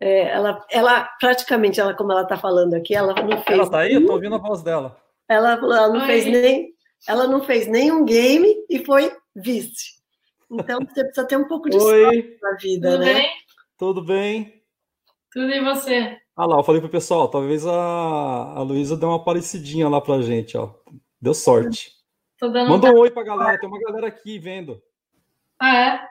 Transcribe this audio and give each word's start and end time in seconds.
É, 0.00 0.28
ela, 0.28 0.64
ela 0.70 1.04
praticamente, 1.20 1.80
ela, 1.80 1.94
como 1.94 2.12
ela 2.12 2.22
está 2.22 2.36
falando 2.36 2.74
aqui, 2.74 2.94
ela 2.94 3.14
não 3.14 3.42
fez. 3.42 3.58
Ela 3.58 3.70
tá 3.70 3.80
aí? 3.80 3.94
Eu 3.94 4.06
tô 4.06 4.12
ouvindo 4.12 4.36
a 4.36 4.38
voz 4.38 4.62
dela. 4.62 4.96
Ela, 5.28 5.52
ela 5.52 5.88
não 5.88 6.00
Oi. 6.00 6.06
fez 6.06 6.26
nem, 6.26 6.74
ela 7.06 7.26
não 7.26 7.42
fez 7.42 7.66
nenhum 7.66 8.04
game 8.04 8.64
e 8.70 8.84
foi 8.84 9.12
vice. 9.34 9.98
Então 10.50 10.80
você 10.80 11.04
precisa 11.04 11.26
ter 11.26 11.36
um 11.36 11.46
pouco 11.46 11.68
de 11.68 11.78
sorte 11.78 12.38
na 12.40 12.56
vida, 12.56 12.92
Tudo 12.92 13.04
né? 13.04 13.14
Bem? 13.14 13.30
Tudo 13.76 14.02
bem? 14.02 14.62
Tudo 15.30 15.50
e 15.50 15.62
você? 15.62 16.16
Ah 16.34 16.46
lá, 16.46 16.56
eu 16.58 16.62
falei 16.62 16.80
pro 16.80 16.88
pessoal, 16.88 17.28
talvez 17.28 17.66
a, 17.66 17.72
a 17.72 18.62
Luísa 18.62 18.96
dê 18.96 19.04
uma 19.04 19.22
parecidinha 19.22 19.88
lá 19.88 20.00
pra 20.00 20.22
gente, 20.22 20.56
ó. 20.56 20.72
Deu 21.20 21.34
sorte. 21.34 21.92
Manda 22.40 22.92
um 22.92 22.98
oi 22.98 23.10
pra 23.10 23.24
galera, 23.24 23.58
tem 23.58 23.68
uma 23.68 23.80
galera 23.80 24.06
aqui 24.06 24.38
vendo. 24.38 24.80
Ah, 25.58 25.76
é? 25.76 26.08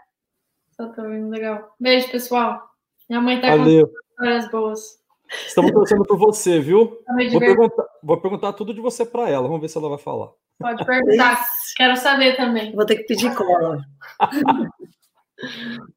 Só 0.76 0.90
tô 0.90 1.04
vendo, 1.04 1.30
legal. 1.30 1.74
Beijo, 1.80 2.12
pessoal. 2.12 2.62
Minha 3.10 3.22
mãe 3.22 3.40
tá 3.40 3.56
Valeu. 3.56 3.88
com 3.88 3.94
histórias 4.10 4.52
boas. 4.52 5.00
Estamos 5.48 5.72
torcendo 5.72 6.04
por 6.04 6.18
você, 6.18 6.60
viu? 6.60 7.00
Vou 7.32 7.40
perguntar, 7.40 7.86
vou 8.04 8.22
perguntar, 8.22 8.54
tudo 8.54 8.74
de 8.74 8.82
você 8.82 9.06
para 9.06 9.30
ela. 9.30 9.48
Vamos 9.48 9.62
ver 9.62 9.70
se 9.70 9.78
ela 9.78 9.90
vai 9.90 9.98
falar. 9.98 10.30
Pode 10.60 10.86
perguntar. 10.86 11.46
Quero 11.76 11.96
saber 11.96 12.36
também. 12.36 12.74
Vou 12.74 12.86
ter 12.86 12.98
que 12.98 13.04
pedir 13.04 13.34
cola. 13.34 13.80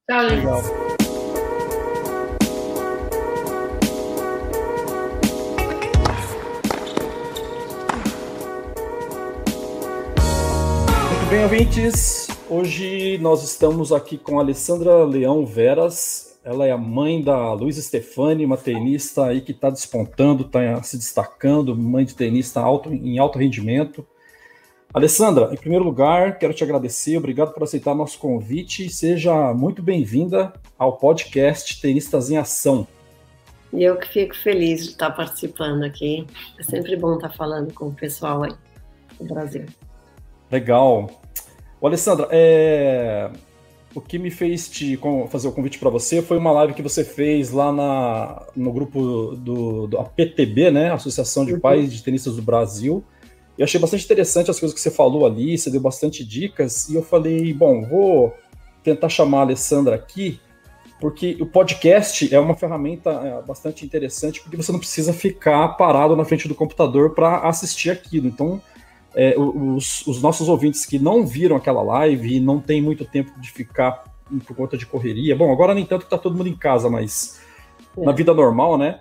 Tchau, 0.08 0.22
Legal. 0.22 0.62
Muito 11.08 11.30
bem, 11.30 11.42
ouvintes. 11.42 12.28
Hoje 12.48 13.18
nós 13.18 13.42
estamos 13.44 13.92
aqui 13.92 14.18
com 14.18 14.38
a 14.38 14.42
Alessandra 14.42 15.04
Leão 15.04 15.46
Veras, 15.46 16.29
ela 16.42 16.66
é 16.66 16.70
a 16.70 16.78
mãe 16.78 17.22
da 17.22 17.52
Luísa 17.52 17.82
Stefani, 17.82 18.44
uma 18.44 18.56
tenista 18.56 19.26
aí 19.26 19.40
que 19.40 19.52
está 19.52 19.68
despontando, 19.68 20.44
está 20.44 20.82
se 20.82 20.96
destacando, 20.96 21.76
mãe 21.76 22.04
de 22.04 22.14
tenista 22.14 22.60
alto, 22.60 22.92
em 22.92 23.18
alto 23.18 23.38
rendimento. 23.38 24.06
Alessandra, 24.92 25.50
em 25.52 25.56
primeiro 25.56 25.84
lugar, 25.84 26.38
quero 26.38 26.54
te 26.54 26.64
agradecer, 26.64 27.16
obrigado 27.16 27.52
por 27.52 27.62
aceitar 27.62 27.94
nosso 27.94 28.18
convite 28.18 28.86
e 28.86 28.90
seja 28.90 29.52
muito 29.52 29.82
bem-vinda 29.82 30.52
ao 30.78 30.96
podcast 30.96 31.80
Tenistas 31.80 32.30
em 32.30 32.38
Ação. 32.38 32.88
E 33.72 33.84
eu 33.84 33.96
que 33.96 34.08
fico 34.08 34.34
feliz 34.34 34.82
de 34.82 34.90
estar 34.90 35.10
participando 35.10 35.84
aqui. 35.84 36.26
É 36.58 36.62
sempre 36.64 36.96
bom 36.96 37.14
estar 37.14 37.30
falando 37.30 37.72
com 37.72 37.86
o 37.86 37.94
pessoal 37.94 38.42
aí 38.42 38.52
do 39.20 39.32
Brasil. 39.32 39.66
Legal. 40.50 41.08
Ô, 41.80 41.86
Alessandra, 41.86 42.26
é 42.32 43.30
o 43.94 44.00
que 44.00 44.18
me 44.18 44.30
fez 44.30 44.68
te 44.68 44.98
fazer 45.28 45.48
o 45.48 45.52
convite 45.52 45.78
para 45.78 45.90
você 45.90 46.22
foi 46.22 46.38
uma 46.38 46.52
live 46.52 46.74
que 46.74 46.82
você 46.82 47.04
fez 47.04 47.50
lá 47.50 47.72
na, 47.72 48.46
no 48.54 48.72
grupo 48.72 49.34
do, 49.36 49.86
do 49.88 49.98
APTB, 49.98 50.70
né? 50.70 50.92
Associação 50.92 51.44
de 51.44 51.54
uhum. 51.54 51.60
Pais 51.60 51.92
de 51.92 52.02
Tenistas 52.02 52.36
do 52.36 52.42
Brasil. 52.42 53.04
E 53.58 53.62
achei 53.62 53.80
bastante 53.80 54.04
interessante 54.04 54.50
as 54.50 54.60
coisas 54.60 54.74
que 54.74 54.80
você 54.80 54.90
falou 54.90 55.26
ali, 55.26 55.58
você 55.58 55.70
deu 55.70 55.80
bastante 55.80 56.24
dicas. 56.24 56.88
E 56.88 56.94
eu 56.94 57.02
falei, 57.02 57.52
bom, 57.52 57.82
vou 57.82 58.32
tentar 58.82 59.08
chamar 59.08 59.38
a 59.38 59.42
Alessandra 59.42 59.96
aqui, 59.96 60.40
porque 61.00 61.36
o 61.40 61.46
podcast 61.46 62.32
é 62.32 62.38
uma 62.38 62.54
ferramenta 62.54 63.10
é, 63.10 63.42
bastante 63.42 63.84
interessante, 63.84 64.40
porque 64.40 64.56
você 64.56 64.70
não 64.70 64.78
precisa 64.78 65.12
ficar 65.12 65.68
parado 65.70 66.14
na 66.14 66.24
frente 66.24 66.46
do 66.46 66.54
computador 66.54 67.14
para 67.14 67.40
assistir 67.40 67.90
aquilo. 67.90 68.28
Então, 68.28 68.62
é, 69.14 69.34
os, 69.36 70.06
os, 70.06 70.22
nossos 70.22 70.48
ouvintes 70.48 70.86
que 70.86 70.98
não 70.98 71.26
viram 71.26 71.56
aquela 71.56 71.82
live 71.82 72.36
e 72.36 72.40
não 72.40 72.60
tem 72.60 72.80
muito 72.80 73.04
tempo 73.04 73.32
de 73.40 73.50
ficar 73.50 74.04
por 74.46 74.56
conta 74.56 74.76
de 74.76 74.86
correria. 74.86 75.34
Bom, 75.34 75.52
agora 75.52 75.74
nem 75.74 75.84
tanto 75.84 76.04
que 76.04 76.10
tá 76.10 76.18
todo 76.18 76.36
mundo 76.36 76.48
em 76.48 76.56
casa, 76.56 76.88
mas 76.88 77.40
é. 77.96 78.04
na 78.04 78.12
vida 78.12 78.32
normal, 78.32 78.78
né? 78.78 79.00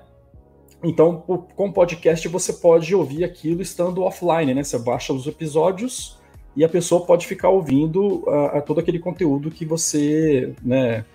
Então, 0.83 1.17
com 1.55 1.67
o 1.67 1.73
podcast 1.73 2.27
você 2.27 2.53
pode 2.53 2.95
ouvir 2.95 3.23
aquilo 3.23 3.61
estando 3.61 4.01
offline, 4.01 4.53
né? 4.53 4.63
Você 4.63 4.79
baixa 4.79 5.13
os 5.13 5.27
episódios 5.27 6.17
e 6.55 6.63
a 6.63 6.69
pessoa 6.69 7.05
pode 7.05 7.27
ficar 7.27 7.49
ouvindo 7.49 8.23
uh, 8.27 8.61
todo 8.65 8.79
aquele 8.79 8.97
conteúdo 8.97 9.51
que 9.51 9.65
você, 9.65 10.53
né? 10.63 11.05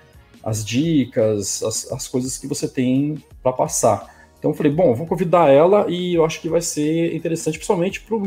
As 0.43 0.65
dicas, 0.65 1.63
as, 1.63 1.91
as 1.91 2.07
coisas 2.07 2.37
que 2.37 2.47
você 2.47 2.69
tem 2.69 3.25
para 3.43 3.53
passar. 3.53 4.15
Então 4.39 4.51
eu 4.51 4.55
falei, 4.55 4.71
bom, 4.71 4.95
vou 4.95 5.07
convidar 5.07 5.51
ela 5.51 5.87
e 5.89 6.15
eu 6.15 6.25
acho 6.25 6.39
que 6.43 6.51
vai 6.51 6.61
ser 6.61 7.17
interessante, 7.17 7.57
principalmente 7.57 8.03
para 8.03 8.19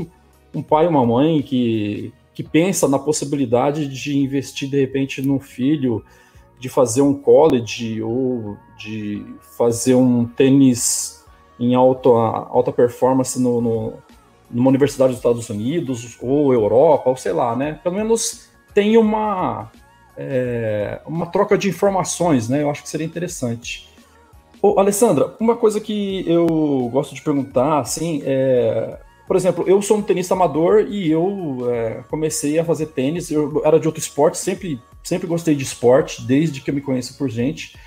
um 0.57 0.63
pai 0.63 0.85
e 0.85 0.88
uma 0.88 1.06
mãe 1.06 1.41
que, 1.41 2.12
que 2.34 2.44
pensa 2.44 2.88
na 2.88 2.97
possibilidade 2.97 3.88
de 3.88 4.18
investir 4.18 4.69
de 4.69 4.79
repente 4.79 5.22
no 5.22 5.40
filho, 5.40 6.03
de 6.59 6.68
fazer 6.68 7.01
um 7.01 7.13
college 7.13 8.01
ou 8.01 8.57
de 8.78 9.23
fazer 9.57 9.95
um 9.95 10.25
tênis 10.25 11.23
em 11.59 11.75
alta, 11.75 12.09
alta 12.09 12.72
performance 12.72 13.40
no, 13.40 13.62
no, 13.62 13.94
numa 14.50 14.69
universidade 14.69 15.12
dos 15.12 15.19
Estados 15.19 15.50
Unidos 15.50 16.18
ou 16.22 16.53
Europa, 16.53 17.09
ou 17.09 17.16
sei 17.16 17.34
lá, 17.34 17.56
né? 17.56 17.79
Pelo 17.84 17.95
menos 17.95 18.50
tem 18.74 18.97
uma, 18.97 19.72
é, 20.16 21.01
uma 21.06 21.28
troca 21.28 21.57
de 21.57 21.69
informações, 21.69 22.50
né? 22.50 22.63
Eu 22.63 22.69
acho 22.69 22.84
que 22.84 22.89
seria 22.89 23.06
interessante. 23.06 23.88
Ô, 24.62 24.79
Alessandra, 24.79 25.35
uma 25.39 25.56
coisa 25.56 25.79
que 25.79 26.24
eu 26.28 26.89
gosto 26.91 27.13
de 27.13 27.22
perguntar, 27.22 27.79
assim, 27.79 28.22
é 28.25 29.00
por 29.28 29.36
exemplo, 29.36 29.66
eu 29.68 29.82
sou 29.82 29.98
um 29.98 30.02
tenista 30.02 30.34
amador 30.34 30.88
e 30.90 31.12
eu 31.12 31.70
é, 31.70 32.04
comecei 32.10 32.58
a 32.58 32.64
fazer 32.64 32.88
tênis. 32.88 33.30
Eu 33.30 33.62
era 33.66 33.78
de 33.78 33.86
outro 33.86 34.00
esporte, 34.00 34.38
sempre, 34.38 34.80
sempre 35.04 35.28
gostei 35.28 35.54
de 35.54 35.64
esporte, 35.64 36.26
desde 36.26 36.62
que 36.62 36.72
eu 36.72 36.74
me 36.74 36.82
conheço 36.82 37.18
por 37.18 37.30
gente. 37.30 37.78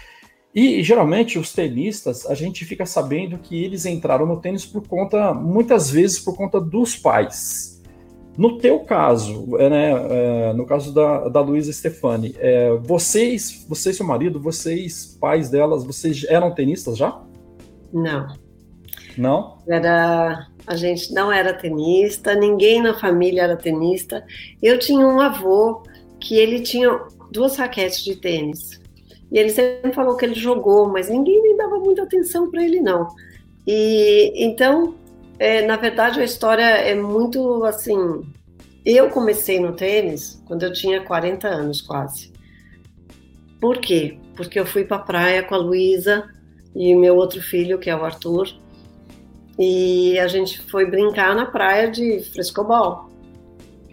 E 0.54 0.82
geralmente 0.82 1.38
os 1.38 1.52
tenistas, 1.52 2.26
a 2.26 2.34
gente 2.34 2.64
fica 2.66 2.84
sabendo 2.84 3.38
que 3.38 3.64
eles 3.64 3.86
entraram 3.86 4.26
no 4.26 4.38
tênis 4.38 4.66
por 4.66 4.86
conta, 4.86 5.32
muitas 5.32 5.90
vezes 5.90 6.18
por 6.18 6.36
conta 6.36 6.60
dos 6.60 6.94
pais. 6.94 7.80
No 8.36 8.58
teu 8.58 8.80
caso, 8.80 9.56
é, 9.58 9.70
né, 9.70 9.90
é, 9.92 10.52
no 10.52 10.66
caso 10.66 10.92
da, 10.92 11.28
da 11.28 11.40
Luísa 11.40 11.72
Stefani, 11.72 12.34
é, 12.38 12.76
vocês, 12.82 13.64
você 13.68 13.90
e 13.90 13.94
seu 13.94 14.06
marido, 14.06 14.40
vocês, 14.40 15.16
pais 15.18 15.48
delas, 15.48 15.84
vocês 15.84 16.24
eram 16.28 16.54
tenistas 16.54 16.98
já? 16.98 17.22
Não. 17.92 18.28
Não? 19.16 19.58
Era 19.68 20.49
a 20.66 20.76
gente 20.76 21.12
não 21.12 21.32
era 21.32 21.52
tenista, 21.52 22.34
ninguém 22.34 22.82
na 22.82 22.94
família 22.94 23.42
era 23.42 23.56
tenista. 23.56 24.24
Eu 24.62 24.78
tinha 24.78 25.06
um 25.06 25.20
avô 25.20 25.82
que 26.20 26.36
ele 26.36 26.60
tinha 26.60 27.00
duas 27.30 27.56
raquetes 27.56 28.04
de 28.04 28.16
tênis. 28.16 28.80
E 29.32 29.38
ele 29.38 29.50
sempre 29.50 29.92
falou 29.92 30.16
que 30.16 30.24
ele 30.24 30.34
jogou, 30.34 30.88
mas 30.88 31.08
ninguém 31.08 31.40
nem 31.42 31.56
dava 31.56 31.78
muita 31.78 32.02
atenção 32.02 32.50
para 32.50 32.64
ele, 32.64 32.80
não. 32.80 33.08
E 33.66 34.32
então, 34.36 34.94
é, 35.38 35.64
na 35.64 35.76
verdade, 35.76 36.20
a 36.20 36.24
história 36.24 36.62
é 36.62 36.94
muito 36.94 37.64
assim. 37.64 38.22
Eu 38.84 39.10
comecei 39.10 39.60
no 39.60 39.72
tênis 39.72 40.42
quando 40.46 40.64
eu 40.64 40.72
tinha 40.72 41.02
40 41.02 41.46
anos, 41.46 41.80
quase. 41.80 42.32
Por 43.60 43.78
quê? 43.78 44.18
Porque 44.34 44.58
eu 44.58 44.66
fui 44.66 44.84
para 44.84 44.96
a 44.96 45.00
praia 45.00 45.42
com 45.42 45.54
a 45.54 45.58
Luísa 45.58 46.28
e 46.74 46.94
meu 46.94 47.16
outro 47.16 47.42
filho, 47.42 47.78
que 47.78 47.90
é 47.90 47.96
o 47.96 48.04
Arthur, 48.04 48.48
e 49.60 50.18
a 50.18 50.26
gente 50.26 50.58
foi 50.70 50.86
brincar 50.86 51.36
na 51.36 51.44
praia 51.44 51.90
de 51.90 52.20
frescobol. 52.32 53.10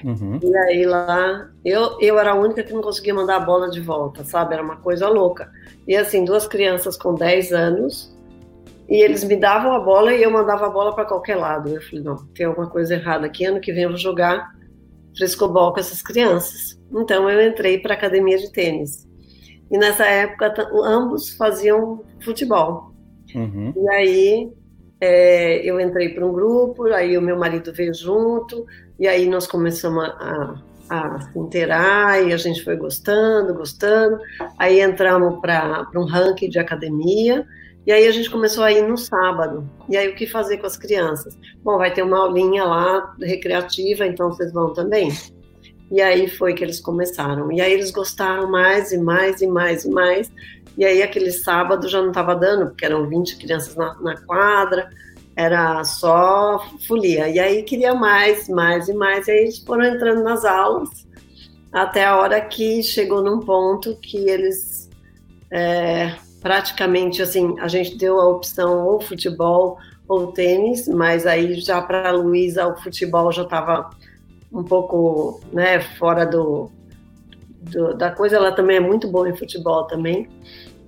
Uhum. 0.01 0.39
E 0.41 0.55
aí 0.55 0.85
lá, 0.85 1.49
eu, 1.65 1.99
eu 1.99 2.17
era 2.17 2.31
a 2.31 2.35
única 2.35 2.63
que 2.63 2.71
não 2.71 2.81
conseguia 2.81 3.13
mandar 3.13 3.35
a 3.35 3.41
bola 3.41 3.69
de 3.69 3.81
volta, 3.81 4.23
sabe? 4.23 4.53
Era 4.53 4.63
uma 4.63 4.77
coisa 4.77 5.09
louca. 5.09 5.51
E 5.85 5.93
assim, 5.93 6.23
duas 6.23 6.47
crianças 6.47 6.95
com 6.95 7.13
10 7.13 7.51
anos, 7.51 8.15
e 8.87 8.95
eles 8.95 9.25
me 9.25 9.35
davam 9.35 9.73
a 9.73 9.79
bola 9.81 10.13
e 10.13 10.23
eu 10.23 10.31
mandava 10.31 10.67
a 10.67 10.69
bola 10.69 10.95
para 10.95 11.03
qualquer 11.03 11.35
lado. 11.35 11.67
Eu 11.67 11.81
falei, 11.81 12.01
não, 12.01 12.15
tem 12.27 12.45
alguma 12.45 12.69
coisa 12.69 12.93
errada 12.93 13.25
aqui, 13.25 13.43
ano 13.43 13.59
que 13.59 13.73
vem 13.73 13.83
eu 13.83 13.89
vou 13.89 13.97
jogar 13.97 14.55
frescobol 15.17 15.73
com 15.73 15.81
essas 15.81 16.01
crianças. 16.01 16.79
Então 16.93 17.29
eu 17.29 17.45
entrei 17.45 17.79
para 17.79 17.93
academia 17.93 18.37
de 18.37 18.49
tênis. 18.53 19.05
E 19.69 19.77
nessa 19.77 20.05
época 20.05 20.53
ambos 20.85 21.35
faziam 21.35 22.05
futebol. 22.23 22.93
Uhum. 23.35 23.73
E 23.75 23.89
aí 23.89 24.51
é, 24.99 25.57
eu 25.63 25.79
entrei 25.79 26.09
para 26.09 26.25
um 26.25 26.33
grupo, 26.33 26.85
aí 26.85 27.17
o 27.17 27.21
meu 27.21 27.37
marido 27.37 27.71
veio 27.73 27.93
junto, 27.93 28.65
e 28.99 29.07
aí 29.07 29.27
nós 29.27 29.45
começamos 29.45 30.03
a, 30.03 30.55
a, 30.89 31.15
a 31.15 31.21
se 31.21 31.37
inteirar, 31.37 32.23
e 32.27 32.33
a 32.33 32.37
gente 32.37 32.63
foi 32.63 32.75
gostando, 32.75 33.53
gostando. 33.53 34.19
Aí 34.57 34.81
entramos 34.81 35.39
para 35.39 35.87
um 35.95 36.05
ranking 36.05 36.49
de 36.49 36.59
academia, 36.59 37.45
e 37.85 37.91
aí 37.91 38.05
a 38.05 38.11
gente 38.11 38.29
começou 38.29 38.63
a 38.63 38.71
ir 38.71 38.81
no 38.81 38.97
sábado. 38.97 39.69
E 39.87 39.95
aí 39.95 40.09
o 40.09 40.15
que 40.15 40.27
fazer 40.27 40.57
com 40.57 40.67
as 40.67 40.75
crianças? 40.75 41.37
Bom, 41.63 41.77
vai 41.77 41.93
ter 41.93 42.03
uma 42.03 42.19
aulinha 42.19 42.65
lá 42.65 43.15
recreativa, 43.21 44.05
então 44.05 44.29
vocês 44.29 44.51
vão 44.51 44.73
também. 44.73 45.09
E 45.89 46.01
aí 46.01 46.27
foi 46.27 46.53
que 46.53 46.63
eles 46.63 46.81
começaram. 46.81 47.49
E 47.51 47.61
aí 47.61 47.71
eles 47.71 47.91
gostaram 47.91 48.51
mais 48.51 48.91
e 48.91 48.97
mais 48.97 49.41
e 49.41 49.47
mais 49.47 49.85
e 49.85 49.89
mais. 49.89 50.29
E 50.77 50.85
aí 50.85 51.01
aquele 51.01 51.31
sábado 51.31 51.87
já 51.89 52.01
não 52.01 52.09
estava 52.09 52.35
dando, 52.35 52.67
porque 52.67 52.85
eram 52.85 53.07
20 53.07 53.37
crianças 53.37 53.75
na, 53.75 53.95
na, 53.95 54.15
quadra, 54.21 54.89
era 55.35 55.83
só 55.83 56.63
folia. 56.87 57.27
E 57.27 57.39
aí 57.39 57.63
queria 57.63 57.95
mais, 57.95 58.47
mais 58.47 58.87
e 58.87 58.93
mais. 58.93 59.27
E 59.27 59.31
aí 59.31 59.39
eles 59.39 59.59
foram 59.59 59.85
entrando 59.85 60.23
nas 60.23 60.45
aulas, 60.45 61.07
até 61.71 62.05
a 62.05 62.17
hora 62.17 62.39
que 62.41 62.83
chegou 62.83 63.23
num 63.23 63.39
ponto 63.39 63.95
que 63.97 64.17
eles 64.29 64.89
é, 65.51 66.13
praticamente 66.41 67.21
assim, 67.21 67.59
a 67.59 67.67
gente 67.67 67.97
deu 67.97 68.19
a 68.19 68.27
opção 68.27 68.85
ou 68.85 69.01
futebol 69.01 69.77
ou 70.07 70.27
tênis, 70.27 70.87
mas 70.87 71.25
aí 71.25 71.59
já 71.59 71.81
para 71.81 72.09
a 72.09 72.11
Luísa 72.11 72.67
o 72.67 72.77
futebol 72.77 73.31
já 73.31 73.43
estava 73.43 73.89
um 74.51 74.63
pouco, 74.63 75.41
né, 75.51 75.81
fora 75.81 76.25
do, 76.25 76.71
do, 77.61 77.93
da 77.93 78.11
coisa. 78.11 78.37
Ela 78.37 78.51
também 78.51 78.77
é 78.77 78.79
muito 78.79 79.07
boa 79.09 79.29
em 79.29 79.35
futebol 79.35 79.83
também, 79.85 80.29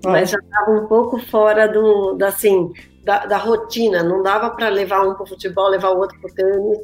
ah. 0.05 0.09
mas 0.09 0.31
já 0.31 0.37
estava 0.39 0.71
um 0.71 0.87
pouco 0.87 1.19
fora 1.19 1.67
do, 1.67 2.13
da, 2.13 2.27
assim, 2.27 2.71
da, 3.03 3.25
da 3.25 3.37
rotina. 3.37 4.03
Não 4.03 4.21
dava 4.21 4.49
para 4.51 4.69
levar 4.69 5.07
um 5.07 5.13
para 5.13 5.23
o 5.23 5.27
futebol, 5.27 5.69
levar 5.69 5.89
o 5.91 5.99
outro 5.99 6.19
para 6.19 6.31
o 6.31 6.33
tênis. 6.33 6.79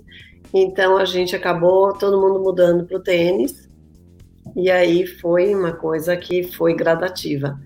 Então 0.54 0.98
a 0.98 1.06
gente 1.06 1.36
acabou 1.36 1.94
todo 1.94 2.20
mundo 2.20 2.40
mudando 2.40 2.86
para 2.86 2.98
o 2.98 3.04
tênis. 3.04 3.70
E 4.56 4.70
aí 4.72 5.06
foi 5.06 5.54
uma 5.54 5.74
coisa 5.74 6.16
que 6.16 6.44
foi 6.44 6.74
gradativa. 6.74 7.60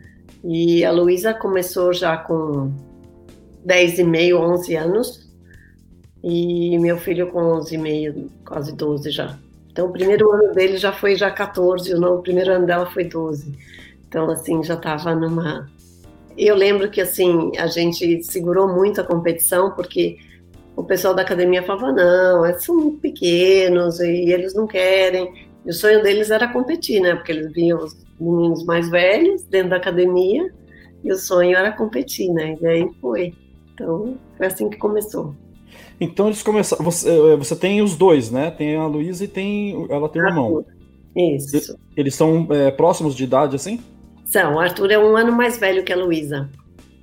E 0.44 0.86
a 0.86 0.92
Luísa 0.92 1.34
começou 1.34 1.94
já 1.94 2.18
com 2.18 2.72
10 3.66 4.00
e 4.00 4.04
meio, 4.04 4.40
11 4.40 4.76
anos, 4.76 5.30
e 6.24 6.78
meu 6.80 6.98
filho 6.98 7.30
com 7.32 7.40
11 7.40 7.76
e 7.76 7.78
meio, 7.78 8.32
quase 8.46 8.76
12 8.76 9.12
já. 9.12 9.38
Então 9.72 9.88
o 9.88 9.92
primeiro 9.92 10.32
ano 10.32 10.54
dele 10.54 10.78
já 10.78 10.92
foi 10.92 11.16
já 11.16 11.30
14, 11.30 11.94
o 11.94 12.18
primeiro 12.20 12.52
ano 12.52 12.66
dela 12.66 12.86
foi 12.88 13.04
12. 13.04 13.54
Então 14.10 14.30
assim, 14.30 14.62
já 14.64 14.74
estava 14.74 15.16
numa 15.16 15.70
eu 16.38 16.56
lembro 16.56 16.90
que 16.90 17.02
assim, 17.02 17.52
a 17.58 17.68
gente 17.68 18.24
segurou 18.24 18.68
muito 18.68 19.02
a 19.02 19.04
competição 19.04 19.72
porque 19.72 20.18
o 20.76 20.84
pessoal 20.84 21.14
da 21.14 21.22
academia 21.22 21.62
falava 21.64 21.92
não, 21.92 22.46
eles 22.46 22.64
são 22.64 22.76
muito 22.76 23.00
pequenos 23.00 24.00
e 24.00 24.32
eles 24.32 24.54
não 24.54 24.66
querem. 24.66 25.48
E 25.66 25.70
o 25.70 25.74
sonho 25.74 26.02
deles 26.02 26.32
era 26.32 26.48
competir, 26.48 27.02
né? 27.02 27.16
Porque 27.16 27.34
eles 27.34 27.52
viam 27.52 27.80
os 27.80 27.94
meninos 28.20 28.64
mais 28.64 28.90
velhos 28.90 29.44
dentro 29.44 29.72
da 29.72 29.76
academia 29.76 30.50
e 31.04 31.12
o 31.12 31.18
sonho 31.18 31.58
era 31.58 31.74
competir, 31.74 32.32
né? 32.32 32.58
E 32.62 32.66
aí 32.66 32.90
foi. 33.02 33.34
Então, 33.74 34.18
foi 34.38 34.48
assim 34.48 34.70
que 34.70 34.78
começou. 34.78 35.36
Então 36.00 36.28
eles 36.28 36.42
começaram. 36.42 36.84
Você, 36.86 37.10
é, 37.10 37.36
você 37.36 37.56
tem 37.56 37.82
os 37.82 37.96
dois, 37.96 38.32
né? 38.32 38.50
Tem 38.50 38.78
a 38.78 38.88
Luísa 38.88 39.26
e 39.26 39.28
tem. 39.28 39.86
Ela 39.90 40.08
tem 40.08 40.22
o 40.22 40.28
irmão. 40.28 40.66
Isso. 41.14 41.78
Eles 41.98 42.16
são 42.16 42.48
é, 42.52 42.72
próximos 42.72 43.14
de 43.14 43.26
idade, 43.26 43.56
assim? 43.56 43.82
São. 44.30 44.56
O 44.56 44.60
Arthur 44.60 44.92
é 44.92 45.00
um 45.00 45.18
ano 45.18 45.32
mais 45.32 45.58
velho 45.58 45.84
que 45.84 45.92
a 45.92 45.96
Luísa. 45.96 46.50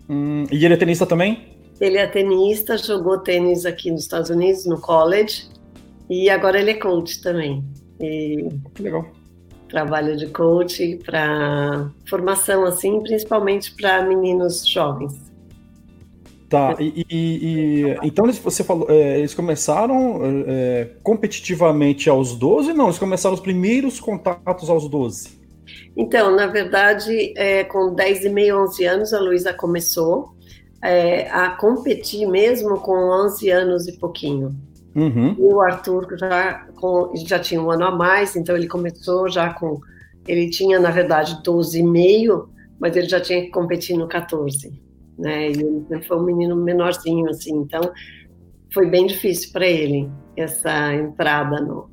Hum, 0.08 0.44
e 0.50 0.64
ele 0.64 0.74
é 0.74 0.76
tenista 0.76 1.04
também? 1.04 1.56
Ele 1.80 1.98
é 1.98 2.06
tenista, 2.06 2.78
jogou 2.78 3.18
tênis 3.18 3.66
aqui 3.66 3.90
nos 3.90 4.02
Estados 4.02 4.30
Unidos, 4.30 4.64
no 4.64 4.80
college. 4.80 5.48
E 6.08 6.30
agora 6.30 6.60
ele 6.60 6.70
é 6.70 6.74
coach 6.74 7.20
também. 7.20 7.64
E 8.00 8.48
que 8.74 8.82
legal. 8.82 9.06
Trabalho 9.68 10.16
de 10.16 10.28
coach 10.28 11.00
para 11.04 11.90
formação, 12.08 12.64
assim, 12.64 13.00
principalmente 13.00 13.74
para 13.74 14.02
meninos 14.02 14.64
jovens. 14.64 15.26
Tá, 16.48 16.76
e, 16.78 17.04
e, 17.10 17.16
e, 17.90 17.96
então 18.04 18.24
você 18.32 18.62
falou, 18.62 18.86
é, 18.88 19.18
eles 19.18 19.34
começaram 19.34 20.20
é, 20.46 20.90
competitivamente 21.02 22.08
aos 22.08 22.36
12? 22.36 22.72
Não, 22.72 22.84
eles 22.84 23.00
começaram 23.00 23.34
os 23.34 23.40
primeiros 23.40 23.98
contatos 23.98 24.70
aos 24.70 24.88
12. 24.88 25.45
Então, 25.96 26.34
na 26.34 26.46
verdade, 26.46 27.32
é, 27.36 27.64
com 27.64 27.94
10 27.94 28.24
e 28.24 28.28
meio, 28.28 28.62
11 28.62 28.84
anos, 28.84 29.14
a 29.14 29.20
Luísa 29.20 29.52
começou 29.52 30.34
é, 30.82 31.28
a 31.30 31.50
competir 31.50 32.26
mesmo 32.26 32.80
com 32.80 32.92
11 32.92 33.50
anos 33.50 33.88
e 33.88 33.98
pouquinho. 33.98 34.54
Uhum. 34.94 35.36
E 35.38 35.42
o 35.42 35.60
Arthur 35.60 36.16
já, 36.18 36.66
com, 36.76 37.12
já 37.14 37.38
tinha 37.38 37.60
um 37.60 37.70
ano 37.70 37.84
a 37.84 37.90
mais, 37.90 38.36
então 38.36 38.56
ele 38.56 38.68
começou 38.68 39.28
já 39.28 39.52
com. 39.52 39.80
Ele 40.26 40.50
tinha, 40.50 40.80
na 40.80 40.90
verdade, 40.90 41.40
12 41.44 41.78
e 41.78 41.82
meio, 41.82 42.48
mas 42.80 42.96
ele 42.96 43.08
já 43.08 43.20
tinha 43.20 43.42
que 43.42 43.50
competir 43.50 43.96
no 43.96 44.08
14 44.08 44.86
né? 45.18 45.50
E 45.50 45.86
ele 45.90 46.02
foi 46.06 46.18
um 46.18 46.24
menino 46.24 46.56
menorzinho, 46.56 47.28
assim, 47.28 47.56
então 47.56 47.92
foi 48.72 48.86
bem 48.86 49.06
difícil 49.06 49.52
para 49.52 49.66
ele 49.66 50.10
essa 50.36 50.94
entrada 50.94 51.60
no, 51.60 51.88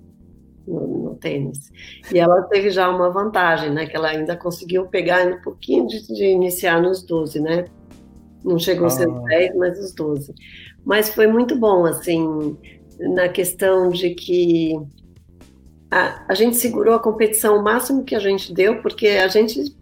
no, 0.67 0.87
no, 0.87 1.15
tênis. 1.15 1.71
E 2.11 2.19
ela 2.19 2.41
teve 2.43 2.69
já 2.69 2.89
uma 2.89 3.09
vantagem, 3.09 3.71
né? 3.71 3.85
Que 3.85 3.95
ela 3.95 4.09
ainda 4.09 4.35
conseguiu 4.35 4.87
pegar 4.87 5.27
um 5.27 5.41
pouquinho 5.41 5.87
de, 5.87 6.07
de 6.07 6.25
iniciar 6.25 6.81
nos 6.81 7.03
12, 7.03 7.39
né? 7.39 7.65
Não 8.43 8.59
chegou 8.59 8.85
ah. 8.85 8.87
a 8.87 8.91
ser 8.91 9.07
10, 9.07 9.55
mas 9.55 9.79
os 9.79 9.93
12. 9.93 10.33
Mas 10.85 11.13
foi 11.13 11.27
muito 11.27 11.57
bom, 11.57 11.85
assim, 11.85 12.57
na 12.99 13.29
questão 13.29 13.89
de 13.89 14.11
que 14.11 14.75
a, 15.89 16.25
a 16.27 16.33
gente 16.33 16.57
segurou 16.57 16.93
a 16.93 16.99
competição 16.99 17.57
o 17.57 17.63
máximo 17.63 18.03
que 18.03 18.15
a 18.15 18.19
gente 18.19 18.53
deu, 18.53 18.81
porque 18.81 19.07
a 19.07 19.27
gente 19.27 19.73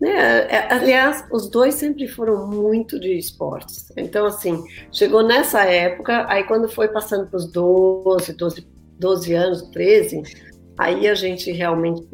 né? 0.00 0.68
Aliás, 0.70 1.24
os 1.32 1.48
dois 1.48 1.74
sempre 1.76 2.06
foram 2.06 2.46
muito 2.46 3.00
de 3.00 3.16
esportes. 3.16 3.90
Então, 3.96 4.26
assim, 4.26 4.62
chegou 4.92 5.22
nessa 5.22 5.64
época, 5.64 6.26
aí 6.28 6.44
quando 6.44 6.68
foi 6.68 6.88
passando 6.88 7.26
para 7.26 7.38
os 7.38 7.50
12, 7.50 8.34
12, 8.34 8.66
12 8.98 9.34
anos, 9.34 9.62
13, 9.70 10.22
aí 10.78 11.08
a 11.08 11.14
gente 11.14 11.50
realmente 11.52 12.06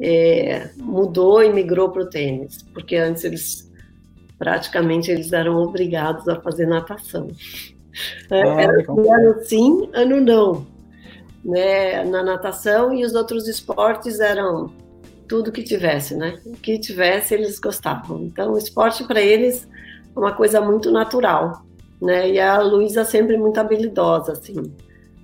é, 0.00 0.70
mudou 0.76 1.42
e 1.42 1.52
migrou 1.52 1.90
para 1.90 2.02
o 2.02 2.10
tênis, 2.10 2.62
porque 2.74 2.96
antes 2.96 3.24
eles 3.24 3.66
praticamente 4.38 5.10
eles 5.10 5.32
eram 5.32 5.56
obrigados 5.56 6.28
a 6.28 6.40
fazer 6.40 6.66
natação. 6.66 7.28
É, 8.30 8.42
ah, 8.42 8.60
Era 8.60 8.84
ano 8.88 9.44
sim, 9.44 9.88
ano 9.94 10.20
não. 10.20 10.66
Né, 11.44 12.04
na 12.04 12.24
natação 12.24 12.92
e 12.92 13.04
os 13.04 13.14
outros 13.14 13.46
esportes 13.46 14.18
eram 14.18 14.72
tudo 15.28 15.52
que 15.52 15.62
tivesse, 15.62 16.16
né? 16.16 16.40
O 16.44 16.52
que 16.52 16.78
tivesse, 16.78 17.34
eles 17.34 17.58
gostavam. 17.58 18.24
Então, 18.24 18.52
o 18.52 18.58
esporte 18.58 19.04
para 19.04 19.20
eles 19.20 19.66
é 20.14 20.18
uma 20.18 20.32
coisa 20.32 20.60
muito 20.60 20.90
natural, 20.90 21.64
né? 22.02 22.30
E 22.30 22.40
a 22.40 22.60
Luísa 22.60 23.04
sempre 23.04 23.36
muito 23.36 23.58
habilidosa, 23.58 24.32
assim, 24.32 24.54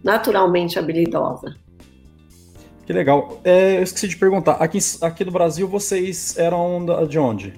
naturalmente 0.05 0.79
habilidosa. 0.79 1.55
Que 2.85 2.93
legal. 2.93 3.41
É, 3.45 3.79
eu 3.79 3.83
esqueci 3.83 4.09
de 4.09 4.17
perguntar, 4.17 4.53
aqui, 4.55 4.79
aqui 5.01 5.25
no 5.25 5.31
Brasil 5.31 5.69
vocês 5.69 6.37
eram 6.37 6.85
de 7.09 7.19
onde? 7.19 7.55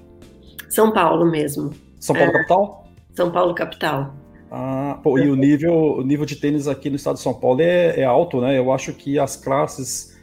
São 0.68 0.92
Paulo 0.92 1.24
mesmo. 1.24 1.70
São 1.98 2.14
Paulo 2.14 2.30
é, 2.30 2.32
capital? 2.32 2.88
São 3.14 3.30
Paulo 3.30 3.54
capital. 3.54 4.14
Ah, 4.50 5.00
pô, 5.02 5.18
e 5.18 5.28
o 5.30 5.34
nível, 5.34 5.96
o 5.96 6.02
nível 6.02 6.26
de 6.26 6.36
tênis 6.36 6.68
aqui 6.68 6.90
no 6.90 6.96
estado 6.96 7.16
de 7.16 7.22
São 7.22 7.34
Paulo 7.34 7.60
é, 7.60 8.00
é 8.00 8.04
alto, 8.04 8.40
né? 8.40 8.56
Eu 8.58 8.70
acho 8.72 8.92
que 8.92 9.18
as 9.18 9.36
classes 9.36 10.14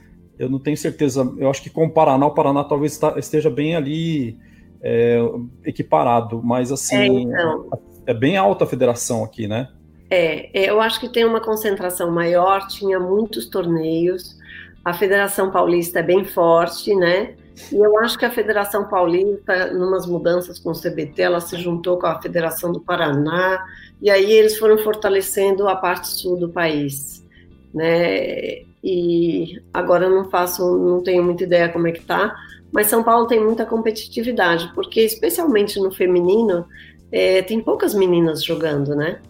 eu 0.41 0.49
não 0.49 0.57
tenho 0.57 0.75
certeza. 0.75 1.31
Eu 1.37 1.49
acho 1.49 1.61
que 1.61 1.69
com 1.69 1.85
o 1.85 1.89
Paraná, 1.89 2.25
o 2.25 2.33
Paraná 2.33 2.63
talvez 2.63 2.99
esteja 3.17 3.47
bem 3.47 3.75
ali 3.75 4.39
é, 4.81 5.19
equiparado, 5.63 6.41
mas 6.43 6.71
assim 6.71 6.95
é, 6.95 7.05
então, 7.05 7.69
é, 8.07 8.13
bem 8.13 8.37
alta 8.37 8.63
a 8.63 8.67
federação 8.67 9.23
aqui, 9.23 9.47
né? 9.47 9.69
É, 10.13 10.49
eu 10.53 10.81
acho 10.81 10.99
que 10.99 11.07
tem 11.07 11.23
uma 11.23 11.39
concentração 11.39 12.11
maior, 12.11 12.67
tinha 12.67 12.99
muitos 12.99 13.45
torneios. 13.45 14.37
A 14.83 14.93
Federação 14.93 15.49
Paulista 15.49 15.99
é 15.99 16.03
bem 16.03 16.25
forte, 16.25 16.93
né? 16.93 17.35
E 17.71 17.77
eu 17.77 17.97
acho 17.99 18.17
que 18.17 18.25
a 18.25 18.29
Federação 18.29 18.89
Paulista, 18.89 19.71
numas 19.73 20.05
mudanças 20.05 20.59
com 20.59 20.71
o 20.71 20.79
CBT, 20.79 21.21
ela 21.21 21.39
se 21.39 21.55
juntou 21.55 21.97
com 21.97 22.07
a 22.07 22.21
Federação 22.21 22.73
do 22.73 22.81
Paraná, 22.81 23.65
e 24.01 24.09
aí 24.09 24.29
eles 24.33 24.57
foram 24.57 24.77
fortalecendo 24.79 25.69
a 25.69 25.77
parte 25.77 26.07
sul 26.09 26.37
do 26.37 26.49
país, 26.49 27.25
né? 27.73 28.63
e 28.83 29.61
agora 29.71 30.05
eu 30.05 30.09
não 30.09 30.29
faço, 30.29 30.77
não 30.77 31.03
tenho 31.03 31.23
muita 31.23 31.43
ideia 31.43 31.69
como 31.69 31.87
é 31.87 31.91
que 31.91 32.03
tá, 32.03 32.35
mas 32.71 32.87
São 32.87 33.03
Paulo 33.03 33.27
tem 33.27 33.39
muita 33.39 33.65
competitividade, 33.65 34.71
porque 34.73 35.01
especialmente 35.01 35.79
no 35.79 35.91
feminino, 35.91 36.65
é, 37.11 37.41
tem 37.41 37.61
poucas 37.61 37.93
meninas 37.93 38.43
jogando, 38.43 38.95
né? 38.95 39.21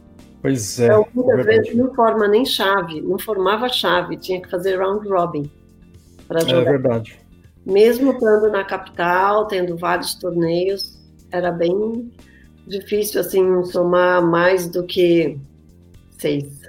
Pois 0.41 0.79
é. 0.79 0.85
Então, 0.85 1.07
muitas 1.13 1.39
é 1.39 1.43
vezes 1.43 1.75
não 1.75 1.93
forma 1.93 2.27
nem 2.27 2.43
chave, 2.45 3.01
não 3.01 3.19
formava 3.19 3.69
chave, 3.69 4.17
tinha 4.17 4.41
que 4.41 4.49
fazer 4.49 4.77
round 4.79 5.07
robin 5.07 5.49
para 6.27 6.39
é 6.39 6.45
jogar. 6.45 6.61
É 6.61 6.77
verdade. 6.77 7.19
Mesmo 7.65 8.11
estando 8.11 8.49
na 8.49 8.63
capital, 8.63 9.45
tendo 9.45 9.77
vários 9.77 10.15
torneios, 10.15 10.99
era 11.31 11.51
bem 11.51 12.11
difícil 12.67 13.21
assim 13.21 13.63
somar 13.65 14.25
mais 14.25 14.67
do 14.67 14.83
que 14.83 15.37
seis 16.17 16.61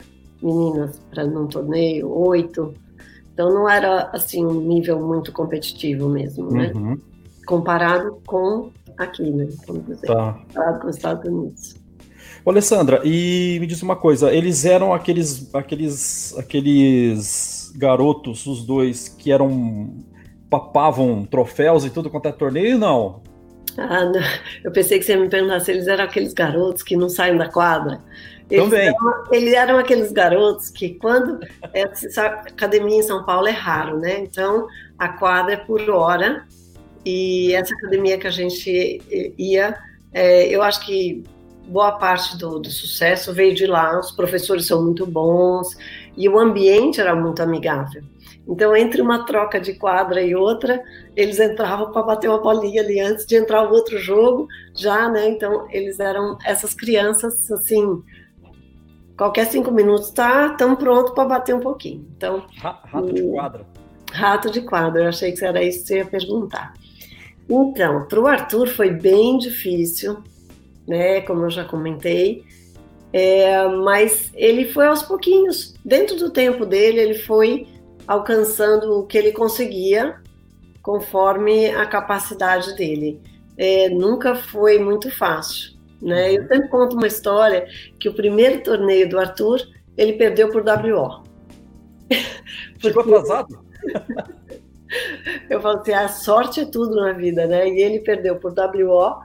meninas 0.43 0.99
para 1.11 1.25
num 1.25 1.47
torneio, 1.47 2.11
oito. 2.11 2.75
Então 3.33 3.53
não 3.55 3.69
era 3.69 4.11
assim 4.13 4.45
um 4.45 4.61
nível 4.61 5.01
muito 5.01 5.33
competitivo 5.33 6.09
mesmo, 6.09 6.51
né? 6.53 6.73
Uhum. 6.75 6.99
Comparado 7.47 8.21
com 8.27 8.71
aqui, 8.99 9.31
né? 9.31 9.49
Vamos 9.67 9.87
dizer, 9.87 10.09
tá. 10.09 10.33
comparado 10.35 10.81
com 10.81 10.89
os 10.89 10.97
Estados 10.97 11.31
Unidos. 11.31 11.82
Ô, 12.45 12.51
Alessandra, 12.51 13.01
e 13.05 13.59
me 13.61 13.67
diz 13.67 13.83
uma 13.83 13.95
coisa, 13.95 14.33
eles 14.33 14.65
eram 14.65 14.93
aqueles 14.93 15.55
aqueles 15.55 16.37
aqueles 16.37 17.73
garotos, 17.77 18.47
os 18.47 18.65
dois, 18.65 19.09
que 19.09 19.31
eram 19.31 19.95
papavam 20.51 21.25
troféus 21.25 21.85
e 21.85 21.91
tudo 21.91 22.11
quanto 22.11 22.27
é 22.27 22.33
torneio, 22.33 22.77
não? 22.77 23.23
Ah, 23.79 24.05
não. 24.05 24.21
Eu 24.63 24.71
pensei 24.71 24.99
que 24.99 25.05
você 25.05 25.13
ia 25.13 25.19
me 25.19 25.29
perguntar 25.29 25.61
se 25.61 25.71
eles 25.71 25.87
eram 25.87 26.05
aqueles 26.05 26.35
garotos 26.35 26.83
que 26.83 26.97
não 26.97 27.09
saem 27.09 27.39
da 27.39 27.49
quadra. 27.49 28.01
Eles 28.51 28.65
Também. 28.65 28.89
Eram, 28.89 29.25
eles 29.33 29.55
eram 29.55 29.79
aqueles 29.79 30.13
garotos 30.13 30.69
que 30.69 30.91
quando 30.95 31.39
é, 31.73 31.85
academia 32.19 32.99
em 32.99 33.03
São 33.03 33.25
Paulo 33.25 33.49
é 33.49 33.53
raro, 33.53 33.99
né? 33.99 34.21
Então 34.21 34.67
a 34.99 35.09
quadra 35.09 35.55
é 35.55 35.57
por 35.57 35.89
hora 35.89 36.45
E 37.05 37.55
essa 37.55 37.75
academia 37.75 38.19
que 38.19 38.27
a 38.27 38.31
gente 38.31 39.01
ia, 39.39 39.79
é, 40.13 40.49
eu 40.49 40.63
acho 40.63 40.85
que 40.85 41.25
boa 41.67 41.93
parte 41.93 42.37
do, 42.37 42.59
do, 42.59 42.71
sucesso 42.71 43.33
veio 43.33 43.55
de 43.55 43.67
lá. 43.67 43.99
Os 43.99 44.11
professores 44.11 44.67
são 44.67 44.83
muito 44.83 45.07
bons 45.07 45.77
e 46.17 46.29
o 46.29 46.39
ambiente 46.39 47.01
era 47.01 47.15
muito 47.15 47.43
amigável. 47.43 48.03
Então, 48.47 48.77
entre 48.77 49.01
uma 49.01 49.25
troca 49.25 49.61
de 49.61 49.75
quadra 49.75 50.21
e 50.21 50.35
outra, 50.35 50.83
eles 51.15 51.39
entravam 51.39 51.93
para 51.93 52.03
bater 52.03 52.29
uma 52.29 52.41
bolinha 52.41 52.83
ali 52.83 52.99
antes 53.01 53.25
de 53.25 53.37
entrar 53.37 53.63
o 53.63 53.73
outro 53.73 53.99
jogo, 53.99 54.49
já, 54.75 55.09
né? 55.09 55.29
Então, 55.29 55.67
eles 55.71 56.01
eram 56.01 56.37
essas 56.45 56.75
crianças, 56.75 57.51
assim, 57.53 58.03
qualquer 59.17 59.47
cinco 59.47 59.71
minutos 59.71 60.11
tá 60.11 60.51
tão 60.51 60.75
pronto 60.75 61.15
para 61.15 61.25
bater 61.25 61.55
um 61.55 61.61
pouquinho. 61.61 62.05
Então, 62.17 62.45
rato 62.59 63.13
de 63.13 63.23
quadra. 63.23 63.67
Rato 64.13 64.51
de 64.51 64.61
quadra, 64.63 65.03
eu 65.05 65.09
achei 65.09 65.33
que 65.33 65.45
era 65.45 65.63
isso 65.63 65.83
que 65.83 65.87
você 65.87 65.97
ia 65.99 66.05
perguntar. 66.05 66.75
Então, 67.49 68.07
para 68.07 68.21
o 68.21 68.27
Arthur 68.27 68.69
foi 68.69 68.91
bem 68.91 69.39
difícil, 69.39 70.19
né? 70.87 71.21
Como 71.23 71.45
eu 71.45 71.51
já 71.51 71.65
comentei, 71.65 72.45
é, 73.13 73.69
mas 73.69 74.31
ele 74.35 74.73
foi 74.73 74.87
aos 74.87 75.03
pouquinhos. 75.03 75.75
Dentro 75.85 76.17
do 76.17 76.31
tempo 76.31 76.65
dele, 76.65 77.01
ele 77.01 77.15
foi 77.15 77.69
alcançando 78.07 78.99
o 78.99 79.07
que 79.07 79.19
ele 79.19 79.33
conseguia 79.33 80.21
conforme 80.83 81.69
a 81.69 81.87
capacidade 81.87 82.75
dele. 82.75 83.21
É, 83.57 83.89
nunca 83.91 84.35
foi 84.35 84.79
muito 84.79 85.11
fácil. 85.11 85.73
Né? 86.01 86.33
Eu 86.37 86.49
sempre 86.49 86.69
conto 86.69 86.97
uma 86.97 87.07
história 87.07 87.67
que 88.01 88.09
o 88.09 88.15
primeiro 88.15 88.63
torneio 88.63 89.09
do 89.09 89.19
Arthur 89.19 89.61
ele 89.97 90.15
perdeu 90.15 90.51
por 90.51 90.65
WO. 90.65 91.23
Ficou 92.81 93.03
atrasado? 93.17 93.65
Eu 95.49 95.61
falo 95.63 95.79
assim, 95.79 95.93
a 95.93 96.09
sorte 96.09 96.61
é 96.61 96.65
tudo 96.67 96.97
na 96.97 97.13
vida, 97.13 97.47
né? 97.47 97.67
E 97.67 97.81
ele 97.81 98.01
perdeu 98.01 98.37
por 98.37 98.53
WO, 98.53 99.23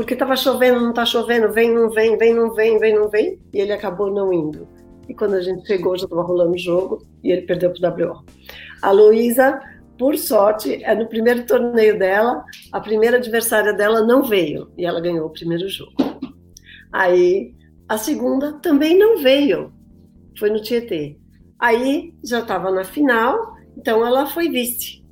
porque 0.00 0.14
estava 0.14 0.34
chovendo, 0.34 0.80
não 0.80 0.90
está 0.90 1.04
chovendo, 1.04 1.52
vem, 1.52 1.74
não 1.74 1.90
vem, 1.90 2.16
vem, 2.16 2.32
não 2.32 2.54
vem, 2.54 2.78
vem, 2.78 2.94
não 2.94 3.10
vem, 3.10 3.38
e 3.52 3.60
ele 3.60 3.70
acabou 3.70 4.10
não 4.10 4.32
indo. 4.32 4.66
E 5.06 5.12
quando 5.12 5.34
a 5.34 5.42
gente 5.42 5.66
chegou, 5.66 5.94
já 5.94 6.04
estava 6.04 6.22
rolando 6.22 6.54
o 6.54 6.58
jogo 6.58 7.06
e 7.22 7.30
ele 7.30 7.42
perdeu 7.42 7.70
para 7.70 8.06
o 8.06 8.08
WO. 8.08 8.24
A 8.80 8.90
Luísa, 8.92 9.60
por 9.98 10.16
sorte, 10.16 10.82
é 10.82 10.94
no 10.94 11.06
primeiro 11.06 11.44
torneio 11.44 11.98
dela, 11.98 12.42
a 12.72 12.80
primeira 12.80 13.18
adversária 13.18 13.74
dela 13.74 14.00
não 14.00 14.22
veio 14.22 14.72
e 14.78 14.86
ela 14.86 15.02
ganhou 15.02 15.26
o 15.26 15.32
primeiro 15.34 15.68
jogo. 15.68 15.92
Aí 16.90 17.54
a 17.86 17.98
segunda 17.98 18.54
também 18.54 18.96
não 18.96 19.18
veio, 19.18 19.70
foi 20.38 20.48
no 20.48 20.62
Tietê. 20.62 21.18
Aí 21.58 22.14
já 22.24 22.38
estava 22.38 22.70
na 22.70 22.84
final, 22.84 23.54
então 23.76 24.06
ela 24.06 24.24
foi 24.24 24.48
vice. 24.48 25.04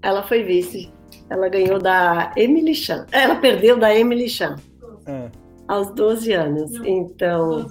Ela 0.00 0.22
foi 0.22 0.44
vice. 0.44 0.95
Ela 1.28 1.48
ganhou 1.48 1.78
da 1.78 2.32
Emily 2.36 2.74
Chan. 2.74 3.06
Ela 3.10 3.36
perdeu 3.36 3.78
da 3.78 3.94
Emily 3.94 4.28
Chan. 4.28 4.56
É. 5.06 5.30
Aos 5.66 5.90
12 5.92 6.32
anos. 6.32 6.72
Então, 6.84 7.66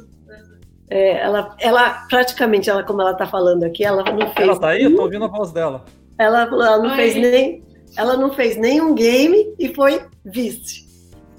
é, 0.90 1.18
ela, 1.22 1.56
ela 1.60 2.06
praticamente, 2.10 2.70
ela, 2.70 2.84
como 2.84 3.02
ela 3.02 3.12
está 3.12 3.26
falando 3.26 3.64
aqui, 3.64 3.84
ela 3.84 4.04
não 4.04 4.20
fez. 4.34 4.38
Ela 4.38 4.54
está 4.54 4.70
aí? 4.70 4.84
Eu 4.84 4.96
tô 4.96 5.04
ouvindo 5.04 5.26
a 5.26 5.30
voz 5.30 5.52
dela. 5.52 5.86
Ela, 6.18 6.44
ela 6.44 6.78
não 6.78 6.92
Oi. 6.92 6.96
fez 6.96 7.16
nem. 7.16 7.64
Ela 7.98 8.18
não 8.18 8.34
fez 8.34 8.58
nenhum 8.58 8.94
game 8.94 9.56
e 9.58 9.74
foi 9.74 10.02
vice. 10.26 10.86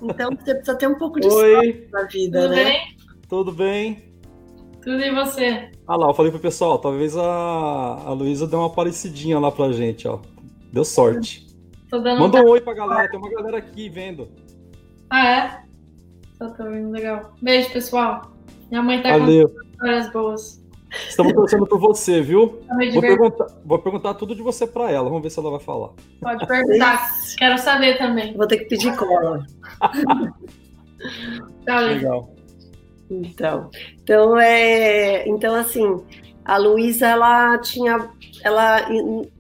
Então 0.03 0.31
você 0.31 0.55
precisa 0.55 0.77
ter 0.77 0.87
um 0.87 0.97
pouco 0.97 1.21
de 1.21 1.29
Oi. 1.29 1.55
sorte 1.55 1.89
na 1.93 2.03
vida, 2.05 2.43
Tudo 2.43 2.55
né? 2.55 2.65
Bem? 2.65 2.97
Tudo 3.29 3.53
bem? 3.53 4.13
Tudo 4.83 5.01
e 5.03 5.15
você? 5.15 5.71
Ah 5.87 5.97
lá, 5.97 6.09
eu 6.09 6.15
falei 6.15 6.31
pro 6.31 6.41
pessoal, 6.41 6.79
talvez 6.79 7.17
a, 7.17 7.25
a 7.25 8.13
Luísa 8.13 8.47
dê 8.47 8.55
uma 8.55 8.71
parecidinha 8.71 9.39
lá 9.39 9.51
pra 9.51 9.73
gente, 9.73 10.07
ó. 10.07 10.21
Deu 10.73 10.85
sorte. 10.85 11.46
Manda 11.93 12.43
um 12.43 12.49
oi 12.49 12.61
pra 12.61 12.75
galera, 12.75 13.09
tem 13.09 13.19
uma 13.19 13.31
galera 13.31 13.59
aqui 13.59 13.89
vendo. 13.89 14.29
Ah, 15.09 15.29
é? 15.29 15.63
Só 16.37 16.51
tô 16.51 16.65
vendo, 16.65 16.91
legal. 16.91 17.33
Beijo, 17.41 17.73
pessoal. 17.73 18.33
Minha 18.71 18.83
mãe 18.83 19.03
tá 19.03 19.17
Valeu. 19.17 19.49
com 19.49 19.63
histórias 19.71 20.13
boas. 20.13 20.67
Estamos 21.09 21.33
torcendo 21.33 21.67
por 21.67 21.79
você, 21.79 22.21
viu? 22.21 22.61
Vou 22.93 23.01
perguntar, 23.01 23.47
vou 23.65 23.79
perguntar, 23.79 24.15
tudo 24.15 24.35
de 24.35 24.43
você 24.43 24.67
para 24.67 24.91
ela. 24.91 25.09
Vamos 25.09 25.23
ver 25.23 25.31
se 25.31 25.39
ela 25.39 25.51
vai 25.51 25.61
falar. 25.61 25.91
Pode 26.21 26.47
perguntar. 26.47 27.11
Quero 27.37 27.59
saber 27.59 27.99
também. 27.99 28.37
Vou 28.37 28.47
ter 28.47 28.59
que 28.59 28.65
pedir 28.67 28.97
cola. 28.97 29.45
Tchau, 31.65 31.81
Legal. 31.81 32.31
Então, 33.11 33.71
então 34.03 34.39
é, 34.39 35.29
então 35.29 35.55
assim, 35.55 36.03
a 36.47 36.57
Luísa 36.57 37.07
ela 37.07 37.59
tinha, 37.59 38.09
ela 38.43 38.89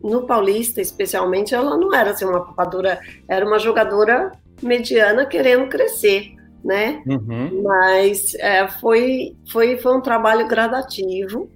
no 0.02 0.26
Paulista 0.26 0.80
especialmente, 0.80 1.54
ela 1.54 1.76
não 1.76 1.94
era 1.94 2.10
assim 2.10 2.24
uma 2.24 2.44
papadora, 2.44 3.00
era 3.28 3.46
uma 3.46 3.58
jogadora 3.58 4.32
mediana 4.62 5.26
querendo 5.26 5.68
crescer 5.68 6.36
né? 6.66 7.00
Uhum. 7.06 7.62
Mas 7.62 8.34
é, 8.34 8.66
foi, 8.66 9.36
foi, 9.52 9.76
foi 9.76 9.96
um 9.96 10.00
trabalho 10.00 10.48
gradativo. 10.48 11.48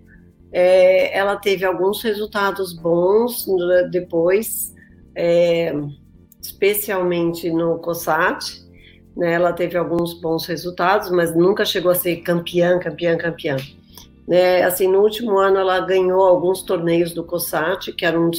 É, 0.52 1.16
ela 1.16 1.34
teve 1.36 1.64
alguns 1.64 2.00
resultados 2.02 2.72
bons 2.72 3.44
depois, 3.90 4.72
é, 5.16 5.74
especialmente 6.40 7.50
no 7.50 7.78
COSAT. 7.80 8.64
Né? 9.16 9.32
Ela 9.32 9.52
teve 9.52 9.76
alguns 9.76 10.14
bons 10.14 10.46
resultados, 10.46 11.10
mas 11.10 11.34
nunca 11.34 11.64
chegou 11.64 11.90
a 11.90 11.96
ser 11.96 12.18
campeã, 12.18 12.78
campeã, 12.78 13.18
campeã. 13.18 13.56
Né? 14.30 14.62
Assim, 14.62 14.88
no 14.88 15.00
último 15.00 15.38
ano 15.38 15.58
ela 15.58 15.80
ganhou 15.80 16.22
alguns 16.22 16.62
torneios 16.62 17.12
do 17.12 17.24
COSAT, 17.24 17.92
que 17.92 18.06
eram 18.06 18.30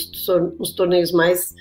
os 0.57 0.71
torneios 0.71 1.11
mais 1.11 1.53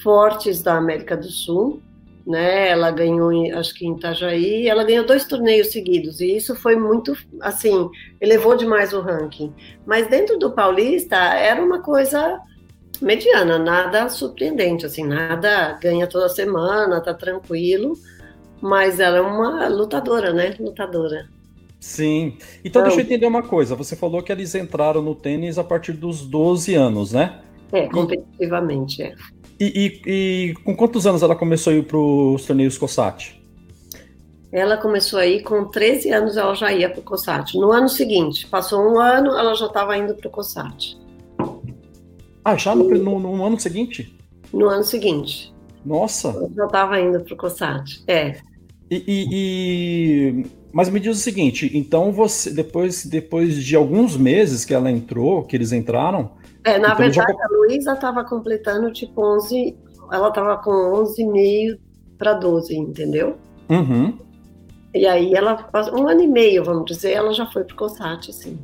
fortes 0.00 0.62
da 0.62 0.76
América 0.76 1.16
do 1.16 1.28
Sul 1.28 1.82
né? 2.26 2.68
Ela 2.68 2.90
ganhou, 2.90 3.30
acho 3.58 3.74
que 3.74 3.86
em 3.86 3.96
Itajaí, 3.96 4.68
ela 4.68 4.84
ganhou 4.84 5.04
dois 5.04 5.24
torneios 5.24 5.72
seguidos 5.72 6.20
e 6.20 6.36
isso 6.36 6.54
foi 6.54 6.76
muito, 6.76 7.16
assim, 7.40 7.90
elevou 8.20 8.56
demais 8.56 8.92
o 8.92 9.00
ranking. 9.00 9.52
Mas 9.84 10.08
dentro 10.08 10.38
do 10.38 10.52
Paulista 10.52 11.16
era 11.16 11.62
uma 11.62 11.80
coisa 11.80 12.40
mediana, 13.00 13.58
nada 13.58 14.08
surpreendente, 14.08 14.86
assim, 14.86 15.04
nada 15.04 15.72
ganha 15.80 16.06
toda 16.06 16.28
semana, 16.28 17.00
tá 17.00 17.12
tranquilo, 17.12 17.94
mas 18.60 19.00
ela 19.00 19.18
é 19.18 19.20
uma 19.20 19.66
lutadora, 19.68 20.32
né? 20.32 20.54
Lutadora. 20.58 21.28
Sim. 21.82 22.36
Então, 22.64 22.80
então 22.80 22.82
deixa 22.84 23.00
eu 23.00 23.04
entender 23.04 23.26
uma 23.26 23.42
coisa. 23.42 23.74
Você 23.74 23.96
falou 23.96 24.22
que 24.22 24.30
eles 24.30 24.54
entraram 24.54 25.02
no 25.02 25.16
tênis 25.16 25.58
a 25.58 25.64
partir 25.64 25.92
dos 25.92 26.22
12 26.22 26.76
anos, 26.76 27.12
né? 27.12 27.40
É, 27.72 27.88
competitivamente, 27.88 29.02
é. 29.02 29.12
E, 29.58 30.00
e, 30.06 30.10
e, 30.50 30.54
com 30.62 30.76
quantos 30.76 31.08
anos 31.08 31.24
ela 31.24 31.34
começou 31.34 31.72
a 31.72 31.76
ir 31.76 31.84
para 31.84 31.98
os 31.98 32.46
torneios 32.46 32.78
COSAT? 32.78 33.42
Ela 34.52 34.76
começou 34.76 35.18
aí 35.18 35.42
com 35.42 35.64
13 35.64 36.10
anos, 36.10 36.36
ela 36.36 36.54
já 36.54 36.72
ia 36.72 36.88
para 36.88 37.00
o 37.00 37.02
COSAT. 37.02 37.58
No 37.58 37.72
ano 37.72 37.88
seguinte, 37.88 38.46
passou 38.46 38.80
um 38.80 39.00
ano, 39.00 39.36
ela 39.36 39.52
já 39.54 39.66
estava 39.66 39.96
indo 39.96 40.14
para 40.14 40.28
o 40.28 40.30
COSAT. 40.30 40.96
Ah, 42.44 42.56
já 42.56 42.76
no, 42.76 42.88
no, 42.90 43.18
no, 43.18 43.44
ano 43.44 43.58
seguinte? 43.58 44.16
No 44.52 44.68
ano 44.68 44.84
seguinte. 44.84 45.52
Nossa! 45.84 46.28
Ela 46.28 46.50
já 46.54 46.66
estava 46.66 47.00
indo 47.00 47.20
para 47.20 47.34
o 47.34 47.36
COSAT, 47.36 48.04
é. 48.06 48.36
E, 48.88 49.02
e, 49.08 50.46
mas 50.72 50.88
me 50.88 50.98
diz 50.98 51.18
o 51.18 51.20
seguinte, 51.20 51.70
então 51.74 52.10
você, 52.12 52.50
depois, 52.50 53.04
depois 53.04 53.62
de 53.62 53.76
alguns 53.76 54.16
meses 54.16 54.64
que 54.64 54.72
ela 54.72 54.90
entrou, 54.90 55.44
que 55.44 55.54
eles 55.54 55.72
entraram, 55.72 56.32
é, 56.64 56.78
na 56.78 56.88
então, 56.88 56.98
verdade, 56.98 57.32
já... 57.36 57.44
a 57.44 57.48
Luísa 57.48 57.92
estava 57.92 58.24
completando 58.24 58.92
tipo 58.92 59.20
11, 59.20 59.76
ela 60.10 60.28
estava 60.28 60.56
com 60.58 60.70
11,5 60.70 61.78
para 62.16 62.34
12, 62.34 62.76
entendeu? 62.76 63.36
Uhum. 63.68 64.16
E 64.94 65.06
aí 65.06 65.34
ela, 65.34 65.68
um 65.92 66.06
ano 66.06 66.22
e 66.22 66.26
meio, 66.26 66.64
vamos 66.64 66.84
dizer, 66.84 67.12
ela 67.12 67.32
já 67.32 67.46
foi 67.46 67.64
pro 67.64 67.76
COSAT, 67.76 68.30
assim. 68.30 68.58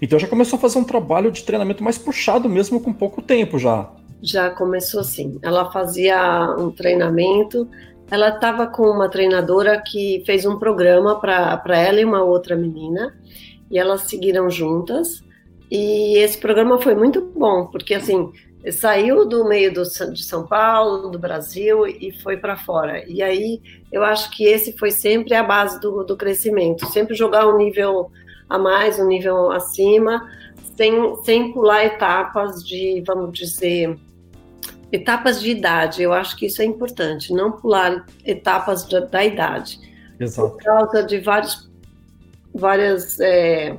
Então 0.00 0.18
já 0.18 0.28
começou 0.28 0.56
a 0.56 0.60
fazer 0.60 0.78
um 0.78 0.84
trabalho 0.84 1.32
de 1.32 1.42
treinamento 1.42 1.82
mais 1.82 1.98
puxado 1.98 2.48
mesmo 2.48 2.80
com 2.80 2.92
pouco 2.92 3.22
tempo 3.22 3.58
já. 3.58 3.90
Já 4.22 4.50
começou 4.50 5.02
sim. 5.02 5.38
Ela 5.42 5.70
fazia 5.70 6.54
um 6.58 6.70
treinamento, 6.70 7.68
ela 8.10 8.28
estava 8.28 8.66
com 8.66 8.84
uma 8.84 9.08
treinadora 9.08 9.80
que 9.80 10.22
fez 10.24 10.46
um 10.46 10.58
programa 10.58 11.20
para 11.20 11.78
ela 11.78 12.00
e 12.00 12.04
uma 12.04 12.22
outra 12.22 12.54
menina, 12.54 13.18
e 13.70 13.78
elas 13.78 14.02
seguiram 14.02 14.48
juntas. 14.48 15.24
E 15.70 16.18
esse 16.18 16.38
programa 16.38 16.80
foi 16.80 16.94
muito 16.94 17.20
bom, 17.20 17.66
porque 17.66 17.94
assim, 17.94 18.32
saiu 18.72 19.26
do 19.26 19.44
meio 19.48 19.72
do, 19.72 19.82
de 19.82 20.22
São 20.22 20.46
Paulo, 20.46 21.10
do 21.10 21.18
Brasil 21.18 21.86
e 21.86 22.12
foi 22.22 22.36
para 22.36 22.56
fora. 22.56 23.04
E 23.08 23.22
aí 23.22 23.60
eu 23.90 24.04
acho 24.04 24.30
que 24.30 24.44
esse 24.44 24.76
foi 24.76 24.90
sempre 24.90 25.34
a 25.34 25.42
base 25.42 25.80
do, 25.80 26.04
do 26.04 26.16
crescimento, 26.16 26.86
sempre 26.86 27.14
jogar 27.14 27.48
um 27.48 27.56
nível 27.56 28.10
a 28.48 28.58
mais, 28.58 28.98
um 28.98 29.08
nível 29.08 29.50
acima, 29.50 30.28
sem, 30.76 31.16
sem 31.24 31.52
pular 31.52 31.84
etapas 31.84 32.62
de, 32.64 33.02
vamos 33.04 33.36
dizer, 33.36 33.98
etapas 34.92 35.40
de 35.40 35.50
idade. 35.50 36.02
Eu 36.02 36.12
acho 36.12 36.36
que 36.36 36.46
isso 36.46 36.62
é 36.62 36.64
importante, 36.64 37.32
não 37.32 37.52
pular 37.52 38.04
etapas 38.24 38.86
da, 38.88 39.00
da 39.00 39.24
idade. 39.24 39.80
Exato. 40.18 40.50
Por 40.50 40.62
causa 40.62 41.02
de 41.02 41.18
vários, 41.20 41.70
várias. 42.54 43.20
É, 43.20 43.76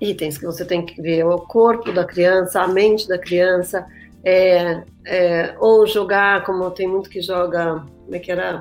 itens 0.00 0.38
que 0.38 0.46
você 0.46 0.64
tem 0.64 0.84
que 0.84 1.00
ver: 1.00 1.24
o 1.24 1.38
corpo 1.38 1.92
da 1.92 2.04
criança, 2.04 2.62
a 2.62 2.68
mente 2.68 3.06
da 3.06 3.18
criança, 3.18 3.86
É, 4.22 4.82
é, 5.06 5.54
ou 5.58 5.86
jogar, 5.86 6.44
como 6.44 6.70
tem 6.70 6.86
muito 6.86 7.08
que 7.08 7.22
joga, 7.22 7.82
como 8.04 8.14
é 8.14 8.18
que 8.18 8.30
era? 8.30 8.60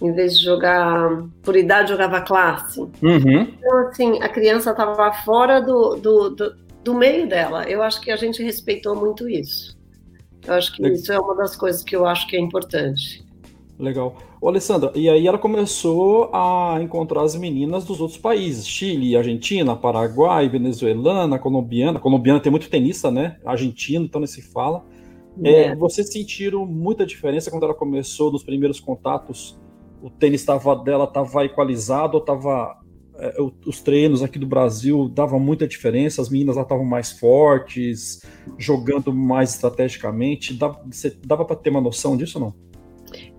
Em 0.00 0.12
vez 0.12 0.36
de 0.36 0.44
jogar 0.44 1.22
por 1.42 1.56
idade, 1.56 1.90
jogava 1.90 2.20
classe. 2.20 2.80
Uhum. 2.80 3.48
Então, 3.56 3.88
assim, 3.88 4.20
a 4.20 4.28
criança 4.28 4.72
estava 4.72 5.10
fora 5.24 5.60
do, 5.60 5.96
do, 5.96 6.30
do, 6.30 6.56
do, 6.84 6.94
meio 6.94 7.26
dela. 7.26 7.64
Eu 7.64 7.82
acho 7.82 8.00
que 8.00 8.10
a 8.10 8.16
gente 8.16 8.42
respeitou 8.42 8.94
muito 8.94 9.26
isso. 9.26 9.74
Eu 10.46 10.54
acho 10.54 10.72
que 10.74 10.86
isso 10.88 11.12
é 11.12 11.18
uma 11.18 11.34
das 11.34 11.56
coisas 11.56 11.82
que 11.82 11.94
eu 11.94 12.06
acho 12.06 12.26
que 12.26 12.36
é 12.36 12.40
importante. 12.40 13.24
Legal. 13.78 14.16
Ô, 14.40 14.48
Alessandra, 14.48 14.92
e 14.94 15.08
aí 15.08 15.26
ela 15.26 15.38
começou 15.38 16.30
a 16.32 16.78
encontrar 16.80 17.22
as 17.22 17.34
meninas 17.34 17.84
dos 17.84 18.00
outros 18.00 18.18
países, 18.18 18.66
Chile, 18.66 19.16
Argentina, 19.16 19.74
Paraguai, 19.74 20.48
venezuelana, 20.48 21.38
colombiana. 21.38 21.98
colombiana 21.98 22.40
tem 22.40 22.50
muito 22.50 22.68
tenista, 22.68 23.10
né? 23.10 23.36
Argentino, 23.44 24.04
então 24.04 24.20
nem 24.20 24.26
se 24.26 24.42
fala. 24.42 24.84
É. 25.42 25.64
É, 25.64 25.76
vocês 25.76 26.12
sentiram 26.12 26.66
muita 26.66 27.06
diferença 27.06 27.50
quando 27.50 27.64
ela 27.64 27.74
começou 27.74 28.30
nos 28.30 28.42
primeiros 28.42 28.80
contatos? 28.80 29.58
O 30.02 30.10
tênis 30.10 30.44
tava, 30.44 30.76
dela 30.76 31.04
estava 31.04 31.44
equalizado 31.44 32.14
ou 32.14 32.20
estava 32.20 32.81
é, 33.22 33.36
os 33.64 33.80
treinos 33.80 34.20
aqui 34.20 34.36
do 34.36 34.46
Brasil 34.46 35.08
dava 35.08 35.38
muita 35.38 35.66
diferença, 35.66 36.20
as 36.20 36.28
meninas 36.28 36.56
lá 36.56 36.62
estavam 36.62 36.84
mais 36.84 37.12
fortes, 37.12 38.20
jogando 38.58 39.14
mais 39.14 39.50
estrategicamente. 39.50 40.52
Dava, 40.54 40.82
dava 41.24 41.44
para 41.44 41.54
ter 41.54 41.70
uma 41.70 41.80
noção 41.80 42.16
disso 42.16 42.40
ou 42.40 42.46
não? 42.46 42.54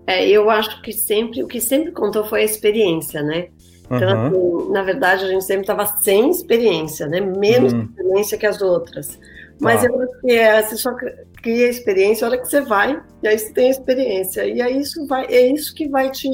É, 0.07 0.25
eu 0.25 0.49
acho 0.49 0.81
que 0.81 0.93
sempre, 0.93 1.43
o 1.43 1.47
que 1.47 1.59
sempre 1.59 1.91
contou 1.91 2.23
foi 2.23 2.41
a 2.41 2.45
experiência, 2.45 3.21
né? 3.21 3.49
Então, 3.85 4.31
uhum. 4.31 4.61
assim, 4.61 4.71
na 4.71 4.83
verdade, 4.83 5.25
a 5.25 5.27
gente 5.27 5.43
sempre 5.43 5.63
estava 5.63 5.85
sem 5.97 6.29
experiência, 6.29 7.05
né? 7.07 7.19
Menos 7.19 7.73
uhum. 7.73 7.81
experiência 7.81 8.37
que 8.37 8.45
as 8.45 8.61
outras. 8.61 9.19
Mas 9.59 9.81
tá. 9.81 9.87
eu 9.87 10.01
acho 10.01 10.21
que 10.21 10.31
é, 10.31 10.61
você 10.63 10.77
só 10.77 10.95
cria 11.41 11.69
experiência 11.69 12.25
a 12.25 12.29
hora 12.29 12.39
que 12.39 12.47
você 12.47 12.61
vai, 12.61 13.01
e 13.21 13.27
aí 13.27 13.37
você 13.37 13.51
tem 13.51 13.69
experiência. 13.69 14.45
E 14.45 14.61
aí 14.61 14.79
isso 14.79 15.05
vai, 15.07 15.25
é 15.25 15.47
isso 15.47 15.75
que 15.75 15.89
vai 15.89 16.09
te 16.09 16.29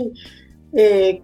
é, 0.74 1.20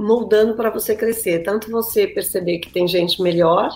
moldando 0.00 0.54
para 0.54 0.70
você 0.70 0.96
crescer. 0.96 1.42
Tanto 1.42 1.70
você 1.70 2.06
perceber 2.06 2.58
que 2.58 2.72
tem 2.72 2.88
gente 2.88 3.22
melhor, 3.22 3.70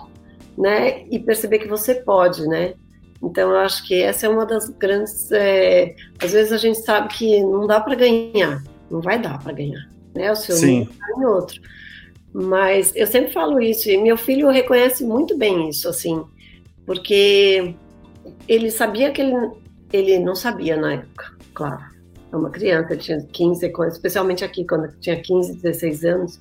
né? 0.57 1.05
E 1.11 1.19
perceber 1.19 1.59
que 1.59 1.69
você 1.69 1.95
pode, 1.95 2.47
né? 2.47 2.75
Então, 3.23 3.51
eu 3.51 3.59
acho 3.59 3.87
que 3.87 4.03
essa 4.03 4.27
é 4.27 4.29
uma 4.29 4.45
das 4.45 4.69
grandes. 4.69 5.31
É, 5.33 5.95
às 6.21 6.33
vezes 6.33 6.53
a 6.53 6.59
gente 6.59 6.79
sabe 6.79 7.09
que 7.09 7.41
não 7.43 7.67
dá 7.67 7.81
para 7.81 7.95
ganhar, 7.95 8.63
não 8.91 9.01
vai 9.01 9.19
dar 9.19 9.43
para 9.43 9.53
ganhar, 9.53 9.89
né? 10.15 10.31
O 10.33 10.37
seu 10.37 10.57
Sim. 10.57 10.89
Tá 10.99 11.07
em 11.19 11.25
outro. 11.25 11.61
Mas 12.33 12.93
eu 12.97 13.07
sempre 13.07 13.33
falo 13.33 13.61
isso, 13.61 13.89
e 13.89 13.97
meu 13.97 14.17
filho 14.17 14.51
reconhece 14.51 15.05
muito 15.05 15.39
bem 15.39 15.69
isso, 15.69 15.89
assim, 15.89 16.25
porque 16.85 17.75
ele 18.49 18.73
sabia 18.73 19.13
que 19.13 19.23
ele, 19.23 19.51
ele 19.93 20.19
não 20.19 20.35
sabia 20.35 20.77
na 20.77 20.95
época, 20.95 21.33
claro. 21.55 21.94
Uma 22.37 22.51
criança, 22.51 22.97
tinha 22.97 23.21
15, 23.21 23.73
especialmente 23.89 24.45
aqui, 24.45 24.67
quando 24.67 24.89
tinha 25.01 25.21
15, 25.21 25.57
16 25.57 26.05
anos, 26.05 26.39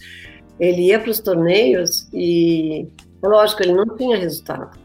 ele 0.59 0.87
ia 0.87 0.99
para 0.99 1.11
os 1.11 1.19
torneios 1.19 2.07
e, 2.13 2.87
lógico, 3.21 3.63
ele 3.63 3.73
não 3.73 3.95
tinha 3.95 4.17
resultado 4.17 4.83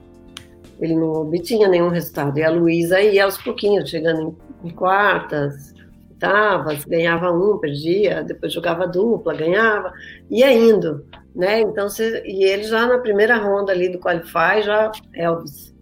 ele 0.80 0.94
não 0.94 1.12
obtinha 1.12 1.68
nenhum 1.68 1.88
resultado. 1.88 2.38
E 2.38 2.42
a 2.44 2.50
Luísa 2.50 3.00
ia 3.00 3.24
aos 3.24 3.36
pouquinhos, 3.36 3.90
chegando 3.90 4.36
em, 4.62 4.68
em 4.68 4.70
quartas, 4.70 5.74
oitavas, 6.10 6.84
ganhava 6.84 7.30
um, 7.32 7.58
perdia, 7.58 8.22
depois 8.24 8.52
jogava 8.52 8.86
dupla, 8.86 9.34
ganhava, 9.34 9.92
ia 10.28 10.52
indo, 10.52 11.04
né? 11.34 11.60
Então, 11.60 11.86
e 12.24 12.44
ele 12.44 12.64
já 12.64 12.86
na 12.86 12.98
primeira 12.98 13.36
ronda 13.36 13.72
ali 13.72 13.88
do 13.88 13.98
Qualify, 13.98 14.62
já 14.62 14.90
Elvis, 15.14 15.74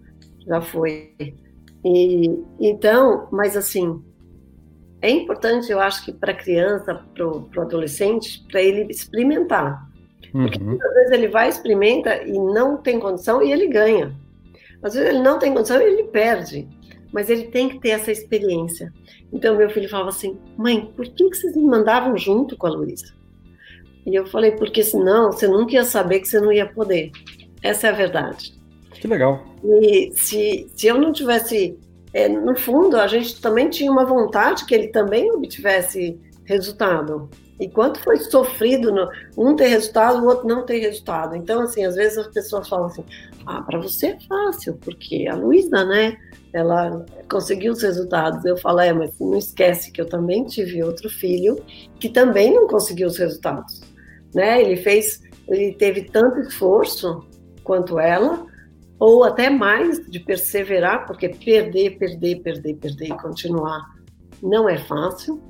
já 0.46 0.60
foi. 0.60 1.14
E, 1.84 2.30
então, 2.60 3.28
mas 3.32 3.56
assim, 3.56 4.02
é 5.02 5.10
importante, 5.10 5.70
eu 5.70 5.80
acho 5.80 6.04
que 6.04 6.12
para 6.12 6.32
a 6.32 6.36
criança, 6.36 7.02
para 7.14 7.26
o 7.26 7.60
adolescente, 7.60 8.44
para 8.50 8.62
ele 8.62 8.90
experimentar. 8.90 9.86
Porque 10.32 10.62
uhum. 10.62 10.78
às 10.80 10.94
vezes 10.94 11.12
ele 11.12 11.28
vai, 11.28 11.48
experimenta 11.48 12.22
e 12.24 12.32
não 12.32 12.76
tem 12.76 12.98
condição 12.98 13.42
e 13.42 13.52
ele 13.52 13.68
ganha. 13.68 14.14
Às 14.82 14.94
vezes 14.94 15.08
ele 15.08 15.22
não 15.22 15.38
tem 15.38 15.52
condição 15.52 15.80
e 15.80 15.84
ele 15.84 16.04
perde, 16.04 16.68
mas 17.12 17.30
ele 17.30 17.44
tem 17.44 17.68
que 17.68 17.80
ter 17.80 17.90
essa 17.90 18.12
experiência. 18.12 18.92
Então 19.32 19.56
meu 19.56 19.70
filho 19.70 19.88
falava 19.88 20.10
assim: 20.10 20.38
mãe, 20.56 20.92
por 20.94 21.06
que, 21.06 21.30
que 21.30 21.36
vocês 21.36 21.56
me 21.56 21.64
mandavam 21.64 22.16
junto 22.16 22.56
com 22.56 22.66
a 22.66 22.70
Luísa? 22.70 23.14
E 24.06 24.14
eu 24.14 24.26
falei: 24.26 24.52
porque 24.52 24.82
senão 24.82 25.32
você 25.32 25.48
nunca 25.48 25.74
ia 25.74 25.84
saber 25.84 26.20
que 26.20 26.28
você 26.28 26.40
não 26.40 26.52
ia 26.52 26.66
poder. 26.66 27.10
Essa 27.62 27.88
é 27.88 27.90
a 27.90 27.94
verdade. 27.94 28.54
Que 28.92 29.08
legal. 29.08 29.44
E 29.64 30.12
se, 30.14 30.70
se 30.74 30.86
eu 30.86 30.98
não 30.98 31.12
tivesse. 31.12 31.78
É, 32.12 32.28
no 32.28 32.56
fundo, 32.56 32.96
a 32.96 33.06
gente 33.06 33.40
também 33.40 33.68
tinha 33.68 33.90
uma 33.90 34.04
vontade 34.04 34.64
que 34.64 34.74
ele 34.74 34.88
também 34.88 35.30
obtivesse 35.30 36.18
resultado. 36.44 37.28
E 37.58 37.68
quanto 37.68 38.00
foi 38.00 38.18
sofrido 38.18 38.92
no, 38.92 39.08
um 39.36 39.56
ter 39.56 39.68
resultado, 39.68 40.22
o 40.22 40.26
outro 40.26 40.46
não 40.46 40.64
ter 40.64 40.78
resultado. 40.78 41.34
Então, 41.34 41.62
assim, 41.62 41.84
às 41.84 41.94
vezes 41.94 42.18
as 42.18 42.28
pessoas 42.28 42.68
falam 42.68 42.86
assim: 42.86 43.04
ah, 43.46 43.62
para 43.62 43.78
você 43.78 44.08
é 44.08 44.18
fácil, 44.28 44.78
porque 44.82 45.26
a 45.26 45.34
Luísa, 45.34 45.84
né, 45.84 46.16
ela 46.52 47.04
conseguiu 47.30 47.72
os 47.72 47.82
resultados. 47.82 48.44
Eu 48.44 48.56
falo: 48.58 48.80
é, 48.80 48.92
mas 48.92 49.10
não 49.18 49.38
esquece 49.38 49.90
que 49.90 50.00
eu 50.00 50.06
também 50.06 50.44
tive 50.44 50.82
outro 50.82 51.08
filho 51.08 51.56
que 51.98 52.08
também 52.08 52.54
não 52.54 52.66
conseguiu 52.66 53.08
os 53.08 53.16
resultados. 53.16 53.80
Né? 54.34 54.60
Ele 54.60 54.76
fez, 54.76 55.22
ele 55.48 55.72
teve 55.74 56.02
tanto 56.02 56.40
esforço 56.40 57.24
quanto 57.64 57.98
ela, 57.98 58.46
ou 58.98 59.24
até 59.24 59.50
mais 59.50 59.98
de 60.06 60.20
perseverar, 60.20 61.06
porque 61.06 61.28
perder, 61.28 61.98
perder, 61.98 62.40
perder, 62.42 62.74
perder 62.76 63.06
e 63.08 63.18
continuar 63.18 63.94
não 64.42 64.68
é 64.68 64.78
fácil 64.78 65.42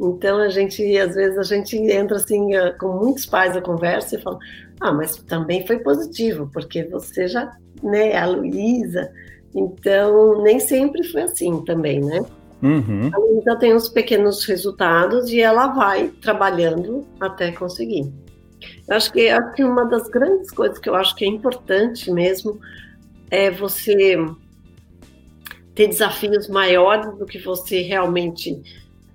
então 0.00 0.38
a 0.38 0.48
gente, 0.48 0.82
às 0.98 1.14
vezes, 1.14 1.38
a 1.38 1.42
gente 1.42 1.76
entra 1.76 2.16
assim 2.16 2.54
eh, 2.54 2.70
com 2.72 2.88
muitos 2.88 3.24
pais 3.26 3.54
na 3.54 3.60
conversa 3.60 4.16
e 4.16 4.20
fala: 4.20 4.38
ah, 4.80 4.92
mas 4.92 5.16
também 5.16 5.66
foi 5.66 5.78
positivo, 5.78 6.48
porque 6.52 6.84
você 6.84 7.26
já, 7.26 7.56
né, 7.82 8.16
a 8.16 8.26
Luísa. 8.26 9.10
Então, 9.54 10.42
nem 10.42 10.60
sempre 10.60 11.02
foi 11.04 11.22
assim 11.22 11.64
também, 11.64 12.00
né? 12.00 12.20
Uhum. 12.62 13.10
A 13.12 13.18
Luísa 13.18 13.56
tem 13.56 13.74
uns 13.74 13.88
pequenos 13.88 14.44
resultados 14.44 15.30
e 15.30 15.40
ela 15.40 15.68
vai 15.68 16.08
trabalhando 16.20 17.06
até 17.18 17.52
conseguir. 17.52 18.12
Eu 18.88 18.96
acho 18.96 19.12
que, 19.12 19.28
acho 19.28 19.54
que 19.54 19.64
uma 19.64 19.84
das 19.84 20.08
grandes 20.08 20.50
coisas 20.50 20.78
que 20.78 20.88
eu 20.88 20.94
acho 20.94 21.14
que 21.14 21.24
é 21.24 21.28
importante 21.28 22.10
mesmo 22.10 22.60
é 23.30 23.50
você 23.50 24.16
ter 25.74 25.88
desafios 25.88 26.48
maiores 26.48 27.16
do 27.18 27.26
que 27.26 27.38
você 27.38 27.82
realmente 27.82 28.62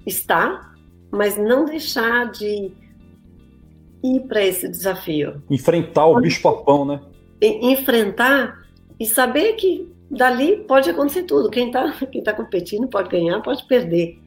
está 0.05 0.71
mas 1.11 1.37
não 1.37 1.65
deixar 1.65 2.31
de 2.31 2.71
ir 4.03 4.19
para 4.27 4.43
esse 4.43 4.67
desafio. 4.67 5.43
Enfrentar 5.49 6.07
o 6.07 6.21
bicho-papão, 6.21 6.85
né? 6.85 7.01
Enfrentar 7.41 8.65
e 8.99 9.05
saber 9.05 9.53
que 9.53 9.91
dali 10.09 10.57
pode 10.67 10.89
acontecer 10.89 11.23
tudo. 11.23 11.49
Quem 11.49 11.67
está 11.67 11.91
quem 12.11 12.23
tá 12.23 12.33
competindo 12.33 12.87
pode 12.87 13.09
ganhar, 13.09 13.41
pode 13.41 13.63
perder, 13.65 14.19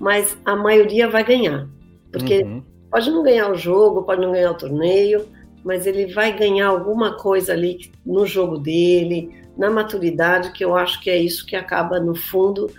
mas 0.00 0.36
a 0.44 0.56
maioria 0.56 1.08
vai 1.08 1.22
ganhar. 1.22 1.68
Porque 2.10 2.42
uhum. 2.42 2.62
Pode 2.92 3.10
não 3.10 3.22
ganhar 3.22 3.50
o 3.50 3.56
jogo, 3.56 4.02
pode 4.02 4.20
não 4.20 4.32
ganhar 4.32 4.50
o 4.50 4.56
torneio, 4.56 5.26
mas 5.64 5.86
ele 5.86 6.12
vai 6.12 6.36
ganhar 6.36 6.68
alguma 6.68 7.16
coisa 7.16 7.54
ali 7.54 7.90
no 8.04 8.26
jogo 8.26 8.58
dele, 8.58 9.34
na 9.56 9.70
maturidade, 9.70 10.52
que 10.52 10.62
eu 10.62 10.76
acho 10.76 11.00
que 11.00 11.08
é 11.08 11.16
isso 11.16 11.46
que 11.46 11.56
acaba, 11.56 11.98
no 11.98 12.14
fundo, 12.14 12.70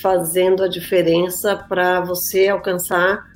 fazendo 0.00 0.62
a 0.62 0.68
diferença 0.68 1.56
para 1.56 2.00
você 2.00 2.46
alcançar 2.46 3.26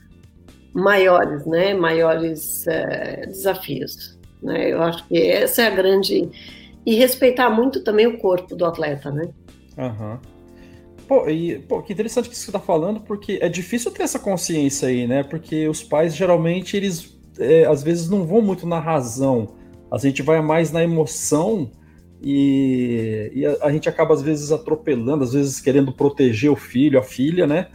maiores, 0.73 1.45
né, 1.45 1.75
maiores 1.75 2.67
é, 2.69 3.27
desafios. 3.27 4.17
Né? 4.41 4.73
Eu 4.73 4.81
acho 4.81 5.05
que 5.09 5.19
essa 5.19 5.63
é 5.63 5.67
a 5.67 5.75
grande 5.75 6.31
e 6.87 6.95
respeitar 6.95 7.51
muito 7.51 7.83
também 7.83 8.07
o 8.07 8.19
corpo 8.19 8.55
do 8.55 8.65
atleta, 8.65 9.11
né? 9.11 9.29
Uhum. 9.77 10.19
Pô, 11.13 11.29
e, 11.29 11.59
pô, 11.59 11.83
que 11.83 11.93
interessante 11.93 12.31
que 12.31 12.35
você 12.35 12.49
está 12.49 12.59
falando, 12.59 13.01
porque 13.01 13.39
é 13.43 13.47
difícil 13.47 13.91
ter 13.91 14.03
essa 14.03 14.19
consciência 14.19 14.89
aí, 14.89 15.07
né? 15.07 15.23
Porque 15.23 15.69
os 15.69 15.83
pais 15.83 16.17
geralmente 16.17 16.75
eles 16.75 17.15
é, 17.39 17.67
às 17.67 17.83
vezes 17.83 18.09
não 18.09 18.25
vão 18.25 18.41
muito 18.41 18.67
na 18.67 18.81
razão, 18.81 19.49
a 19.91 19.99
gente 19.99 20.23
vai 20.23 20.41
mais 20.41 20.73
na 20.73 20.83
emoção 20.83 21.71
e, 22.23 23.31
e 23.35 23.45
a, 23.45 23.59
a, 23.61 23.71
gente 23.71 23.91
acaba 23.91 24.15
às 24.15 24.23
vezes 24.23 24.51
atropelando, 24.51 25.23
às 25.23 25.35
vezes 25.35 25.61
querendo 25.61 25.93
proteger 25.93 26.51
o 26.51 26.57
filho, 26.57 26.99
a 26.99 27.03
filha, 27.03 27.47
né? 27.47 27.69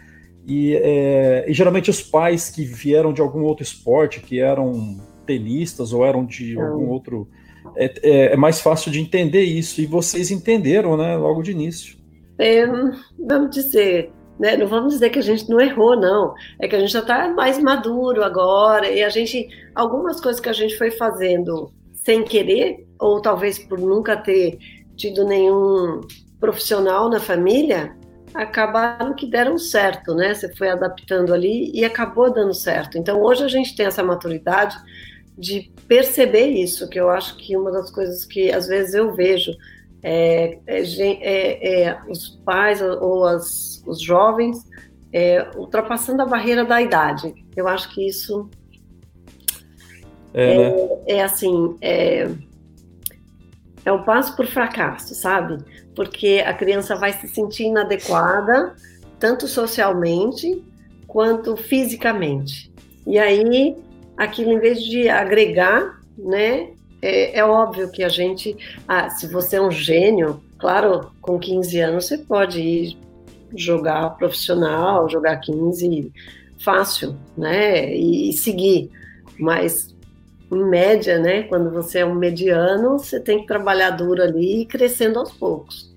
E, 0.48 0.74
é, 0.74 1.46
e, 1.48 1.54
geralmente 1.54 1.92
os 1.92 2.02
pais 2.02 2.50
que 2.50 2.66
vieram 2.66 3.14
de 3.14 3.22
algum 3.22 3.44
outro 3.44 3.62
esporte, 3.62 4.20
que 4.20 4.40
eram 4.40 5.00
tenistas 5.28 5.94
ou 5.94 6.04
eram 6.04 6.26
de 6.26 6.60
algum 6.60 6.90
outro. 6.90 7.30
É, 7.76 7.86
é, 8.02 8.34
é, 8.34 8.36
mais 8.36 8.60
fácil 8.60 8.92
de 8.92 9.00
entender 9.00 9.44
isso. 9.44 9.80
E 9.80 9.86
vocês 9.86 10.32
entenderam, 10.32 10.98
né, 10.98 11.16
logo 11.16 11.44
de 11.44 11.52
início. 11.52 11.97
É, 12.40 12.66
vamos 13.18 13.50
dizer, 13.52 14.12
né, 14.40 14.56
não 14.56 14.68
vamos 14.68 14.94
dizer 14.94 15.10
que 15.10 15.20
a 15.20 15.24
gente 15.24 15.50
não 15.50 15.60
errou, 15.60 16.00
não. 16.00 16.34
É 16.60 16.68
que 16.68 16.76
a 16.76 16.80
gente 16.80 16.92
já 16.92 17.00
está 17.00 17.28
mais 17.30 17.60
maduro 17.60 18.24
agora 18.24 18.90
e 18.90 19.04
a 19.04 19.10
gente, 19.10 19.48
algumas 19.74 20.22
coisas 20.22 20.40
que 20.40 20.50
a 20.50 20.54
gente 20.54 20.78
foi 20.78 20.92
fazendo 20.92 21.72
sem 21.94 22.24
querer, 22.24 22.88
ou 23.00 23.22
talvez 23.22 23.60
por 23.60 23.80
nunca 23.80 24.16
ter 24.16 24.58
tido 24.96 25.26
nenhum 25.26 26.02
profissional 26.40 27.10
na 27.10 27.20
família 27.20 27.96
acabaram 28.34 29.14
que 29.16 29.26
deram 29.26 29.58
certo, 29.58 30.14
né? 30.14 30.34
Você 30.34 30.54
foi 30.56 30.70
adaptando 30.70 31.34
ali 31.34 31.72
e 31.74 31.84
acabou 31.84 32.32
dando 32.32 32.54
certo. 32.54 32.98
Então 32.98 33.22
hoje 33.22 33.44
a 33.44 33.48
gente 33.48 33.76
tem 33.76 33.86
essa 33.86 34.04
maturidade 34.04 34.78
de 35.38 35.72
perceber 35.88 36.48
isso, 36.48 36.88
que 36.90 37.00
eu 37.00 37.10
acho 37.10 37.36
que 37.38 37.56
uma 37.56 37.72
das 37.72 37.90
coisas 37.92 38.26
que 38.26 38.52
às 38.52 38.68
vezes 38.68 38.94
eu 38.94 39.14
vejo 39.14 39.52
é, 40.04 40.60
é, 40.68 40.82
é, 41.02 41.84
é 41.84 42.02
os 42.08 42.30
pais 42.46 42.82
ou 42.82 43.26
as, 43.26 43.84
os 43.86 44.02
jovens 44.02 44.66
é, 45.12 45.50
ultrapassando 45.56 46.22
a 46.22 46.26
barreira 46.26 46.64
da 46.66 46.82
idade. 46.82 47.34
Eu 47.56 47.68
acho 47.68 47.94
que 47.94 48.08
isso 48.08 48.50
é, 50.34 50.58
né? 50.58 50.88
é 51.08 51.24
assim 51.24 51.76
é, 51.82 52.30
é 53.84 53.92
um 53.92 54.04
passo 54.04 54.36
por 54.36 54.46
fracasso, 54.46 55.16
sabe? 55.16 55.58
Porque 55.96 56.44
a 56.46 56.54
criança 56.54 56.96
vai 56.96 57.14
se 57.14 57.28
sentir 57.28 57.64
inadequada 57.64 58.76
tanto 59.20 59.48
socialmente 59.48 60.64
quanto 61.08 61.58
fisicamente. 61.58 62.72
E 63.06 63.18
aí 63.18 63.76
aquilo 64.16 64.52
em 64.52 64.60
vez 64.60 64.84
de 64.84 65.10
agregar, 65.10 66.00
né? 66.18 66.72
É, 67.02 67.40
é 67.40 67.46
óbvio 67.46 67.92
que 67.92 68.04
a 68.04 68.10
gente, 68.10 68.56
ah, 68.88 69.10
se 69.10 69.28
você 69.28 69.58
é 69.58 69.62
um 69.62 69.72
gênio, 69.72 70.42
claro, 70.58 71.12
com 71.22 71.38
15 71.38 71.80
anos 71.80 72.06
você 72.06 72.18
pode 72.18 72.60
ir 72.60 72.98
jogar 73.56 74.18
profissional, 74.18 75.10
jogar 75.10 75.38
15 75.38 76.12
fácil, 76.60 77.16
né? 77.38 77.94
E, 77.96 78.30
e 78.30 78.34
seguir. 78.34 78.90
Mas 79.40 79.96
em 80.52 80.64
média, 80.64 81.20
né? 81.20 81.44
Quando 81.44 81.72
você 81.72 82.00
é 82.00 82.06
um 82.06 82.16
mediano, 82.16 82.98
você 82.98 83.20
tem 83.20 83.42
que 83.42 83.48
trabalhar 83.48 83.92
duro 83.92 84.22
ali 84.22 84.62
e 84.62 84.66
crescendo 84.66 85.20
aos 85.20 85.32
poucos. 85.32 85.96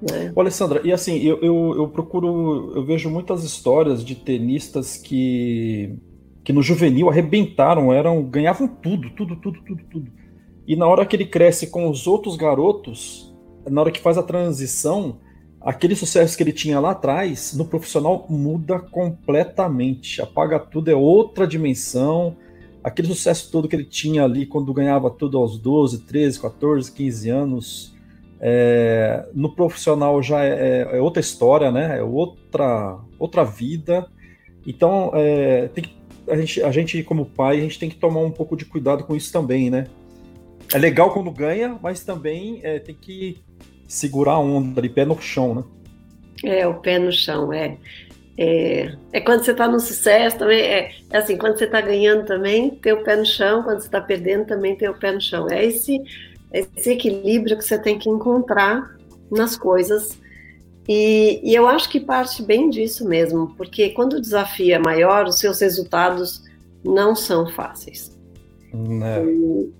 Né? 0.00 0.32
Ô, 0.34 0.40
Alessandra, 0.40 0.80
e 0.84 0.92
assim, 0.92 1.18
eu, 1.18 1.38
eu, 1.40 1.74
eu 1.76 1.88
procuro, 1.88 2.72
eu 2.74 2.84
vejo 2.84 3.10
muitas 3.10 3.44
histórias 3.44 4.04
de 4.04 4.14
tenistas 4.14 4.96
que 4.96 5.94
que 6.42 6.54
no 6.54 6.62
juvenil 6.62 7.10
arrebentaram, 7.10 7.92
eram 7.92 8.22
ganhavam 8.22 8.66
tudo, 8.66 9.10
tudo, 9.10 9.36
tudo, 9.36 9.60
tudo, 9.62 9.82
tudo. 9.90 10.10
E 10.70 10.76
na 10.76 10.86
hora 10.86 11.04
que 11.04 11.16
ele 11.16 11.26
cresce 11.26 11.66
com 11.66 11.90
os 11.90 12.06
outros 12.06 12.36
garotos, 12.36 13.34
na 13.68 13.80
hora 13.80 13.90
que 13.90 13.98
faz 13.98 14.16
a 14.16 14.22
transição, 14.22 15.18
aquele 15.60 15.96
sucesso 15.96 16.36
que 16.36 16.44
ele 16.44 16.52
tinha 16.52 16.78
lá 16.78 16.92
atrás, 16.92 17.52
no 17.54 17.64
profissional 17.64 18.24
muda 18.30 18.78
completamente. 18.78 20.22
Apaga 20.22 20.60
tudo, 20.60 20.88
é 20.88 20.94
outra 20.94 21.44
dimensão. 21.44 22.36
Aquele 22.84 23.08
sucesso 23.08 23.50
todo 23.50 23.66
que 23.66 23.74
ele 23.74 23.84
tinha 23.84 24.22
ali 24.22 24.46
quando 24.46 24.72
ganhava 24.72 25.10
tudo 25.10 25.38
aos 25.38 25.58
12, 25.58 26.02
13, 26.02 26.38
14, 26.38 26.92
15 26.92 27.28
anos, 27.30 27.96
é, 28.40 29.28
no 29.34 29.52
profissional 29.52 30.22
já 30.22 30.44
é, 30.44 30.88
é, 30.92 31.00
outra 31.00 31.18
história, 31.18 31.72
né? 31.72 31.98
É 31.98 32.02
outra, 32.04 32.96
outra 33.18 33.42
vida. 33.42 34.06
Então, 34.64 35.10
é, 35.14 35.68
que 35.74 35.98
a 36.28 36.36
gente, 36.36 36.62
a 36.62 36.70
gente, 36.70 37.02
como 37.02 37.26
pai, 37.26 37.58
a 37.58 37.62
gente 37.62 37.76
tem 37.76 37.90
que 37.90 37.96
tomar 37.96 38.20
um 38.20 38.30
pouco 38.30 38.56
de 38.56 38.64
cuidado 38.64 39.02
com 39.02 39.16
isso 39.16 39.32
também, 39.32 39.68
né? 39.68 39.88
É 40.72 40.78
legal 40.78 41.12
quando 41.12 41.30
ganha, 41.30 41.78
mas 41.82 42.04
também 42.04 42.60
é, 42.62 42.78
tem 42.78 42.94
que 42.94 43.38
segurar 43.88 44.32
a 44.32 44.38
onda 44.38 44.80
de 44.80 44.88
pé 44.88 45.04
no 45.04 45.20
chão, 45.20 45.54
né? 45.54 45.64
É, 46.44 46.66
o 46.66 46.74
pé 46.74 46.98
no 46.98 47.12
chão, 47.12 47.52
é. 47.52 47.76
É, 48.38 48.94
é 49.12 49.20
quando 49.20 49.44
você 49.44 49.50
está 49.50 49.68
no 49.68 49.80
sucesso 49.80 50.38
também, 50.38 50.60
é, 50.60 50.92
é, 51.10 51.16
assim, 51.16 51.36
quando 51.36 51.58
você 51.58 51.64
está 51.64 51.80
ganhando 51.80 52.24
também, 52.24 52.70
ter 52.70 52.92
o 52.92 53.02
pé 53.02 53.16
no 53.16 53.26
chão, 53.26 53.62
quando 53.62 53.80
você 53.80 53.86
está 53.86 54.00
perdendo 54.00 54.46
também 54.46 54.76
ter 54.76 54.88
o 54.88 54.98
pé 54.98 55.12
no 55.12 55.20
chão. 55.20 55.48
É 55.50 55.64
esse, 55.64 56.00
esse 56.52 56.92
equilíbrio 56.92 57.58
que 57.58 57.64
você 57.64 57.78
tem 57.78 57.98
que 57.98 58.08
encontrar 58.08 58.96
nas 59.30 59.56
coisas 59.56 60.18
e, 60.92 61.40
e, 61.44 61.54
eu 61.54 61.68
acho 61.68 61.88
que 61.88 62.00
parte 62.00 62.42
bem 62.42 62.68
disso 62.68 63.08
mesmo, 63.08 63.54
porque 63.56 63.90
quando 63.90 64.14
o 64.14 64.20
desafio 64.20 64.74
é 64.74 64.78
maior, 64.80 65.26
os 65.26 65.38
seus 65.38 65.60
resultados 65.60 66.42
não 66.84 67.14
são 67.14 67.46
fáceis. 67.46 68.18
Né? 68.72 69.24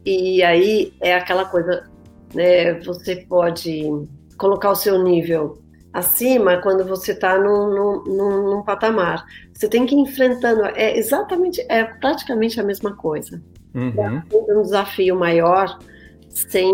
E, 0.04 0.36
e, 0.36 0.42
aí 0.42 0.92
é 1.00 1.14
aquela 1.14 1.44
coisa, 1.44 1.88
né, 2.34 2.74
você 2.80 3.16
pode 3.16 3.84
colocar 4.36 4.70
o 4.70 4.74
seu 4.74 5.02
nível 5.02 5.58
acima 5.92 6.58
quando 6.58 6.84
você 6.84 7.12
está 7.12 7.38
num, 7.38 8.02
num, 8.04 8.50
num, 8.50 8.62
patamar. 8.62 9.24
Você 9.52 9.68
tem 9.68 9.86
que 9.86 9.94
ir 9.94 9.98
enfrentando, 9.98 10.64
é 10.64 10.96
exatamente, 10.96 11.64
é 11.68 11.84
praticamente 11.84 12.60
a 12.60 12.64
mesma 12.64 12.94
coisa. 12.94 13.42
Uhum. 13.74 14.22
É 14.48 14.54
um 14.54 14.62
desafio 14.62 15.16
maior 15.16 15.78
sem 16.28 16.72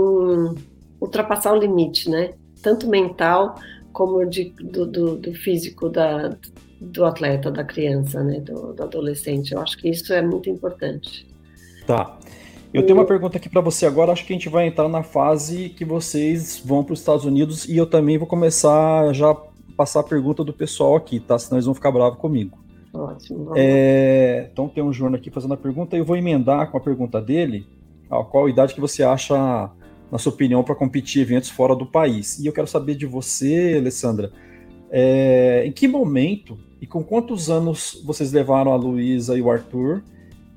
ultrapassar 1.00 1.52
o 1.52 1.58
limite, 1.58 2.10
né? 2.10 2.34
Tanto 2.62 2.88
mental 2.88 3.56
como 3.92 4.24
de, 4.26 4.52
do, 4.60 4.86
do, 4.86 5.16
do, 5.16 5.34
físico 5.34 5.88
da, 5.88 6.36
do 6.80 7.04
atleta, 7.04 7.50
da 7.50 7.64
criança, 7.64 8.22
né, 8.22 8.40
do, 8.40 8.74
do, 8.74 8.82
adolescente. 8.82 9.52
Eu 9.52 9.60
acho 9.60 9.78
que 9.78 9.88
isso 9.88 10.12
é 10.12 10.20
muito 10.20 10.50
importante. 10.50 11.25
Tá. 11.86 12.18
Eu 12.74 12.84
tenho 12.84 12.98
uma 12.98 13.06
pergunta 13.06 13.38
aqui 13.38 13.48
para 13.48 13.60
você 13.60 13.86
agora. 13.86 14.12
Acho 14.12 14.26
que 14.26 14.32
a 14.32 14.36
gente 14.36 14.48
vai 14.48 14.66
entrar 14.66 14.88
na 14.88 15.02
fase 15.02 15.70
que 15.70 15.84
vocês 15.84 16.60
vão 16.64 16.84
para 16.84 16.92
os 16.92 16.98
Estados 16.98 17.24
Unidos 17.24 17.66
e 17.66 17.76
eu 17.76 17.86
também 17.86 18.18
vou 18.18 18.26
começar 18.26 19.12
já 19.14 19.34
passar 19.76 20.00
a 20.00 20.04
pergunta 20.04 20.42
do 20.42 20.52
pessoal 20.52 20.96
aqui, 20.96 21.20
tá? 21.20 21.38
Senão 21.38 21.56
eles 21.56 21.66
vão 21.66 21.74
ficar 21.74 21.90
bravos 21.90 22.18
comigo. 22.18 22.58
Ótimo. 22.92 23.52
É, 23.54 24.48
então 24.52 24.68
tem 24.68 24.82
um 24.82 24.92
Júnior 24.92 25.18
aqui 25.18 25.30
fazendo 25.30 25.54
a 25.54 25.56
pergunta 25.56 25.96
e 25.96 26.00
eu 26.00 26.04
vou 26.04 26.16
emendar 26.16 26.70
com 26.70 26.76
a 26.76 26.80
pergunta 26.80 27.20
dele. 27.20 27.66
A 28.10 28.22
qual 28.22 28.48
idade 28.48 28.74
que 28.74 28.80
você 28.80 29.02
acha 29.02 29.70
na 30.10 30.18
sua 30.18 30.32
opinião, 30.32 30.62
para 30.62 30.74
competir 30.74 31.20
em 31.20 31.22
eventos 31.22 31.50
fora 31.50 31.74
do 31.74 31.86
país. 31.86 32.38
E 32.38 32.46
eu 32.46 32.52
quero 32.52 32.66
saber 32.66 32.94
de 32.94 33.06
você, 33.06 33.74
Alessandra, 33.78 34.32
é, 34.90 35.64
em 35.66 35.72
que 35.72 35.88
momento 35.88 36.58
e 36.80 36.86
com 36.86 37.02
quantos 37.02 37.50
anos 37.50 38.00
vocês 38.04 38.32
levaram 38.32 38.72
a 38.72 38.76
Luísa 38.76 39.36
e 39.36 39.42
o 39.42 39.50
Arthur? 39.50 40.02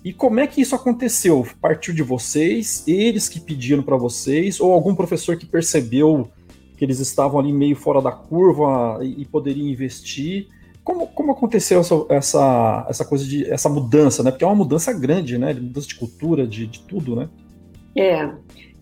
E 0.03 0.13
como 0.13 0.39
é 0.39 0.47
que 0.47 0.61
isso 0.61 0.75
aconteceu? 0.75 1.45
Partiu 1.61 1.93
de 1.93 2.01
vocês, 2.01 2.83
eles 2.87 3.27
que 3.27 3.39
pediram 3.39 3.83
para 3.83 3.97
vocês, 3.97 4.59
ou 4.59 4.71
algum 4.71 4.95
professor 4.95 5.35
que 5.35 5.45
percebeu 5.45 6.29
que 6.77 6.85
eles 6.85 6.99
estavam 6.99 7.39
ali 7.39 7.51
meio 7.51 7.75
fora 7.75 8.01
da 8.01 8.11
curva 8.11 8.99
e, 9.01 9.21
e 9.21 9.25
poderiam 9.25 9.67
investir? 9.67 10.47
Como, 10.83 11.07
como 11.07 11.33
aconteceu 11.33 11.81
essa, 11.81 12.05
essa, 12.09 12.85
essa 12.89 13.05
coisa 13.05 13.25
de 13.25 13.45
essa 13.51 13.67
mudança, 13.67 14.23
né? 14.23 14.31
Porque 14.31 14.45
é 14.45 14.47
uma 14.47 14.55
mudança 14.55 14.93
grande, 14.93 15.37
né? 15.37 15.53
Mudança 15.53 15.87
de 15.87 15.95
cultura, 15.95 16.47
de, 16.47 16.65
de 16.65 16.79
tudo, 16.83 17.15
né? 17.17 17.29
É, 17.95 18.29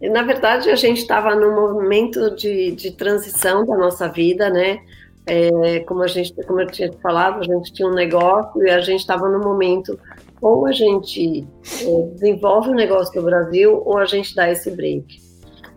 na 0.09 0.21
verdade, 0.21 0.69
a 0.69 0.75
gente 0.75 0.99
estava 0.99 1.35
num 1.35 1.55
momento 1.55 2.35
de, 2.35 2.71
de 2.71 2.91
transição 2.91 3.65
da 3.65 3.75
nossa 3.75 4.07
vida, 4.07 4.49
né? 4.49 4.79
É, 5.25 5.79
como 5.81 6.03
a 6.03 6.07
gente, 6.07 6.33
como 6.45 6.61
eu 6.61 6.67
tinha 6.67 6.93
falado, 7.01 7.41
a 7.41 7.43
gente 7.43 7.73
tinha 7.73 7.87
um 7.87 7.93
negócio 7.93 8.63
e 8.63 8.69
a 8.69 8.79
gente 8.79 8.99
estava 8.99 9.27
no 9.27 9.39
momento 9.39 9.99
ou 10.41 10.65
a 10.65 10.71
gente 10.71 11.47
é, 11.81 12.01
desenvolve 12.13 12.69
o 12.69 12.75
negócio 12.75 13.15
no 13.19 13.25
Brasil 13.25 13.81
ou 13.85 13.97
a 13.97 14.05
gente 14.05 14.35
dá 14.35 14.49
esse 14.49 14.69
break. 14.71 15.19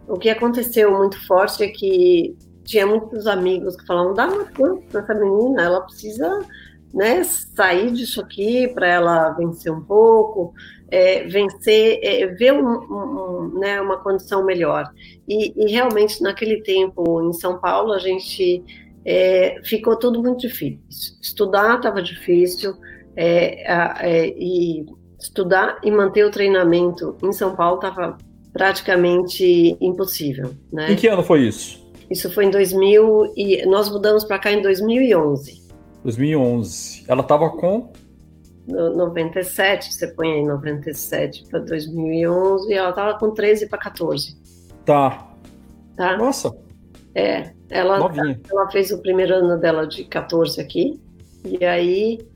O 0.08 0.18
que 0.18 0.28
aconteceu 0.28 0.96
muito 0.96 1.24
forte 1.26 1.62
é 1.62 1.68
que 1.68 2.36
tinha 2.64 2.86
muitos 2.86 3.26
amigos 3.26 3.76
que 3.76 3.86
falavam: 3.86 4.14
dá 4.14 4.26
uma 4.26 4.46
chance 4.56 4.82
para 4.90 5.00
essa 5.00 5.14
menina, 5.14 5.62
ela 5.62 5.80
precisa 5.82 6.40
né, 6.92 7.22
sair 7.22 7.92
disso 7.92 8.20
aqui 8.20 8.68
para 8.68 8.86
ela 8.86 9.30
vencer 9.30 9.72
um 9.72 9.80
pouco 9.80 10.52
é, 10.90 11.24
vencer, 11.24 12.00
é, 12.02 12.26
ver 12.26 12.52
um, 12.52 12.66
um, 12.66 13.58
né, 13.58 13.80
uma 13.80 13.98
condição 13.98 14.44
melhor. 14.44 14.90
E, 15.28 15.52
e, 15.56 15.70
realmente, 15.70 16.20
naquele 16.22 16.62
tempo, 16.62 17.22
em 17.22 17.32
São 17.32 17.58
Paulo, 17.58 17.92
a 17.92 17.98
gente 17.98 18.62
é, 19.04 19.60
ficou 19.64 19.96
tudo 19.96 20.20
muito 20.20 20.40
difícil. 20.40 21.14
Estudar 21.22 21.76
estava 21.76 22.02
difícil, 22.02 22.76
é, 23.22 24.00
é, 24.00 24.28
e 24.28 24.86
estudar 25.18 25.78
e 25.84 25.90
manter 25.90 26.24
o 26.24 26.30
treinamento 26.30 27.18
em 27.22 27.32
São 27.32 27.54
Paulo 27.54 27.76
estava 27.76 28.16
praticamente 28.50 29.76
impossível. 29.78 30.54
Né? 30.72 30.92
Em 30.92 30.96
que 30.96 31.06
ano 31.06 31.22
foi 31.22 31.42
isso? 31.42 31.86
Isso 32.10 32.30
foi 32.30 32.46
em 32.46 32.50
2000 32.50 33.34
e 33.36 33.66
nós 33.66 33.90
mudamos 33.90 34.24
para 34.24 34.38
cá 34.38 34.50
em 34.50 34.62
2011. 34.62 35.68
2011. 36.02 37.04
Ela 37.06 37.20
estava 37.20 37.50
com 37.50 37.92
97, 38.66 39.92
você 39.92 40.08
põe 40.08 40.32
aí 40.32 40.42
97 40.44 41.44
para 41.48 41.58
2011, 41.60 42.70
e 42.70 42.74
ela 42.74 42.90
estava 42.90 43.18
com 43.18 43.32
13 43.32 43.68
para 43.68 43.78
14. 43.78 44.36
Tá. 44.84 45.28
Tá? 45.96 46.16
Nossa. 46.16 46.56
É, 47.14 47.52
ela, 47.68 47.98
ela 48.50 48.70
fez 48.70 48.90
o 48.92 49.02
primeiro 49.02 49.34
ano 49.34 49.58
dela 49.58 49.86
de 49.86 50.04
14 50.04 50.60
aqui, 50.60 51.00
e 51.44 51.64
aí 51.64 52.29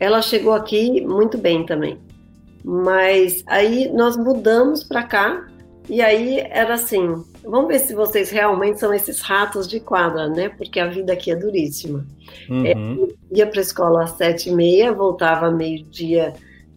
ela 0.00 0.20
chegou 0.20 0.52
aqui 0.52 1.00
muito 1.02 1.38
bem 1.38 1.64
também. 1.64 1.98
Mas 2.64 3.44
aí 3.46 3.88
nós 3.92 4.16
mudamos 4.16 4.82
para 4.82 5.04
cá, 5.04 5.46
e 5.88 6.02
aí 6.02 6.40
era 6.40 6.74
assim, 6.74 7.22
Vamos 7.44 7.68
ver 7.68 7.78
se 7.78 7.94
vocês 7.94 8.30
realmente 8.30 8.78
são 8.78 8.92
esses 8.92 9.20
ratos 9.20 9.66
de 9.66 9.80
quadra, 9.80 10.28
né? 10.28 10.50
Porque 10.50 10.78
a 10.78 10.86
vida 10.86 11.12
aqui 11.12 11.30
é 11.30 11.36
duríssima. 11.36 12.06
Uhum. 12.48 12.66
É, 12.66 12.74
ia 13.38 13.46
para 13.46 13.60
a 13.60 13.62
escola 13.62 14.04
às 14.04 14.10
sete 14.10 14.50
e 14.50 14.52
meia, 14.52 14.92
voltava 14.92 15.50
meio-dia 15.50 16.34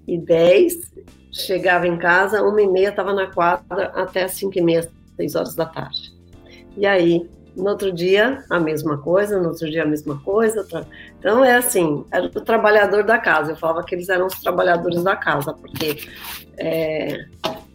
e 0.08 0.18
dez, 0.18 0.92
chegava 1.32 1.88
em 1.88 1.98
casa, 1.98 2.42
uma 2.42 2.62
e 2.62 2.68
meia 2.68 2.90
estava 2.90 3.14
na 3.14 3.28
quadra 3.28 3.88
até 3.94 4.24
às 4.24 4.32
cinco 4.32 4.58
e 4.58 4.62
meia, 4.62 4.90
seis 5.18 5.36
horas 5.36 5.56
da 5.56 5.66
tarde. 5.66 6.14
E 6.78 6.86
aí 6.86 7.30
no 7.56 7.70
outro 7.70 7.92
dia 7.92 8.44
a 8.50 8.60
mesma 8.60 8.98
coisa, 8.98 9.40
no 9.40 9.50
outro 9.50 9.70
dia 9.70 9.84
a 9.84 9.88
mesma 9.88 10.20
coisa. 10.22 10.66
Então 11.20 11.44
é 11.44 11.56
assim, 11.56 12.04
era 12.12 12.26
o 12.26 12.42
trabalhador 12.42 13.04
da 13.04 13.18
casa. 13.18 13.52
Eu 13.52 13.56
falava 13.56 13.84
que 13.84 13.96
eles 13.96 14.10
eram 14.10 14.28
os 14.28 14.40
trabalhadores 14.40 15.04
da 15.04 15.16
casa, 15.16 15.54
porque 15.54 15.98
é, 16.58 17.26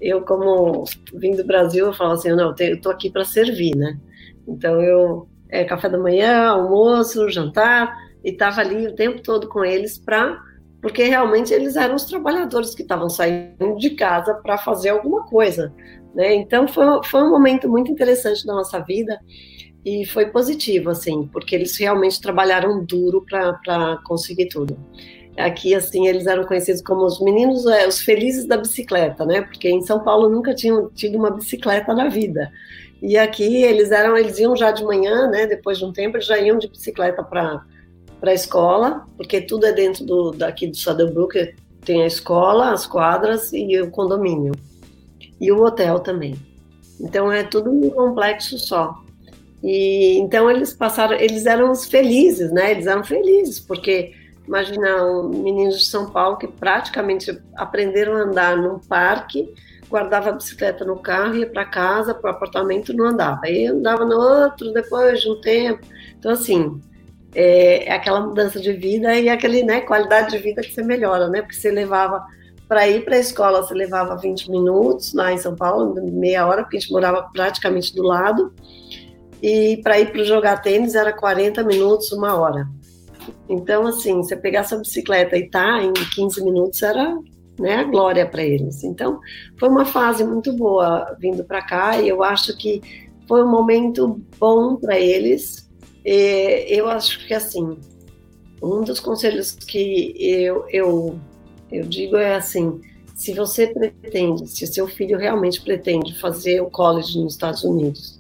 eu, 0.00 0.22
como 0.22 0.84
vim 1.14 1.34
do 1.34 1.44
Brasil, 1.44 1.86
eu 1.86 1.92
falava 1.92 2.16
assim, 2.16 2.30
não, 2.30 2.54
eu 2.58 2.74
estou 2.74 2.92
aqui 2.92 3.10
para 3.10 3.24
servir, 3.24 3.76
né? 3.76 3.98
Então 4.46 4.80
eu 4.80 5.28
é, 5.48 5.64
café 5.64 5.88
da 5.88 5.98
manhã, 5.98 6.48
almoço, 6.48 7.28
jantar, 7.30 7.96
e 8.24 8.30
estava 8.30 8.60
ali 8.60 8.86
o 8.86 8.94
tempo 8.94 9.22
todo 9.22 9.48
com 9.48 9.64
eles 9.64 9.98
para 9.98 10.46
porque 10.80 11.02
realmente 11.02 11.52
eles 11.52 11.74
eram 11.74 11.96
os 11.96 12.04
trabalhadores 12.04 12.74
que 12.74 12.82
estavam 12.82 13.08
saindo 13.08 13.76
de 13.78 13.90
casa 13.90 14.34
para 14.34 14.56
fazer 14.56 14.90
alguma 14.90 15.24
coisa, 15.24 15.74
né? 16.14 16.34
Então 16.34 16.68
foi, 16.68 16.84
foi 17.04 17.22
um 17.22 17.30
momento 17.30 17.68
muito 17.68 17.90
interessante 17.90 18.46
da 18.46 18.54
nossa 18.54 18.78
vida 18.80 19.18
e 19.84 20.04
foi 20.04 20.26
positivo, 20.26 20.90
assim, 20.90 21.28
porque 21.32 21.54
eles 21.54 21.76
realmente 21.76 22.20
trabalharam 22.20 22.84
duro 22.84 23.24
para 23.24 23.98
conseguir 24.04 24.48
tudo. 24.48 24.78
Aqui, 25.36 25.74
assim, 25.74 26.08
eles 26.08 26.26
eram 26.26 26.44
conhecidos 26.44 26.82
como 26.82 27.04
os 27.04 27.20
meninos, 27.20 27.64
é, 27.66 27.86
os 27.86 28.00
felizes 28.00 28.44
da 28.44 28.56
bicicleta, 28.56 29.24
né? 29.24 29.42
Porque 29.42 29.68
em 29.68 29.80
São 29.82 30.02
Paulo 30.02 30.28
nunca 30.28 30.54
tinham 30.54 30.90
tido 30.90 31.16
uma 31.16 31.30
bicicleta 31.30 31.94
na 31.94 32.08
vida. 32.08 32.50
E 33.00 33.16
aqui 33.16 33.62
eles 33.62 33.92
eram, 33.92 34.16
eles 34.16 34.38
iam 34.40 34.56
já 34.56 34.72
de 34.72 34.82
manhã, 34.82 35.28
né? 35.28 35.46
Depois 35.46 35.78
de 35.78 35.84
um 35.84 35.92
tempo, 35.92 36.16
eles 36.16 36.26
já 36.26 36.38
iam 36.38 36.58
de 36.58 36.68
bicicleta 36.68 37.22
para 37.22 37.64
para 38.20 38.32
a 38.32 38.34
escola, 38.34 39.06
porque 39.16 39.40
tudo 39.40 39.66
é 39.66 39.72
dentro 39.72 40.04
do 40.04 40.32
daqui 40.32 40.66
do 40.66 40.76
Saddlebrook, 40.76 41.54
tem 41.84 42.02
a 42.02 42.06
escola, 42.06 42.72
as 42.72 42.86
quadras 42.86 43.52
e 43.52 43.80
o 43.80 43.90
condomínio 43.90 44.52
e 45.40 45.52
o 45.52 45.62
hotel 45.62 46.00
também. 46.00 46.36
Então 47.00 47.30
é 47.30 47.44
tudo 47.44 47.70
um 47.70 47.88
complexo 47.90 48.58
só. 48.58 49.02
E 49.62 50.18
então 50.18 50.50
eles 50.50 50.72
passaram, 50.72 51.16
eles 51.16 51.46
eram 51.46 51.74
felizes, 51.74 52.52
né? 52.52 52.70
Eles 52.70 52.86
eram 52.86 53.02
felizes 53.04 53.58
porque 53.58 54.12
imagina 54.46 55.04
um, 55.04 55.28
meninos 55.28 55.80
de 55.80 55.86
São 55.86 56.10
Paulo 56.10 56.36
que 56.36 56.46
praticamente 56.46 57.38
aprenderam 57.56 58.14
a 58.14 58.22
andar 58.22 58.56
num 58.56 58.78
parque, 58.78 59.52
guardava 59.88 60.30
a 60.30 60.32
bicicleta 60.32 60.84
no 60.84 60.96
carro, 60.96 61.36
ia 61.36 61.46
para 61.46 61.64
casa, 61.64 62.14
para 62.14 62.30
o 62.30 62.34
apartamento, 62.34 62.94
não 62.94 63.06
andava. 63.06 63.40
Aí 63.44 63.66
andava 63.66 64.04
no 64.04 64.16
outro 64.16 64.72
depois 64.72 65.20
de 65.20 65.28
um 65.28 65.40
tempo. 65.40 65.84
Então 66.18 66.32
assim, 66.32 66.80
é, 67.34 67.88
é 67.88 67.92
aquela 67.92 68.20
mudança 68.20 68.60
de 68.60 68.72
vida 68.72 69.14
e 69.14 69.28
aquele, 69.28 69.62
né, 69.62 69.80
qualidade 69.80 70.30
de 70.30 70.38
vida 70.38 70.62
que 70.62 70.72
você 70.72 70.82
melhora, 70.82 71.28
né? 71.28 71.42
Porque 71.42 71.56
você 71.56 71.70
levava 71.70 72.24
para 72.68 72.86
ir 72.86 73.04
para 73.04 73.16
a 73.16 73.18
escola, 73.18 73.62
você 73.62 73.74
levava 73.74 74.16
20 74.16 74.50
minutos 74.50 75.14
lá 75.14 75.32
em 75.32 75.38
São 75.38 75.56
Paulo, 75.56 75.94
meia 76.12 76.46
hora, 76.46 76.62
porque 76.62 76.76
a 76.76 76.80
gente 76.80 76.92
morava 76.92 77.28
praticamente 77.32 77.94
do 77.94 78.02
lado. 78.02 78.52
E 79.42 79.81
para 79.83 80.01
ir 80.01 80.11
para 80.11 80.24
jogar 80.24 80.62
tênis 80.62 80.94
era 80.94 81.12
40 81.12 81.62
minutos, 81.64 82.12
uma 82.12 82.35
hora. 82.35 82.68
Então, 83.48 83.87
assim, 83.87 84.16
você 84.16 84.37
pegar 84.37 84.64
sua 84.64 84.79
bicicleta 84.79 85.37
e 85.37 85.48
tá 85.48 85.83
em 85.83 85.92
15 85.92 86.42
minutos 86.44 86.83
era 86.83 87.16
né, 87.59 87.77
a 87.77 87.85
glória 87.85 88.27
para 88.27 88.42
eles. 88.42 88.85
Então, 88.85 89.20
foi 89.59 89.68
uma 89.68 89.85
fase 89.85 90.24
muito 90.24 90.53
boa 90.53 91.16
vindo 91.18 91.44
para 91.44 91.62
cá 91.62 92.01
e 92.01 92.09
eu 92.09 92.22
acho 92.22 92.57
que 92.57 92.81
foi 93.27 93.42
um 93.42 93.51
momento 93.51 94.20
bom 94.38 94.77
para 94.77 94.98
eles, 94.98 95.68
eu 96.05 96.88
acho 96.88 97.27
que 97.27 97.35
assim, 97.35 97.77
um 98.62 98.83
dos 98.83 98.98
conselhos 98.98 99.53
que 99.53 100.14
eu, 100.18 100.64
eu, 100.70 101.20
eu 101.70 101.85
digo 101.85 102.16
é 102.16 102.37
assim, 102.37 102.81
se 103.14 103.35
você 103.35 103.66
pretende, 103.66 104.48
se 104.48 104.66
seu 104.66 104.88
filho 104.88 105.18
realmente 105.18 105.61
pretende 105.61 106.18
fazer 106.18 106.62
o 106.62 106.70
college 106.70 107.20
nos 107.20 107.35
Estados 107.35 107.62
Unidos, 107.64 108.17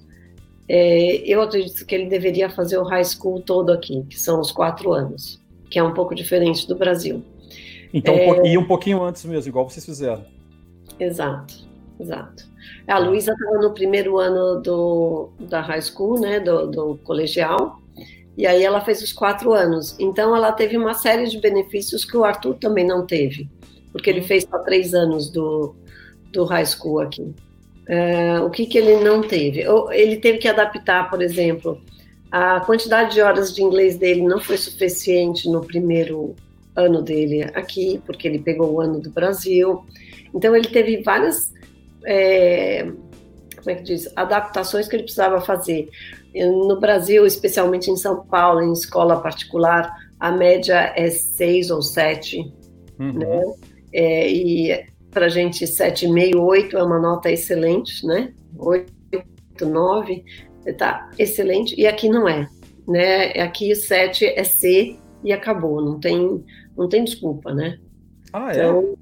é, 0.68 1.16
eu 1.24 1.40
acredito 1.40 1.86
que 1.86 1.94
ele 1.94 2.06
deveria 2.06 2.50
fazer 2.50 2.76
o 2.78 2.84
high 2.84 3.04
school 3.04 3.40
todo 3.40 3.72
aqui, 3.72 4.04
que 4.08 4.20
são 4.20 4.40
os 4.40 4.52
quatro 4.52 4.92
anos, 4.92 5.40
que 5.70 5.78
é 5.78 5.82
um 5.82 5.94
pouco 5.94 6.14
diferente 6.14 6.68
do 6.68 6.76
Brasil. 6.76 7.22
Então, 7.92 8.14
é, 8.14 8.52
e 8.52 8.58
um 8.58 8.66
pouquinho 8.66 9.02
antes 9.02 9.24
mesmo, 9.24 9.48
igual 9.48 9.68
vocês 9.68 9.84
fizeram. 9.84 10.24
Exato, 11.00 11.54
exato. 11.98 12.46
A 12.86 12.98
Luísa 12.98 13.32
estava 13.32 13.58
no 13.62 13.72
primeiro 13.72 14.18
ano 14.18 14.60
do, 14.60 15.30
da 15.40 15.60
high 15.62 15.80
school, 15.80 16.20
né, 16.20 16.38
do, 16.40 16.66
do 16.66 16.98
colegial, 16.98 17.80
e 18.36 18.46
aí 18.46 18.62
ela 18.62 18.82
fez 18.82 19.02
os 19.02 19.12
quatro 19.12 19.52
anos. 19.52 19.96
Então 19.98 20.36
ela 20.36 20.52
teve 20.52 20.76
uma 20.76 20.92
série 20.94 21.28
de 21.28 21.40
benefícios 21.40 22.04
que 22.04 22.16
o 22.16 22.24
Arthur 22.24 22.54
também 22.54 22.86
não 22.86 23.06
teve, 23.06 23.48
porque 23.90 24.10
ele 24.10 24.20
uhum. 24.20 24.26
fez 24.26 24.46
só 24.48 24.58
três 24.58 24.92
anos 24.92 25.30
do, 25.30 25.74
do 26.30 26.44
high 26.44 26.66
school 26.66 27.00
aqui. 27.00 27.34
Uh, 27.88 28.44
o 28.44 28.50
que, 28.50 28.66
que 28.66 28.76
ele 28.76 29.02
não 29.02 29.22
teve? 29.22 29.64
Ele 29.92 30.16
teve 30.18 30.38
que 30.38 30.48
adaptar, 30.48 31.08
por 31.08 31.22
exemplo, 31.22 31.80
a 32.30 32.60
quantidade 32.60 33.14
de 33.14 33.22
horas 33.22 33.54
de 33.54 33.62
inglês 33.62 33.96
dele 33.96 34.22
não 34.22 34.40
foi 34.40 34.58
suficiente 34.58 35.48
no 35.48 35.64
primeiro 35.64 36.36
ano 36.76 37.00
dele 37.00 37.44
aqui, 37.54 38.00
porque 38.04 38.28
ele 38.28 38.38
pegou 38.38 38.72
o 38.72 38.80
ano 38.80 39.00
do 39.00 39.10
Brasil. 39.10 39.84
Então 40.34 40.54
ele 40.54 40.68
teve 40.68 41.02
várias 41.02 41.50
é, 42.04 42.86
como 43.68 43.70
é 43.70 43.74
que 43.74 43.82
diz, 43.82 44.08
adaptações 44.16 44.88
que 44.88 44.96
ele 44.96 45.02
precisava 45.02 45.40
fazer. 45.40 45.90
No 46.34 46.78
Brasil, 46.80 47.26
especialmente 47.26 47.90
em 47.90 47.96
São 47.96 48.24
Paulo, 48.24 48.62
em 48.62 48.72
escola 48.72 49.20
particular, 49.20 49.94
a 50.18 50.30
média 50.30 50.92
é 50.96 51.10
seis 51.10 51.70
ou 51.70 51.82
sete, 51.82 52.50
uhum. 52.98 53.12
né? 53.12 53.42
É, 53.92 54.30
e 54.30 54.86
para 55.10 55.26
a 55.26 55.28
gente, 55.28 55.64
7,5, 55.64 56.36
8 56.38 56.76
é 56.76 56.82
uma 56.82 56.98
nota 56.98 57.30
excelente, 57.30 58.06
né? 58.06 58.32
8, 58.56 58.92
9, 59.62 60.24
tá 60.76 61.10
excelente. 61.18 61.78
E 61.78 61.86
aqui 61.86 62.08
não 62.08 62.28
é, 62.28 62.48
né? 62.86 63.30
Aqui 63.40 63.74
7 63.74 64.26
é 64.26 64.44
C 64.44 64.96
e 65.24 65.32
acabou, 65.32 65.82
não 65.82 65.98
tem, 65.98 66.44
não 66.76 66.88
tem 66.88 67.04
desculpa, 67.04 67.52
né? 67.52 67.78
Ah, 68.32 68.52
é? 68.52 68.56
Então, 68.56 68.94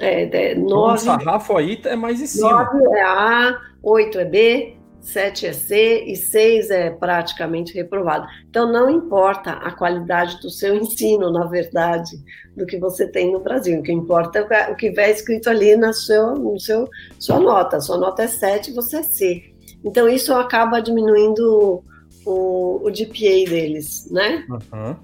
é, 0.00 0.22
é, 0.22 0.54
9, 0.54 0.66
então, 0.66 0.94
o 0.94 0.98
sarrafo 0.98 1.56
aí 1.56 1.80
é 1.84 1.96
mais 1.96 2.20
em 2.20 2.26
cima. 2.26 2.64
9 2.64 2.96
é 2.96 3.02
A, 3.02 3.60
8 3.82 4.18
é 4.18 4.24
B, 4.24 4.76
7 5.02 5.46
é 5.46 5.52
C 5.52 6.04
e 6.06 6.16
6 6.16 6.70
é 6.70 6.90
praticamente 6.90 7.74
reprovado. 7.74 8.26
Então, 8.48 8.70
não 8.70 8.88
importa 8.88 9.50
a 9.50 9.72
qualidade 9.72 10.40
do 10.40 10.48
seu 10.48 10.76
ensino, 10.76 11.30
na 11.30 11.44
verdade, 11.46 12.16
do 12.56 12.64
que 12.64 12.78
você 12.78 13.06
tem 13.06 13.32
no 13.32 13.40
Brasil. 13.40 13.80
O 13.80 13.82
que 13.82 13.92
importa 13.92 14.38
é 14.38 14.70
o 14.70 14.76
que 14.76 14.90
vem 14.90 15.10
escrito 15.10 15.50
ali 15.50 15.76
na 15.76 15.92
seu, 15.92 16.34
no 16.34 16.58
seu, 16.58 16.88
sua 17.18 17.40
nota. 17.40 17.80
Sua 17.80 17.98
nota 17.98 18.22
é 18.22 18.28
7, 18.28 18.72
você 18.72 18.98
é 18.98 19.02
C. 19.02 19.42
Então, 19.84 20.08
isso 20.08 20.32
acaba 20.32 20.80
diminuindo 20.80 21.82
o, 22.24 22.86
o 22.86 22.90
GPA 22.90 23.50
deles, 23.50 24.08
né? 24.10 24.46
Uhum. 24.48 24.96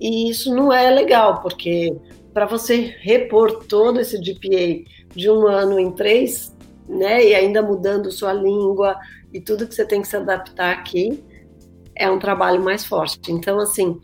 E 0.00 0.30
isso 0.30 0.54
não 0.54 0.72
é 0.72 0.90
legal, 0.90 1.42
porque 1.42 1.94
para 2.32 2.46
você 2.46 2.96
repor 3.00 3.64
todo 3.66 4.00
esse 4.00 4.18
GPA 4.18 4.82
de 5.14 5.30
um 5.30 5.46
ano 5.46 5.78
em 5.78 5.92
três, 5.92 6.52
né, 6.88 7.24
e 7.24 7.34
ainda 7.34 7.62
mudando 7.62 8.10
sua 8.10 8.32
língua 8.32 8.96
e 9.32 9.40
tudo 9.40 9.66
que 9.66 9.74
você 9.74 9.84
tem 9.84 10.02
que 10.02 10.08
se 10.08 10.16
adaptar 10.16 10.72
aqui, 10.72 11.22
é 11.94 12.10
um 12.10 12.18
trabalho 12.18 12.62
mais 12.62 12.84
forte. 12.84 13.20
Então, 13.30 13.58
assim, 13.58 14.00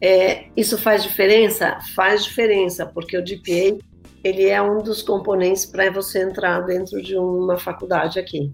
é, 0.00 0.46
isso 0.56 0.76
faz 0.78 1.02
diferença? 1.02 1.78
Faz 1.94 2.24
diferença, 2.24 2.86
porque 2.86 3.16
o 3.16 3.22
GPA 3.22 3.78
ele 4.24 4.46
é 4.46 4.60
um 4.60 4.82
dos 4.82 5.02
componentes 5.02 5.64
para 5.64 5.90
você 5.90 6.22
entrar 6.22 6.60
dentro 6.60 7.00
de 7.00 7.16
uma 7.16 7.56
faculdade 7.58 8.18
aqui. 8.18 8.50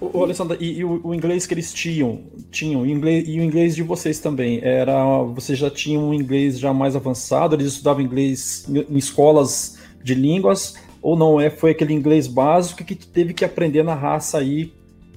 O, 0.00 0.22
Alessandra, 0.22 0.56
e, 0.60 0.78
e 0.78 0.84
o, 0.84 1.00
o, 1.04 1.14
inglês 1.14 1.46
que 1.46 1.52
eles 1.52 1.74
tinham, 1.74 2.24
tinham 2.50 2.86
e, 2.86 2.90
inglês, 2.90 3.24
e 3.28 3.38
o 3.38 3.42
inglês 3.42 3.74
de 3.74 3.82
vocês 3.82 4.18
também, 4.18 4.58
era, 4.62 5.22
vocês 5.24 5.58
já 5.58 5.70
tinham 5.70 6.08
um 6.08 6.14
inglês 6.14 6.58
já 6.58 6.72
mais 6.72 6.96
avançado? 6.96 7.54
Eles 7.54 7.66
estudavam 7.66 8.02
inglês 8.02 8.66
em 8.68 8.96
escolas 8.96 9.78
de 10.02 10.14
línguas 10.14 10.74
ou 11.02 11.16
não 11.16 11.40
é? 11.40 11.50
Foi 11.50 11.70
aquele 11.70 11.92
inglês 11.92 12.26
básico 12.26 12.82
que 12.82 12.94
teve 12.94 13.34
que 13.34 13.44
aprender 13.44 13.82
na 13.82 13.94
raça 13.94 14.38
aí, 14.38 14.72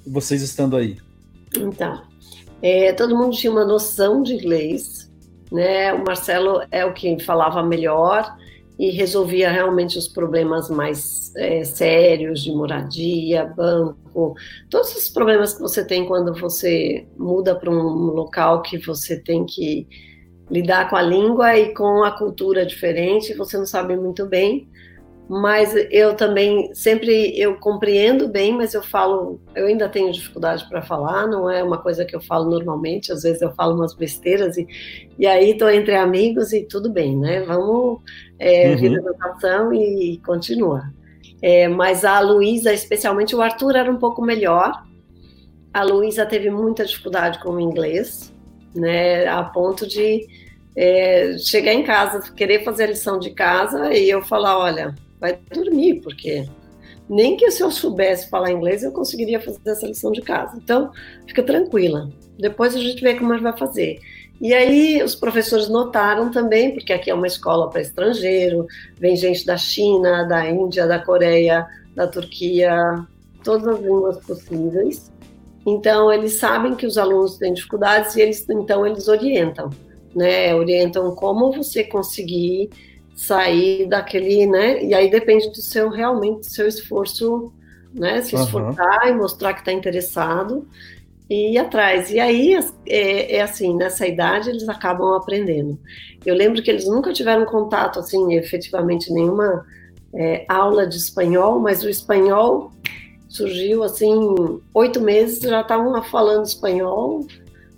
vocês 0.05 0.41
estando 0.41 0.75
aí? 0.75 0.97
Então, 1.57 2.01
é, 2.61 2.93
todo 2.93 3.15
mundo 3.15 3.35
tinha 3.35 3.51
uma 3.51 3.65
noção 3.65 4.23
de 4.23 4.33
inglês, 4.33 5.11
né? 5.51 5.93
O 5.93 6.03
Marcelo 6.03 6.61
é 6.71 6.85
o 6.85 6.93
que 6.93 7.19
falava 7.19 7.61
melhor 7.61 8.35
e 8.77 8.89
resolvia 8.89 9.51
realmente 9.51 9.97
os 9.97 10.07
problemas 10.07 10.69
mais 10.69 11.31
é, 11.35 11.63
sérios 11.63 12.43
de 12.43 12.51
moradia, 12.51 13.45
banco, 13.45 14.35
todos 14.69 14.95
os 14.95 15.09
problemas 15.09 15.53
que 15.53 15.61
você 15.61 15.85
tem 15.85 16.05
quando 16.05 16.33
você 16.33 17.07
muda 17.17 17.55
para 17.55 17.69
um 17.69 18.11
local 18.11 18.61
que 18.61 18.77
você 18.79 19.19
tem 19.19 19.45
que 19.45 19.87
lidar 20.49 20.89
com 20.89 20.95
a 20.95 21.01
língua 21.01 21.57
e 21.57 21.73
com 21.73 22.03
a 22.03 22.11
cultura 22.11 22.65
diferente, 22.65 23.33
você 23.33 23.57
não 23.57 23.65
sabe 23.65 23.95
muito 23.95 24.25
bem 24.25 24.67
mas 25.29 25.73
eu 25.89 26.15
também 26.15 26.73
sempre 26.73 27.37
eu 27.39 27.55
compreendo 27.55 28.27
bem, 28.27 28.53
mas 28.53 28.73
eu 28.73 28.83
falo, 28.83 29.39
eu 29.55 29.67
ainda 29.67 29.87
tenho 29.87 30.11
dificuldade 30.11 30.67
para 30.67 30.81
falar, 30.81 31.27
não 31.27 31.49
é 31.49 31.63
uma 31.63 31.77
coisa 31.77 32.03
que 32.03 32.15
eu 32.15 32.21
falo 32.21 32.49
normalmente, 32.49 33.11
às 33.11 33.23
vezes 33.23 33.41
eu 33.41 33.53
falo 33.53 33.75
umas 33.75 33.93
besteiras 33.93 34.57
e, 34.57 34.67
e 35.17 35.25
aí 35.25 35.51
estou 35.51 35.69
entre 35.69 35.95
amigos 35.95 36.51
e 36.51 36.63
tudo 36.63 36.89
bem, 36.91 37.17
né? 37.17 37.41
Vamos 37.41 38.01
é, 38.37 38.71
uhum. 38.71 38.77
vir 38.77 38.99
a 38.99 39.75
e 39.75 40.21
continua. 40.25 40.83
É, 41.41 41.67
mas 41.67 42.05
a 42.05 42.19
Luísa, 42.19 42.73
especialmente 42.73 43.35
o 43.35 43.41
Arthur, 43.41 43.75
era 43.75 43.91
um 43.91 43.97
pouco 43.97 44.21
melhor, 44.21 44.83
a 45.73 45.83
Luísa 45.83 46.25
teve 46.25 46.49
muita 46.49 46.85
dificuldade 46.85 47.39
com 47.39 47.51
o 47.51 47.59
inglês, 47.59 48.31
né, 48.75 49.27
a 49.27 49.43
ponto 49.43 49.87
de 49.87 50.27
é, 50.75 51.35
chegar 51.37 51.73
em 51.73 51.83
casa, 51.83 52.31
querer 52.33 52.63
fazer 52.63 52.83
a 52.83 52.87
lição 52.87 53.19
de 53.19 53.31
casa 53.31 53.93
e 53.93 54.09
eu 54.09 54.21
falar, 54.21 54.57
olha, 54.57 54.95
vai 55.23 55.39
dormir, 55.53 56.01
porque 56.01 56.45
nem 57.09 57.37
que 57.37 57.49
se 57.49 57.63
eu 57.63 57.71
soubesse 57.71 58.29
falar 58.29 58.51
inglês 58.51 58.83
eu 58.83 58.91
conseguiria 58.91 59.39
fazer 59.39 59.59
essa 59.65 59.87
lição 59.87 60.11
de 60.11 60.21
casa. 60.21 60.59
Então, 60.61 60.91
fica 61.25 61.41
tranquila. 61.41 62.09
Depois 62.37 62.75
a 62.75 62.79
gente 62.79 63.01
vê 63.01 63.15
como 63.15 63.31
a 63.31 63.35
gente 63.35 63.43
vai 63.43 63.57
fazer. 63.57 63.99
E 64.41 64.53
aí 64.53 65.01
os 65.01 65.15
professores 65.15 65.69
notaram 65.69 66.29
também, 66.29 66.73
porque 66.73 66.91
aqui 66.91 67.09
é 67.09 67.13
uma 67.13 67.27
escola 67.27 67.69
para 67.69 67.79
estrangeiro, 67.79 68.67
vem 68.99 69.15
gente 69.15 69.45
da 69.45 69.55
China, 69.55 70.23
da 70.23 70.49
Índia, 70.49 70.85
da 70.85 70.99
Coreia, 70.99 71.65
da 71.95 72.05
Turquia, 72.05 72.75
todas 73.45 73.65
as 73.65 73.79
línguas 73.79 74.17
possíveis. 74.25 75.09
Então 75.65 76.11
eles 76.11 76.33
sabem 76.33 76.75
que 76.75 76.85
os 76.85 76.97
alunos 76.97 77.37
têm 77.37 77.53
dificuldades 77.53 78.17
e 78.17 78.21
eles 78.21 78.45
então 78.49 78.85
eles 78.85 79.07
orientam, 79.07 79.69
né? 80.13 80.53
Orientam 80.53 81.15
como 81.15 81.53
você 81.53 81.85
conseguir 81.85 82.69
sair 83.15 83.87
daquele, 83.87 84.45
né? 84.47 84.83
E 84.83 84.93
aí 84.93 85.09
depende 85.09 85.49
do 85.49 85.61
seu 85.61 85.89
realmente 85.89 86.39
do 86.39 86.45
seu 86.51 86.67
esforço, 86.67 87.51
né? 87.93 88.21
Se 88.21 88.35
esforçar 88.35 89.03
uhum. 89.03 89.09
e 89.09 89.13
mostrar 89.13 89.53
que 89.53 89.59
está 89.59 89.71
interessado 89.71 90.67
e 91.29 91.53
ir 91.53 91.57
atrás. 91.57 92.11
E 92.11 92.19
aí 92.19 92.55
é, 92.87 93.37
é, 93.37 93.41
assim, 93.41 93.75
nessa 93.75 94.07
idade 94.07 94.49
eles 94.49 94.67
acabam 94.67 95.13
aprendendo. 95.13 95.77
Eu 96.25 96.35
lembro 96.35 96.61
que 96.61 96.69
eles 96.69 96.87
nunca 96.87 97.13
tiveram 97.13 97.45
contato, 97.45 97.99
assim, 97.99 98.35
efetivamente 98.35 99.11
nenhuma 99.11 99.65
é, 100.13 100.45
aula 100.47 100.87
de 100.87 100.97
espanhol, 100.97 101.59
mas 101.59 101.83
o 101.83 101.89
espanhol 101.89 102.71
surgiu 103.27 103.83
assim, 103.83 104.61
oito 104.75 105.01
meses 105.01 105.39
já 105.39 105.61
estavam 105.61 106.01
falando 106.03 106.45
espanhol 106.45 107.25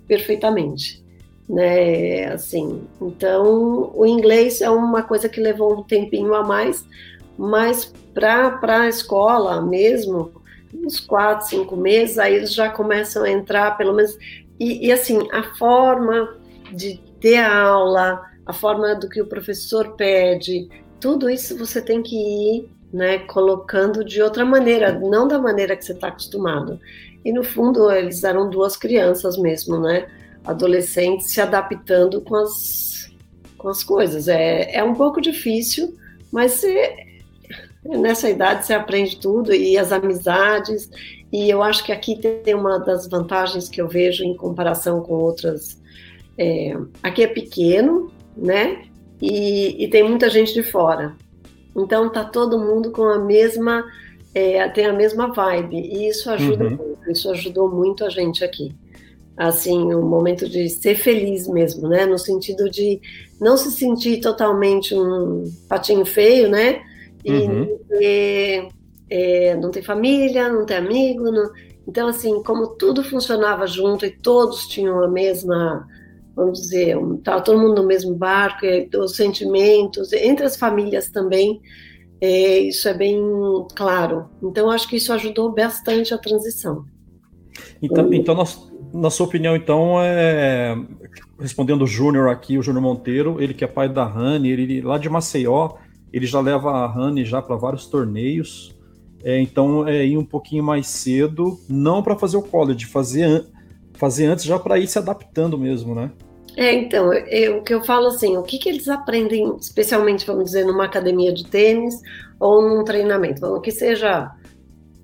perfeitamente, 0.06 1.02
né? 1.48 2.32
Assim, 2.32 2.82
então 3.00 3.92
o 3.94 4.06
inglês 4.06 4.60
é 4.60 4.70
uma 4.70 5.02
coisa 5.02 5.28
que 5.28 5.40
levou 5.40 5.80
um 5.80 5.82
tempinho 5.82 6.34
a 6.34 6.42
mais, 6.42 6.84
mas 7.38 7.92
para 8.14 8.80
a 8.80 8.88
escola 8.88 9.60
mesmo 9.60 10.32
uns 10.84 11.00
quatro, 11.00 11.46
cinco 11.46 11.76
meses, 11.76 12.18
aí 12.18 12.34
eles 12.34 12.52
já 12.52 12.68
começam 12.70 13.22
a 13.22 13.30
entrar, 13.30 13.76
pelo 13.76 13.92
menos. 13.92 14.16
E, 14.58 14.86
e, 14.86 14.92
assim, 14.92 15.28
a 15.32 15.42
forma 15.54 16.36
de 16.72 16.98
ter 17.20 17.38
a 17.38 17.62
aula, 17.62 18.22
a 18.44 18.52
forma 18.52 18.94
do 18.94 19.08
que 19.08 19.20
o 19.20 19.26
professor 19.26 19.96
pede, 19.96 20.68
tudo 21.00 21.28
isso 21.30 21.56
você 21.56 21.80
tem 21.80 22.02
que 22.02 22.16
ir 22.16 22.68
né, 22.92 23.18
colocando 23.20 24.04
de 24.04 24.22
outra 24.22 24.44
maneira, 24.44 24.92
não 24.92 25.28
da 25.28 25.38
maneira 25.38 25.76
que 25.76 25.84
você 25.84 25.92
está 25.92 26.08
acostumado. 26.08 26.80
E 27.24 27.32
no 27.32 27.42
fundo, 27.42 27.90
eles 27.90 28.22
eram 28.22 28.48
duas 28.48 28.76
crianças 28.76 29.36
mesmo, 29.36 29.78
né? 29.78 30.06
Adolescentes 30.46 31.30
se 31.30 31.40
adaptando 31.40 32.20
com 32.20 32.36
as, 32.36 33.10
com 33.58 33.68
as 33.68 33.82
coisas. 33.82 34.28
É, 34.28 34.76
é 34.76 34.84
um 34.84 34.94
pouco 34.94 35.20
difícil, 35.20 35.96
mas 36.30 36.62
é, 36.62 37.06
Nessa 37.88 38.28
idade 38.28 38.66
você 38.66 38.74
aprende 38.74 39.16
tudo 39.18 39.54
e 39.54 39.78
as 39.78 39.92
amizades. 39.92 40.90
E 41.32 41.48
eu 41.48 41.62
acho 41.62 41.84
que 41.84 41.92
aqui 41.92 42.16
tem 42.16 42.54
uma 42.54 42.78
das 42.78 43.08
vantagens 43.08 43.68
que 43.68 43.80
eu 43.80 43.88
vejo 43.88 44.24
em 44.24 44.36
comparação 44.36 45.00
com 45.02 45.14
outras. 45.14 45.80
É, 46.38 46.76
aqui 47.02 47.22
é 47.22 47.26
pequeno, 47.26 48.10
né? 48.36 48.82
E, 49.20 49.84
e, 49.84 49.88
tem 49.88 50.02
muita 50.02 50.28
gente 50.28 50.52
de 50.52 50.62
fora. 50.62 51.14
Então 51.74 52.10
tá 52.10 52.24
todo 52.24 52.58
mundo 52.58 52.90
com 52.90 53.04
a 53.04 53.18
mesma 53.18 53.84
é, 54.34 54.68
tem 54.68 54.84
a 54.84 54.92
mesma 54.92 55.32
vibe 55.32 55.76
e 55.76 56.08
isso 56.08 56.30
ajuda 56.30 56.64
uhum. 56.64 56.70
muito. 56.70 57.10
Isso 57.10 57.30
ajudou 57.30 57.70
muito 57.70 58.04
a 58.04 58.10
gente 58.10 58.44
aqui. 58.44 58.74
Assim, 59.36 59.94
um 59.94 60.06
momento 60.06 60.48
de 60.48 60.68
ser 60.70 60.94
feliz 60.96 61.46
mesmo, 61.46 61.88
né? 61.88 62.06
No 62.06 62.18
sentido 62.18 62.70
de 62.70 63.00
não 63.40 63.56
se 63.56 63.70
sentir 63.70 64.20
totalmente 64.20 64.94
um 64.94 65.44
patinho 65.68 66.06
feio, 66.06 66.48
né? 66.48 66.82
e 67.26 67.32
uhum. 67.32 67.78
é, 67.90 68.68
é, 69.10 69.56
não 69.56 69.72
tem 69.72 69.82
família, 69.82 70.48
não 70.48 70.64
tem 70.64 70.76
amigo. 70.76 71.24
Não... 71.24 71.50
Então, 71.86 72.06
assim, 72.06 72.40
como 72.44 72.68
tudo 72.68 73.02
funcionava 73.02 73.66
junto 73.66 74.06
e 74.06 74.10
todos 74.10 74.68
tinham 74.68 75.02
a 75.02 75.08
mesma, 75.08 75.86
vamos 76.36 76.60
dizer, 76.60 76.96
estava 77.18 77.40
todo 77.40 77.58
mundo 77.58 77.82
no 77.82 77.88
mesmo 77.88 78.14
barco, 78.14 78.64
os 78.98 79.16
sentimentos, 79.16 80.12
entre 80.12 80.46
as 80.46 80.56
famílias 80.56 81.08
também, 81.10 81.60
é, 82.20 82.60
isso 82.60 82.88
é 82.88 82.94
bem 82.94 83.20
claro. 83.74 84.26
Então, 84.40 84.70
acho 84.70 84.88
que 84.88 84.96
isso 84.96 85.12
ajudou 85.12 85.52
bastante 85.52 86.14
a 86.14 86.18
transição. 86.18 86.84
Então, 87.82 88.12
então 88.12 88.34
na, 88.36 88.44
na 88.92 89.10
sua 89.10 89.26
opinião, 89.26 89.56
então, 89.56 90.00
é, 90.00 90.76
respondendo 91.38 91.82
o 91.82 91.86
Júnior 91.86 92.28
aqui, 92.28 92.58
o 92.58 92.62
Júnior 92.62 92.82
Monteiro, 92.82 93.40
ele 93.40 93.54
que 93.54 93.64
é 93.64 93.66
pai 93.66 93.88
da 93.88 94.04
Rani, 94.04 94.50
ele 94.50 94.80
lá 94.80 94.98
de 94.98 95.08
Maceió, 95.08 95.74
ele 96.12 96.26
já 96.26 96.40
leva 96.40 96.70
a 96.70 96.86
Rani 96.86 97.24
já 97.24 97.42
para 97.42 97.56
vários 97.56 97.86
torneios. 97.86 98.74
É, 99.24 99.40
então 99.40 99.86
é 99.88 100.04
ir 100.04 100.16
um 100.16 100.24
pouquinho 100.24 100.62
mais 100.62 100.86
cedo, 100.86 101.58
não 101.68 102.02
para 102.02 102.16
fazer 102.16 102.36
o 102.36 102.42
college, 102.42 102.86
fazer, 102.86 103.44
fazer 103.94 104.26
antes 104.26 104.44
já 104.44 104.58
para 104.58 104.78
ir 104.78 104.86
se 104.86 104.98
adaptando 104.98 105.58
mesmo, 105.58 105.94
né? 105.94 106.10
É, 106.56 106.72
então, 106.72 107.10
o 107.10 107.62
que 107.62 107.74
eu 107.74 107.84
falo 107.84 108.06
assim, 108.06 108.36
o 108.38 108.42
que, 108.42 108.58
que 108.58 108.68
eles 108.68 108.88
aprendem, 108.88 109.54
especialmente, 109.60 110.26
vamos 110.26 110.44
dizer, 110.46 110.64
numa 110.64 110.84
academia 110.86 111.32
de 111.32 111.44
tênis 111.44 112.00
ou 112.40 112.62
num 112.62 112.82
treinamento, 112.82 113.44
o 113.44 113.60
que 113.60 113.70
seja 113.70 114.30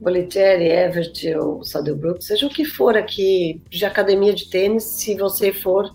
Boletieri, 0.02 0.68
Everett 0.68 1.34
ou 1.36 1.62
Saddlebrook, 1.62 2.24
seja 2.24 2.46
o 2.46 2.50
que 2.50 2.64
for 2.64 2.96
aqui 2.96 3.62
de 3.70 3.84
academia 3.84 4.34
de 4.34 4.50
tênis, 4.50 4.82
se 4.82 5.14
você 5.14 5.52
for, 5.52 5.88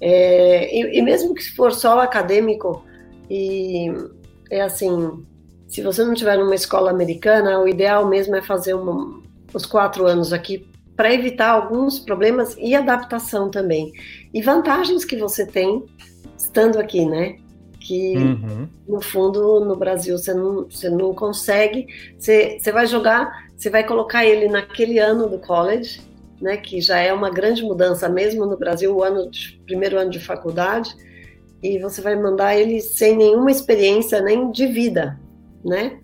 é, 0.00 0.74
e, 0.74 0.98
e, 0.98 1.02
mesmo 1.02 1.34
que 1.34 1.44
for 1.54 1.72
só 1.72 2.00
acadêmico 2.00 2.82
e 3.28 3.92
é 4.50 4.62
assim, 4.62 5.24
se 5.68 5.82
você 5.82 6.02
não 6.02 6.14
tiver 6.14 6.38
numa 6.38 6.54
escola 6.54 6.90
americana, 6.90 7.60
o 7.60 7.68
ideal 7.68 8.08
mesmo 8.08 8.34
é 8.34 8.40
fazer 8.40 8.74
uma, 8.74 9.20
os 9.52 9.66
quatro 9.66 10.06
anos 10.06 10.32
aqui 10.32 10.66
para 10.96 11.12
evitar 11.12 11.50
alguns 11.50 11.98
problemas 11.98 12.56
e 12.58 12.74
adaptação 12.74 13.50
também. 13.50 13.92
E 14.32 14.42
vantagens 14.42 15.04
que 15.04 15.16
você 15.16 15.46
tem 15.46 15.84
estando 16.36 16.78
aqui, 16.78 17.04
né? 17.04 17.38
Que 17.80 18.16
uhum. 18.16 18.68
no 18.86 19.00
fundo 19.00 19.64
no 19.64 19.74
Brasil 19.74 20.16
você 20.16 20.34
não, 20.34 20.64
você 20.64 20.90
não 20.90 21.14
consegue. 21.14 21.86
Você, 22.18 22.58
você 22.60 22.70
vai 22.70 22.86
jogar, 22.86 23.48
você 23.56 23.70
vai 23.70 23.84
colocar 23.84 24.24
ele 24.24 24.48
naquele 24.48 24.98
ano 24.98 25.28
do 25.28 25.38
college, 25.38 26.00
né? 26.40 26.56
Que 26.56 26.80
já 26.80 26.98
é 26.98 27.12
uma 27.12 27.30
grande 27.30 27.62
mudança 27.62 28.08
mesmo 28.08 28.46
no 28.46 28.56
Brasil, 28.56 28.94
o 28.94 29.02
ano 29.02 29.30
de, 29.30 29.60
primeiro 29.64 29.98
ano 29.98 30.10
de 30.10 30.20
faculdade 30.20 30.94
e 31.62 31.78
você 31.78 32.00
vai 32.00 32.16
mandar 32.16 32.56
ele 32.56 32.80
sem 32.80 33.16
nenhuma 33.16 33.50
experiência 33.50 34.20
nem 34.22 34.50
de 34.50 34.66
vida, 34.66 35.18
né? 35.64 35.98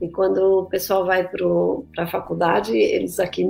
E 0.00 0.08
quando 0.08 0.38
o 0.60 0.66
pessoal 0.66 1.04
vai 1.04 1.28
para 1.28 2.04
a 2.04 2.06
faculdade, 2.06 2.76
eles 2.76 3.18
aqui, 3.18 3.46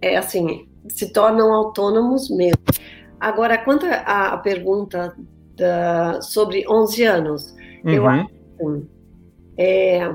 é 0.00 0.16
assim, 0.16 0.66
se 0.88 1.12
tornam 1.12 1.52
autônomos 1.52 2.30
mesmo. 2.30 2.62
Agora, 3.20 3.58
quanto 3.58 3.86
à 3.86 4.36
pergunta 4.38 5.14
sobre 6.22 6.66
11 6.68 7.02
anos, 7.04 7.54
uhum. 7.84 7.90
eu 7.90 8.06
acho 8.06 8.30
assim, 8.60 8.88
é, 9.56 10.14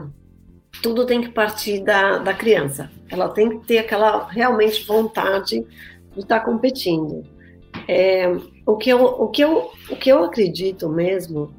tudo 0.82 1.06
tem 1.06 1.22
que 1.22 1.30
partir 1.30 1.84
da, 1.84 2.18
da 2.18 2.34
criança. 2.34 2.90
Ela 3.10 3.30
tem 3.30 3.50
que 3.50 3.66
ter 3.66 3.80
aquela 3.80 4.28
realmente 4.28 4.86
vontade 4.86 5.66
de 6.14 6.20
estar 6.20 6.42
competindo. 6.42 7.24
É, 7.88 8.28
o, 8.66 8.76
que 8.76 8.90
eu, 8.90 9.04
o, 9.04 9.28
que 9.30 9.44
eu, 9.44 9.72
o 9.90 9.96
que 9.96 10.10
eu 10.10 10.24
acredito 10.24 10.90
mesmo 10.90 11.54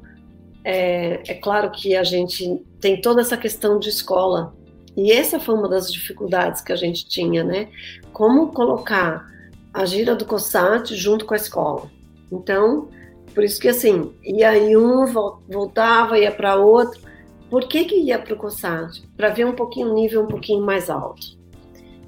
é, 0.63 1.21
é 1.27 1.33
claro 1.33 1.71
que 1.71 1.95
a 1.95 2.03
gente 2.03 2.61
tem 2.79 3.01
toda 3.01 3.21
essa 3.21 3.37
questão 3.37 3.79
de 3.79 3.89
escola, 3.89 4.53
e 4.95 5.11
essa 5.11 5.39
foi 5.39 5.55
uma 5.55 5.69
das 5.69 5.91
dificuldades 5.91 6.61
que 6.61 6.73
a 6.73 6.75
gente 6.75 7.07
tinha, 7.07 7.43
né? 7.43 7.69
Como 8.11 8.51
colocar 8.51 9.25
a 9.73 9.85
gira 9.85 10.15
do 10.15 10.25
COSAT 10.25 10.95
junto 10.95 11.25
com 11.25 11.33
a 11.33 11.37
escola. 11.37 11.89
Então, 12.31 12.89
por 13.33 13.43
isso 13.43 13.59
que 13.59 13.67
assim, 13.67 14.13
ia 14.23 14.49
aí 14.49 14.75
um, 14.75 15.05
voltava, 15.47 16.17
ia 16.17 16.31
para 16.31 16.55
outro. 16.55 17.01
Por 17.49 17.67
que, 17.67 17.85
que 17.85 17.95
ia 17.95 18.19
para 18.19 18.33
o 18.33 18.37
COSAT? 18.37 19.01
Para 19.17 19.29
ver 19.29 19.45
um 19.45 19.55
pouquinho, 19.55 19.89
um 19.89 19.93
nível 19.95 20.23
um 20.23 20.27
pouquinho 20.27 20.63
mais 20.63 20.89
alto. 20.89 21.37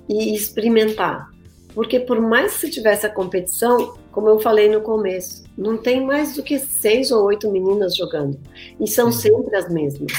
E 0.07 0.36
experimentar. 0.36 1.32
Porque 1.74 1.99
por 1.99 2.19
mais 2.19 2.53
que 2.53 2.59
se 2.61 2.69
tivesse 2.69 3.05
a 3.05 3.09
competição, 3.09 3.95
como 4.11 4.28
eu 4.28 4.39
falei 4.39 4.69
no 4.69 4.82
começo, 4.82 5.43
não 5.57 5.78
tem 5.78 6.05
mais 6.05 6.36
do 6.36 6.43
que 6.43 6.59
seis 6.59 7.11
ou 7.11 7.24
oito 7.26 7.49
meninas 7.49 7.95
jogando. 7.95 8.38
E 8.80 8.88
são 8.88 9.11
sempre 9.11 9.55
as 9.55 9.72
mesmas. 9.72 10.11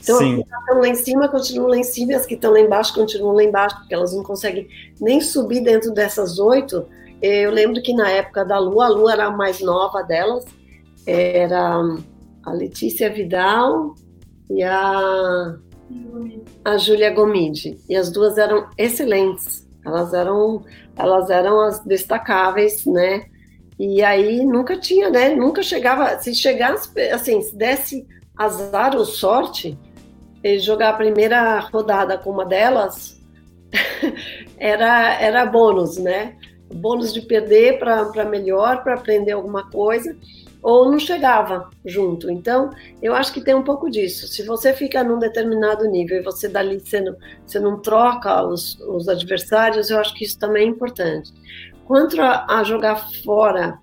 Então, 0.00 0.18
Sim. 0.18 0.40
as 0.40 0.48
que 0.48 0.56
estão 0.56 0.80
lá 0.80 0.88
em 0.88 0.94
cima 0.94 1.28
continuam 1.28 1.68
lá 1.68 1.76
em 1.76 1.84
cima, 1.84 2.12
e 2.12 2.14
as 2.14 2.26
que 2.26 2.34
estão 2.34 2.52
lá 2.52 2.60
embaixo 2.60 2.94
continuam 2.94 3.34
lá 3.34 3.42
embaixo, 3.42 3.76
porque 3.76 3.94
elas 3.94 4.14
não 4.14 4.22
conseguem 4.22 4.66
nem 5.00 5.20
subir 5.20 5.60
dentro 5.60 5.92
dessas 5.92 6.38
oito. 6.38 6.86
Eu 7.20 7.50
lembro 7.50 7.82
que 7.82 7.92
na 7.92 8.10
época 8.10 8.44
da 8.44 8.58
Lu, 8.58 8.80
a 8.80 8.88
Lu 8.88 9.08
era 9.08 9.26
a 9.26 9.30
mais 9.30 9.60
nova 9.60 10.02
delas, 10.02 10.44
era 11.06 11.80
a 12.44 12.52
Letícia 12.52 13.10
Vidal 13.10 13.94
e 14.50 14.62
a, 14.62 15.56
a 16.64 16.76
Júlia 16.76 17.10
Gomide. 17.10 17.78
E 17.88 17.96
as 17.96 18.10
duas 18.10 18.38
eram 18.38 18.68
excelentes 18.76 19.66
Elas 19.84 20.12
eram, 20.12 20.64
elas 20.96 21.30
eram 21.30 21.60
as 21.60 21.80
destacáveis, 21.80 22.84
né? 22.86 23.24
E 23.78 24.02
aí 24.02 24.44
nunca 24.44 24.76
tinha, 24.76 25.08
né? 25.08 25.34
Nunca 25.34 25.62
chegava, 25.62 26.18
se 26.18 26.34
chegasse, 26.34 26.90
assim, 27.10 27.40
se 27.40 27.56
desse 27.56 28.06
azar 28.36 28.96
ou 28.96 29.04
sorte, 29.04 29.78
ele 30.42 30.58
jogar 30.58 30.90
a 30.90 30.96
primeira 30.96 31.58
rodada 31.60 32.18
com 32.18 32.30
uma 32.30 32.44
delas, 32.44 33.20
era, 34.58 35.14
era 35.20 35.46
bônus, 35.46 35.96
né? 35.96 36.36
Bônus 36.72 37.12
de 37.12 37.22
perder 37.22 37.78
para 37.78 38.24
melhor, 38.24 38.82
para 38.82 38.94
aprender 38.94 39.32
alguma 39.32 39.70
coisa, 39.70 40.16
ou 40.62 40.90
não 40.90 40.98
chegava 40.98 41.70
junto. 41.84 42.30
Então, 42.30 42.70
eu 43.00 43.14
acho 43.14 43.32
que 43.32 43.40
tem 43.40 43.54
um 43.54 43.62
pouco 43.62 43.90
disso. 43.90 44.26
Se 44.26 44.42
você 44.42 44.72
fica 44.72 45.04
num 45.04 45.18
determinado 45.18 45.88
nível 45.88 46.18
e 46.18 46.22
você 46.22 46.48
dali 46.48 46.80
você 46.80 47.00
não, 47.00 47.16
você 47.46 47.60
não 47.60 47.80
troca 47.80 48.42
os, 48.44 48.78
os 48.80 49.08
adversários, 49.08 49.90
eu 49.90 49.98
acho 49.98 50.14
que 50.14 50.24
isso 50.24 50.38
também 50.38 50.64
é 50.64 50.70
importante. 50.70 51.32
Quanto 51.86 52.20
a, 52.20 52.46
a 52.58 52.64
jogar 52.64 52.96
fora, 53.22 53.78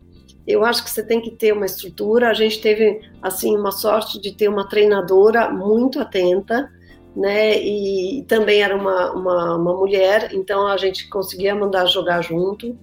eu 0.47 0.63
acho 0.63 0.83
que 0.83 0.91
você 0.91 1.03
tem 1.03 1.21
que 1.21 1.31
ter 1.31 1.53
uma 1.53 1.65
estrutura. 1.65 2.29
A 2.29 2.33
gente 2.33 2.61
teve 2.61 3.01
assim 3.21 3.55
uma 3.55 3.71
sorte 3.71 4.19
de 4.21 4.31
ter 4.31 4.47
uma 4.47 4.67
treinadora 4.67 5.49
muito 5.49 5.99
atenta, 5.99 6.69
né? 7.15 7.57
E 7.57 8.23
também 8.27 8.61
era 8.61 8.75
uma, 8.75 9.11
uma, 9.11 9.55
uma 9.55 9.73
mulher, 9.73 10.29
então 10.33 10.67
a 10.67 10.77
gente 10.77 11.07
conseguia 11.09 11.55
mandar 11.55 11.85
jogar 11.85 12.21
junto. 12.21 12.77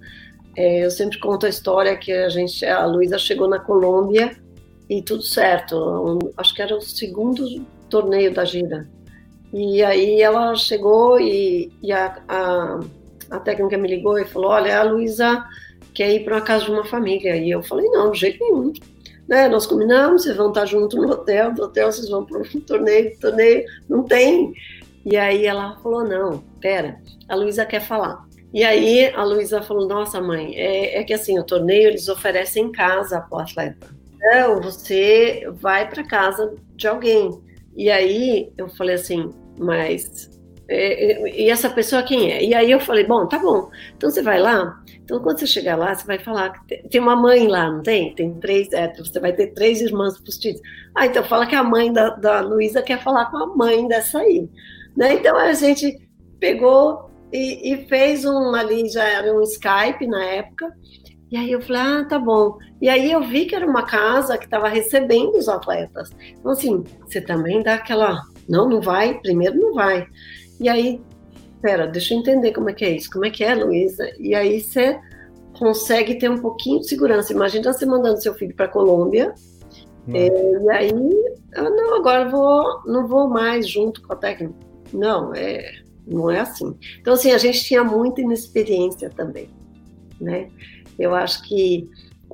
É, 0.55 0.85
eu 0.85 0.91
sempre 0.91 1.19
conto 1.19 1.45
a 1.45 1.49
história 1.49 1.97
que 1.97 2.11
a 2.11 2.29
gente, 2.29 2.65
a 2.65 2.85
Luísa 2.85 3.17
chegou 3.17 3.47
na 3.47 3.59
Colômbia 3.59 4.35
e 4.89 5.01
tudo 5.01 5.23
certo. 5.23 5.75
Um, 5.75 6.19
acho 6.37 6.53
que 6.53 6.61
era 6.61 6.75
o 6.75 6.81
segundo 6.81 7.65
torneio 7.89 8.33
da 8.33 8.45
gira. 8.45 8.87
E 9.51 9.83
aí 9.83 10.21
ela 10.21 10.55
chegou 10.55 11.19
e, 11.19 11.71
e 11.81 11.91
a, 11.91 12.17
a 12.27 12.79
a 13.33 13.39
técnica 13.39 13.77
me 13.77 13.87
ligou 13.87 14.17
e 14.19 14.25
falou: 14.25 14.51
Olha, 14.51 14.79
a 14.79 14.83
Luísa 14.83 15.43
quer 15.93 16.13
ir 16.13 16.23
para 16.23 16.37
a 16.37 16.41
casa 16.41 16.65
de 16.65 16.71
uma 16.71 16.85
família. 16.85 17.35
E 17.35 17.49
eu 17.49 17.63
falei: 17.63 17.87
Não, 17.89 18.11
de 18.11 18.19
jeito 18.19 18.39
nenhum. 18.39 18.71
Né, 19.27 19.47
nós 19.47 19.65
combinamos, 19.65 20.23
vocês 20.23 20.35
vão 20.35 20.49
estar 20.49 20.65
junto 20.65 20.97
no 20.97 21.09
hotel, 21.09 21.53
do 21.53 21.63
hotel 21.63 21.91
vocês 21.91 22.09
vão 22.09 22.25
para 22.25 22.41
o 22.41 22.43
torneio, 22.61 23.17
torneio, 23.19 23.65
não 23.87 24.03
tem. 24.03 24.53
E 25.05 25.17
aí 25.17 25.45
ela 25.45 25.77
falou: 25.81 26.03
Não, 26.03 26.43
pera, 26.59 26.99
a 27.27 27.35
Luísa 27.35 27.65
quer 27.65 27.81
falar. 27.81 28.25
E 28.53 28.63
aí 28.63 29.11
a 29.13 29.23
Luísa 29.23 29.61
falou: 29.61 29.87
Nossa, 29.87 30.21
mãe, 30.21 30.55
é, 30.55 30.99
é 30.99 31.03
que 31.03 31.13
assim, 31.13 31.39
o 31.39 31.43
torneio 31.43 31.89
eles 31.89 32.07
oferecem 32.07 32.71
casa 32.71 33.21
para 33.21 33.37
o 33.37 33.41
atleta. 33.41 33.87
Então 34.15 34.61
você 34.61 35.43
vai 35.53 35.89
para 35.89 36.03
casa 36.03 36.53
de 36.75 36.87
alguém. 36.87 37.41
E 37.75 37.89
aí 37.89 38.51
eu 38.57 38.69
falei 38.69 38.95
assim: 38.95 39.29
Mas 39.57 40.29
e 40.69 41.49
essa 41.49 41.69
pessoa 41.69 42.03
quem 42.03 42.31
é? 42.31 42.43
E 42.43 42.53
aí 42.53 42.71
eu 42.71 42.79
falei, 42.79 43.05
bom, 43.05 43.27
tá 43.27 43.37
bom. 43.37 43.69
Então 43.95 44.09
você 44.09 44.21
vai 44.21 44.39
lá. 44.39 44.81
Então 45.03 45.19
quando 45.21 45.39
você 45.39 45.47
chegar 45.47 45.75
lá, 45.75 45.93
você 45.93 46.05
vai 46.05 46.17
falar 46.19 46.51
que 46.65 46.77
tem 46.89 47.01
uma 47.01 47.15
mãe 47.15 47.47
lá, 47.47 47.69
não 47.69 47.83
tem? 47.83 48.15
Tem 48.15 48.33
três, 48.35 48.71
é, 48.71 48.91
você 48.93 49.19
vai 49.19 49.33
ter 49.33 49.47
três 49.47 49.81
irmãs 49.81 50.17
postiças. 50.17 50.61
Ah, 50.95 51.05
então 51.05 51.23
fala 51.23 51.45
que 51.45 51.55
a 51.55 51.63
mãe 51.63 51.91
da, 51.91 52.11
da 52.11 52.39
Luísa 52.41 52.81
quer 52.81 53.01
falar 53.03 53.25
com 53.25 53.37
a 53.37 53.47
mãe 53.47 53.87
dessa 53.87 54.19
aí. 54.19 54.49
Né? 54.95 55.15
Então 55.15 55.35
a 55.35 55.53
gente 55.53 55.99
pegou 56.39 57.09
e, 57.31 57.73
e, 57.73 57.87
fez 57.87 58.25
um 58.25 58.53
ali, 58.53 58.87
já 58.89 59.03
era 59.03 59.33
um 59.33 59.41
Skype 59.41 60.07
na 60.07 60.23
época. 60.23 60.71
E 61.31 61.35
aí 61.35 61.51
eu 61.51 61.61
falei, 61.61 61.81
ah, 61.81 62.05
tá 62.07 62.19
bom. 62.19 62.57
E 62.79 62.87
aí 62.87 63.11
eu 63.11 63.23
vi 63.23 63.45
que 63.45 63.55
era 63.55 63.65
uma 63.65 63.83
casa 63.83 64.37
que 64.37 64.45
estava 64.45 64.69
recebendo 64.69 65.35
os 65.35 65.49
atletas. 65.49 66.11
Então 66.39 66.51
assim, 66.51 66.83
você 67.01 67.19
também 67.19 67.61
dá 67.63 67.73
aquela, 67.73 68.21
não, 68.47 68.69
não 68.69 68.79
vai, 68.79 69.19
primeiro 69.19 69.57
não 69.59 69.73
vai. 69.73 70.07
E 70.59 70.69
aí, 70.69 71.01
pera, 71.61 71.87
deixa 71.87 72.13
eu 72.13 72.19
entender 72.19 72.51
como 72.51 72.69
é 72.69 72.73
que 72.73 72.85
é 72.85 72.91
isso, 72.91 73.09
como 73.11 73.25
é 73.25 73.29
que 73.29 73.43
é, 73.43 73.55
Luísa? 73.55 74.09
E 74.19 74.35
aí 74.35 74.61
você 74.61 74.99
consegue 75.57 76.15
ter 76.15 76.29
um 76.29 76.39
pouquinho 76.39 76.79
de 76.79 76.87
segurança. 76.87 77.31
Imagina 77.31 77.71
você 77.71 77.85
mandando 77.85 78.21
seu 78.21 78.33
filho 78.33 78.55
para 78.55 78.65
a 78.65 78.69
Colômbia, 78.69 79.33
é, 80.07 80.27
e 80.27 80.69
aí, 80.69 80.91
ah, 81.55 81.69
não, 81.69 81.95
agora 81.95 82.27
vou, 82.29 82.81
não 82.85 83.07
vou 83.07 83.29
mais 83.29 83.67
junto 83.67 84.01
com 84.01 84.13
a 84.13 84.15
técnica. 84.15 84.53
Não, 84.91 85.33
é, 85.33 85.81
não 86.05 86.29
é 86.29 86.41
assim. 86.41 86.77
Então, 86.99 87.13
assim, 87.13 87.31
a 87.31 87.37
gente 87.37 87.63
tinha 87.63 87.83
muita 87.83 88.21
inexperiência 88.21 89.09
também, 89.09 89.49
né? 90.19 90.49
Eu 90.99 91.15
acho 91.15 91.43
que 91.47 91.89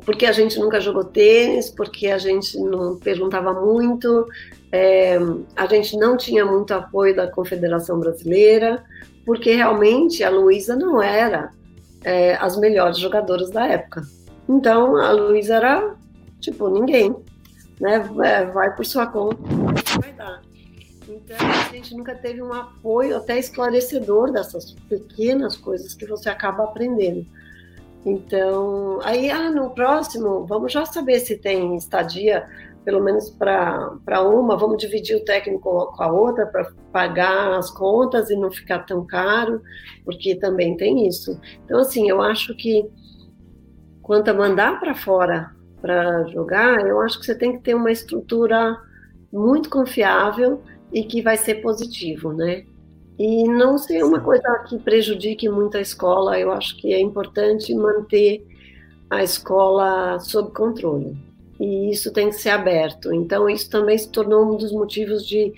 porque 0.05 0.25
a 0.25 0.31
gente 0.31 0.57
nunca 0.57 0.79
jogou 0.79 1.03
tênis, 1.03 1.69
porque 1.69 2.07
a 2.07 2.17
gente 2.17 2.57
não 2.57 2.97
perguntava 2.97 3.53
muito, 3.53 4.25
é, 4.71 5.17
a 5.55 5.65
gente 5.65 5.97
não 5.97 6.15
tinha 6.15 6.45
muito 6.45 6.73
apoio 6.73 7.15
da 7.15 7.27
Confederação 7.27 7.99
Brasileira, 7.99 8.83
porque 9.25 9.55
realmente 9.55 10.23
a 10.23 10.29
Luísa 10.29 10.75
não 10.75 11.01
era 11.01 11.51
é, 12.03 12.35
as 12.35 12.57
melhores 12.57 12.97
jogadoras 12.97 13.49
da 13.49 13.67
época. 13.67 14.03
Então 14.47 14.95
a 14.97 15.11
Luísa 15.11 15.55
era 15.55 15.95
tipo 16.39 16.69
ninguém, 16.69 17.15
né? 17.79 18.09
É, 18.23 18.45
vai 18.45 18.75
por 18.75 18.85
sua 18.85 19.07
conta, 19.07 19.37
vai 20.01 20.13
dar. 20.13 20.41
Então 21.07 21.37
a 21.39 21.71
gente 21.71 21.95
nunca 21.95 22.13
teve 22.13 22.41
um 22.41 22.53
apoio 22.53 23.17
até 23.17 23.39
esclarecedor 23.39 24.31
dessas 24.31 24.73
pequenas 24.87 25.55
coisas 25.55 25.93
que 25.93 26.05
você 26.05 26.29
acaba 26.29 26.63
aprendendo. 26.63 27.25
Então, 28.05 28.99
aí, 29.03 29.29
ah, 29.29 29.51
no 29.51 29.71
próximo, 29.71 30.45
vamos 30.45 30.71
já 30.71 30.85
saber 30.85 31.19
se 31.19 31.35
tem 31.35 31.75
estadia 31.75 32.47
pelo 32.89 33.03
menos 33.03 33.29
para 33.29 34.21
uma, 34.23 34.57
vamos 34.57 34.79
dividir 34.79 35.15
o 35.15 35.23
técnico 35.23 35.93
com 35.95 36.03
a 36.03 36.11
outra 36.11 36.47
para 36.47 36.71
pagar 36.91 37.53
as 37.53 37.69
contas 37.69 38.31
e 38.31 38.35
não 38.35 38.49
ficar 38.49 38.79
tão 38.79 39.05
caro, 39.05 39.61
porque 40.03 40.33
também 40.33 40.75
tem 40.75 41.07
isso. 41.07 41.39
Então, 41.63 41.81
assim, 41.81 42.09
eu 42.09 42.19
acho 42.19 42.55
que 42.55 42.89
quanto 44.01 44.31
a 44.31 44.33
mandar 44.33 44.79
para 44.79 44.95
fora 44.95 45.51
para 45.79 46.23
jogar, 46.29 46.79
eu 46.87 46.99
acho 46.99 47.19
que 47.19 47.27
você 47.27 47.35
tem 47.35 47.53
que 47.53 47.59
ter 47.59 47.75
uma 47.75 47.91
estrutura 47.91 48.75
muito 49.31 49.69
confiável 49.69 50.63
e 50.91 51.03
que 51.03 51.21
vai 51.21 51.37
ser 51.37 51.61
positivo, 51.61 52.33
né? 52.33 52.65
E 53.19 53.47
não 53.47 53.77
ser 53.77 54.03
uma 54.03 54.19
coisa 54.19 54.65
que 54.67 54.79
prejudique 54.79 55.47
muito 55.47 55.77
a 55.77 55.81
escola, 55.81 56.39
eu 56.39 56.51
acho 56.51 56.75
que 56.77 56.91
é 56.91 56.99
importante 56.99 57.71
manter 57.75 58.43
a 59.11 59.23
escola 59.23 60.17
sob 60.17 60.51
controle 60.53 61.28
e 61.59 61.91
isso 61.91 62.11
tem 62.11 62.29
que 62.29 62.35
ser 62.35 62.49
aberto. 62.49 63.13
Então, 63.13 63.49
isso 63.49 63.69
também 63.69 63.97
se 63.97 64.09
tornou 64.09 64.53
um 64.53 64.57
dos 64.57 64.71
motivos 64.71 65.25
de 65.25 65.53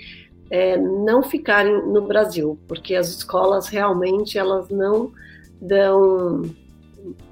é, 0.49 0.75
não 0.77 1.21
ficarem 1.21 1.85
no 1.87 2.07
Brasil, 2.07 2.59
porque 2.67 2.95
as 2.95 3.09
escolas 3.09 3.67
realmente 3.67 4.37
elas 4.37 4.67
não 4.69 5.11
dão 5.61 6.43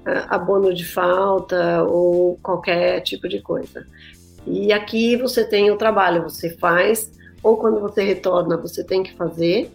é, 0.06 0.24
abono 0.28 0.72
de 0.72 0.84
falta 0.84 1.82
ou 1.84 2.38
qualquer 2.42 3.00
tipo 3.02 3.28
de 3.28 3.40
coisa. 3.40 3.84
E 4.46 4.72
aqui 4.72 5.16
você 5.16 5.44
tem 5.44 5.70
o 5.70 5.76
trabalho, 5.76 6.22
você 6.22 6.50
faz, 6.56 7.12
ou 7.42 7.56
quando 7.56 7.80
você 7.80 8.02
retorna, 8.02 8.56
você 8.56 8.84
tem 8.84 9.02
que 9.02 9.14
fazer, 9.14 9.70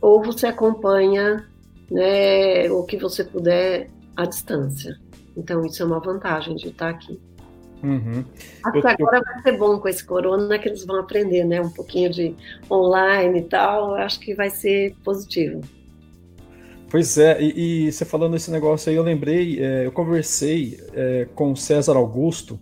ou 0.00 0.22
você 0.22 0.46
acompanha 0.46 1.46
né, 1.90 2.70
o 2.70 2.84
que 2.84 2.96
você 2.96 3.24
puder 3.24 3.90
à 4.16 4.24
distância. 4.24 4.96
Então, 5.36 5.64
isso 5.64 5.82
é 5.82 5.86
uma 5.86 6.00
vantagem 6.00 6.54
de 6.54 6.68
estar 6.68 6.90
aqui. 6.90 7.20
Uhum. 7.82 8.24
Acho 8.64 8.80
que 8.80 8.86
agora 8.86 9.22
vai 9.22 9.42
ser 9.42 9.56
bom 9.56 9.78
com 9.78 9.88
esse 9.88 10.04
corona 10.04 10.58
que 10.58 10.68
eles 10.68 10.84
vão 10.84 11.00
aprender, 11.00 11.44
né? 11.44 11.60
Um 11.60 11.70
pouquinho 11.70 12.10
de 12.10 12.34
online 12.70 13.40
e 13.40 13.42
tal. 13.42 13.94
Acho 13.94 14.20
que 14.20 14.34
vai 14.34 14.50
ser 14.50 14.94
positivo. 15.04 15.60
Pois 16.90 17.16
é, 17.16 17.40
e, 17.40 17.86
e 17.86 17.92
você 17.92 18.04
falando 18.04 18.34
esse 18.36 18.50
negócio 18.50 18.90
aí, 18.90 18.96
eu 18.96 19.02
lembrei, 19.02 19.62
é, 19.62 19.86
eu 19.86 19.92
conversei 19.92 20.80
é, 20.92 21.28
com 21.36 21.52
o 21.52 21.56
César 21.56 21.96
Augusto, 21.96 22.58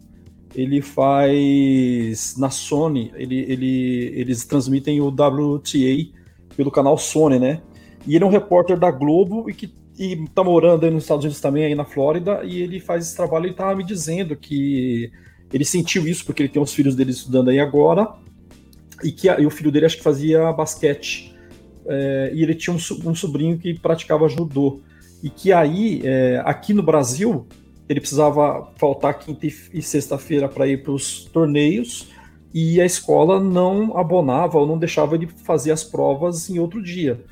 ele 0.54 0.82
faz 0.82 2.36
na 2.36 2.50
Sony, 2.50 3.10
ele, 3.16 3.40
ele, 3.48 4.12
eles 4.14 4.44
transmitem 4.44 5.00
o 5.00 5.08
WTA 5.08 6.12
pelo 6.54 6.70
canal 6.70 6.98
Sony, 6.98 7.38
né? 7.38 7.62
E 8.06 8.16
ele 8.16 8.24
é 8.24 8.26
um 8.26 8.30
repórter 8.30 8.78
da 8.78 8.90
Globo 8.90 9.48
e 9.48 9.54
que 9.54 9.72
e 9.98 10.28
tá 10.28 10.44
morando 10.44 10.84
aí 10.84 10.90
nos 10.92 11.02
Estados 11.02 11.24
Unidos 11.24 11.40
também, 11.40 11.64
aí 11.64 11.74
na 11.74 11.84
Flórida, 11.84 12.42
e 12.44 12.62
ele 12.62 12.78
faz 12.78 13.04
esse 13.04 13.16
trabalho 13.16 13.48
e 13.48 13.52
tava 13.52 13.74
me 13.74 13.82
dizendo 13.82 14.36
que 14.36 15.10
ele 15.52 15.64
sentiu 15.64 16.06
isso 16.06 16.24
porque 16.24 16.42
ele 16.42 16.48
tem 16.48 16.62
os 16.62 16.72
filhos 16.72 16.94
dele 16.94 17.10
estudando 17.10 17.50
aí 17.50 17.58
agora, 17.58 18.08
e 19.02 19.10
que 19.10 19.28
a, 19.28 19.40
e 19.40 19.46
o 19.46 19.50
filho 19.50 19.72
dele 19.72 19.86
acho 19.86 19.96
que 19.96 20.02
fazia 20.02 20.52
basquete. 20.52 21.34
É, 21.86 22.30
e 22.32 22.42
ele 22.42 22.54
tinha 22.54 22.74
um, 22.74 23.10
um, 23.10 23.14
sobrinho 23.14 23.58
que 23.58 23.74
praticava 23.74 24.28
judô. 24.28 24.80
E 25.22 25.30
que 25.30 25.52
aí, 25.52 26.02
é, 26.04 26.42
aqui 26.44 26.72
no 26.72 26.82
Brasil, 26.82 27.46
ele 27.88 27.98
precisava 27.98 28.70
faltar 28.76 29.18
quinta 29.18 29.46
e 29.46 29.82
sexta-feira 29.82 30.48
para 30.48 30.66
ir 30.68 30.82
para 30.82 30.92
os 30.92 31.24
torneios, 31.24 32.08
e 32.54 32.80
a 32.80 32.84
escola 32.84 33.40
não 33.40 33.96
abonava 33.96 34.58
ou 34.58 34.66
não 34.66 34.78
deixava 34.78 35.16
ele 35.16 35.26
fazer 35.26 35.72
as 35.72 35.82
provas 35.82 36.48
em 36.48 36.58
outro 36.58 36.82
dia 36.82 37.24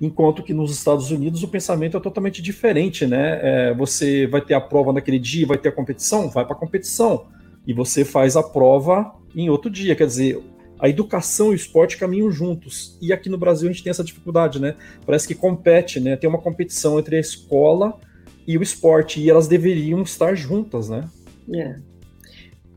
enquanto 0.00 0.42
que 0.42 0.52
nos 0.52 0.70
Estados 0.72 1.10
Unidos 1.10 1.42
o 1.42 1.48
pensamento 1.48 1.96
é 1.96 2.00
totalmente 2.00 2.42
diferente, 2.42 3.06
né? 3.06 3.38
É, 3.42 3.74
você 3.74 4.26
vai 4.26 4.40
ter 4.40 4.54
a 4.54 4.60
prova 4.60 4.92
naquele 4.92 5.18
dia, 5.18 5.46
vai 5.46 5.58
ter 5.58 5.68
a 5.68 5.72
competição, 5.72 6.28
vai 6.28 6.44
para 6.44 6.54
a 6.54 6.58
competição 6.58 7.26
e 7.66 7.72
você 7.72 8.04
faz 8.04 8.36
a 8.36 8.42
prova 8.42 9.14
em 9.34 9.48
outro 9.48 9.70
dia. 9.70 9.94
Quer 9.94 10.06
dizer, 10.06 10.42
a 10.78 10.88
educação 10.88 11.48
e 11.48 11.50
o 11.50 11.54
esporte 11.54 11.96
caminham 11.96 12.30
juntos. 12.30 12.98
E 13.00 13.12
aqui 13.12 13.28
no 13.28 13.38
Brasil 13.38 13.68
a 13.68 13.72
gente 13.72 13.82
tem 13.82 13.90
essa 13.90 14.04
dificuldade, 14.04 14.60
né? 14.60 14.74
Parece 15.06 15.26
que 15.26 15.34
compete, 15.34 16.00
né? 16.00 16.16
Tem 16.16 16.28
uma 16.28 16.40
competição 16.40 16.98
entre 16.98 17.16
a 17.16 17.20
escola 17.20 17.98
e 18.46 18.58
o 18.58 18.62
esporte, 18.62 19.20
e 19.20 19.30
elas 19.30 19.48
deveriam 19.48 20.02
estar 20.02 20.34
juntas, 20.34 20.90
né? 20.90 21.08
É. 21.52 21.76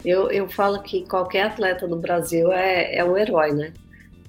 Eu, 0.05 0.31
eu 0.31 0.47
falo 0.47 0.81
que 0.81 1.05
qualquer 1.05 1.47
atleta 1.47 1.87
do 1.87 1.97
Brasil 1.97 2.51
é, 2.53 2.95
é 2.95 3.03
um 3.03 3.17
herói, 3.17 3.51
né? 3.51 3.73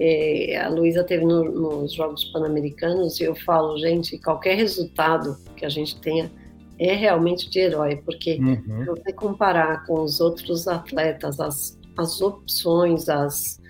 É, 0.01 0.61
a 0.61 0.69
Luísa 0.69 1.03
teve 1.03 1.25
no, 1.25 1.45
nos 1.45 1.93
Jogos 1.93 2.25
Pan-Americanos 2.27 3.21
e 3.21 3.25
eu 3.25 3.35
falo, 3.35 3.79
gente, 3.79 4.19
qualquer 4.19 4.57
resultado 4.57 5.37
que 5.57 5.65
a 5.65 5.69
gente 5.69 6.01
tenha 6.01 6.31
é 6.79 6.95
realmente 6.95 7.51
de 7.51 7.59
herói, 7.59 7.97
porque 7.97 8.39
uhum. 8.41 8.85
se 8.85 8.87
você 8.87 9.13
comparar 9.13 9.85
com 9.85 10.03
os 10.03 10.21
outros 10.21 10.69
atletas, 10.69 11.41
as, 11.41 11.77
as 11.97 12.21
opções, 12.21 13.09
as, 13.09 13.61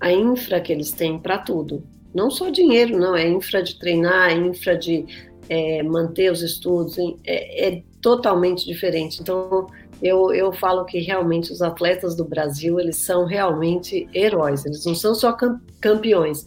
a 0.00 0.12
infra 0.12 0.60
que 0.60 0.72
eles 0.72 0.90
têm 0.90 1.18
para 1.18 1.38
tudo, 1.38 1.84
não 2.12 2.28
só 2.28 2.50
dinheiro, 2.50 2.98
não, 2.98 3.14
é 3.14 3.28
infra 3.28 3.62
de 3.62 3.78
treinar, 3.78 4.30
é 4.30 4.34
infra 4.34 4.76
de 4.76 5.06
é, 5.48 5.82
manter 5.84 6.32
os 6.32 6.42
estudos, 6.42 6.96
é, 7.24 7.68
é 7.68 7.82
totalmente 8.00 8.66
diferente. 8.66 9.20
Então, 9.20 9.68
eu, 10.02 10.32
eu 10.32 10.52
falo 10.52 10.84
que 10.84 10.98
realmente 10.98 11.52
os 11.52 11.60
atletas 11.60 12.16
do 12.16 12.24
Brasil, 12.24 12.80
eles 12.80 12.96
são 12.96 13.24
realmente 13.24 14.08
heróis, 14.14 14.64
eles 14.64 14.84
não 14.84 14.94
são 14.94 15.14
só 15.14 15.36
campeões. 15.80 16.44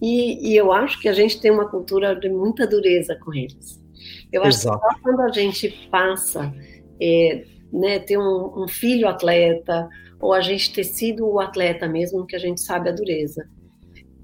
E, 0.00 0.50
e 0.50 0.56
eu 0.56 0.72
acho 0.72 1.00
que 1.00 1.08
a 1.08 1.12
gente 1.12 1.40
tem 1.40 1.50
uma 1.50 1.68
cultura 1.68 2.14
de 2.14 2.28
muita 2.28 2.66
dureza 2.66 3.16
com 3.16 3.32
eles. 3.34 3.80
Eu 4.32 4.42
acho 4.42 4.60
Exato. 4.60 4.80
que 4.80 4.94
só 4.94 5.00
quando 5.02 5.20
a 5.20 5.32
gente 5.32 5.68
passa, 5.90 6.52
é, 7.00 7.44
né, 7.72 7.98
ter 7.98 8.18
um, 8.18 8.62
um, 8.62 8.68
filho 8.68 9.08
atleta, 9.08 9.88
ou 10.20 10.32
a 10.32 10.40
gente 10.40 10.72
ter 10.72 10.84
sido 10.84 11.26
o 11.26 11.40
atleta 11.40 11.88
mesmo, 11.88 12.26
que 12.26 12.36
a 12.36 12.38
gente 12.38 12.60
sabe 12.60 12.88
a 12.88 12.92
dureza. 12.92 13.48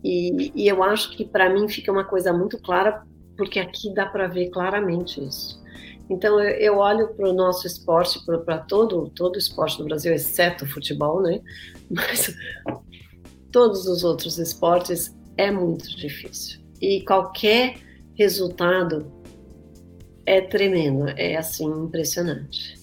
E, 0.03 0.53
e 0.55 0.69
eu 0.69 0.83
acho 0.83 1.17
que 1.17 1.25
para 1.25 1.51
mim 1.51 1.69
fica 1.69 1.93
uma 1.93 2.05
coisa 2.05 2.33
muito 2.33 2.59
clara, 2.59 3.03
porque 3.37 3.59
aqui 3.59 3.93
dá 3.93 4.07
para 4.07 4.27
ver 4.27 4.51
claramente 4.51 5.25
isso. 5.25 5.61
Então 6.11 6.41
eu, 6.41 6.79
olho 6.79 7.09
para 7.09 7.29
o 7.29 7.33
nosso 7.33 7.67
esporte, 7.67 8.19
para 8.25 8.59
todo 8.59 9.11
todo 9.11 9.37
o 9.37 9.39
esporte 9.39 9.79
no 9.79 9.85
Brasil, 9.85 10.13
exceto 10.13 10.65
o 10.65 10.69
futebol, 10.69 11.21
né? 11.23 11.41
Mas 11.91 12.35
todos 13.53 13.87
os 13.87 14.05
outros 14.05 14.39
esportes 14.39 15.15
é 15.37 15.51
muito 15.51 15.95
difícil. 15.97 16.61
E 16.81 17.03
qualquer 17.03 17.77
resultado 18.15 19.13
é 20.25 20.41
tremendo, 20.41 21.09
é 21.09 21.37
assim 21.37 21.67
impressionante. 21.67 22.77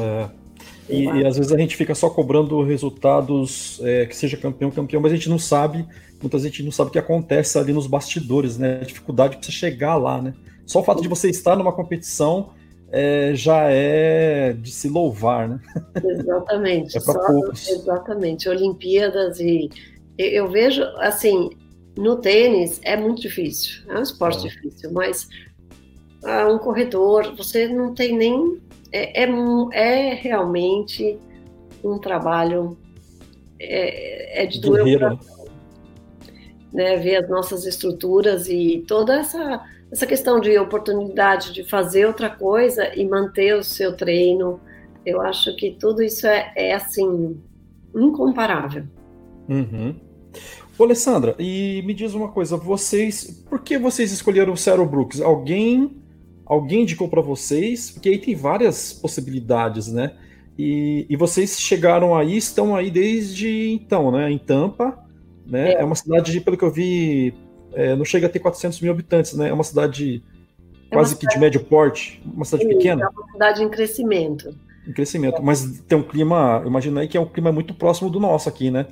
É. 0.00 0.44
E, 0.88 1.04
e, 1.04 1.26
às 1.26 1.36
vezes 1.36 1.50
a 1.50 1.56
gente 1.56 1.76
fica 1.76 1.94
só 1.94 2.10
cobrando 2.10 2.62
resultados 2.62 3.80
é, 3.82 4.04
que 4.04 4.14
seja 4.14 4.36
campeão, 4.36 4.70
campeão, 4.70 5.00
mas 5.00 5.12
a 5.12 5.16
gente 5.16 5.30
não 5.30 5.38
sabe, 5.38 5.86
muitas 6.20 6.42
vezes 6.42 6.46
a 6.46 6.56
gente 6.56 6.62
não 6.64 6.72
sabe 6.72 6.90
o 6.90 6.92
que 6.92 6.98
acontece 6.98 7.58
ali 7.58 7.72
nos 7.72 7.86
bastidores, 7.86 8.58
né? 8.58 8.80
A 8.82 8.84
dificuldade 8.84 9.36
para 9.36 9.46
você 9.46 9.52
chegar 9.52 9.96
lá, 9.96 10.20
né? 10.20 10.34
Só 10.66 10.80
o 10.80 10.84
fato 10.84 11.02
de 11.02 11.08
você 11.08 11.28
estar 11.28 11.56
numa 11.56 11.72
competição 11.72 12.50
é, 12.90 13.32
já 13.34 13.70
é 13.70 14.52
de 14.52 14.70
se 14.70 14.88
louvar, 14.88 15.48
né? 15.48 15.60
Exatamente. 16.02 16.96
é 16.98 17.00
para 17.00 17.18
poucos. 17.26 17.68
Exatamente. 17.68 18.48
Olimpíadas 18.48 19.40
e 19.40 19.68
eu 20.16 20.48
vejo 20.48 20.82
assim 20.98 21.50
no 21.96 22.16
tênis 22.16 22.80
é 22.82 22.96
muito 22.96 23.20
difícil, 23.20 23.82
é 23.88 23.98
um 23.98 24.02
esporte 24.02 24.46
é. 24.46 24.50
difícil, 24.50 24.92
mas 24.92 25.28
ah, 26.24 26.46
um 26.48 26.58
corredor 26.58 27.34
você 27.36 27.66
não 27.66 27.94
tem 27.94 28.16
nem 28.16 28.60
é, 28.92 29.24
é, 29.24 29.28
é 29.72 30.14
realmente 30.14 31.18
um 31.82 31.98
trabalho 31.98 32.78
é, 33.58 34.42
é 34.42 34.46
de 34.46 34.60
doer 34.60 35.00
né? 35.00 35.18
né? 36.72 36.96
Ver 36.96 37.16
as 37.16 37.28
nossas 37.28 37.66
estruturas 37.66 38.48
e 38.48 38.84
toda 38.86 39.16
essa 39.16 39.64
essa 39.94 40.06
questão 40.06 40.40
de 40.40 40.58
oportunidade 40.58 41.52
de 41.52 41.62
fazer 41.62 42.04
outra 42.04 42.28
coisa 42.28 42.92
e 42.96 43.06
manter 43.06 43.54
o 43.54 43.62
seu 43.62 43.96
treino, 43.96 44.60
eu 45.06 45.20
acho 45.20 45.54
que 45.54 45.70
tudo 45.70 46.02
isso 46.02 46.26
é, 46.26 46.52
é 46.56 46.74
assim, 46.74 47.40
incomparável. 47.94 48.82
Uhum. 49.48 49.94
Ô, 50.76 50.82
Alessandra, 50.82 51.36
e 51.38 51.80
me 51.86 51.94
diz 51.94 52.12
uma 52.12 52.26
coisa, 52.26 52.56
vocês, 52.56 53.44
por 53.48 53.60
que 53.60 53.78
vocês 53.78 54.10
escolheram 54.10 54.54
o 54.54 54.56
Cero 54.56 54.84
Brooks? 54.84 55.20
Alguém, 55.20 56.02
alguém 56.44 56.82
indicou 56.82 57.08
para 57.08 57.22
vocês? 57.22 57.92
Porque 57.92 58.08
aí 58.08 58.18
tem 58.18 58.34
várias 58.34 58.92
possibilidades, 58.92 59.92
né? 59.92 60.16
E, 60.58 61.06
e, 61.08 61.16
vocês 61.16 61.60
chegaram 61.60 62.16
aí, 62.16 62.36
estão 62.36 62.74
aí 62.74 62.90
desde 62.90 63.70
então, 63.70 64.10
né? 64.10 64.28
Em 64.28 64.38
Tampa, 64.38 64.98
né? 65.46 65.74
É, 65.74 65.82
é 65.82 65.84
uma 65.84 65.94
cidade, 65.94 66.40
pelo 66.40 66.56
que 66.56 66.64
eu 66.64 66.70
vi, 66.72 67.32
é, 67.74 67.96
não 67.96 68.04
chega 68.04 68.26
a 68.26 68.30
ter 68.30 68.38
400 68.38 68.80
mil 68.80 68.92
habitantes, 68.92 69.34
né? 69.34 69.48
É 69.48 69.52
uma 69.52 69.64
cidade 69.64 70.22
é 70.90 70.94
quase 70.94 71.14
uma 71.14 71.20
cidade... 71.20 71.26
que 71.26 71.34
de 71.34 71.40
médio 71.40 71.64
porte, 71.64 72.22
uma 72.24 72.44
cidade 72.44 72.64
Sim, 72.64 72.70
pequena. 72.70 73.04
É 73.04 73.08
uma 73.08 73.32
cidade 73.32 73.62
em 73.62 73.68
crescimento. 73.68 74.54
Em 74.86 74.92
crescimento, 74.92 75.38
é. 75.38 75.40
mas 75.42 75.80
tem 75.88 75.96
um 75.96 76.02
clima, 76.02 76.62
imagina 76.66 77.00
aí 77.00 77.08
que 77.08 77.16
é 77.16 77.20
um 77.20 77.26
clima 77.26 77.50
muito 77.50 77.74
próximo 77.74 78.10
do 78.10 78.20
nosso 78.20 78.48
aqui, 78.48 78.70
né? 78.70 78.86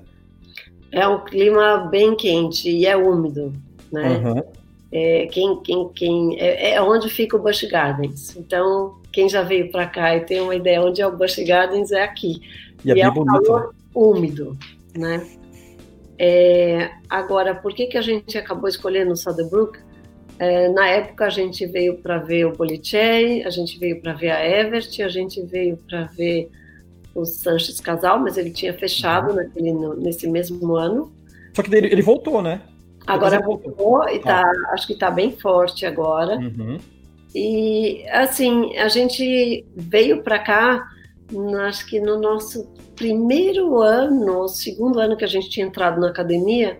É 0.90 1.06
um 1.06 1.24
clima 1.24 1.88
bem 1.90 2.14
quente 2.14 2.70
e 2.70 2.86
é 2.86 2.96
úmido, 2.96 3.52
né? 3.90 4.18
Uhum. 4.18 4.42
É, 4.92 5.26
quem, 5.26 5.58
quem, 5.62 5.88
quem, 5.94 6.38
é, 6.38 6.74
é, 6.74 6.82
onde 6.82 7.08
fica 7.08 7.36
o 7.36 7.42
Busch 7.42 7.62
Gardens. 7.64 8.36
Então, 8.36 8.98
quem 9.10 9.26
já 9.26 9.42
veio 9.42 9.70
para 9.70 9.86
cá 9.86 10.14
e 10.14 10.20
tem 10.20 10.40
uma 10.40 10.54
ideia 10.54 10.82
onde 10.82 11.00
é 11.00 11.06
o 11.06 11.16
Busch 11.16 11.38
Gardens 11.46 11.90
é 11.92 12.02
aqui. 12.02 12.42
E, 12.84 12.90
é 12.90 12.96
e 12.96 13.00
é, 13.00 13.04
é 13.04 13.10
um 13.10 13.14
bonito, 13.14 13.42
calor 13.42 13.68
né? 13.68 13.72
úmido, 13.94 14.58
né? 14.94 15.26
É, 16.18 16.90
agora, 17.08 17.54
por 17.54 17.74
que, 17.74 17.86
que 17.86 17.98
a 17.98 18.02
gente 18.02 18.36
acabou 18.38 18.68
escolhendo 18.68 19.12
o 19.12 19.16
Soderbrook? 19.16 19.78
É, 20.38 20.68
na 20.68 20.88
época 20.88 21.26
a 21.26 21.30
gente 21.30 21.64
veio 21.66 21.98
para 21.98 22.18
ver 22.18 22.46
o 22.46 22.52
Bolicelli, 22.52 23.44
a 23.44 23.50
gente 23.50 23.78
veio 23.78 24.00
para 24.00 24.12
ver 24.12 24.30
a 24.30 24.44
Evert, 24.44 25.00
a 25.00 25.08
gente 25.08 25.40
veio 25.42 25.76
para 25.88 26.04
ver 26.04 26.50
o 27.14 27.24
Sanches 27.24 27.80
Casal, 27.80 28.18
mas 28.18 28.36
ele 28.36 28.50
tinha 28.50 28.72
fechado 28.72 29.30
uhum. 29.30 29.36
naquele, 29.36 29.72
nesse 29.98 30.26
mesmo 30.28 30.74
ano. 30.74 31.12
Só 31.54 31.62
que 31.62 31.74
ele, 31.74 31.88
ele 31.88 32.02
voltou, 32.02 32.42
né? 32.42 32.62
Agora 33.06 33.40
voltou, 33.40 33.74
voltou 33.74 34.08
e 34.08 34.18
tá, 34.20 34.42
ah. 34.42 34.72
acho 34.72 34.86
que 34.86 34.92
está 34.92 35.10
bem 35.10 35.32
forte 35.32 35.84
agora. 35.84 36.36
Uhum. 36.36 36.78
E 37.34 38.04
assim, 38.10 38.76
a 38.76 38.88
gente 38.88 39.66
veio 39.74 40.22
para 40.22 40.38
cá, 40.38 40.88
acho 41.66 41.86
que 41.86 42.00
no 42.00 42.20
nosso 42.20 42.68
primeiro 43.02 43.80
ano, 43.80 44.46
segundo 44.46 45.00
ano 45.00 45.16
que 45.16 45.24
a 45.24 45.28
gente 45.28 45.50
tinha 45.50 45.66
entrado 45.66 46.00
na 46.00 46.06
academia, 46.06 46.78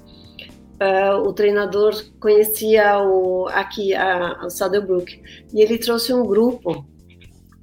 uh, 0.80 1.16
o 1.26 1.32
treinador 1.32 2.00
conhecia 2.20 3.00
o, 3.00 3.48
aqui 3.48 3.92
a, 3.92 4.34
a 4.34 4.48
Saddlebrook 4.48 5.20
e 5.52 5.60
ele 5.60 5.78
trouxe 5.78 6.14
um 6.14 6.24
grupo 6.24 6.86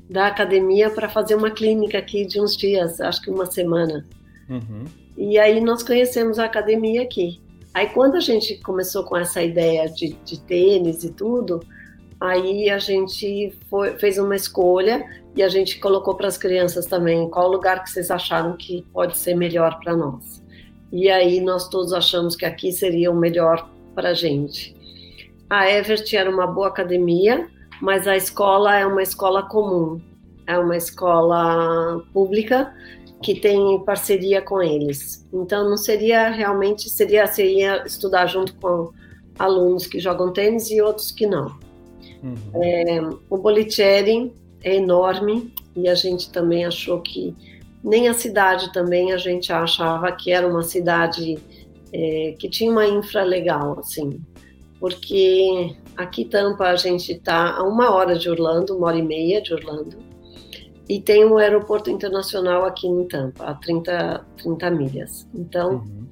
da 0.09 0.27
academia 0.27 0.89
para 0.89 1.07
fazer 1.07 1.35
uma 1.35 1.49
clínica 1.49 1.99
aqui 1.99 2.25
de 2.25 2.41
uns 2.41 2.57
dias, 2.57 2.99
acho 2.99 3.21
que 3.21 3.31
uma 3.31 3.45
semana. 3.45 4.05
Uhum. 4.49 4.83
E 5.17 5.39
aí 5.39 5.61
nós 5.61 5.81
conhecemos 5.81 6.37
a 6.37 6.43
academia 6.43 7.03
aqui. 7.03 7.39
Aí 7.73 7.87
quando 7.87 8.15
a 8.15 8.19
gente 8.19 8.57
começou 8.57 9.05
com 9.05 9.15
essa 9.15 9.41
ideia 9.41 9.87
de, 9.87 10.17
de 10.25 10.37
tênis 10.37 11.05
e 11.05 11.13
tudo, 11.13 11.61
aí 12.19 12.69
a 12.69 12.77
gente 12.77 13.53
foi, 13.69 13.97
fez 13.97 14.17
uma 14.17 14.35
escolha 14.35 15.05
e 15.35 15.41
a 15.41 15.47
gente 15.47 15.79
colocou 15.79 16.15
para 16.15 16.27
as 16.27 16.37
crianças 16.37 16.85
também 16.85 17.29
qual 17.29 17.49
lugar 17.49 17.83
que 17.83 17.89
vocês 17.89 18.11
acharam 18.11 18.57
que 18.57 18.85
pode 18.91 19.17
ser 19.17 19.35
melhor 19.35 19.79
para 19.79 19.95
nós. 19.95 20.43
E 20.91 21.09
aí 21.09 21.39
nós 21.39 21.69
todos 21.69 21.93
achamos 21.93 22.35
que 22.35 22.45
aqui 22.45 22.71
seria 22.71 23.11
o 23.11 23.15
melhor 23.15 23.69
para 23.95 24.09
a 24.09 24.13
gente. 24.13 24.75
A 25.49 25.69
Evert 25.69 26.13
era 26.13 26.29
uma 26.29 26.47
boa 26.47 26.67
academia, 26.67 27.47
mas 27.81 28.07
a 28.07 28.17
escola 28.17 28.75
é 28.75 28.85
uma 28.85 29.01
escola 29.01 29.43
comum, 29.43 30.01
é 30.45 30.57
uma 30.57 30.75
escola 30.75 32.03
pública 32.11 32.73
que 33.21 33.35
tem 33.35 33.83
parceria 33.85 34.41
com 34.41 34.61
eles. 34.61 35.27
Então 35.33 35.69
não 35.69 35.77
seria 35.77 36.29
realmente 36.29 36.89
seria 36.89 37.27
seria 37.27 37.83
estudar 37.85 38.27
junto 38.27 38.55
com 38.55 38.91
alunos 39.37 39.87
que 39.87 39.99
jogam 39.99 40.33
tênis 40.33 40.69
e 40.69 40.81
outros 40.81 41.11
que 41.11 41.25
não. 41.25 41.68
Uhum. 42.23 42.35
É, 42.55 43.01
o 43.29 43.37
Bolicheri 43.37 44.33
é 44.63 44.75
enorme 44.75 45.53
e 45.75 45.87
a 45.87 45.95
gente 45.95 46.31
também 46.31 46.65
achou 46.65 47.01
que 47.01 47.35
nem 47.83 48.07
a 48.07 48.13
cidade 48.13 48.71
também 48.73 49.13
a 49.13 49.17
gente 49.17 49.51
achava 49.53 50.11
que 50.11 50.31
era 50.31 50.47
uma 50.47 50.63
cidade 50.63 51.37
é, 51.93 52.35
que 52.37 52.49
tinha 52.49 52.71
uma 52.71 52.85
infra 52.85 53.23
legal, 53.23 53.79
assim, 53.79 54.21
porque 54.79 55.75
aqui 55.95 56.25
Tampa 56.25 56.65
a 56.65 56.75
gente 56.75 57.13
está 57.13 57.55
a 57.55 57.63
uma 57.63 57.91
hora 57.91 58.17
de 58.17 58.29
Orlando, 58.29 58.77
uma 58.77 58.87
hora 58.87 58.97
e 58.97 59.01
meia 59.01 59.41
de 59.41 59.53
Orlando, 59.53 59.97
e 60.87 60.99
tem 60.99 61.23
um 61.23 61.37
aeroporto 61.37 61.89
internacional 61.89 62.65
aqui 62.65 62.87
em 62.87 63.07
Tampa, 63.07 63.45
a 63.45 63.53
30, 63.53 64.25
30 64.37 64.71
milhas. 64.71 65.27
Então, 65.35 65.75
uhum. 65.75 66.07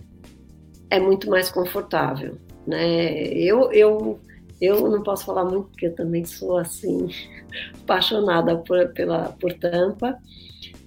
é 0.89 0.99
muito 0.99 1.29
mais 1.29 1.49
confortável, 1.49 2.37
né? 2.65 3.23
Eu, 3.33 3.71
eu 3.71 4.19
eu 4.59 4.89
não 4.89 5.03
posso 5.03 5.25
falar 5.25 5.45
muito 5.45 5.69
porque 5.69 5.87
eu 5.87 5.95
também 5.95 6.25
sou 6.25 6.57
assim 6.57 7.07
apaixonada 7.81 8.57
por, 8.57 8.89
pela 8.89 9.35
por 9.39 9.53
Tampa, 9.53 10.17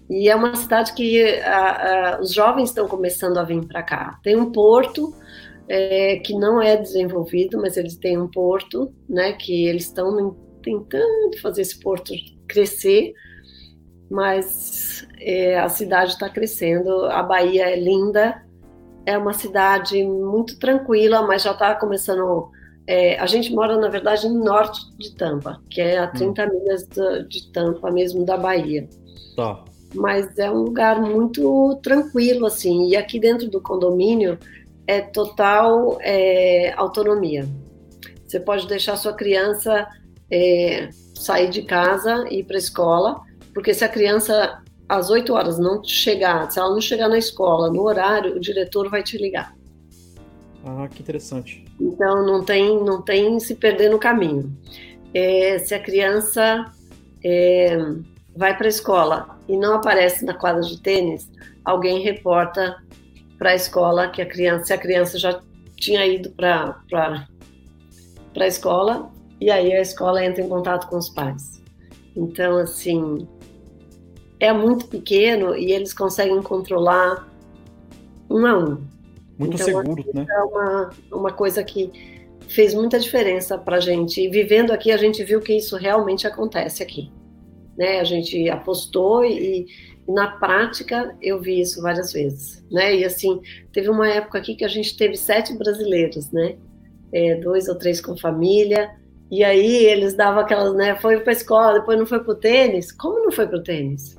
E 0.08 0.28
é 0.28 0.34
uma 0.34 0.54
cidade 0.56 0.92
que 0.94 1.22
a, 1.40 2.16
a, 2.16 2.20
os 2.20 2.32
jovens 2.32 2.70
estão 2.70 2.88
começando 2.88 3.38
a 3.38 3.44
vir 3.44 3.64
para 3.66 3.82
cá. 3.82 4.18
Tem 4.22 4.36
um 4.36 4.50
porto 4.50 5.14
é, 5.68 6.16
que 6.16 6.34
não 6.34 6.60
é 6.60 6.76
desenvolvido, 6.76 7.56
mas 7.60 7.76
eles 7.76 7.94
têm 7.94 8.18
um 8.18 8.26
porto, 8.26 8.92
né? 9.08 9.34
Que 9.34 9.66
eles 9.66 9.84
estão 9.84 10.36
tentando 10.62 11.38
fazer 11.40 11.62
esse 11.62 11.78
porto 11.78 12.12
crescer, 12.48 13.12
mas 14.10 15.06
é, 15.20 15.60
a 15.60 15.68
cidade 15.68 16.12
está 16.12 16.28
crescendo. 16.28 17.04
A 17.06 17.22
Bahia 17.22 17.70
é 17.70 17.78
linda, 17.78 18.44
é 19.06 19.16
uma 19.16 19.32
cidade 19.32 20.02
muito 20.02 20.58
tranquila, 20.58 21.22
mas 21.22 21.42
já 21.42 21.52
está 21.52 21.74
começando. 21.76 22.50
É, 22.90 23.16
a 23.20 23.26
gente 23.26 23.54
mora, 23.54 23.78
na 23.78 23.86
verdade, 23.86 24.28
no 24.28 24.42
norte 24.42 24.80
de 24.98 25.14
Tampa, 25.14 25.62
que 25.70 25.80
é 25.80 25.96
a 25.96 26.08
30 26.08 26.42
hum. 26.42 26.58
milhas 26.58 26.82
de, 26.88 27.22
de 27.28 27.52
Tampa 27.52 27.88
mesmo 27.88 28.24
da 28.24 28.36
Bahia. 28.36 28.88
Tá. 29.36 29.62
Mas 29.94 30.36
é 30.36 30.50
um 30.50 30.62
lugar 30.62 31.00
muito 31.00 31.78
tranquilo, 31.84 32.46
assim. 32.46 32.88
E 32.88 32.96
aqui 32.96 33.20
dentro 33.20 33.48
do 33.48 33.60
condomínio 33.60 34.36
é 34.88 35.00
total 35.00 35.98
é, 36.00 36.74
autonomia. 36.76 37.48
Você 38.26 38.40
pode 38.40 38.66
deixar 38.66 38.96
sua 38.96 39.12
criança 39.12 39.86
é, 40.28 40.88
sair 41.14 41.48
de 41.48 41.62
casa 41.62 42.26
e 42.28 42.40
ir 42.40 42.44
para 42.44 42.56
a 42.56 42.58
escola, 42.58 43.20
porque 43.54 43.72
se 43.72 43.84
a 43.84 43.88
criança 43.88 44.64
às 44.88 45.10
8 45.10 45.32
horas 45.32 45.60
não 45.60 45.80
chegar, 45.84 46.50
se 46.50 46.58
ela 46.58 46.70
não 46.70 46.80
chegar 46.80 47.08
na 47.08 47.18
escola 47.18 47.70
no 47.70 47.82
horário, 47.82 48.34
o 48.34 48.40
diretor 48.40 48.90
vai 48.90 49.04
te 49.04 49.16
ligar. 49.16 49.54
Ah, 50.64 50.88
que 50.88 51.02
interessante. 51.02 51.64
Então 51.80 52.24
não 52.24 52.44
tem, 52.44 52.82
não 52.82 53.02
tem 53.02 53.38
se 53.40 53.54
perder 53.54 53.90
no 53.90 53.98
caminho. 53.98 54.54
É, 55.14 55.58
se 55.58 55.74
a 55.74 55.80
criança 55.80 56.70
é, 57.24 57.76
vai 58.36 58.56
para 58.56 58.66
a 58.66 58.68
escola 58.68 59.38
e 59.48 59.56
não 59.56 59.74
aparece 59.74 60.24
na 60.24 60.34
quadra 60.34 60.62
de 60.62 60.80
tênis, 60.80 61.28
alguém 61.64 62.02
reporta 62.02 62.76
para 63.38 63.50
a 63.50 63.54
escola 63.54 64.08
que 64.08 64.20
a 64.20 64.26
criança, 64.26 64.66
se 64.66 64.72
a 64.72 64.78
criança 64.78 65.18
já 65.18 65.40
tinha 65.76 66.06
ido 66.06 66.30
para 66.30 66.78
para 68.32 68.44
a 68.44 68.46
escola 68.46 69.10
e 69.40 69.50
aí 69.50 69.72
a 69.72 69.80
escola 69.80 70.24
entra 70.24 70.42
em 70.42 70.48
contato 70.48 70.88
com 70.88 70.96
os 70.96 71.08
pais. 71.08 71.62
Então 72.14 72.58
assim 72.58 73.26
é 74.38 74.52
muito 74.52 74.86
pequeno 74.86 75.56
e 75.56 75.72
eles 75.72 75.92
conseguem 75.92 76.40
controlar 76.42 77.28
um 78.28 78.46
a 78.46 78.58
um. 78.58 78.89
Muito 79.40 79.54
então, 79.54 79.66
seguro, 79.66 80.04
né? 80.12 80.26
É 80.28 80.42
uma, 80.42 80.90
uma 81.10 81.32
coisa 81.32 81.64
que 81.64 81.90
fez 82.46 82.74
muita 82.74 82.98
diferença 82.98 83.56
para 83.56 83.78
a 83.78 83.80
gente. 83.80 84.20
E 84.20 84.28
vivendo 84.28 84.70
aqui, 84.70 84.92
a 84.92 84.98
gente 84.98 85.24
viu 85.24 85.40
que 85.40 85.54
isso 85.54 85.76
realmente 85.76 86.26
acontece 86.26 86.82
aqui. 86.82 87.10
Né? 87.74 88.00
A 88.00 88.04
gente 88.04 88.50
apostou 88.50 89.24
e, 89.24 89.66
e 90.06 90.12
na 90.12 90.32
prática 90.32 91.16
eu 91.22 91.40
vi 91.40 91.58
isso 91.58 91.80
várias 91.80 92.12
vezes. 92.12 92.62
Né? 92.70 92.96
E 92.96 93.04
assim, 93.04 93.40
teve 93.72 93.88
uma 93.88 94.06
época 94.08 94.36
aqui 94.36 94.54
que 94.54 94.64
a 94.64 94.68
gente 94.68 94.94
teve 94.94 95.16
sete 95.16 95.56
brasileiros, 95.56 96.30
né? 96.30 96.56
É, 97.10 97.36
dois 97.36 97.66
ou 97.66 97.76
três 97.76 97.98
com 97.98 98.14
família. 98.16 98.90
E 99.30 99.42
aí 99.42 99.86
eles 99.86 100.12
davam 100.14 100.40
aquelas, 100.40 100.74
né? 100.74 100.96
Foi 100.96 101.18
para 101.20 101.32
escola, 101.32 101.78
depois 101.78 101.98
não 101.98 102.04
foi 102.04 102.20
para 102.22 102.32
o 102.32 102.36
tênis. 102.36 102.92
Como 102.92 103.24
não 103.24 103.32
foi 103.32 103.46
para 103.46 103.56
o 103.56 103.62
tênis? 103.62 104.18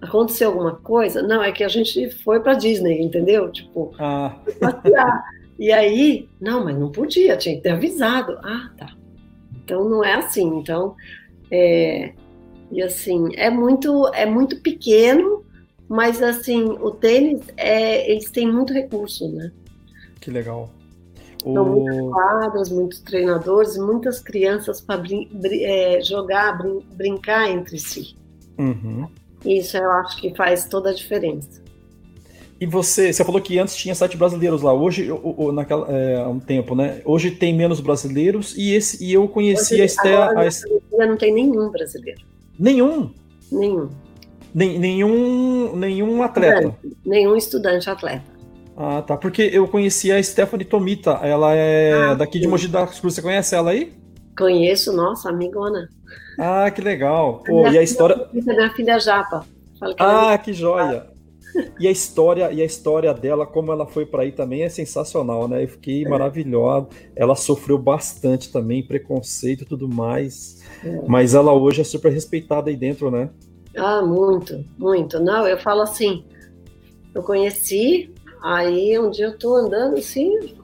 Aconteceu 0.00 0.48
alguma 0.48 0.74
coisa? 0.76 1.22
Não, 1.22 1.42
é 1.42 1.52
que 1.52 1.64
a 1.64 1.68
gente 1.68 2.10
foi 2.22 2.40
para 2.40 2.54
Disney, 2.54 3.02
entendeu? 3.02 3.50
Tipo, 3.50 3.92
ah. 3.98 4.38
passear. 4.58 5.24
E 5.58 5.70
aí, 5.70 6.28
não, 6.40 6.64
mas 6.64 6.78
não 6.78 6.90
podia, 6.90 7.36
tinha 7.36 7.56
que 7.56 7.62
ter 7.62 7.70
avisado. 7.70 8.38
Ah, 8.42 8.70
tá. 8.78 8.94
Então 9.62 9.88
não 9.88 10.02
é 10.02 10.14
assim. 10.14 10.46
Então, 10.58 10.96
é, 11.50 12.12
e 12.70 12.82
assim, 12.82 13.28
é 13.36 13.50
muito, 13.50 14.08
é 14.14 14.24
muito 14.24 14.60
pequeno, 14.60 15.44
mas 15.88 16.22
assim, 16.22 16.64
o 16.80 16.90
tênis, 16.90 17.42
é, 17.56 18.10
eles 18.10 18.30
têm 18.30 18.50
muito 18.50 18.72
recurso, 18.72 19.30
né? 19.30 19.52
Que 20.20 20.30
legal. 20.30 20.70
São 21.42 21.62
o... 21.62 21.80
muitas 21.84 22.12
quadras, 22.12 22.70
muitos 22.70 23.00
treinadores, 23.00 23.76
muitas 23.76 24.20
crianças 24.20 24.80
para 24.80 24.98
brin 24.98 25.28
é, 25.62 26.00
jogar, 26.02 26.58
brin 26.58 26.80
brincar 26.94 27.50
entre 27.50 27.78
si. 27.78 28.14
Uhum. 28.58 29.08
Isso 29.44 29.76
eu 29.76 29.90
acho 29.92 30.20
que 30.20 30.34
faz 30.34 30.66
toda 30.66 30.90
a 30.90 30.94
diferença. 30.94 31.60
E 32.60 32.66
você, 32.66 33.10
você 33.10 33.24
falou 33.24 33.40
que 33.40 33.58
antes 33.58 33.74
tinha 33.74 33.94
sete 33.94 34.18
brasileiros 34.18 34.60
lá, 34.60 34.72
hoje, 34.72 35.10
ou, 35.10 35.34
ou 35.36 35.52
naquela, 35.52 35.86
é, 35.88 36.16
há 36.16 36.28
um 36.28 36.38
tempo, 36.38 36.74
né? 36.74 37.00
Hoje 37.06 37.30
tem 37.30 37.54
menos 37.54 37.80
brasileiros 37.80 38.54
e, 38.54 38.74
esse, 38.74 39.02
e 39.02 39.14
eu 39.14 39.26
conheci 39.26 39.74
hoje, 39.74 39.82
a 39.82 39.84
Esté. 39.86 40.14
A... 40.14 41.06
não 41.06 41.16
tem 41.16 41.32
nenhum 41.32 41.70
brasileiro. 41.70 42.20
Nenhum? 42.58 43.10
Nenhum. 43.50 43.88
Nem, 44.54 44.78
nenhum, 44.78 45.74
nenhum 45.74 46.22
atleta? 46.22 46.68
Estudante, 46.68 46.96
nenhum 47.06 47.36
estudante 47.36 47.88
atleta. 47.88 48.24
Ah, 48.76 49.00
tá. 49.00 49.16
Porque 49.16 49.42
eu 49.52 49.66
conheci 49.66 50.12
a 50.12 50.22
Stephanie 50.22 50.64
Tomita, 50.66 51.12
ela 51.22 51.54
é 51.54 51.92
ah, 51.92 52.14
daqui 52.14 52.34
sim. 52.34 52.40
de 52.40 52.48
Mogi 52.48 52.68
das 52.68 53.00
Cruzes. 53.00 53.16
Você 53.16 53.22
conhece 53.22 53.54
ela 53.54 53.70
aí? 53.70 53.92
Conheço, 54.36 54.92
nossa, 54.92 55.30
amigona. 55.30 55.88
Ah, 56.40 56.70
que 56.70 56.80
legal. 56.80 57.42
E 57.70 57.76
a 57.76 57.82
história. 57.82 58.26
Minha 58.32 58.70
filha 58.70 58.98
Japa. 58.98 59.44
ah, 59.98 60.38
que 60.38 60.54
joia. 60.54 61.06
E 61.78 61.86
a 61.86 61.90
história 61.90 62.50
e 62.52 62.62
a 62.62 62.64
história 62.64 63.12
dela, 63.12 63.46
como 63.46 63.72
ela 63.72 63.86
foi 63.86 64.06
para 64.06 64.22
aí 64.22 64.32
também 64.32 64.62
é 64.62 64.68
sensacional, 64.68 65.46
né? 65.48 65.64
Eu 65.64 65.68
fiquei 65.68 66.04
é. 66.04 66.08
maravilhosa. 66.08 66.88
Ela 67.14 67.34
sofreu 67.34 67.76
bastante 67.76 68.50
também, 68.50 68.82
preconceito 68.82 69.64
e 69.64 69.66
tudo 69.66 69.86
mais. 69.86 70.62
É. 70.82 71.02
Mas 71.06 71.34
ela 71.34 71.52
hoje 71.52 71.82
é 71.82 71.84
super 71.84 72.10
respeitada 72.10 72.70
aí 72.70 72.76
dentro, 72.76 73.10
né? 73.10 73.28
Ah, 73.76 74.00
muito, 74.00 74.64
muito. 74.78 75.20
Não, 75.20 75.46
eu 75.46 75.58
falo 75.58 75.82
assim, 75.82 76.24
eu 77.14 77.22
conheci, 77.22 78.10
aí 78.42 78.98
um 78.98 79.10
dia 79.10 79.26
eu 79.26 79.38
tô 79.38 79.54
andando 79.56 79.98
assim, 79.98 80.54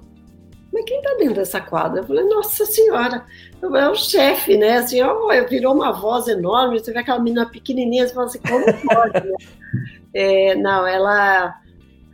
mas 0.76 0.84
quem 0.84 1.00
tá 1.00 1.14
dentro 1.18 1.36
dessa 1.36 1.60
quadra? 1.60 2.00
Eu 2.00 2.04
falei, 2.04 2.24
nossa 2.24 2.66
senhora, 2.66 3.24
é 3.62 3.88
o 3.88 3.94
chefe, 3.94 4.58
né? 4.58 4.78
Assim, 4.78 5.00
ó, 5.00 5.16
virou 5.48 5.74
uma 5.74 5.90
voz 5.90 6.28
enorme, 6.28 6.78
você 6.78 6.92
vê 6.92 6.98
aquela 6.98 7.18
menina 7.18 7.46
pequenininha, 7.46 8.06
você 8.06 8.12
fala 8.12 8.26
assim, 8.26 8.40
como 8.40 8.64
pode, 8.84 9.26
né? 9.26 9.36
é, 10.14 10.54
não, 10.54 10.86
ela 10.86 11.58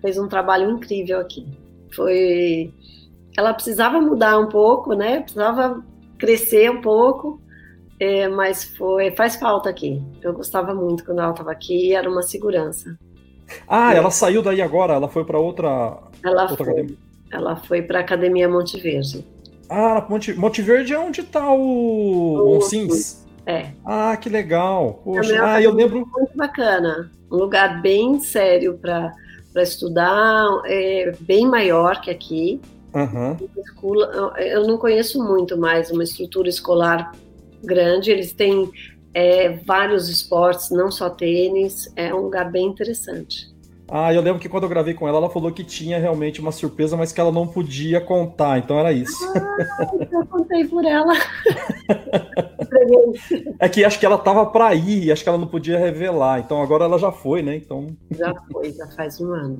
fez 0.00 0.16
um 0.16 0.28
trabalho 0.28 0.70
incrível 0.70 1.18
aqui. 1.18 1.44
Foi... 1.94 2.72
Ela 3.36 3.52
precisava 3.52 4.00
mudar 4.00 4.38
um 4.38 4.48
pouco, 4.48 4.94
né? 4.94 5.20
Precisava 5.20 5.82
crescer 6.18 6.70
um 6.70 6.80
pouco, 6.80 7.40
é, 7.98 8.28
mas 8.28 8.64
foi 8.76 9.10
faz 9.12 9.36
falta 9.36 9.68
aqui. 9.68 10.00
Eu 10.22 10.32
gostava 10.32 10.72
muito 10.72 11.04
quando 11.04 11.20
ela 11.20 11.32
estava 11.32 11.50
aqui 11.50 11.94
era 11.94 12.08
uma 12.08 12.22
segurança. 12.22 12.96
Ah, 13.66 13.92
é. 13.92 13.96
ela 13.96 14.10
saiu 14.10 14.42
daí 14.42 14.62
agora, 14.62 14.94
ela 14.94 15.08
foi 15.08 15.24
para 15.24 15.38
outra, 15.38 15.98
ela 16.22 16.42
outra 16.42 16.56
foi, 16.56 16.66
academia. 16.66 16.96
Ela 17.32 17.56
foi 17.56 17.80
para 17.80 17.98
a 17.98 18.02
Academia 18.02 18.48
Monte 18.48 18.78
Verde. 18.78 19.24
Ah, 19.68 20.06
Monte, 20.08 20.34
Monte 20.34 20.60
Verde 20.60 20.92
é 20.92 20.98
onde 20.98 21.22
está 21.22 21.50
o 21.50 22.56
Onsins? 22.56 23.26
É. 23.46 23.70
Ah, 23.84 24.16
que 24.16 24.28
legal. 24.28 25.00
Poxa, 25.02 25.42
ah, 25.42 25.60
eu 25.60 25.72
lembro. 25.72 26.06
Muito 26.14 26.36
bacana. 26.36 27.10
Um 27.30 27.36
lugar 27.36 27.80
bem 27.80 28.20
sério 28.20 28.78
para 28.78 29.12
estudar, 29.56 30.46
é 30.66 31.12
bem 31.20 31.46
maior 31.46 32.00
que 32.02 32.10
aqui. 32.10 32.60
Uhum. 32.94 33.36
Eu 34.36 34.66
não 34.66 34.76
conheço 34.76 35.24
muito 35.24 35.56
mais 35.56 35.90
uma 35.90 36.04
estrutura 36.04 36.50
escolar 36.50 37.12
grande. 37.64 38.10
Eles 38.10 38.32
têm 38.32 38.70
é, 39.14 39.48
vários 39.64 40.10
esportes, 40.10 40.70
não 40.70 40.90
só 40.90 41.08
tênis. 41.08 41.90
É 41.96 42.14
um 42.14 42.20
lugar 42.20 42.50
bem 42.50 42.66
interessante. 42.66 43.51
Ah, 43.88 44.14
eu 44.14 44.22
lembro 44.22 44.40
que 44.40 44.48
quando 44.48 44.62
eu 44.62 44.68
gravei 44.68 44.94
com 44.94 45.06
ela, 45.06 45.18
ela 45.18 45.28
falou 45.28 45.52
que 45.52 45.62
tinha 45.62 45.98
realmente 45.98 46.40
uma 46.40 46.52
surpresa, 46.52 46.96
mas 46.96 47.12
que 47.12 47.20
ela 47.20 47.32
não 47.32 47.46
podia 47.46 48.00
contar, 48.00 48.58
então 48.58 48.78
era 48.78 48.92
isso. 48.92 49.22
Ah, 49.36 49.90
eu 50.10 50.26
contei 50.26 50.66
por 50.66 50.84
ela. 50.84 51.12
é 53.60 53.68
que 53.68 53.84
acho 53.84 53.98
que 53.98 54.06
ela 54.06 54.16
tava 54.16 54.46
para 54.46 54.74
ir, 54.74 55.04
e 55.04 55.12
acho 55.12 55.22
que 55.22 55.28
ela 55.28 55.38
não 55.38 55.46
podia 55.46 55.78
revelar, 55.78 56.40
então 56.40 56.62
agora 56.62 56.84
ela 56.84 56.98
já 56.98 57.12
foi, 57.12 57.42
né? 57.42 57.56
Então... 57.56 57.88
Já 58.10 58.32
foi, 58.50 58.72
já 58.72 58.86
faz 58.92 59.20
um 59.20 59.32
ano. 59.32 59.58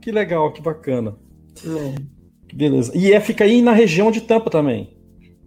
Que 0.00 0.10
legal, 0.10 0.52
que 0.52 0.62
bacana. 0.62 1.16
É. 1.66 2.54
Beleza. 2.54 2.96
E 2.96 3.12
é, 3.12 3.20
fica 3.20 3.44
aí 3.44 3.60
na 3.60 3.72
região 3.72 4.10
de 4.10 4.20
Tampa 4.20 4.50
também? 4.50 4.96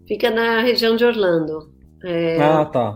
Fica 0.07 0.29
na 0.29 0.61
região 0.61 0.95
de 0.95 1.05
Orlando. 1.05 1.71
É, 2.03 2.41
ah, 2.41 2.65
tá. 2.65 2.93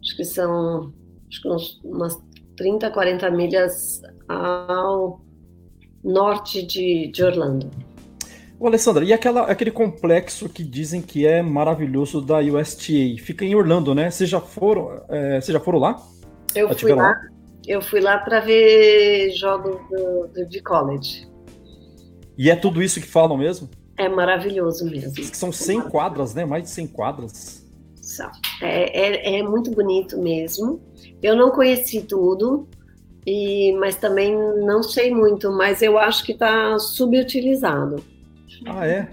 Acho 0.00 0.16
que 0.16 0.24
são 0.24 0.92
acho 1.28 1.42
que 1.42 1.88
umas 1.88 2.20
30, 2.56 2.90
40 2.90 3.30
milhas 3.30 4.02
ao 4.28 5.20
norte 6.02 6.62
de, 6.64 7.08
de 7.08 7.24
Orlando. 7.24 7.70
Ô, 8.58 8.66
Alessandra, 8.68 9.04
e 9.04 9.12
aquela, 9.12 9.42
aquele 9.42 9.70
complexo 9.70 10.48
que 10.48 10.62
dizem 10.62 11.02
que 11.02 11.26
é 11.26 11.42
maravilhoso 11.42 12.20
da 12.20 12.38
USTA? 12.38 12.92
Fica 13.18 13.44
em 13.44 13.54
Orlando, 13.54 13.94
né? 13.94 14.10
Vocês 14.10 14.30
já 14.30 14.40
foram, 14.40 15.02
é, 15.08 15.40
já 15.40 15.58
foram 15.58 15.80
lá? 15.80 16.00
Eu 16.54 16.76
fui 16.78 16.94
lá, 16.94 17.02
lá, 17.02 17.20
Eu 17.66 17.82
fui 17.82 18.00
lá 18.00 18.18
para 18.18 18.40
ver 18.40 19.32
jogos 19.32 19.80
do, 19.88 20.28
do, 20.28 20.46
de 20.48 20.62
college. 20.62 21.28
E 22.38 22.50
é 22.50 22.56
tudo 22.56 22.82
isso 22.82 23.00
que 23.00 23.06
falam 23.06 23.36
mesmo? 23.36 23.68
É 23.96 24.08
maravilhoso 24.08 24.84
mesmo. 24.84 25.12
que 25.12 25.36
são 25.36 25.50
100 25.50 25.82
quadras, 25.88 26.34
né? 26.34 26.44
Mais 26.44 26.62
de 26.64 26.70
100 26.70 26.86
quadras. 26.88 27.66
É, 28.60 29.36
é, 29.36 29.38
é 29.38 29.42
muito 29.42 29.70
bonito 29.70 30.18
mesmo. 30.18 30.80
Eu 31.22 31.36
não 31.36 31.50
conheci 31.50 32.02
tudo, 32.02 32.66
e, 33.24 33.72
mas 33.78 33.96
também 33.96 34.36
não 34.64 34.82
sei 34.82 35.14
muito, 35.14 35.50
mas 35.52 35.80
eu 35.80 35.96
acho 35.96 36.24
que 36.24 36.32
está 36.32 36.78
subutilizado. 36.78 38.02
Ah, 38.66 38.86
é? 38.86 39.08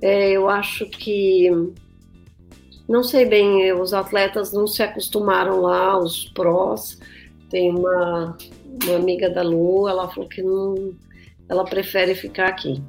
é? 0.00 0.30
Eu 0.30 0.48
acho 0.48 0.86
que. 0.86 1.50
Não 2.88 3.02
sei 3.02 3.26
bem, 3.26 3.72
os 3.72 3.92
atletas 3.92 4.52
não 4.52 4.66
se 4.66 4.80
acostumaram 4.82 5.60
lá, 5.60 5.98
os 5.98 6.26
prós. 6.26 6.98
Tem 7.50 7.74
uma, 7.74 8.36
uma 8.84 8.96
amiga 8.96 9.28
da 9.28 9.42
Lu, 9.42 9.88
ela 9.88 10.08
falou 10.08 10.28
que 10.28 10.40
não, 10.40 10.94
ela 11.48 11.64
prefere 11.64 12.14
ficar 12.14 12.48
aqui. 12.48 12.80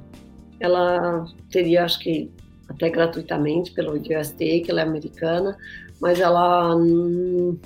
Ela 0.60 1.26
teria, 1.50 1.84
acho 1.84 1.98
que, 1.98 2.30
até 2.68 2.88
gratuitamente 2.88 3.72
pelo 3.72 3.94
USTA, 3.94 4.36
que 4.38 4.66
ela 4.68 4.80
é 4.80 4.84
americana, 4.84 5.56
mas 6.00 6.20
ela. 6.20 6.76
Hum, 6.76 7.58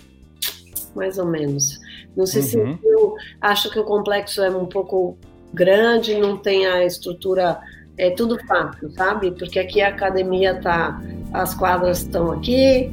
mais 0.94 1.18
ou 1.18 1.26
menos. 1.26 1.80
Não 2.16 2.26
sei 2.26 2.42
uhum. 2.42 2.78
se 2.78 2.86
eu 2.86 3.16
acho 3.40 3.70
que 3.70 3.78
o 3.78 3.84
complexo 3.84 4.42
é 4.42 4.50
um 4.50 4.66
pouco 4.66 5.16
grande, 5.52 6.18
não 6.18 6.36
tem 6.36 6.66
a 6.66 6.84
estrutura, 6.84 7.60
é 7.98 8.10
tudo 8.10 8.38
fácil, 8.46 8.90
sabe? 8.92 9.30
Porque 9.32 9.58
aqui 9.58 9.80
a 9.80 9.88
academia 9.88 10.60
tá, 10.60 11.00
as 11.32 11.54
quadras 11.54 11.98
estão 12.00 12.32
aqui, 12.32 12.90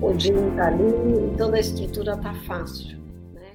o 0.00 0.12
gym 0.18 0.50
tá 0.56 0.66
ali, 0.66 1.34
toda 1.38 1.56
a 1.56 1.60
estrutura 1.60 2.16
tá 2.16 2.34
fácil. 2.46 2.98
Né? 3.32 3.52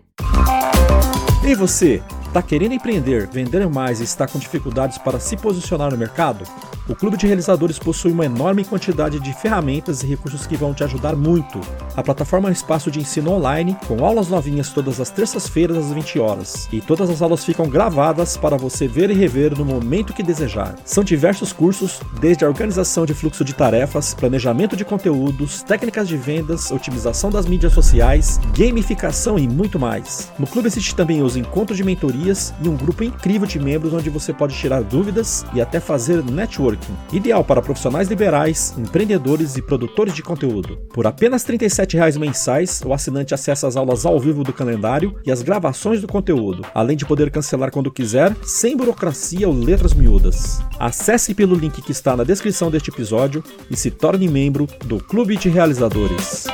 E 1.46 1.56
você, 1.56 2.02
está 2.30 2.44
querendo 2.44 2.74
empreender, 2.74 3.28
vender 3.28 3.68
mais 3.68 4.00
e 4.00 4.04
está 4.04 4.28
com 4.28 4.38
dificuldades 4.38 5.00
para 5.00 5.20
se 5.20 5.36
posicionar 5.36 5.92
no 5.92 5.98
mercado? 5.98 6.46
O 6.90 6.96
Clube 6.96 7.18
de 7.18 7.28
Realizadores 7.28 7.78
possui 7.78 8.12
uma 8.12 8.26
enorme 8.26 8.66
quantidade 8.66 9.20
de 9.20 9.32
ferramentas 9.32 10.02
e 10.02 10.08
recursos 10.08 10.48
que 10.48 10.58
vão 10.58 10.74
te 10.74 10.84
ajudar 10.84 11.16
muito. 11.16 11.62
A 11.96 12.02
plataforma 12.02 12.48
é 12.48 12.50
um 12.50 12.54
espaço 12.54 12.90
de 12.90 13.00
ensino 13.00 13.32
online, 13.32 13.78
com 13.88 14.04
aulas 14.04 14.28
novinhas 14.28 14.70
todas 14.70 15.00
as 15.00 15.12
terças-feiras 15.12 15.78
às 15.78 15.92
20 15.92 16.18
horas. 16.18 16.68
E 16.72 16.82
todas 16.82 17.08
as 17.12 17.22
aulas 17.22 17.46
ficam 17.46 17.70
gravadas 17.70 18.38
para 18.38 18.58
você 18.58 18.88
ver 18.88 19.12
e 19.12 19.14
rever 19.14 19.56
no 19.56 19.64
momento 19.64 20.14
que 20.14 20.24
desejar. 20.24 20.76
São 20.84 21.04
diversos 21.04 21.54
cursos, 21.54 22.00
desde 22.20 22.44
a 22.44 22.48
organização 22.48 23.06
de 23.06 23.14
fluxo 23.14 23.46
de 23.46 23.54
tarefas, 23.54 24.16
planejamento 24.16 24.76
de 24.76 24.84
conteúdos, 24.84 25.62
técnicas 25.62 26.08
de 26.08 26.18
vendas, 26.18 26.72
otimização 26.72 27.30
das 27.30 27.46
mídias 27.46 27.74
sociais, 27.74 28.40
gamificação 28.58 29.38
e 29.38 29.48
muito 29.48 29.78
mais. 29.78 30.32
No 30.40 30.48
clube 30.48 30.68
existe 30.68 30.96
também 30.96 31.22
os 31.22 31.38
encontros 31.38 31.78
de 31.78 31.84
mentorias 32.20 32.54
e 32.62 32.68
um 32.68 32.76
grupo 32.76 33.04
incrível 33.04 33.48
de 33.48 33.60
membros 33.60 33.94
onde 33.94 34.10
você 34.10 34.34
pode 34.34 34.56
tirar 34.56 34.84
dúvidas 34.84 35.46
e 35.54 35.62
até 35.62 35.80
fazer 35.80 36.24
network 36.24 36.50
Networking, 36.50 36.94
ideal 37.14 37.44
para 37.44 37.62
profissionais 37.62 38.08
liberais, 38.10 38.74
empreendedores 38.78 39.56
e 39.56 39.62
produtores 39.62 40.16
de 40.16 40.24
conteúdo. 40.24 40.78
Por 40.92 41.06
apenas 41.06 41.44
R$ 41.44 41.58
37,00 41.58 42.18
mensais, 42.18 42.82
o 42.84 42.92
assinante 42.92 43.34
acessa 43.34 43.68
as 43.68 43.76
aulas 43.76 44.06
ao 44.06 44.20
vivo 44.20 44.44
do 44.44 44.52
calendário 44.52 45.16
e 45.26 45.32
as 45.32 45.42
gravações 45.42 46.02
do 46.02 46.08
conteúdo, 46.08 46.66
além 46.74 46.98
de 46.98 47.06
poder 47.06 47.30
cancelar 47.30 47.72
quando 47.72 47.92
quiser, 47.92 48.36
sem 48.44 48.76
burocracia 48.76 49.48
ou 49.48 49.54
letras 49.54 49.94
miúdas. 49.94 50.60
Acesse 50.80 51.34
pelo 51.34 51.56
link 51.56 51.82
que 51.82 51.92
está 51.92 52.18
na 52.18 52.24
descrição 52.24 52.72
deste 52.72 52.90
episódio 52.90 53.44
e 53.70 53.78
se 53.78 53.92
torne 53.92 54.28
membro 54.28 54.68
do 54.86 54.98
Clube 54.98 55.38
de 55.38 55.50
Realizadores. 55.50 56.48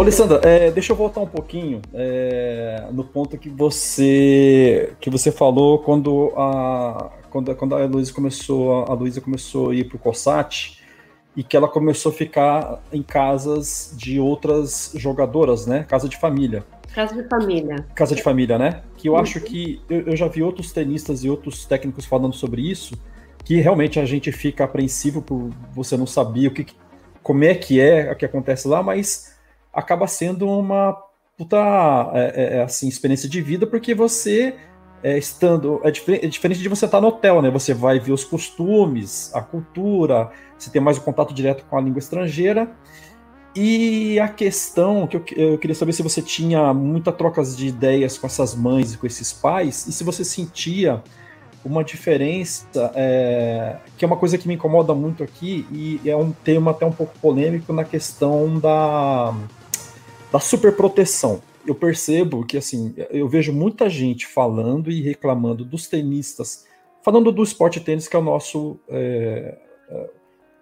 Ô, 0.00 0.02
Alessandra, 0.02 0.40
é, 0.44 0.70
deixa 0.70 0.94
eu 0.94 0.96
voltar 0.96 1.20
um 1.20 1.26
pouquinho 1.26 1.82
é, 1.92 2.86
no 2.90 3.04
ponto 3.04 3.36
que 3.36 3.50
você 3.50 4.94
que 4.98 5.10
você 5.10 5.30
falou 5.30 5.80
quando 5.80 6.32
a 6.38 7.10
quando, 7.28 7.54
quando 7.54 7.74
a 7.74 7.84
Luísa 7.84 8.10
começou 8.10 8.86
a 8.88 8.94
Luísa 8.94 9.20
começou 9.20 9.68
a 9.68 9.74
ir 9.74 9.84
para 9.84 9.96
o 9.96 9.98
Cossat 9.98 10.80
e 11.36 11.44
que 11.44 11.54
ela 11.54 11.68
começou 11.68 12.12
a 12.12 12.14
ficar 12.14 12.82
em 12.90 13.02
casas 13.02 13.92
de 13.94 14.18
outras 14.18 14.92
jogadoras, 14.94 15.66
né? 15.66 15.84
Casa 15.86 16.08
de 16.08 16.16
família. 16.16 16.64
Casa 16.94 17.22
de 17.22 17.28
família. 17.28 17.86
Casa 17.94 18.14
de 18.14 18.22
família, 18.22 18.56
né? 18.56 18.80
Que 18.96 19.06
eu 19.06 19.12
uhum. 19.12 19.18
acho 19.18 19.38
que 19.42 19.82
eu, 19.90 20.00
eu 20.06 20.16
já 20.16 20.28
vi 20.28 20.42
outros 20.42 20.72
tenistas 20.72 21.24
e 21.24 21.28
outros 21.28 21.66
técnicos 21.66 22.06
falando 22.06 22.34
sobre 22.34 22.62
isso, 22.62 22.94
que 23.44 23.60
realmente 23.60 24.00
a 24.00 24.06
gente 24.06 24.32
fica 24.32 24.64
apreensivo 24.64 25.20
por 25.20 25.50
você 25.74 25.94
não 25.94 26.06
saber 26.06 26.46
o 26.46 26.52
que, 26.52 26.68
como 27.22 27.44
é 27.44 27.54
que 27.54 27.78
é 27.78 28.10
o 28.10 28.16
que 28.16 28.24
acontece 28.24 28.66
lá, 28.66 28.82
mas 28.82 29.38
acaba 29.72 30.06
sendo 30.06 30.48
uma 30.48 30.96
puta 31.36 31.56
é, 32.12 32.20
é, 32.20 32.56
é, 32.58 32.62
assim, 32.62 32.88
experiência 32.88 33.28
de 33.28 33.40
vida, 33.40 33.66
porque 33.66 33.94
você 33.94 34.54
é, 35.02 35.16
estando. 35.16 35.80
É, 35.82 35.90
diferente, 35.90 36.26
é 36.26 36.28
diferente 36.28 36.60
de 36.60 36.68
você 36.68 36.84
estar 36.84 37.00
no 37.00 37.08
hotel, 37.08 37.40
né? 37.40 37.50
Você 37.50 37.72
vai 37.72 37.98
ver 37.98 38.12
os 38.12 38.24
costumes, 38.24 39.30
a 39.34 39.40
cultura, 39.40 40.30
você 40.58 40.70
tem 40.70 40.82
mais 40.82 40.98
o 40.98 41.00
um 41.00 41.04
contato 41.04 41.32
direto 41.32 41.64
com 41.64 41.76
a 41.78 41.80
língua 41.80 41.98
estrangeira. 41.98 42.70
E 43.54 44.20
a 44.20 44.28
questão 44.28 45.06
que 45.06 45.16
eu, 45.16 45.24
eu, 45.36 45.58
queria 45.58 45.74
saber 45.74 45.92
se 45.92 46.02
você 46.02 46.22
tinha 46.22 46.72
muita 46.72 47.10
trocas 47.10 47.56
de 47.56 47.66
ideias 47.66 48.16
com 48.16 48.26
essas 48.26 48.54
mães 48.54 48.94
e 48.94 48.98
com 48.98 49.06
esses 49.06 49.32
pais, 49.32 49.86
e 49.88 49.92
se 49.92 50.04
você 50.04 50.24
sentia 50.24 51.02
uma 51.64 51.82
diferença, 51.82 52.92
é, 52.94 53.76
que 53.98 54.04
é 54.04 54.06
uma 54.06 54.16
coisa 54.16 54.38
que 54.38 54.46
me 54.46 54.54
incomoda 54.54 54.94
muito 54.94 55.24
aqui, 55.24 55.66
e 55.72 56.08
é 56.08 56.16
um 56.16 56.30
tema 56.30 56.70
até 56.70 56.86
um 56.86 56.92
pouco 56.92 57.12
polêmico 57.18 57.72
na 57.72 57.82
questão 57.82 58.58
da 58.58 59.34
da 60.32 60.38
superproteção. 60.38 61.42
Eu 61.66 61.74
percebo 61.74 62.44
que, 62.44 62.56
assim, 62.56 62.94
eu 63.10 63.28
vejo 63.28 63.52
muita 63.52 63.88
gente 63.88 64.26
falando 64.26 64.90
e 64.90 65.02
reclamando 65.02 65.64
dos 65.64 65.86
tenistas, 65.86 66.66
falando 67.02 67.30
do 67.30 67.42
esporte 67.42 67.80
tênis, 67.80 68.08
que 68.08 68.16
é 68.16 68.18
o 68.18 68.22
nosso, 68.22 68.78
é, 68.88 69.58
é, 69.88 70.10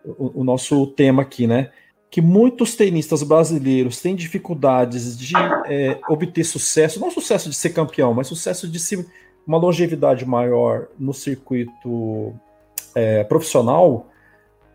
o, 0.05 0.41
o 0.41 0.45
nosso 0.45 0.87
tema 0.89 1.23
aqui, 1.23 1.47
né? 1.47 1.71
Que 2.11 2.21
muitos 2.21 2.75
tenistas 2.75 3.23
brasileiros 3.23 4.01
têm 4.01 4.17
dificuldades 4.17 5.17
de 5.17 5.35
é, 5.67 6.01
obter 6.09 6.45
sucesso, 6.45 6.99
não 6.99 7.11
sucesso 7.11 7.49
de 7.49 7.55
ser 7.55 7.71
campeão, 7.71 8.15
mas 8.15 8.27
sucesso 8.27 8.67
de 8.67 8.81
se 8.81 9.07
uma 9.47 9.59
longevidade 9.59 10.27
maior 10.27 10.89
no 10.99 11.15
circuito 11.15 12.35
é, 12.95 13.25
profissional, 13.25 14.09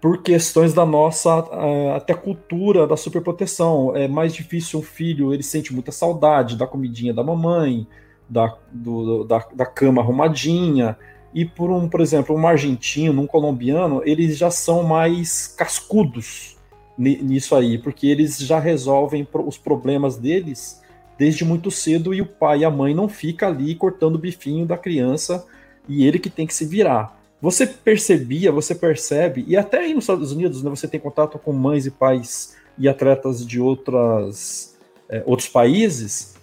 por 0.04 0.22
questões 0.22 0.74
da 0.74 0.86
nossa 0.86 1.40
uh, 1.40 1.94
até 1.96 2.14
cultura 2.14 2.86
da 2.86 2.98
superproteção. 2.98 3.96
É 3.96 4.06
mais 4.06 4.34
difícil 4.34 4.82
um 4.82 4.84
filho, 4.84 5.34
ele 5.34 5.44
sente 5.44 5.74
muita 5.74 5.94
saudade 5.94 6.58
da 6.58 6.68
comidinha 6.68 7.14
da 7.14 7.24
mamãe, 7.24 7.88
da, 8.28 8.54
do, 8.70 9.24
da, 9.24 9.48
da 9.56 9.66
cama 9.66 10.02
arrumadinha. 10.02 10.98
E 11.34 11.46
por 11.46 11.72
um, 11.72 11.88
por 11.88 12.02
exemplo, 12.02 12.36
um 12.36 12.46
argentino, 12.46 13.22
um 13.22 13.26
colombiano, 13.26 14.02
eles 14.04 14.38
já 14.38 14.52
são 14.52 14.84
mais 14.84 15.48
cascudos 15.48 16.58
nisso 16.98 17.56
aí, 17.56 17.78
porque 17.78 18.08
eles 18.08 18.38
já 18.40 18.60
resolvem 18.60 19.26
os 19.46 19.58
problemas 19.58 20.18
deles 20.18 20.82
desde 21.18 21.46
muito 21.46 21.72
cedo 21.72 22.14
e 22.14 22.20
o 22.20 22.26
pai 22.26 22.60
e 22.60 22.66
a 22.66 22.70
mãe 22.70 22.94
não 22.94 23.08
fica 23.08 23.48
ali 23.48 23.74
cortando 23.74 24.16
o 24.16 24.20
bifinho 24.20 24.66
da 24.66 24.78
criança 24.78 25.48
e 25.88 26.06
ele 26.06 26.20
que 26.20 26.30
tem 26.30 26.46
que 26.46 26.54
se 26.54 26.66
virar. 26.66 27.23
Você 27.44 27.68
percebia, 27.68 28.54
você 28.54 28.74
percebe, 28.74 29.44
e 29.46 29.58
até 29.58 29.80
aí 29.80 29.94
nos 29.94 30.06
Estados 30.06 30.32
Unidos, 30.32 30.64
né, 30.64 30.70
você 30.70 30.88
tem 30.88 30.98
contato 30.98 31.38
com 31.38 31.52
mães 31.52 31.86
e 31.86 31.92
pais 31.92 32.56
e 32.78 32.88
atletas 32.88 33.46
de 33.46 33.60
outras, 33.60 34.78
é, 35.10 35.22
outros 35.26 35.50
países. 35.50 36.36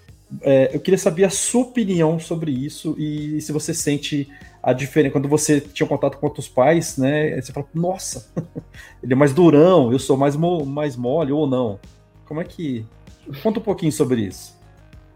É, 0.43 0.77
eu 0.77 0.79
queria 0.79 0.99
saber 0.99 1.25
a 1.25 1.31
sua 1.31 1.63
opinião 1.63 2.21
sobre 2.21 2.51
isso 2.51 2.95
e 2.99 3.41
se 3.41 3.51
você 3.51 3.73
sente 3.73 4.29
a 4.63 4.75
diferença. 4.75 5.13
Quando 5.13 5.27
você 5.27 5.59
tinha 5.59 5.87
contato 5.87 6.19
com 6.19 6.27
outros 6.27 6.51
pais, 6.51 6.99
né? 6.99 7.41
Você 7.41 7.51
fala, 7.51 7.67
nossa, 7.73 8.31
ele 9.03 9.15
é 9.15 9.17
mais 9.17 9.33
durão, 9.33 9.91
eu 9.91 9.99
sou 9.99 10.19
mais, 10.19 10.37
mo 10.37 10.67
mais 10.67 10.97
mole 10.97 11.33
ou 11.33 11.47
não. 11.47 11.81
Como 12.27 12.43
é 12.43 12.45
que. 12.45 12.85
Conta 13.43 13.59
um 13.59 13.63
pouquinho 13.63 13.91
sobre 13.91 14.21
isso. 14.21 14.55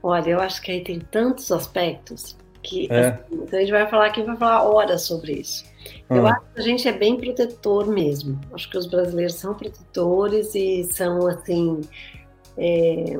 Olha, 0.03 0.31
eu 0.31 0.41
acho 0.41 0.63
que 0.63 0.73
aí 0.73 0.83
tem 0.83 0.99
tantos 0.99 1.53
aspectos 1.53 2.39
que 2.65 2.89
é. 2.91 3.09
assim, 3.09 3.35
então 3.35 3.59
a 3.59 3.63
gente 3.63 3.71
vai 3.71 3.87
falar 3.89 4.07
aqui, 4.07 4.23
vai 4.23 4.37
falar 4.37 4.63
horas 4.63 5.03
sobre 5.03 5.35
isso. 5.35 5.65
Eu 6.09 6.27
ah. 6.27 6.31
acho 6.31 6.41
que 6.55 6.61
a 6.61 6.63
gente 6.63 6.89
é 6.89 6.93
bem 6.93 7.17
protetor 7.17 7.87
mesmo. 7.87 8.41
Acho 8.53 8.71
que 8.71 8.79
os 8.79 8.87
brasileiros 8.87 9.35
são 9.35 9.55
protetores 9.55 10.55
e 10.55 10.85
são 10.85 11.27
assim. 11.29 11.83
É, 12.57 13.19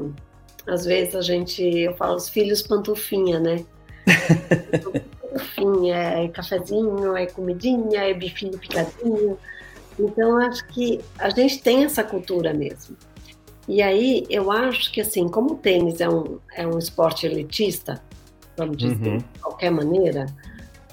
às 0.67 0.85
vezes 0.85 1.15
a 1.15 1.21
gente, 1.21 1.63
eu 1.63 1.95
falo 1.95 2.17
os 2.17 2.29
filhos 2.29 2.63
pantufinha, 2.63 3.39
né? 3.39 3.65
pantufinha, 5.21 5.97
é 5.97 6.29
cafezinho, 6.29 7.17
é 7.17 7.27
comidinha, 7.27 8.01
é 8.01 8.15
bifinho 8.15 8.59
picadinho. 8.59 9.37
Então 9.99 10.39
acho 10.39 10.67
que 10.69 11.01
a 11.19 11.29
gente 11.29 11.61
tem 11.61 11.85
essa 11.85 12.03
cultura 12.03 12.55
mesmo. 12.55 12.97
E 13.69 13.83
aí 13.83 14.27
eu 14.29 14.51
acho 14.51 14.93
que 14.93 15.01
assim, 15.01 15.29
como 15.29 15.55
o 15.55 15.57
tênis 15.57 16.01
é 16.01 16.09
um, 16.09 16.39
é 16.55 16.67
um 16.67 16.79
esporte 16.79 17.27
elitista, 17.27 18.03
vamos 18.57 18.77
dizer, 18.77 19.09
uhum. 19.09 19.19
de 19.19 19.39
qualquer 19.41 19.71
maneira, 19.71 20.27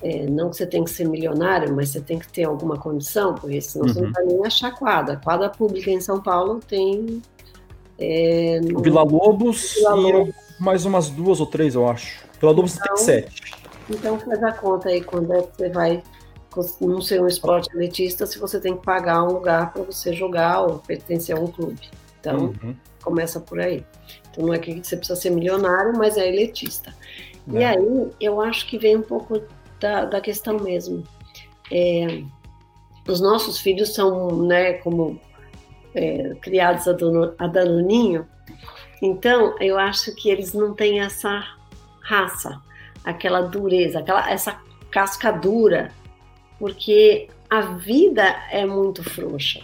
é, 0.04 0.26
não 0.26 0.50
que 0.50 0.58
você 0.58 0.66
tem 0.66 0.84
que 0.84 0.90
ser 0.90 1.08
milionário, 1.08 1.76
mas 1.76 1.90
você 1.90 2.02
tem 2.02 2.18
que 2.18 2.28
ter 2.28 2.44
alguma 2.44 2.78
condição, 2.78 3.36
porque 3.36 3.62
senão 3.62 3.86
uhum. 3.86 3.94
você 3.94 4.00
não 4.00 4.08
uhum. 4.08 4.14
vai 4.14 4.26
nem 4.26 4.46
achar 4.46 4.72
quadra. 4.72 5.18
Quadra 5.18 5.50
pública 5.50 5.92
em 5.92 6.02
São 6.02 6.20
Paulo 6.20 6.60
tem. 6.60 7.22
É, 8.00 8.60
no... 8.62 8.82
Vila 8.82 9.04
Lobos 9.04 9.76
Vila 9.76 9.94
Lobos. 9.94 10.30
e 10.60 10.64
mais 10.64 10.86
umas 10.86 11.10
duas 11.10 11.40
ou 11.40 11.46
três, 11.46 11.76
eu 11.76 11.88
acho. 11.88 12.26
Vila 12.40 12.52
Lobos 12.52 12.76
então, 12.76 12.96
tem 12.96 13.06
sete. 13.06 13.54
Então 13.90 14.20
faz 14.20 14.44
a 14.44 14.52
conta 14.52 14.90
aí 14.90 15.02
quando 15.02 15.34
é 15.34 15.42
que 15.44 15.56
você 15.56 15.70
vai 15.70 16.04
não 16.82 17.00
ser 17.00 17.22
um 17.22 17.28
esporte 17.28 17.70
elitista 17.76 18.26
se 18.26 18.38
você 18.38 18.60
tem 18.60 18.76
que 18.76 18.84
pagar 18.84 19.24
um 19.24 19.34
lugar 19.34 19.72
para 19.72 19.84
você 19.84 20.14
jogar 20.14 20.62
ou 20.62 20.80
pertencer 20.80 21.36
a 21.36 21.40
um 21.40 21.48
clube. 21.48 21.80
Então, 22.20 22.54
uhum. 22.62 22.76
começa 23.04 23.40
por 23.40 23.60
aí. 23.60 23.86
Então, 24.30 24.46
não 24.46 24.54
é 24.54 24.60
que 24.60 24.84
você 24.84 24.98
precisa 24.98 25.20
ser 25.20 25.30
milionário, 25.30 25.98
mas 25.98 26.18
é 26.18 26.28
elitista. 26.28 26.94
É. 27.54 27.60
E 27.60 27.64
aí, 27.64 28.12
eu 28.20 28.42
acho 28.42 28.68
que 28.68 28.78
vem 28.78 28.98
um 28.98 29.02
pouco 29.02 29.42
da, 29.80 30.06
da 30.06 30.22
questão 30.22 30.58
mesmo. 30.60 31.04
É, 31.72 32.24
os 33.08 33.20
nossos 33.20 33.60
filhos 33.60 33.94
são, 33.94 34.44
né, 34.44 34.74
como 34.74 35.20
é, 35.96 36.36
criados 36.42 36.88
a, 36.88 36.94
dono, 36.94 37.34
a 37.38 37.48
danoninho, 37.48 38.28
então 39.02 39.56
eu 39.60 39.80
acho 39.80 40.14
que 40.16 40.30
eles 40.30 40.54
não 40.54 40.74
têm 40.74 41.00
essa 41.00 41.44
raça, 42.02 42.62
aquela 43.04 43.42
dureza, 43.42 44.00
aquela, 44.00 44.30
essa 44.30 44.62
casca 44.92 45.32
dura, 45.32 45.92
porque 46.60 47.28
a 47.50 47.62
vida 47.62 48.24
é 48.52 48.66
muito 48.66 49.04
frouxa. 49.04 49.62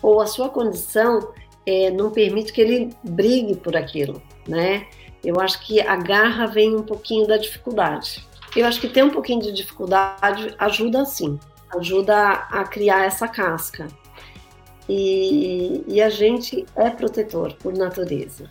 Ou 0.00 0.20
a 0.20 0.26
sua 0.26 0.48
condição 0.48 1.32
é, 1.66 1.90
não 1.90 2.10
permite 2.10 2.52
que 2.52 2.60
ele 2.60 2.90
brigue 3.02 3.56
por 3.56 3.76
aquilo, 3.76 4.22
né? 4.46 4.86
Eu 5.24 5.40
acho 5.40 5.60
que 5.66 5.80
a 5.80 5.96
garra 5.96 6.46
vem 6.46 6.76
um 6.76 6.82
pouquinho 6.82 7.26
da 7.26 7.36
dificuldade. 7.36 8.26
Eu 8.54 8.66
acho 8.66 8.80
que 8.80 8.88
ter 8.88 9.02
um 9.02 9.10
pouquinho 9.10 9.42
de 9.42 9.52
dificuldade 9.52 10.54
ajuda 10.58 11.04
sim, 11.04 11.38
ajuda 11.76 12.16
a 12.16 12.64
criar 12.64 13.04
essa 13.04 13.26
casca. 13.26 13.88
E, 14.88 15.82
e 15.88 16.02
a 16.02 16.10
gente 16.10 16.64
é 16.76 16.90
protetor 16.90 17.54
por 17.54 17.72
natureza. 17.72 18.50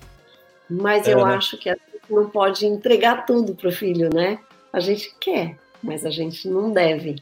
Mas 0.69 1.07
é, 1.07 1.13
eu 1.13 1.25
né? 1.25 1.35
acho 1.35 1.57
que 1.57 1.69
a 1.69 1.73
gente 1.73 2.11
não 2.11 2.29
pode 2.29 2.65
entregar 2.65 3.25
tudo 3.25 3.53
para 3.53 3.69
o 3.69 3.71
filho, 3.71 4.09
né? 4.13 4.39
A 4.71 4.79
gente 4.79 5.15
quer, 5.19 5.57
mas 5.81 6.05
a 6.05 6.09
gente 6.09 6.47
não 6.47 6.71
deve. 6.71 7.15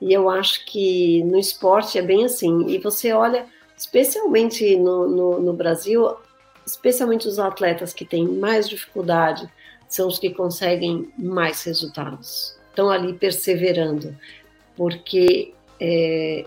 E 0.00 0.12
eu 0.12 0.30
acho 0.30 0.64
que 0.64 1.22
no 1.24 1.38
esporte 1.38 1.98
é 1.98 2.02
bem 2.02 2.24
assim. 2.24 2.66
E 2.68 2.78
você 2.78 3.12
olha, 3.12 3.46
especialmente 3.76 4.76
no, 4.76 5.08
no, 5.08 5.40
no 5.40 5.52
Brasil, 5.52 6.16
especialmente 6.68 7.26
os 7.26 7.38
atletas 7.38 7.92
que 7.92 8.04
têm 8.04 8.26
mais 8.28 8.68
dificuldade 8.68 9.48
são 9.88 10.06
os 10.06 10.18
que 10.18 10.30
conseguem 10.30 11.10
mais 11.16 11.62
resultados. 11.64 12.56
Estão 12.68 12.90
ali 12.90 13.14
perseverando, 13.14 14.14
porque 14.76 15.52
é, 15.80 16.44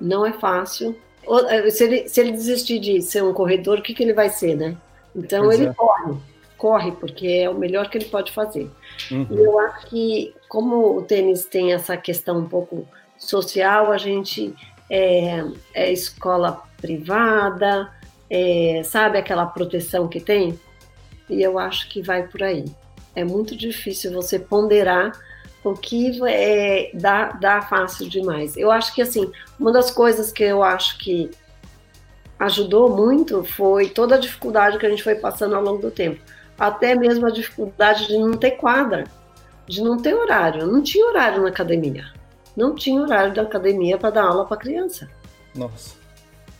não 0.00 0.26
é 0.26 0.32
fácil. 0.32 0.98
É, 1.48 1.70
se 1.70 1.84
ele, 1.84 2.08
se 2.08 2.20
ele 2.20 2.32
desistir 2.32 2.80
de 2.80 3.00
ser 3.00 3.22
um 3.22 3.32
corredor, 3.32 3.78
o 3.78 3.82
que, 3.82 3.94
que 3.94 4.02
ele 4.02 4.12
vai 4.12 4.28
ser, 4.28 4.56
né? 4.56 4.76
Então 5.14 5.44
pois 5.44 5.58
ele 5.58 5.68
é. 5.68 5.74
corre, 5.74 6.16
corre, 6.58 6.92
porque 6.92 7.26
é 7.26 7.48
o 7.48 7.54
melhor 7.54 7.88
que 7.88 7.98
ele 7.98 8.06
pode 8.06 8.32
fazer. 8.32 8.68
Uhum. 9.10 9.26
E 9.30 9.38
eu 9.38 9.58
acho 9.60 9.86
que, 9.86 10.34
como 10.48 10.96
o 10.98 11.02
tênis 11.02 11.44
tem 11.44 11.72
essa 11.72 11.96
questão 11.96 12.38
um 12.38 12.48
pouco 12.48 12.86
social, 13.16 13.92
a 13.92 13.98
gente 13.98 14.52
é, 14.90 15.44
é 15.72 15.92
escola 15.92 16.62
privada, 16.80 17.90
é, 18.30 18.82
sabe 18.84 19.18
aquela 19.18 19.44
proteção 19.44 20.06
que 20.06 20.20
tem? 20.20 20.58
E 21.28 21.42
eu 21.42 21.58
acho 21.58 21.88
que 21.88 22.00
vai 22.00 22.26
por 22.26 22.42
aí. 22.42 22.64
É 23.14 23.24
muito 23.24 23.56
difícil 23.56 24.12
você 24.12 24.38
ponderar 24.38 25.12
o 25.64 25.74
que 25.74 26.18
é, 26.26 26.90
dá, 26.94 27.32
dá 27.32 27.60
fácil 27.60 28.08
demais. 28.08 28.56
Eu 28.56 28.70
acho 28.70 28.94
que, 28.94 29.02
assim, 29.02 29.30
uma 29.58 29.72
das 29.72 29.90
coisas 29.90 30.32
que 30.32 30.44
eu 30.44 30.62
acho 30.62 30.98
que 30.98 31.30
ajudou 32.38 32.88
muito 32.96 33.44
foi 33.44 33.88
toda 33.88 34.14
a 34.14 34.18
dificuldade 34.18 34.78
que 34.78 34.86
a 34.86 34.90
gente 34.90 35.02
foi 35.02 35.16
passando 35.16 35.54
ao 35.54 35.62
longo 35.62 35.82
do 35.82 35.90
tempo. 35.90 36.20
Até 36.58 36.94
mesmo 36.94 37.26
a 37.26 37.30
dificuldade 37.30 38.06
de 38.06 38.16
não 38.16 38.32
ter 38.32 38.52
quadra, 38.52 39.04
de 39.66 39.82
não 39.82 39.98
ter 39.98 40.14
horário. 40.14 40.66
Não 40.66 40.82
tinha 40.82 41.06
horário 41.06 41.42
na 41.42 41.48
academia. 41.48 42.06
Não 42.56 42.74
tinha 42.74 43.00
horário 43.00 43.34
da 43.34 43.42
academia 43.42 43.98
para 43.98 44.10
dar 44.10 44.24
aula 44.24 44.46
para 44.46 44.56
criança. 44.56 45.08
Nossa. 45.54 45.99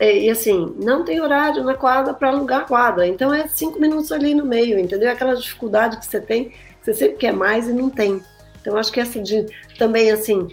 É, 0.01 0.17
e 0.17 0.31
assim, 0.31 0.75
não 0.83 1.05
tem 1.05 1.21
horário 1.21 1.63
na 1.63 1.75
quadra 1.75 2.11
para 2.11 2.29
alugar 2.29 2.65
quadra. 2.65 3.05
Então 3.05 3.31
é 3.31 3.47
cinco 3.47 3.79
minutos 3.79 4.11
ali 4.11 4.33
no 4.33 4.43
meio, 4.43 4.79
entendeu? 4.79 5.11
Aquela 5.11 5.35
dificuldade 5.35 5.97
que 5.97 6.07
você 6.07 6.19
tem, 6.19 6.51
você 6.81 6.91
sempre 6.91 7.17
quer 7.17 7.31
mais 7.31 7.69
e 7.69 7.71
não 7.71 7.87
tem. 7.87 8.19
Então 8.59 8.75
acho 8.77 8.91
que 8.91 8.99
essa 8.99 9.21
de 9.21 9.45
também 9.77 10.09
assim, 10.09 10.47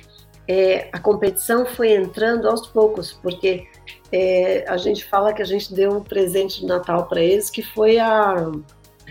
é, 0.47 0.91
a 0.93 0.99
competição 0.99 1.65
foi 1.65 1.93
entrando 1.95 2.47
aos 2.47 2.67
poucos, 2.67 3.15
porque 3.23 3.67
é, 4.13 4.67
a 4.69 4.77
gente 4.77 5.07
fala 5.07 5.33
que 5.33 5.41
a 5.41 5.47
gente 5.47 5.73
deu 5.73 5.93
um 5.93 6.05
presente 6.05 6.61
de 6.61 6.67
Natal 6.67 7.07
para 7.07 7.23
eles, 7.23 7.49
que 7.49 7.63
foi 7.63 7.99
a 7.99 8.53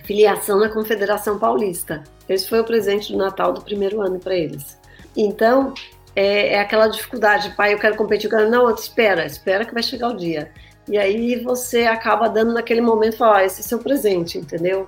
filiação 0.04 0.60
na 0.60 0.70
Confederação 0.70 1.40
Paulista. 1.40 2.04
Esse 2.30 2.48
foi 2.48 2.60
o 2.60 2.64
presente 2.64 3.08
de 3.08 3.18
Natal 3.18 3.54
do 3.54 3.62
primeiro 3.62 4.02
ano 4.02 4.20
para 4.20 4.36
eles. 4.36 4.78
Então, 5.16 5.74
é, 6.18 6.54
é, 6.54 6.60
aquela 6.60 6.88
dificuldade, 6.88 7.54
pai, 7.56 7.76
eu 7.76 7.78
quero 7.78 7.96
competir, 7.96 8.26
eu 8.26 8.36
quero, 8.36 8.50
não, 8.50 8.68
espera, 8.74 9.24
espera 9.24 9.64
que 9.64 9.72
vai 9.72 9.84
chegar 9.84 10.10
o 10.10 10.18
dia. 10.18 10.52
E 10.90 10.98
aí 10.98 11.36
você 11.44 11.84
acaba 11.84 12.28
dando 12.28 12.54
naquele 12.54 12.82
momento, 12.82 13.18
falar, 13.18 13.38
ah, 13.38 13.46
esse 13.46 13.62
é 13.62 13.64
seu 13.64 13.78
presente, 13.78 14.36
entendeu? 14.36 14.88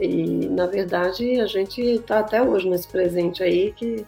E, 0.00 0.48
na 0.48 0.66
verdade, 0.66 1.40
a 1.40 1.46
gente 1.46 1.80
está 1.80 2.20
até 2.20 2.40
hoje 2.40 2.68
nesse 2.70 2.86
presente 2.86 3.42
aí 3.42 3.72
que... 3.72 4.06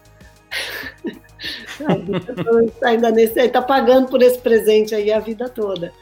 ainda 2.85 3.11
nesse, 3.11 3.41
está 3.41 3.61
pagando 3.61 4.07
por 4.07 4.23
esse 4.23 4.39
presente 4.39 4.95
aí 4.95 5.13
a 5.13 5.19
vida 5.19 5.49
toda. 5.49 5.93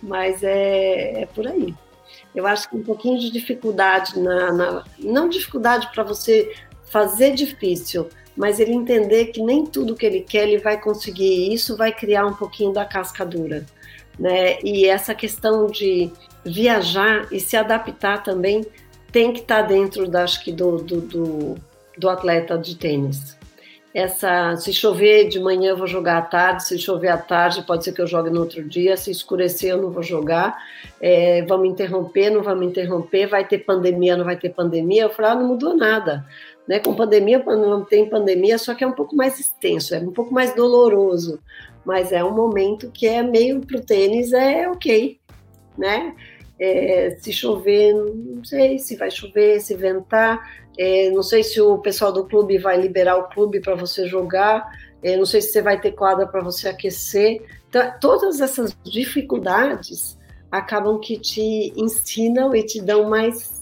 Mas 0.00 0.40
é, 0.44 1.22
é 1.22 1.26
por 1.26 1.48
aí. 1.48 1.74
Eu 2.32 2.46
acho 2.46 2.70
que 2.70 2.76
um 2.76 2.82
pouquinho 2.84 3.18
de 3.18 3.28
dificuldade 3.28 4.20
na, 4.20 4.52
na 4.52 4.84
não 5.00 5.28
dificuldade 5.28 5.90
para 5.92 6.04
você 6.04 6.54
fazer 6.84 7.34
difícil, 7.34 8.08
mas 8.36 8.60
ele 8.60 8.72
entender 8.72 9.26
que 9.26 9.40
nem 9.42 9.64
tudo 9.64 9.94
que 9.94 10.04
ele 10.04 10.20
quer 10.20 10.48
ele 10.48 10.58
vai 10.58 10.80
conseguir, 10.80 11.24
e 11.24 11.54
isso 11.54 11.76
vai 11.76 11.92
criar 11.92 12.26
um 12.26 12.34
pouquinho 12.34 12.72
da 12.72 12.84
cascadura, 12.84 13.64
né? 14.18 14.58
E 14.62 14.86
essa 14.86 15.14
questão 15.14 15.66
de 15.66 16.10
viajar 16.44 17.26
e 17.32 17.40
se 17.40 17.56
adaptar 17.56 18.22
também 18.22 18.64
tem 19.10 19.32
que 19.32 19.40
estar 19.40 19.62
tá 19.62 19.68
dentro, 19.68 20.06
da, 20.06 20.24
acho 20.24 20.44
que, 20.44 20.52
do, 20.52 20.76
do, 20.76 21.00
do, 21.00 21.54
do 21.96 22.08
atleta 22.08 22.58
de 22.58 22.76
tênis. 22.76 23.36
Essa 23.94 24.54
se 24.56 24.74
chover 24.74 25.26
de 25.26 25.40
manhã 25.40 25.70
eu 25.70 25.76
vou 25.78 25.86
jogar 25.86 26.18
à 26.18 26.22
tarde, 26.22 26.64
se 26.64 26.78
chover 26.78 27.08
à 27.08 27.16
tarde 27.16 27.62
pode 27.62 27.82
ser 27.82 27.92
que 27.92 28.02
eu 28.02 28.06
jogue 28.06 28.28
no 28.28 28.40
outro 28.40 28.62
dia, 28.62 28.94
se 28.94 29.10
escurecer 29.10 29.70
eu 29.70 29.80
não 29.80 29.90
vou 29.90 30.02
jogar, 30.02 30.54
é, 31.00 31.42
vamos 31.48 31.66
interromper, 31.66 32.28
não 32.28 32.42
vamos 32.42 32.66
interromper, 32.66 33.26
vai 33.26 33.46
ter 33.48 33.60
pandemia, 33.60 34.14
não 34.14 34.26
vai 34.26 34.36
ter 34.36 34.50
pandemia, 34.50 35.04
eu 35.04 35.10
falei, 35.10 35.30
ah, 35.30 35.34
não 35.34 35.48
mudou 35.48 35.74
nada, 35.74 36.26
né? 36.66 36.80
Com 36.80 36.94
pandemia, 36.94 37.38
não 37.44 37.84
tem 37.84 38.08
pandemia, 38.08 38.58
só 38.58 38.74
que 38.74 38.82
é 38.82 38.86
um 38.86 38.92
pouco 38.92 39.14
mais 39.14 39.38
extenso, 39.38 39.94
é 39.94 39.98
um 39.98 40.12
pouco 40.12 40.32
mais 40.32 40.54
doloroso, 40.54 41.40
mas 41.84 42.12
é 42.12 42.24
um 42.24 42.34
momento 42.34 42.90
que 42.90 43.06
é 43.06 43.22
meio 43.22 43.60
para 43.60 43.78
o 43.78 43.80
tênis, 43.80 44.32
é 44.32 44.68
ok, 44.68 45.18
né? 45.78 46.14
É, 46.58 47.16
se 47.20 47.32
chover, 47.32 47.94
não 47.94 48.42
sei 48.42 48.78
se 48.78 48.96
vai 48.96 49.10
chover, 49.10 49.60
se 49.60 49.74
ventar, 49.74 50.40
é, 50.78 51.10
não 51.10 51.22
sei 51.22 51.42
se 51.42 51.60
o 51.60 51.78
pessoal 51.78 52.12
do 52.12 52.26
clube 52.26 52.58
vai 52.58 52.80
liberar 52.80 53.16
o 53.16 53.28
clube 53.28 53.60
para 53.60 53.74
você 53.74 54.06
jogar, 54.06 54.66
é, 55.02 55.16
não 55.16 55.26
sei 55.26 55.40
se 55.40 55.52
você 55.52 55.62
vai 55.62 55.80
ter 55.80 55.92
quadra 55.92 56.26
para 56.26 56.42
você 56.42 56.68
aquecer. 56.68 57.42
Então, 57.68 57.92
todas 58.00 58.40
essas 58.40 58.76
dificuldades 58.82 60.18
acabam 60.50 60.98
que 60.98 61.18
te 61.18 61.72
ensinam 61.76 62.54
e 62.54 62.62
te 62.62 62.80
dão 62.80 63.08
mais 63.08 63.60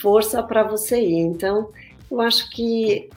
força 0.00 0.42
para 0.42 0.62
você 0.62 1.00
ir. 1.00 1.18
Então, 1.18 1.70
eu 2.10 2.20
acho 2.20 2.50
que 2.50 3.08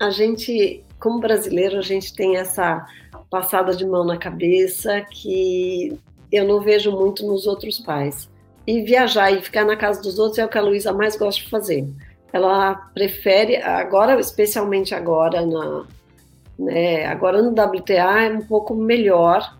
a 0.00 0.10
gente, 0.10 0.82
como 0.98 1.20
brasileiro, 1.20 1.78
a 1.78 1.82
gente 1.82 2.14
tem 2.14 2.36
essa 2.36 2.86
passada 3.30 3.74
de 3.74 3.86
mão 3.86 4.04
na 4.04 4.16
cabeça 4.16 5.00
que 5.10 5.98
eu 6.30 6.46
não 6.46 6.60
vejo 6.60 6.92
muito 6.92 7.26
nos 7.26 7.46
outros 7.46 7.78
pais. 7.78 8.28
E 8.66 8.82
viajar 8.82 9.30
e 9.30 9.40
ficar 9.40 9.64
na 9.64 9.76
casa 9.76 10.02
dos 10.02 10.18
outros 10.18 10.38
é 10.38 10.44
o 10.44 10.48
que 10.48 10.58
a 10.58 10.62
Luísa 10.62 10.92
mais 10.92 11.16
gosta 11.16 11.42
de 11.42 11.50
fazer. 11.50 11.88
Ela 12.32 12.74
prefere, 12.74 13.56
agora, 13.56 14.20
especialmente 14.20 14.94
agora, 14.94 15.44
na, 15.44 15.86
né, 16.58 17.06
agora 17.06 17.40
no 17.40 17.50
WTA 17.50 18.24
é 18.24 18.30
um 18.30 18.42
pouco 18.42 18.74
melhor, 18.74 19.56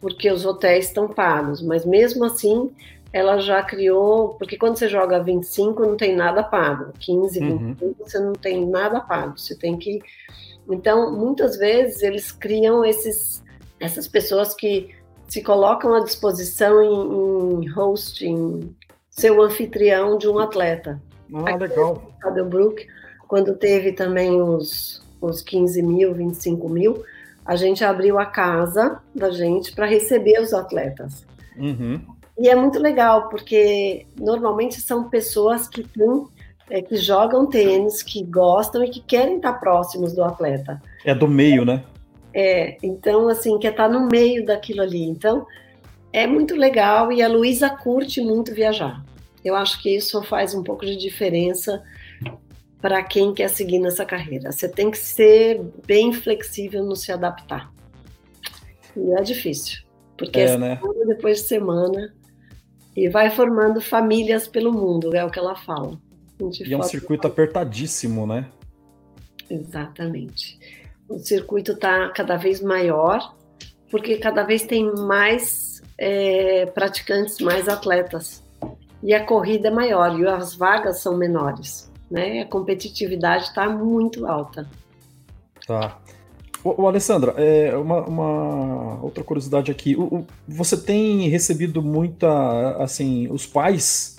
porque 0.00 0.30
os 0.30 0.44
hotéis 0.44 0.86
estão 0.86 1.08
pagos, 1.08 1.60
mas 1.60 1.84
mesmo 1.84 2.24
assim 2.24 2.70
ela 3.12 3.38
já 3.38 3.62
criou, 3.62 4.30
porque 4.34 4.56
quando 4.56 4.76
você 4.76 4.88
joga 4.88 5.22
25 5.22 5.82
não 5.82 5.96
tem 5.96 6.16
nada 6.16 6.42
pago, 6.42 6.92
15, 6.98 7.40
25 7.40 7.84
uhum. 7.84 7.94
você 7.98 8.18
não 8.18 8.32
tem 8.32 8.66
nada 8.66 9.00
pago, 9.00 9.38
você 9.38 9.54
tem 9.54 9.76
que. 9.76 10.00
Então, 10.70 11.14
muitas 11.14 11.56
vezes 11.56 12.02
eles 12.02 12.32
criam 12.32 12.84
esses, 12.84 13.42
essas 13.78 14.08
pessoas 14.08 14.54
que 14.54 14.94
se 15.28 15.42
colocam 15.42 15.94
à 15.94 16.00
disposição 16.00 16.82
em, 16.82 17.64
em 17.64 17.68
host, 17.70 18.24
em 18.24 18.74
ser 19.10 19.30
o 19.30 19.42
anfitrião 19.42 20.16
de 20.16 20.28
um 20.28 20.38
atleta. 20.38 21.02
Ah, 21.34 21.56
legal. 21.56 22.02
Brook, 22.48 22.86
quando 23.26 23.54
teve 23.56 23.92
também 23.92 24.40
os, 24.40 25.02
os 25.20 25.42
15 25.42 25.82
mil, 25.82 26.14
25 26.14 26.68
mil, 26.68 27.02
a 27.44 27.56
gente 27.56 27.84
abriu 27.84 28.18
a 28.18 28.26
casa 28.26 29.00
da 29.14 29.30
gente 29.30 29.74
para 29.74 29.86
receber 29.86 30.40
os 30.40 30.52
atletas. 30.52 31.26
Uhum. 31.56 32.00
E 32.38 32.48
é 32.48 32.54
muito 32.54 32.78
legal, 32.78 33.28
porque 33.28 34.06
normalmente 34.18 34.80
são 34.80 35.08
pessoas 35.08 35.68
que 35.68 35.82
têm, 35.82 36.26
é, 36.70 36.80
que 36.80 36.96
jogam 36.96 37.46
tênis, 37.46 38.02
que 38.02 38.24
gostam 38.24 38.82
e 38.82 38.90
que 38.90 39.00
querem 39.00 39.36
estar 39.36 39.54
próximos 39.54 40.14
do 40.14 40.24
atleta. 40.24 40.80
É 41.04 41.14
do 41.14 41.28
meio, 41.28 41.64
né? 41.64 41.84
É, 42.34 42.78
então, 42.82 43.28
assim, 43.28 43.58
quer 43.58 43.72
estar 43.72 43.88
no 43.88 44.06
meio 44.06 44.44
daquilo 44.44 44.80
ali. 44.80 45.02
Então, 45.02 45.46
é 46.12 46.26
muito 46.26 46.54
legal 46.54 47.12
e 47.12 47.22
a 47.22 47.28
Luísa 47.28 47.68
curte 47.68 48.20
muito 48.20 48.54
viajar. 48.54 49.04
Eu 49.44 49.54
acho 49.54 49.82
que 49.82 49.94
isso 49.94 50.22
faz 50.22 50.54
um 50.54 50.62
pouco 50.62 50.86
de 50.86 50.96
diferença 50.96 51.82
para 52.80 53.02
quem 53.02 53.34
quer 53.34 53.48
seguir 53.48 53.78
nessa 53.78 54.04
carreira. 54.04 54.50
Você 54.50 54.68
tem 54.68 54.90
que 54.90 54.98
ser 54.98 55.60
bem 55.86 56.12
flexível 56.12 56.84
no 56.84 56.96
se 56.96 57.12
adaptar. 57.12 57.70
E 58.96 59.12
é 59.12 59.22
difícil, 59.22 59.82
porque 60.16 60.40
é, 60.40 60.50
é 60.50 60.58
né? 60.58 60.80
depois 61.06 61.38
de 61.38 61.48
semana 61.48 62.12
e 62.96 63.08
vai 63.08 63.30
formando 63.30 63.80
famílias 63.80 64.46
pelo 64.46 64.72
mundo, 64.72 65.14
é 65.14 65.24
o 65.24 65.30
que 65.30 65.38
ela 65.38 65.56
fala. 65.56 65.98
E 66.64 66.72
é 66.72 66.76
um 66.76 66.82
circuito 66.82 67.26
apertadíssimo, 67.26 68.26
né? 68.26 68.50
Exatamente. 69.48 70.58
O 71.08 71.18
circuito 71.18 71.72
está 71.72 72.08
cada 72.10 72.36
vez 72.36 72.60
maior, 72.60 73.34
porque 73.90 74.16
cada 74.16 74.42
vez 74.42 74.62
tem 74.62 74.90
mais 74.94 75.82
é, 75.98 76.66
praticantes, 76.66 77.38
mais 77.38 77.68
atletas. 77.68 78.42
E 79.02 79.12
a 79.12 79.24
corrida 79.24 79.68
é 79.68 79.70
maior 79.70 80.18
e 80.18 80.26
as 80.26 80.54
vagas 80.54 81.00
são 81.00 81.16
menores. 81.16 81.90
Né? 82.10 82.42
A 82.42 82.46
competitividade 82.46 83.44
está 83.44 83.68
muito 83.68 84.26
alta. 84.26 84.68
Tá. 85.66 85.98
O, 86.64 86.82
o 86.82 86.86
Alessandra, 86.86 87.34
é 87.36 87.76
uma, 87.76 88.02
uma, 88.02 89.02
outra 89.02 89.24
curiosidade 89.24 89.70
aqui. 89.70 89.96
O, 89.96 90.02
o, 90.02 90.26
você 90.46 90.76
tem 90.76 91.28
recebido 91.28 91.82
muita, 91.82 92.76
assim, 92.82 93.28
os 93.30 93.46
pais 93.46 94.18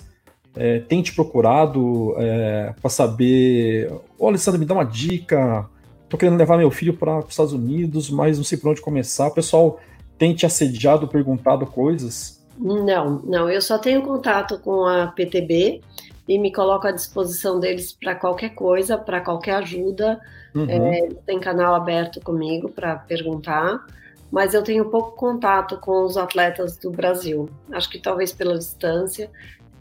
é, 0.56 0.80
têm 0.80 1.02
te 1.02 1.14
procurado 1.14 2.14
é, 2.18 2.74
para 2.80 2.90
saber. 2.90 3.92
Ô, 4.18 4.28
Alessandra, 4.28 4.58
me 4.58 4.66
dá 4.66 4.74
uma 4.74 4.84
dica. 4.84 5.68
Tô 6.08 6.16
querendo 6.16 6.38
levar 6.38 6.58
meu 6.58 6.70
filho 6.70 6.94
para 6.94 7.18
os 7.18 7.30
Estados 7.30 7.52
Unidos, 7.52 8.10
mas 8.10 8.36
não 8.36 8.44
sei 8.44 8.58
por 8.58 8.70
onde 8.70 8.80
começar. 8.80 9.28
O 9.28 9.34
pessoal 9.34 9.80
tem 10.18 10.34
te 10.34 10.46
assediado, 10.46 11.08
perguntado 11.08 11.66
coisas? 11.66 12.44
Não, 12.58 13.20
não. 13.24 13.50
Eu 13.50 13.60
só 13.60 13.78
tenho 13.78 14.02
contato 14.02 14.58
com 14.58 14.86
a 14.86 15.08
PTB 15.08 15.80
e 16.26 16.38
me 16.38 16.52
coloco 16.52 16.86
à 16.86 16.90
disposição 16.90 17.60
deles 17.60 17.92
para 17.92 18.14
qualquer 18.14 18.50
coisa, 18.50 18.96
para 18.96 19.20
qualquer 19.20 19.56
ajuda. 19.56 20.20
Uhum. 20.54 20.66
É, 20.68 21.08
tem 21.26 21.38
canal 21.38 21.74
aberto 21.74 22.20
comigo 22.20 22.68
para 22.68 22.96
perguntar, 22.96 23.84
mas 24.30 24.54
eu 24.54 24.62
tenho 24.62 24.86
pouco 24.86 25.16
contato 25.16 25.78
com 25.78 26.04
os 26.04 26.16
atletas 26.16 26.76
do 26.78 26.90
Brasil. 26.90 27.48
Acho 27.72 27.90
que 27.90 27.98
talvez 27.98 28.32
pela 28.32 28.56
distância, 28.56 29.30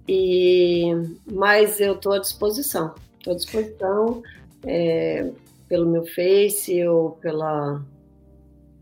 e 0.07 0.91
mas 1.31 1.79
eu 1.79 1.93
estou 1.93 2.13
à 2.13 2.19
disposição. 2.19 2.93
Estou 3.17 3.33
à 3.33 3.35
disposição 3.35 4.23
é, 4.65 5.29
pelo 5.69 5.89
meu 5.89 6.05
Face 6.05 6.85
ou 6.85 7.11
pela 7.11 7.81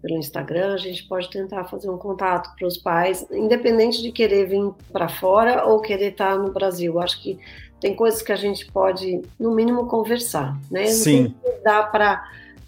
pelo 0.02 0.18
Instagram, 0.18 0.74
a 0.74 0.78
gente 0.78 1.08
pode 1.08 1.30
tentar 1.30 1.66
fazer 1.66 1.90
um 1.90 1.98
contato 1.98 2.56
para 2.58 2.68
os 2.68 2.78
pais, 2.78 3.26
independente 3.32 4.02
de 4.02 4.12
querer 4.12 4.48
vir 4.48 4.72
para 4.92 5.08
fora 5.08 5.66
ou 5.66 5.80
querer 5.80 6.12
estar 6.12 6.38
no 6.38 6.52
Brasil. 6.52 7.00
Acho 7.00 7.22
que 7.22 7.38
tem 7.80 7.96
coisas 7.96 8.22
que 8.22 8.32
a 8.32 8.36
gente 8.36 8.66
pode, 8.72 9.22
no 9.40 9.54
mínimo, 9.54 9.88
conversar, 9.88 10.58
né? 10.70 10.86
Sim. 10.88 11.36
Não 11.44 11.64
dá 11.64 11.84
para 11.84 12.24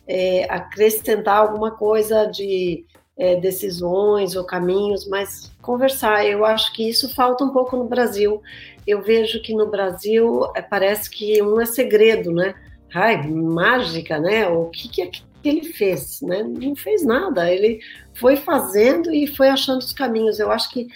é, 0.07 0.45
acrescentar 0.49 1.37
alguma 1.37 1.71
coisa 1.71 2.25
de 2.25 2.85
é, 3.17 3.35
decisões 3.35 4.35
ou 4.35 4.43
caminhos, 4.43 5.07
mas 5.07 5.51
conversar. 5.61 6.25
Eu 6.25 6.45
acho 6.45 6.73
que 6.73 6.87
isso 6.87 7.13
falta 7.13 7.43
um 7.43 7.49
pouco 7.49 7.75
no 7.75 7.85
Brasil. 7.85 8.41
Eu 8.85 9.01
vejo 9.01 9.41
que 9.41 9.53
no 9.53 9.67
Brasil 9.67 10.51
é, 10.55 10.61
parece 10.61 11.09
que 11.09 11.41
um 11.41 11.59
é 11.59 11.65
segredo, 11.65 12.31
né? 12.31 12.53
Ai, 12.93 13.27
mágica, 13.27 14.19
né? 14.19 14.47
O 14.47 14.65
que, 14.65 14.87
que 14.87 15.01
é 15.01 15.09
que 15.43 15.49
ele 15.49 15.63
fez, 15.65 16.21
né? 16.21 16.41
Não 16.41 16.73
fez 16.73 17.05
nada, 17.05 17.51
ele 17.51 17.81
foi 18.13 18.37
fazendo 18.37 19.13
e 19.13 19.27
foi 19.27 19.49
achando 19.49 19.79
os 19.79 19.91
caminhos. 19.91 20.39
Eu 20.39 20.49
acho 20.49 20.71
que 20.71 20.87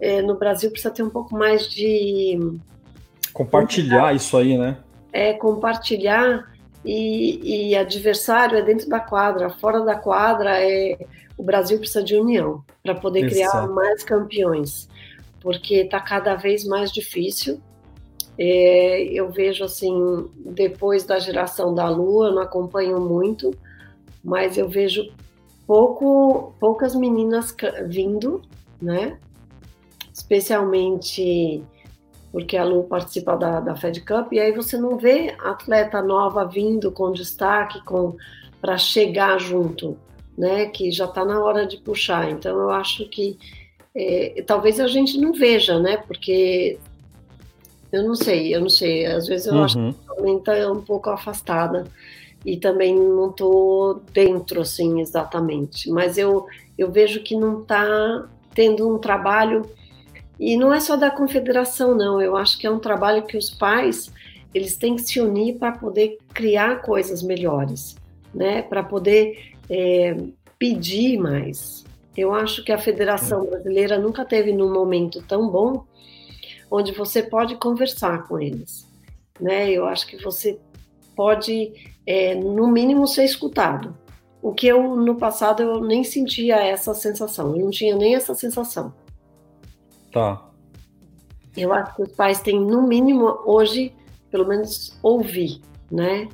é, 0.00 0.22
no 0.22 0.36
Brasil 0.36 0.70
precisa 0.70 0.94
ter 0.94 1.02
um 1.02 1.10
pouco 1.10 1.36
mais 1.36 1.68
de 1.68 2.38
compartilhar 3.32 4.14
isso 4.14 4.36
aí, 4.36 4.56
né? 4.56 4.78
É 5.12 5.32
compartilhar 5.32 6.54
e, 6.84 7.70
e 7.70 7.76
adversário 7.76 8.56
é 8.56 8.62
dentro 8.62 8.88
da 8.88 9.00
quadra, 9.00 9.50
fora 9.50 9.80
da 9.80 9.96
quadra 9.96 10.62
é 10.62 10.96
o 11.36 11.42
Brasil 11.42 11.78
precisa 11.78 12.02
de 12.02 12.16
união 12.16 12.64
para 12.82 12.94
poder 12.94 13.24
Exato. 13.24 13.50
criar 13.50 13.66
mais 13.68 14.02
campeões, 14.02 14.88
porque 15.40 15.74
está 15.82 16.00
cada 16.00 16.34
vez 16.34 16.64
mais 16.64 16.90
difícil. 16.90 17.60
É, 18.38 19.02
eu 19.02 19.30
vejo 19.30 19.64
assim, 19.64 20.28
depois 20.46 21.04
da 21.04 21.18
geração 21.18 21.74
da 21.74 21.88
Lua, 21.88 22.30
não 22.30 22.40
acompanho 22.40 23.00
muito, 23.00 23.50
mas 24.26 24.58
eu 24.58 24.68
vejo 24.68 25.08
pouco, 25.68 26.52
poucas 26.58 26.96
meninas 26.96 27.54
vindo, 27.86 28.42
né? 28.82 29.18
Especialmente 30.12 31.62
porque 32.32 32.56
a 32.56 32.64
Lu 32.64 32.82
participa 32.84 33.36
da, 33.36 33.60
da 33.60 33.76
Fed 33.76 34.00
Cup, 34.00 34.32
e 34.32 34.40
aí 34.40 34.52
você 34.52 34.76
não 34.76 34.98
vê 34.98 35.34
atleta 35.38 36.02
nova 36.02 36.44
vindo 36.44 36.90
com 36.90 37.12
destaque 37.12 37.82
com 37.84 38.16
para 38.60 38.76
chegar 38.76 39.38
junto, 39.38 39.96
né? 40.36 40.66
Que 40.66 40.90
já 40.90 41.04
está 41.04 41.24
na 41.24 41.42
hora 41.42 41.64
de 41.64 41.76
puxar. 41.76 42.28
Então 42.28 42.58
eu 42.58 42.70
acho 42.70 43.08
que 43.08 43.38
é, 43.94 44.42
talvez 44.44 44.80
a 44.80 44.88
gente 44.88 45.18
não 45.18 45.32
veja, 45.32 45.78
né? 45.78 45.98
Porque 45.98 46.80
eu 47.92 48.02
não 48.02 48.16
sei, 48.16 48.54
eu 48.54 48.60
não 48.60 48.68
sei. 48.68 49.06
Às 49.06 49.28
vezes 49.28 49.46
eu 49.46 49.54
uhum. 49.54 49.64
acho 49.64 49.76
que 49.76 50.06
também 50.16 50.36
está 50.36 50.72
um 50.72 50.82
pouco 50.82 51.10
afastada 51.10 51.84
e 52.44 52.56
também 52.56 52.94
não 52.94 53.30
estou 53.30 54.02
dentro 54.12 54.60
assim 54.60 55.00
exatamente, 55.00 55.90
mas 55.90 56.16
eu, 56.18 56.46
eu 56.76 56.90
vejo 56.90 57.22
que 57.22 57.36
não 57.36 57.62
está 57.62 58.28
tendo 58.54 58.88
um 58.88 58.98
trabalho 58.98 59.68
e 60.38 60.56
não 60.56 60.72
é 60.72 60.80
só 60.80 60.96
da 60.96 61.10
confederação 61.10 61.94
não, 61.94 62.20
eu 62.20 62.36
acho 62.36 62.58
que 62.58 62.66
é 62.66 62.70
um 62.70 62.78
trabalho 62.78 63.26
que 63.26 63.36
os 63.36 63.50
pais 63.50 64.12
eles 64.56 64.74
têm 64.74 64.96
que 64.96 65.02
se 65.02 65.20
unir 65.20 65.58
para 65.58 65.72
poder 65.72 66.16
criar 66.32 66.80
coisas 66.80 67.22
melhores, 67.22 67.94
né? 68.34 68.62
Para 68.62 68.82
poder 68.82 69.52
é, 69.68 70.16
pedir 70.58 71.18
mais. 71.18 71.84
Eu 72.16 72.32
acho 72.32 72.64
que 72.64 72.72
a 72.72 72.78
Federação 72.78 73.44
Brasileira 73.44 73.98
nunca 73.98 74.24
teve 74.24 74.54
num 74.54 74.72
momento 74.72 75.22
tão 75.28 75.50
bom 75.50 75.84
onde 76.70 76.92
você 76.92 77.22
pode 77.22 77.56
conversar 77.56 78.26
com 78.26 78.40
eles, 78.40 78.90
né? 79.38 79.70
Eu 79.70 79.84
acho 79.84 80.06
que 80.06 80.16
você 80.22 80.58
pode 81.14 81.74
é, 82.06 82.34
no 82.34 82.68
mínimo, 82.68 83.06
ser 83.06 83.24
escutado. 83.24 83.96
O 84.40 84.52
que 84.52 84.68
eu, 84.68 84.94
no 84.94 85.16
passado, 85.16 85.62
eu 85.62 85.80
nem 85.80 86.04
sentia 86.04 86.56
essa 86.56 86.94
sensação, 86.94 87.56
eu 87.56 87.64
não 87.64 87.70
tinha 87.70 87.96
nem 87.96 88.14
essa 88.14 88.34
sensação. 88.34 88.94
Tá. 90.12 90.48
Eu 91.56 91.72
acho 91.72 91.96
que 91.96 92.02
os 92.02 92.12
pais 92.12 92.40
têm, 92.40 92.60
no 92.60 92.86
mínimo, 92.86 93.38
hoje, 93.44 93.92
pelo 94.30 94.46
menos, 94.46 94.96
ouvir, 95.02 95.60
né? 95.90 96.28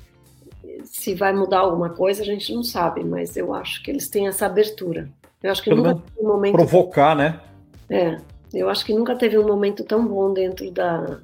Se 0.84 1.14
vai 1.14 1.32
mudar 1.32 1.60
alguma 1.60 1.90
coisa, 1.90 2.22
a 2.22 2.26
gente 2.26 2.52
não 2.54 2.62
sabe, 2.62 3.02
mas 3.02 3.36
eu 3.36 3.54
acho 3.54 3.82
que 3.82 3.90
eles 3.90 4.08
têm 4.08 4.28
essa 4.28 4.46
abertura. 4.46 5.08
Eu 5.42 5.50
acho 5.50 5.62
que 5.62 5.70
pelo 5.70 5.82
nunca 5.82 6.02
teve 6.02 6.20
um 6.20 6.28
momento. 6.28 6.52
Provocar, 6.54 7.16
né? 7.16 7.40
É. 7.88 8.18
Eu 8.52 8.68
acho 8.68 8.84
que 8.84 8.92
nunca 8.92 9.16
teve 9.16 9.38
um 9.38 9.46
momento 9.46 9.84
tão 9.84 10.06
bom 10.06 10.32
dentro 10.32 10.70
da, 10.70 11.20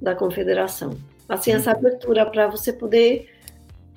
da 0.00 0.14
confederação 0.14 0.96
assim 1.28 1.52
essa 1.52 1.70
abertura 1.70 2.26
para 2.26 2.48
você 2.48 2.72
poder 2.72 3.30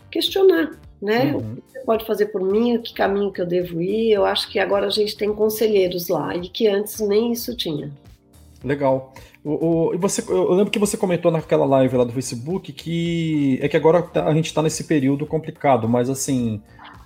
questionar, 0.10 0.72
né? 1.02 1.34
Uhum. 1.34 1.38
O 1.38 1.56
que 1.56 1.72
você 1.72 1.80
pode 1.82 2.06
fazer 2.06 2.26
por 2.28 2.42
mim, 2.42 2.82
que 2.82 2.94
caminho 2.94 3.32
que 3.32 3.42
eu 3.42 3.46
devo 3.46 3.82
ir? 3.82 4.12
Eu 4.12 4.26
acho 4.26 4.50
que 4.50 4.60
agora 4.60 4.88
a 4.88 4.92
gente 4.92 5.16
tem 5.18 5.34
conselheiros 5.34 6.08
lá 6.08 6.36
e 6.36 6.50
que 6.50 6.68
antes 6.68 7.00
nem 7.00 7.32
isso 7.32 7.56
tinha. 7.56 7.92
Legal. 8.64 9.14
O, 9.44 9.90
o, 9.90 9.94
e 9.94 9.98
você, 9.98 10.24
eu 10.30 10.54
lembro 10.54 10.72
que 10.72 10.80
você 10.80 10.98
comentou 10.98 11.32
naquela 11.32 11.66
live 11.66 11.96
lá 11.96 12.04
do 12.04 12.12
Facebook 12.12 12.74
que 12.74 13.60
é 13.62 13.68
que 13.68 13.78
agora 13.78 14.02
tá, 14.02 14.26
a 14.26 14.34
gente 14.34 14.48
está 14.48 14.62
nesse 14.62 14.84
período 14.84 15.26
complicado, 15.26 15.88
mas 15.88 16.10
assim, 16.10 16.62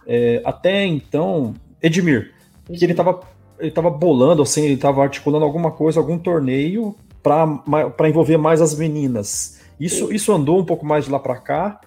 é, 0.08 0.42
até 0.44 0.86
então, 0.86 1.54
Edmir, 1.82 2.34
que 2.66 2.84
ele 2.84 2.94
estava 2.94 3.20
ele 3.60 3.72
tava 3.72 3.92
bolando, 3.92 4.42
assim, 4.42 4.64
ele 4.64 4.74
estava 4.74 5.04
articulando 5.04 5.46
alguma 5.46 5.72
coisa, 5.72 6.00
algum 6.00 6.18
torneio 6.18 6.96
para 7.22 8.10
envolver 8.10 8.38
mais 8.38 8.60
as 8.60 8.76
meninas. 8.76 9.61
Isso, 9.82 10.14
isso 10.14 10.32
andou 10.32 10.60
um 10.60 10.66
pouco 10.66 10.86
mais 10.86 11.06
de 11.06 11.12
lá 11.12 11.20
para 11.20 11.38
cá? 11.38 11.82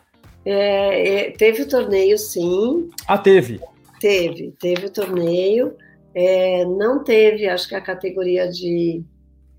É, 0.44 1.28
é, 1.28 1.30
teve 1.30 1.62
o 1.62 1.68
torneio, 1.68 2.18
sim. 2.18 2.90
Ah, 3.06 3.16
teve? 3.16 3.60
Teve, 4.00 4.52
teve 4.58 4.86
o 4.86 4.90
torneio. 4.90 5.76
É, 6.12 6.64
não 6.64 7.04
teve, 7.04 7.48
acho 7.48 7.68
que 7.68 7.74
a 7.76 7.80
categoria 7.80 8.48
de 8.48 9.04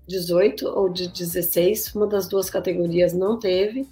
18 0.06 0.68
ou 0.68 0.90
de 0.90 1.08
16, 1.08 1.94
uma 1.94 2.06
das 2.06 2.28
duas 2.28 2.50
categorias 2.50 3.14
não 3.14 3.38
teve. 3.38 3.86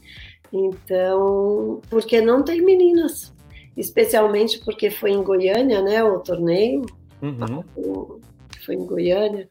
Então, 0.53 1.81
porque 1.89 2.21
não 2.21 2.43
tem 2.43 2.61
meninas, 2.61 3.33
especialmente 3.75 4.63
porque 4.63 4.91
foi 4.91 5.11
em 5.11 5.23
Goiânia, 5.23 5.81
né, 5.81 6.05
o 6.05 6.21
torneio. 6.21 6.85
Uhum. 7.23 8.19
Foi 8.65 8.75
em 8.75 8.85
Goiânia. 8.85 9.49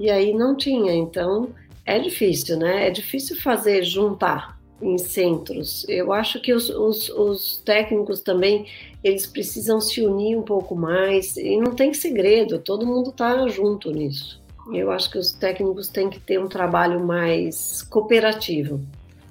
E 0.00 0.10
aí 0.10 0.32
não 0.32 0.56
tinha, 0.56 0.94
então 0.94 1.50
é 1.84 1.98
difícil, 1.98 2.58
né? 2.58 2.86
É 2.86 2.90
difícil 2.90 3.36
fazer 3.40 3.82
juntar, 3.82 4.58
em 4.82 4.98
centros. 4.98 5.86
Eu 5.88 6.12
acho 6.12 6.40
que 6.40 6.52
os, 6.52 6.68
os, 6.68 7.08
os, 7.10 7.62
técnicos 7.64 8.20
também 8.20 8.66
eles 9.02 9.26
precisam 9.26 9.80
se 9.80 10.04
unir 10.04 10.36
um 10.36 10.42
pouco 10.42 10.74
mais 10.74 11.36
e 11.36 11.56
não 11.56 11.72
tem 11.72 11.94
segredo, 11.94 12.58
todo 12.58 12.86
mundo 12.86 13.10
está 13.10 13.46
junto 13.48 13.90
nisso. 13.92 14.42
Eu 14.72 14.90
acho 14.90 15.10
que 15.10 15.18
os 15.18 15.32
técnicos 15.32 15.88
têm 15.88 16.10
que 16.10 16.20
ter 16.20 16.38
um 16.38 16.48
trabalho 16.48 17.04
mais 17.04 17.82
cooperativo. 17.82 18.80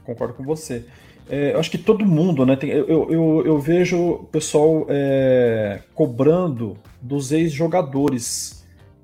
Concordo 0.05 0.33
com 0.33 0.43
você. 0.43 0.85
É, 1.29 1.53
eu 1.53 1.59
acho 1.59 1.71
que 1.71 1.77
todo 1.77 2.05
mundo, 2.05 2.45
né? 2.45 2.55
Tem, 2.57 2.69
eu, 2.69 3.09
eu, 3.09 3.43
eu 3.45 3.59
vejo 3.59 3.97
o 3.97 4.23
pessoal 4.25 4.85
é, 4.89 5.79
cobrando 5.93 6.77
dos 7.01 7.31
ex-jogadores, 7.31 8.60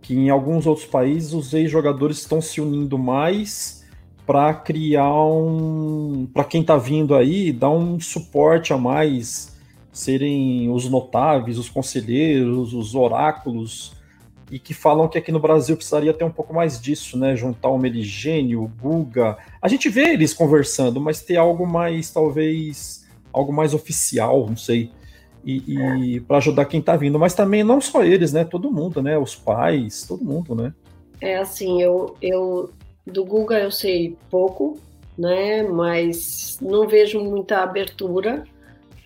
que 0.08 0.16
em 0.16 0.30
alguns 0.30 0.66
outros 0.66 0.88
países 0.88 1.34
os 1.34 1.54
ex-jogadores 1.54 2.20
estão 2.20 2.40
se 2.40 2.62
unindo 2.62 2.98
mais 2.98 3.84
para 4.26 4.54
criar 4.54 5.22
um. 5.26 6.26
para 6.34 6.46
quem 6.46 6.62
está 6.62 6.78
vindo 6.78 7.14
aí, 7.14 7.52
dar 7.52 7.72
um 7.72 8.00
suporte 8.00 8.72
a 8.72 8.78
mais, 8.78 9.54
serem 9.92 10.72
os 10.72 10.90
notáveis, 10.90 11.58
os 11.58 11.68
conselheiros, 11.68 12.74
os 12.74 12.96
oráculos 12.96 13.98
e 14.50 14.58
que 14.58 14.74
falam 14.74 15.10
que 15.10 15.18
aqui 15.18 15.30
no 15.30 15.42
Brasil 15.42 15.76
precisaria 15.76 16.14
ter 16.14 16.24
um 16.24 16.32
pouco 16.32 16.54
mais 16.54 16.80
disso, 16.80 17.18
né? 17.18 17.36
Juntar 17.36 17.68
o 17.68 17.78
Meligênio, 17.78 18.64
o 18.64 18.68
Guga. 18.70 19.38
A 19.62 19.68
gente 19.68 19.90
vê 19.90 20.14
eles 20.14 20.34
conversando, 20.34 21.02
mas 21.02 21.22
ter 21.22 21.36
algo 21.36 21.68
mais, 21.68 22.10
talvez, 22.12 23.06
algo 23.34 23.52
mais 23.52 23.74
oficial, 23.74 24.48
não 24.48 24.56
sei. 24.56 24.90
E, 25.48 26.16
e 26.16 26.20
para 26.20 26.38
ajudar 26.38 26.66
quem 26.66 26.82
tá 26.82 26.98
vindo, 26.98 27.18
mas 27.18 27.34
também 27.34 27.64
não 27.64 27.80
só 27.80 28.04
eles, 28.04 28.34
né? 28.34 28.44
Todo 28.44 28.70
mundo, 28.70 29.02
né? 29.02 29.18
Os 29.18 29.34
pais, 29.34 30.06
todo 30.06 30.22
mundo, 30.22 30.54
né? 30.54 30.74
É 31.22 31.38
assim, 31.38 31.82
eu, 31.82 32.18
eu 32.22 32.70
do 33.06 33.24
Guga 33.24 33.58
eu 33.58 33.72
sei 33.72 34.18
pouco, 34.30 34.78
né? 35.18 35.64
Mas 35.64 36.58
não 36.62 36.86
vejo 36.86 37.24
muita 37.24 37.60
abertura, 37.60 38.44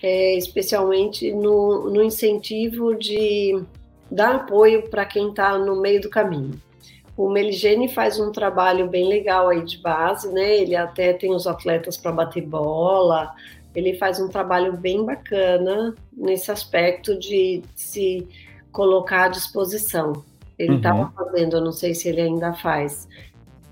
é, 0.01 0.35
especialmente 0.35 1.31
no, 1.31 1.91
no 1.91 2.01
incentivo 2.01 2.95
de 2.95 3.61
dar 4.09 4.37
apoio 4.37 4.89
para 4.89 5.05
quem 5.05 5.29
está 5.29 5.59
no 5.59 5.79
meio 5.79 6.01
do 6.01 6.09
caminho. 6.09 6.59
O 7.15 7.29
Meligene 7.29 7.87
faz 7.87 8.19
um 8.19 8.31
trabalho 8.31 8.89
bem 8.89 9.07
legal 9.07 9.49
aí 9.49 9.63
de 9.63 9.77
base, 9.77 10.33
né? 10.33 10.57
Ele 10.57 10.75
até 10.75 11.13
tem 11.13 11.35
os 11.35 11.45
atletas 11.45 11.97
para 11.97 12.11
bater 12.11 12.41
bola, 12.41 13.31
ele 13.75 13.95
faz 13.95 14.19
um 14.19 14.27
trabalho 14.27 14.77
bem 14.77 15.05
bacana 15.05 15.95
nesse 16.11 16.51
aspecto 16.51 17.17
de 17.17 17.61
se 17.75 18.27
colocar 18.71 19.25
à 19.25 19.29
disposição. 19.29 20.23
Ele 20.57 20.75
estava 20.75 21.03
uhum. 21.03 21.11
fazendo, 21.11 21.57
eu 21.57 21.61
não 21.61 21.71
sei 21.71 21.95
se 21.95 22.09
ele 22.09 22.21
ainda 22.21 22.53
faz, 22.53 23.07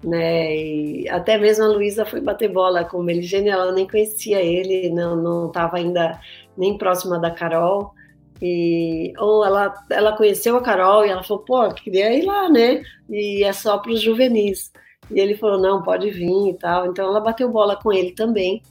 né? 0.04 0.56
E 0.56 1.10
até 1.10 1.38
mesmo 1.38 1.66
a 1.66 1.68
Luísa 1.68 2.06
foi 2.06 2.22
bater 2.22 2.52
bola 2.52 2.84
com 2.84 2.98
o 2.98 3.04
Meligene, 3.04 3.50
ela 3.50 3.72
nem 3.72 3.88
conhecia 3.88 4.42
ele, 4.42 4.90
não 4.90 5.48
estava 5.48 5.78
ainda 5.78 6.20
nem 6.58 6.78
próxima 6.78 7.20
da 7.20 7.32
Carol. 7.32 7.94
E, 8.42 9.14
ou 9.18 9.46
ela, 9.46 9.74
ela 9.90 10.16
conheceu 10.16 10.56
a 10.56 10.62
Carol 10.62 11.06
e 11.06 11.10
ela 11.10 11.24
falou, 11.24 11.44
pô, 11.44 11.74
queria 11.74 12.14
ir 12.14 12.26
lá, 12.26 12.50
né? 12.50 12.82
E 13.10 13.44
é 13.44 13.52
só 13.52 13.78
para 13.78 13.92
os 13.92 14.02
juvenis. 14.02 14.72
E 15.12 15.20
ele 15.20 15.36
falou, 15.36 15.60
não, 15.60 15.84
pode 15.84 16.10
vir 16.10 16.50
e 16.50 16.54
tal. 16.54 16.88
Então 16.88 17.06
ela 17.06 17.20
bateu 17.20 17.50
bola 17.50 17.76
com 17.76 17.92
ele 17.92 18.12
também. 18.12 18.62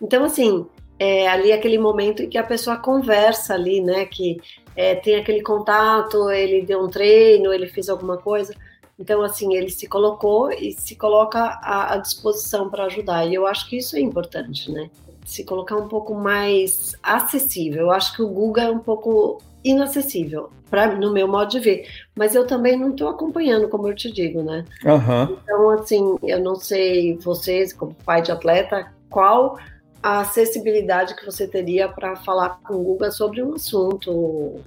Então, 0.00 0.24
assim, 0.24 0.66
é 0.98 1.28
ali 1.28 1.52
aquele 1.52 1.78
momento 1.78 2.22
em 2.22 2.28
que 2.28 2.38
a 2.38 2.44
pessoa 2.44 2.76
conversa 2.76 3.54
ali, 3.54 3.80
né? 3.80 4.04
Que 4.06 4.40
é, 4.76 4.94
tem 4.94 5.16
aquele 5.16 5.42
contato, 5.42 6.30
ele 6.30 6.62
deu 6.62 6.80
um 6.80 6.88
treino, 6.88 7.52
ele 7.52 7.66
fez 7.66 7.88
alguma 7.88 8.16
coisa. 8.16 8.54
Então, 8.98 9.22
assim, 9.22 9.54
ele 9.54 9.70
se 9.70 9.88
colocou 9.88 10.52
e 10.52 10.72
se 10.72 10.94
coloca 10.96 11.40
à, 11.40 11.94
à 11.94 11.96
disposição 11.96 12.70
para 12.70 12.84
ajudar. 12.84 13.26
E 13.26 13.34
eu 13.34 13.46
acho 13.46 13.68
que 13.68 13.76
isso 13.76 13.96
é 13.96 14.00
importante, 14.00 14.70
né? 14.70 14.88
se 15.24 15.44
colocar 15.44 15.76
um 15.76 15.88
pouco 15.88 16.14
mais 16.14 16.94
acessível. 17.02 17.82
Eu 17.82 17.90
acho 17.90 18.14
que 18.14 18.22
o 18.22 18.28
Google 18.28 18.62
é 18.62 18.70
um 18.70 18.78
pouco 18.78 19.40
inacessível, 19.64 20.50
para 20.70 20.94
no 20.94 21.12
meu 21.12 21.26
modo 21.26 21.50
de 21.50 21.58
ver. 21.58 21.88
Mas 22.14 22.34
eu 22.34 22.46
também 22.46 22.78
não 22.78 22.90
estou 22.90 23.08
acompanhando, 23.08 23.68
como 23.68 23.88
eu 23.88 23.94
te 23.94 24.12
digo, 24.12 24.42
né? 24.42 24.64
Uhum. 24.84 25.38
Então, 25.42 25.70
assim, 25.70 26.18
eu 26.22 26.40
não 26.40 26.54
sei 26.54 27.16
vocês, 27.16 27.72
como 27.72 27.96
pai 28.04 28.20
de 28.20 28.30
atleta, 28.30 28.92
qual 29.08 29.58
a 30.04 30.20
acessibilidade 30.20 31.16
que 31.16 31.24
você 31.24 31.48
teria 31.48 31.88
para 31.88 32.14
falar 32.14 32.60
com 32.62 32.74
o 32.74 32.82
Google 32.82 33.10
sobre 33.10 33.42
um 33.42 33.54
assunto 33.54 34.10
ou, 34.10 34.60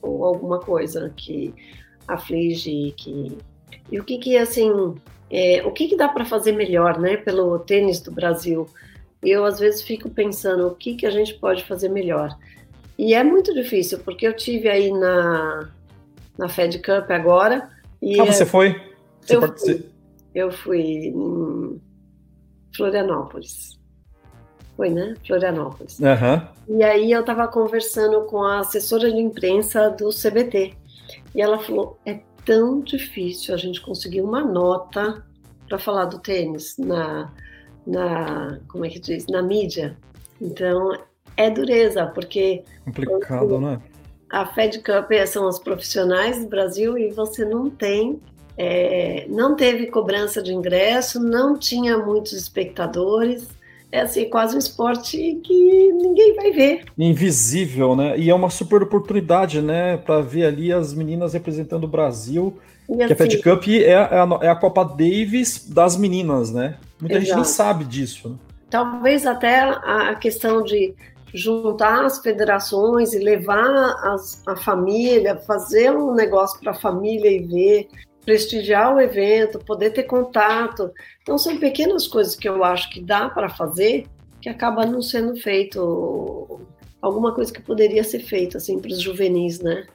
ou 0.00 0.24
alguma 0.24 0.60
coisa 0.60 1.12
que 1.14 1.54
aflige, 2.06 2.94
que 2.96 3.36
e 3.92 4.00
o 4.00 4.04
que 4.04 4.16
que 4.16 4.38
assim, 4.38 4.94
é, 5.30 5.62
o 5.66 5.72
que 5.72 5.88
que 5.88 5.96
dá 5.96 6.08
para 6.08 6.24
fazer 6.24 6.52
melhor, 6.52 6.98
né, 6.98 7.18
pelo 7.18 7.58
tênis 7.58 8.00
do 8.00 8.10
Brasil? 8.10 8.66
eu 9.22 9.44
às 9.44 9.58
vezes 9.58 9.82
fico 9.82 10.08
pensando 10.08 10.68
o 10.68 10.74
que, 10.74 10.94
que 10.94 11.04
a 11.04 11.10
gente 11.10 11.34
pode 11.34 11.64
fazer 11.64 11.88
melhor. 11.88 12.38
E 12.96 13.14
é 13.14 13.22
muito 13.22 13.52
difícil, 13.52 13.98
porque 13.98 14.26
eu 14.26 14.34
tive 14.34 14.68
aí 14.68 14.90
na, 14.90 15.68
na 16.38 16.48
Fed 16.48 16.78
Cup 16.78 17.10
agora. 17.10 17.68
E 18.00 18.18
ah, 18.20 18.24
você 18.24 18.46
foi? 18.46 18.80
Você 19.20 19.36
eu, 19.36 19.42
fui, 19.42 19.86
eu 20.34 20.52
fui 20.52 20.82
em 21.08 21.80
Florianópolis. 22.74 23.77
Foi, 24.78 24.90
né? 24.90 25.16
Florianópolis. 25.26 25.98
Uhum. 25.98 26.78
E 26.78 26.84
aí 26.84 27.10
eu 27.10 27.18
estava 27.18 27.48
conversando 27.48 28.20
com 28.26 28.44
a 28.44 28.60
assessora 28.60 29.10
de 29.10 29.18
imprensa 29.18 29.90
do 29.90 30.10
CBT. 30.10 30.72
E 31.34 31.42
ela 31.42 31.58
falou: 31.58 31.98
é 32.06 32.20
tão 32.46 32.80
difícil 32.80 33.52
a 33.52 33.58
gente 33.58 33.80
conseguir 33.80 34.20
uma 34.20 34.40
nota 34.44 35.26
para 35.68 35.80
falar 35.80 36.04
do 36.04 36.20
tênis 36.20 36.78
na 36.78 37.30
na 37.86 38.60
como 38.68 38.84
é 38.84 38.88
que 38.88 38.98
diz 38.98 39.26
na 39.26 39.42
mídia 39.42 39.96
então 40.40 40.92
é 41.36 41.50
dureza 41.50 42.06
porque 42.06 42.64
complicado 42.84 43.60
né 43.60 43.80
a 44.30 44.46
Fed 44.46 44.78
Cup 44.80 45.10
são 45.26 45.46
os 45.46 45.58
profissionais 45.58 46.42
do 46.42 46.48
Brasil 46.48 46.98
e 46.98 47.10
você 47.10 47.44
não 47.44 47.68
tem 47.68 48.20
é, 48.56 49.26
não 49.28 49.56
teve 49.56 49.86
cobrança 49.86 50.42
de 50.42 50.52
ingresso 50.52 51.20
não 51.20 51.58
tinha 51.58 51.98
muitos 51.98 52.32
espectadores 52.32 53.48
é 53.90 54.00
assim 54.00 54.28
quase 54.28 54.54
um 54.54 54.58
esporte 54.58 55.40
que 55.42 55.92
ninguém 55.92 56.34
vai 56.34 56.50
ver 56.52 56.84
invisível 56.98 57.96
né 57.96 58.18
e 58.18 58.28
é 58.28 58.34
uma 58.34 58.50
super 58.50 58.82
oportunidade 58.82 59.62
né 59.62 59.96
para 59.96 60.20
ver 60.20 60.44
ali 60.44 60.72
as 60.72 60.92
meninas 60.92 61.32
representando 61.32 61.84
o 61.84 61.88
Brasil 61.88 62.58
e 62.88 62.96
que 62.96 63.02
assim, 63.02 63.12
a 63.12 63.16
Fed 63.16 63.42
Cup 63.42 63.68
é 63.68 63.94
a, 63.94 64.28
é 64.42 64.48
a 64.48 64.56
Copa 64.56 64.84
Davis 64.84 65.68
das 65.68 65.96
meninas 65.96 66.52
né 66.52 66.76
Muita 67.00 67.16
Exato. 67.16 67.26
gente 67.26 67.34
nem 67.36 67.44
sabe 67.44 67.84
disso. 67.84 68.30
Né? 68.30 68.36
Talvez 68.70 69.26
até 69.26 69.60
a 69.60 70.14
questão 70.16 70.62
de 70.62 70.94
juntar 71.32 72.04
as 72.04 72.18
federações 72.18 73.12
e 73.12 73.18
levar 73.18 73.68
as, 74.02 74.42
a 74.46 74.56
família, 74.56 75.36
fazer 75.36 75.90
um 75.90 76.14
negócio 76.14 76.58
para 76.60 76.72
a 76.72 76.74
família 76.74 77.30
e 77.30 77.38
ver, 77.40 77.88
prestigiar 78.28 78.94
o 78.94 79.00
evento, 79.00 79.58
poder 79.58 79.88
ter 79.88 80.02
contato. 80.02 80.92
Então, 81.22 81.38
são 81.38 81.58
pequenas 81.58 82.06
coisas 82.06 82.36
que 82.36 82.46
eu 82.46 82.62
acho 82.62 82.90
que 82.90 83.00
dá 83.00 83.30
para 83.30 83.48
fazer 83.48 84.06
que 84.38 84.50
acaba 84.50 84.84
não 84.84 85.00
sendo 85.00 85.34
feito 85.34 86.60
alguma 87.00 87.34
coisa 87.34 87.50
que 87.50 87.62
poderia 87.62 88.04
ser 88.04 88.18
feita 88.18 88.58
assim 88.58 88.78
para 88.78 88.90
os 88.90 89.00
juvenis, 89.00 89.60
né? 89.60 89.86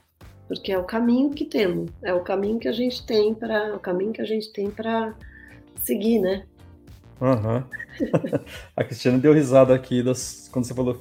Porque 0.47 0.71
é 0.71 0.77
o 0.79 0.83
caminho 0.83 1.29
que 1.29 1.45
temos, 1.45 1.91
é 2.01 2.11
o 2.11 2.21
caminho 2.21 2.57
que 2.57 2.67
a 2.67 2.71
gente 2.71 3.05
tem 3.05 3.35
para 3.35 3.75
o 3.75 3.79
caminho 3.79 4.11
que 4.11 4.21
a 4.21 4.25
gente 4.25 4.51
tem 4.51 4.71
para 4.71 5.13
seguir, 5.75 6.17
né? 6.17 6.43
Uhum. 7.21 7.63
a 8.75 8.83
Cristiane 8.83 9.19
deu 9.19 9.31
risada 9.31 9.75
aqui 9.75 10.01
das, 10.01 10.49
quando 10.51 10.65
você 10.65 10.73
falou 10.73 10.99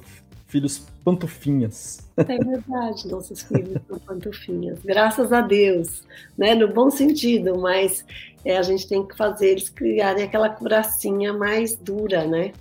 filhos 0.53 0.85
pantufinhas. 1.03 2.07
É 2.15 2.37
verdade, 2.37 3.07
nossos 3.07 3.41
filhos 3.41 3.81
são 3.87 3.97
pantufinhas. 3.97 4.77
Graças 4.85 5.33
a 5.33 5.41
Deus, 5.41 6.03
né? 6.37 6.53
No 6.53 6.71
bom 6.71 6.91
sentido, 6.91 7.57
mas 7.57 8.05
é, 8.45 8.55
a 8.55 8.61
gente 8.61 8.87
tem 8.87 9.03
que 9.03 9.17
fazer 9.17 9.47
eles 9.49 9.67
criarem 9.67 10.23
aquela 10.23 10.49
curacinha 10.49 11.33
mais 11.33 11.75
dura, 11.75 12.27
né? 12.27 12.51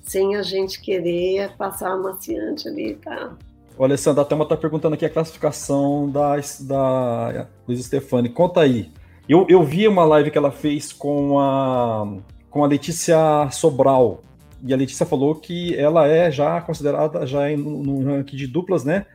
Sem 0.00 0.36
a 0.36 0.42
gente 0.42 0.80
querer 0.80 1.56
passar 1.56 1.90
amaciante 1.90 2.68
ali, 2.68 2.94
tá? 2.94 3.32
O 3.76 3.82
Alessandro, 3.82 4.22
até 4.22 4.32
uma 4.32 4.46
tá 4.46 4.56
perguntando 4.56 4.94
aqui 4.94 5.04
a 5.04 5.10
classificação 5.10 6.08
da, 6.08 6.36
da 6.60 7.48
Luiz 7.66 7.84
Stefani. 7.84 8.28
Conta 8.28 8.60
aí. 8.60 8.92
Eu, 9.28 9.44
eu 9.48 9.64
vi 9.64 9.88
uma 9.88 10.04
live 10.04 10.30
que 10.30 10.38
ela 10.38 10.52
fez 10.52 10.92
com 10.92 11.40
a 11.40 12.06
com 12.48 12.64
a 12.64 12.66
Letícia 12.66 13.48
Sobral. 13.50 14.22
E 14.64 14.72
a 14.72 14.76
Letícia 14.76 15.06
falou 15.06 15.34
que 15.34 15.74
ela 15.76 16.06
é 16.06 16.30
já 16.30 16.60
considerada, 16.60 17.26
já 17.26 17.48
no, 17.56 17.82
no 17.82 18.04
ranking 18.04 18.36
de 18.36 18.46
duplas, 18.46 18.84
né? 18.84 19.06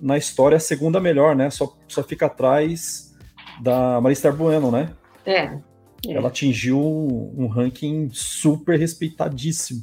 Na 0.00 0.16
história, 0.16 0.56
a 0.56 0.60
segunda 0.60 1.00
melhor, 1.00 1.34
né? 1.34 1.50
Só, 1.50 1.76
só 1.88 2.02
fica 2.02 2.26
atrás 2.26 3.14
da 3.60 4.00
Marista 4.00 4.30
Bueno, 4.30 4.70
né? 4.70 4.90
É, 5.24 5.44
é. 5.44 5.60
Ela 6.08 6.28
atingiu 6.28 6.78
um 6.78 7.46
ranking 7.46 8.10
super 8.12 8.78
respeitadíssimo. 8.78 9.82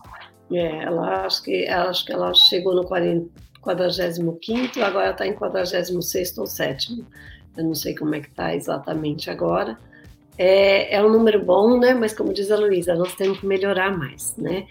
É, 0.51 0.83
ela 0.83 1.25
acho 1.25 1.43
que, 1.43 1.67
acho 1.67 2.05
que 2.05 2.11
ela 2.11 2.33
chegou 2.33 2.75
no 2.75 2.85
40, 2.85 3.27
45 3.61 4.39
agora 4.83 5.11
está 5.11 5.25
em 5.25 5.33
46 5.33 6.37
ou 6.37 6.45
7 6.45 7.03
Eu 7.57 7.63
não 7.63 7.73
sei 7.73 7.95
como 7.95 8.13
é 8.13 8.19
que 8.19 8.27
está 8.27 8.53
exatamente 8.53 9.29
agora, 9.29 9.77
é, 10.37 10.95
é 10.95 11.03
um 11.03 11.11
número 11.11 11.43
bom, 11.43 11.79
né? 11.79 11.93
Mas 11.93 12.13
como 12.13 12.33
diz 12.33 12.49
a 12.51 12.57
Luísa, 12.57 12.95
nós 12.95 13.13
temos 13.15 13.39
que 13.39 13.45
melhorar 13.45 13.95
mais, 13.97 14.35
né? 14.37 14.65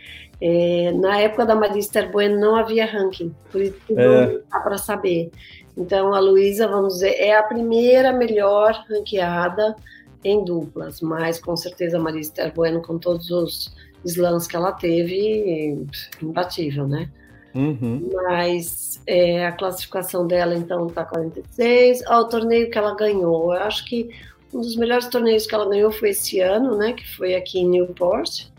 É, 0.45 0.91
na 0.91 1.21
época 1.21 1.47
da 1.47 1.55
Magister 1.55 2.11
Bueno 2.11 2.41
não 2.41 2.57
havia 2.57 2.85
ranking, 2.85 3.33
por 3.53 3.61
isso 3.61 3.77
que 3.87 3.93
é. 3.93 4.05
não 4.05 4.41
dá 4.51 4.59
para 4.59 4.77
saber. 4.77 5.31
Então 5.77 6.13
a 6.13 6.19
Luísa, 6.19 6.67
vamos 6.67 6.95
dizer, 6.95 7.13
é 7.13 7.37
a 7.37 7.45
primeira 7.45 8.13
melhor 8.13 8.85
ranqueada 8.91 9.77
em 10.25 10.45
duplas, 10.45 11.01
mas 11.01 11.39
com 11.39 11.57
certeza 11.57 11.97
a 11.97 12.01
Magister 12.01 12.53
Bueno, 12.53 12.83
com 12.83 12.99
todos 12.99 13.31
os 13.31 13.73
slams 14.05 14.49
que 14.49 14.57
ela 14.57 14.73
teve, 14.73 15.87
imbatível, 16.21 16.89
né? 16.89 17.09
Uhum. 17.55 18.11
Mas 18.13 19.01
é, 19.07 19.47
a 19.47 19.53
classificação 19.53 20.27
dela, 20.27 20.57
então, 20.57 20.89
está 20.89 21.05
46. 21.05 22.05
Ao 22.07 22.29
torneio 22.29 22.69
que 22.69 22.77
ela 22.77 22.97
ganhou, 22.97 23.55
eu 23.55 23.63
acho 23.63 23.85
que 23.85 24.09
um 24.53 24.61
dos 24.61 24.75
melhores 24.75 25.07
torneios 25.07 25.47
que 25.47 25.55
ela 25.55 25.69
ganhou 25.69 25.93
foi 25.93 26.11
esse 26.11 26.41
ano, 26.41 26.77
né? 26.77 26.95
Que 26.95 27.09
foi 27.17 27.37
aqui 27.37 27.61
em 27.61 27.69
Newport. 27.69 28.51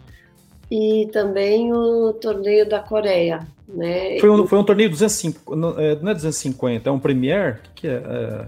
E 0.75 1.07
também 1.11 1.71
o 1.71 2.13
torneio 2.13 2.67
da 2.67 2.79
Coreia, 2.79 3.45
né? 3.67 4.17
Foi 4.19 4.29
um, 4.31 4.47
foi 4.47 4.57
um 4.57 4.63
torneio 4.63 4.89
250, 4.89 5.55
não 5.55 5.77
é 5.79 6.13
250, 6.15 6.89
é 6.89 6.91
um 6.91 6.99
Premier? 6.99 7.61
O 7.69 7.73
que 7.75 7.87
é? 7.87 7.91
é... 7.91 8.47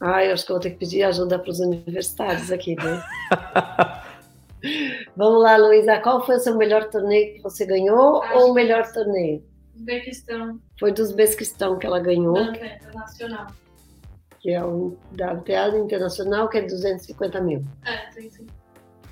Ah, 0.00 0.24
eu 0.24 0.34
acho 0.34 0.46
que 0.46 0.52
eu 0.52 0.54
vou 0.54 0.62
ter 0.62 0.70
que 0.70 0.76
pedir 0.76 1.02
ajuda 1.02 1.36
para 1.36 1.50
os 1.50 1.58
universitários 1.58 2.52
aqui, 2.52 2.76
né? 2.76 3.02
Vamos 5.16 5.42
lá, 5.42 5.56
Luísa, 5.56 5.98
qual 5.98 6.24
foi 6.24 6.36
o 6.36 6.40
seu 6.40 6.56
melhor 6.56 6.90
torneio 6.90 7.34
que 7.34 7.42
você 7.42 7.66
ganhou 7.66 8.22
acho 8.22 8.38
ou 8.38 8.50
o 8.52 8.54
melhor 8.54 8.86
torneio? 8.92 9.42
Uzbequistão. 9.74 10.60
Foi 10.78 10.92
do 10.92 11.02
Uzbequistão 11.02 11.76
que 11.76 11.86
ela 11.86 11.98
ganhou. 11.98 12.34
Banca 12.34 12.66
Internacional 12.66 13.48
que 14.38 14.52
é 14.52 14.64
um 14.64 14.96
WTA 15.10 15.76
internacional, 15.76 16.48
que 16.48 16.58
é 16.58 16.62
250 16.62 17.40
mil. 17.40 17.64
É, 17.84 18.12
sim, 18.12 18.30
sim. 18.30 18.46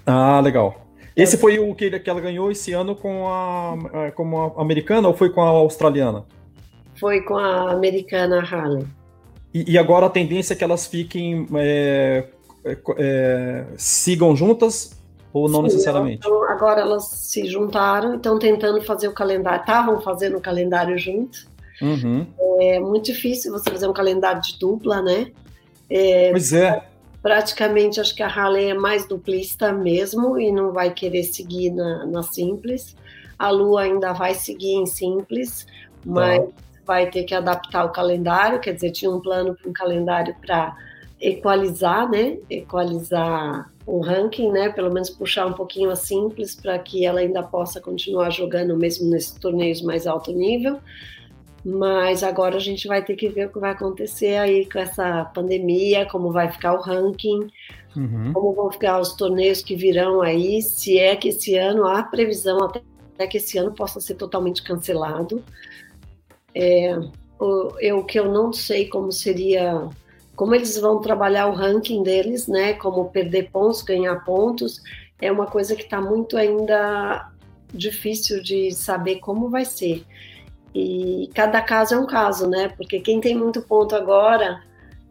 Ah, 0.07 0.39
legal. 0.39 0.84
Esse 1.17 1.39
foi 1.39 1.59
o 1.59 1.75
que, 1.75 2.01
ela 2.05 2.21
ganhou 2.21 2.51
esse 2.51 2.73
ano 2.73 2.97
com 2.97 3.29
a, 3.29 4.11
como 4.17 4.55
a 4.57 4.61
americana 4.61 5.07
ou 5.07 5.15
foi 5.15 5.31
com 5.31 5.41
a 5.41 5.49
australiana? 5.49 6.25
Foi 6.99 7.21
com 7.21 7.37
a 7.37 7.73
americana 7.73 8.41
Harley. 8.41 8.85
E, 9.53 9.73
e 9.73 9.79
agora 9.79 10.07
a 10.07 10.11
tendência 10.11 10.55
é 10.55 10.57
que 10.57 10.65
elas 10.65 10.87
fiquem. 10.87 11.47
É, 11.55 12.25
é, 12.65 12.79
é 12.99 13.65
sigam 13.77 14.35
juntas 14.35 14.99
ou 15.33 15.49
não 15.49 15.61
Sim, 15.61 15.65
necessariamente? 15.65 16.27
Então, 16.27 16.43
agora 16.49 16.81
elas 16.81 17.07
se 17.07 17.47
juntaram, 17.47 18.17
estão 18.17 18.39
tentando 18.39 18.81
fazer 18.83 19.09
o 19.09 19.13
calendário, 19.13 19.61
estavam 19.61 20.01
fazendo 20.01 20.37
o 20.39 20.41
calendário 20.41 20.99
junto. 20.99 21.47
Uhum. 21.81 22.27
É 22.61 22.81
muito 22.81 23.07
difícil 23.07 23.53
você 23.53 23.71
fazer 23.71 23.89
um 23.89 23.93
calendário 23.93 24.41
de 24.41 24.59
dupla, 24.59 25.03
né? 25.03 25.31
É, 25.91 26.31
pois 26.31 26.53
é. 26.53 26.85
Praticamente, 27.25 28.03
acho 28.03 28.15
que 28.15 28.23
a 28.23 28.29
Harley 28.29 28.69
é 28.69 28.75
mais 28.75 29.09
duplista 29.09 29.73
mesmo 29.73 30.39
e 30.39 30.53
não 30.53 30.73
vai 30.75 30.93
querer 30.93 31.23
seguir 31.23 31.71
na, 31.71 32.05
na 32.05 32.23
simples. 32.23 32.95
A 33.39 33.49
Lu 33.49 33.79
ainda 33.79 34.13
vai 34.13 34.35
seguir 34.35 34.75
em 34.75 34.85
simples, 34.85 35.67
mas 36.05 36.39
tá. 36.39 36.49
vai 36.85 37.09
ter 37.09 37.25
que 37.25 37.35
adaptar 37.35 37.87
o 37.87 37.93
calendário. 37.93 38.61
Quer 38.61 38.75
dizer, 38.75 38.91
tinha 38.91 39.11
um 39.11 39.23
plano 39.23 39.55
para 39.55 39.71
um 39.71 39.73
calendário 39.73 40.37
para 40.39 40.77
equalizar, 41.19 42.11
né? 42.11 42.37
Equalizar 42.51 43.73
o 43.87 44.01
ranking, 44.01 44.53
né? 44.53 44.69
Pelo 44.69 44.93
menos 44.93 45.09
puxar 45.09 45.47
um 45.47 45.55
pouquinho 45.55 45.89
a 45.89 45.97
simples 45.97 46.55
para 46.55 46.79
que 46.79 47.07
ela 47.07 47.21
ainda 47.21 47.43
possa 47.43 47.81
continuar 47.81 48.29
jogando 48.29 48.77
mesmo 48.77 49.09
nesses 49.09 49.33
torneios 49.33 49.81
mais 49.81 50.07
alto 50.07 50.31
nível. 50.31 50.79
Mas 51.65 52.23
agora 52.23 52.57
a 52.57 52.61
gente 52.61 52.87
vai 52.87 53.03
ter 53.03 53.17
que 53.17 53.29
ver 53.29 53.47
o 53.47 53.53
que 53.53 53.59
vai 53.59 53.71
acontecer 53.71 54.37
aí 54.37 54.69
com 54.69 54.79
essa 54.79 55.25
pandemia, 55.27 56.05
como 56.07 56.31
vai 56.31 56.53
ficar 56.53 56.75
o 56.75 56.83
ranking, 56.83 57.49
uhum. 57.97 58.33
como 58.35 58.53
vão 58.53 58.71
ficar 58.71 59.01
os 59.01 59.15
torneios 59.15 59.63
que 59.63 59.75
virão 59.75 60.21
aí, 60.21 60.61
se 60.61 60.99
é 60.99 61.17
que 61.17 61.29
esse 61.29 61.57
ano 61.57 61.87
há 61.87 62.03
previsão 62.03 62.59
até 62.63 63.27
que 63.27 63.39
esse 63.39 63.57
ano 63.57 63.73
possa 63.73 63.99
ser 63.99 64.15
totalmente 64.17 64.63
cancelado. 64.63 65.43
É, 66.55 66.99
o, 67.41 67.73
eu 67.81 68.05
que 68.05 68.21
eu 68.21 68.31
não 68.31 68.53
sei 68.53 68.87
como 68.87 69.11
seria, 69.11 69.89
como 70.37 70.55
eles 70.55 70.77
vão 70.79 71.01
trabalhar 71.01 71.47
o 71.47 71.55
ranking 71.55 72.03
deles, 72.03 72.47
né? 72.47 72.75
Como 72.75 73.11
perder 73.11 73.51
pontos, 73.51 73.81
ganhar 73.81 74.23
pontos, 74.23 74.83
é 75.19 75.33
uma 75.33 75.47
coisa 75.47 75.75
que 75.75 75.85
está 75.85 75.99
muito 75.99 76.37
ainda 76.37 77.31
difícil 77.73 78.43
de 78.43 78.71
saber 78.73 79.17
como 79.17 79.49
vai 79.49 79.65
ser. 79.65 80.05
E 80.75 81.31
cada 81.35 81.63
caso 81.63 81.95
é 81.95 81.99
um 81.99 82.07
caso, 82.07 82.49
né? 82.49 82.69
Porque 82.77 82.99
quem 82.99 83.21
tem 83.21 83.37
muito 83.37 83.63
ponto 83.63 83.95
agora 83.95 84.61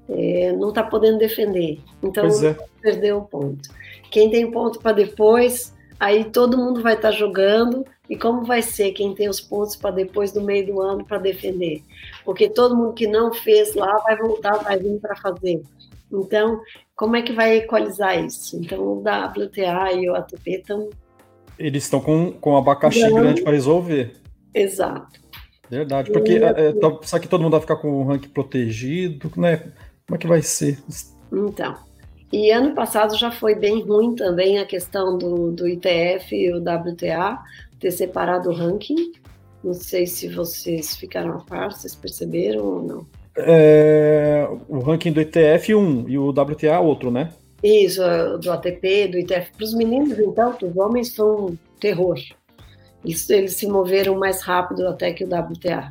é, 0.10 0.52
não 0.52 0.70
está 0.70 0.84
podendo 0.84 1.18
defender. 1.18 1.80
Então, 2.02 2.26
é. 2.26 2.56
perdeu 2.82 3.20
o 3.20 3.26
ponto. 3.26 3.70
Quem 4.12 4.30
tem 4.30 4.52
ponto 4.52 4.80
para 4.80 4.92
depois, 4.92 5.74
aí 6.00 6.26
todo 6.26 6.58
mundo 6.58 6.82
vai 6.82 6.96
estar 6.96 7.12
tá 7.12 7.16
jogando. 7.16 7.86
E 8.10 8.18
como 8.18 8.44
vai 8.44 8.62
ser 8.62 8.92
quem 8.92 9.16
tem 9.16 9.30
os 9.30 9.40
pontos 9.40 9.78
para 9.78 9.92
depois 9.92 10.34
do 10.34 10.42
meio 10.42 10.66
do 10.66 10.82
ano 10.82 11.06
para 11.06 11.18
defender? 11.18 11.82
Porque 12.26 12.50
todo 12.50 12.76
mundo 12.76 12.94
que 12.94 13.08
não 13.08 13.34
fez 13.34 13.74
lá 13.74 13.96
vai 14.00 14.18
voltar, 14.18 14.58
vai 14.58 14.78
vir 14.78 15.00
para 15.00 15.16
fazer. 15.16 15.64
Então, 16.12 16.62
como 16.96 17.16
é 17.16 17.22
que 17.22 17.32
vai 17.32 17.58
equalizar 17.58 18.22
isso? 18.24 18.58
Então, 18.58 18.82
o 18.82 19.00
WTA 19.00 19.94
e 19.94 20.10
o 20.10 20.16
ATP 20.16 20.52
estão. 20.52 20.90
Eles 21.58 21.86
estão 21.86 22.02
com, 22.02 22.34
com 22.34 22.58
abacaxi 22.58 23.10
grande 23.10 23.42
para 23.42 23.54
resolver. 23.54 24.16
Exato. 24.54 25.23
Verdade, 25.78 26.12
porque 26.12 26.34
é, 26.34 26.68
é, 26.68 26.72
tá, 26.74 26.98
será 27.04 27.20
que 27.22 27.28
todo 27.28 27.42
mundo 27.42 27.54
vai 27.54 27.62
ficar 27.62 27.76
com 27.78 27.90
o 27.90 28.04
ranking 28.04 28.30
protegido, 28.30 29.32
né? 29.38 29.58
Como 30.06 30.16
é 30.16 30.18
que 30.18 30.28
vai 30.28 30.42
ser? 30.42 30.78
Então, 31.32 31.76
e 32.34 32.50
ano 32.50 32.74
passado 32.74 33.16
já 33.16 33.30
foi 33.30 33.54
bem 33.54 33.84
ruim 33.84 34.16
também 34.16 34.58
a 34.58 34.66
questão 34.66 35.18
do, 35.18 35.52
do 35.52 35.68
ITF 35.68 36.36
e 36.36 36.52
o 36.52 36.58
WTA 36.58 37.40
ter 37.80 37.92
separado 37.92 38.50
o 38.50 38.54
ranking. 38.54 39.12
Não 39.64 39.76
sei 39.76 40.08
se 40.08 40.28
vocês 40.28 40.96
ficaram 40.96 41.36
a 41.36 41.40
par, 41.42 41.72
vocês 41.72 41.94
perceberam 41.94 42.66
ou 42.66 42.82
não. 42.82 43.06
É, 43.38 44.48
o 44.68 44.80
ranking 44.80 45.12
do 45.12 45.22
ITF 45.22 45.76
um 45.76 46.10
e 46.10 46.18
o 46.18 46.30
WTA 46.30 46.80
outro, 46.80 47.12
né? 47.12 47.32
Isso, 47.64 48.02
do 48.42 48.52
ATP, 48.52 49.10
do 49.10 49.18
ITF. 49.20 49.52
Para 49.56 49.64
os 49.64 49.74
meninos, 49.76 50.18
então, 50.18 50.54
para 50.54 50.68
os 50.68 50.76
homens, 50.76 51.16
foi 51.16 51.26
um 51.26 51.58
terror. 51.80 52.18
Isso, 53.04 53.32
eles 53.34 53.56
se 53.56 53.68
moveram 53.68 54.18
mais 54.18 54.42
rápido 54.42 54.88
até 54.88 55.12
que 55.12 55.24
o 55.24 55.28
WTA. 55.28 55.90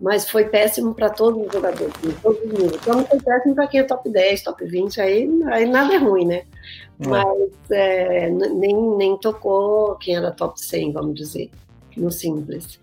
Mas 0.00 0.28
foi 0.28 0.46
péssimo 0.46 0.94
para 0.94 1.08
todos 1.08 1.46
os 1.46 1.52
jogadores, 1.52 1.92
todos 2.20 2.40
os 2.42 2.52
níveis. 2.52 2.74
Então 2.82 3.04
foi 3.06 3.20
péssimo 3.20 3.54
para 3.54 3.66
quem 3.68 3.80
é 3.80 3.84
top 3.84 4.10
10, 4.10 4.42
top 4.42 4.64
20, 4.64 5.00
aí, 5.00 5.28
aí 5.52 5.66
nada 5.66 5.94
é 5.94 5.98
ruim, 5.98 6.26
né? 6.26 6.42
É. 6.98 7.06
Mas 7.06 7.52
é, 7.70 8.30
nem, 8.30 8.74
nem 8.96 9.16
tocou 9.16 9.94
quem 9.96 10.16
era 10.16 10.32
top 10.32 10.60
100, 10.60 10.92
vamos 10.92 11.14
dizer, 11.14 11.50
no 11.96 12.10
simples. 12.10 12.80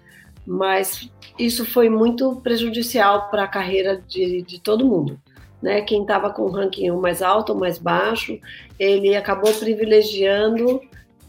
Mas 0.47 1.09
isso 1.37 1.65
foi 1.65 1.89
muito 1.89 2.37
prejudicial 2.37 3.29
para 3.29 3.43
a 3.43 3.47
carreira 3.47 4.01
de, 4.07 4.41
de 4.41 4.59
todo 4.59 4.87
mundo. 4.87 5.19
Né? 5.61 5.81
Quem 5.81 6.01
estava 6.01 6.29
com 6.29 6.43
o 6.43 6.51
ranking 6.51 6.89
mais 6.91 7.21
alto 7.21 7.51
ou 7.51 7.59
mais 7.59 7.77
baixo, 7.77 8.39
ele 8.79 9.15
acabou 9.15 9.53
privilegiando 9.53 10.81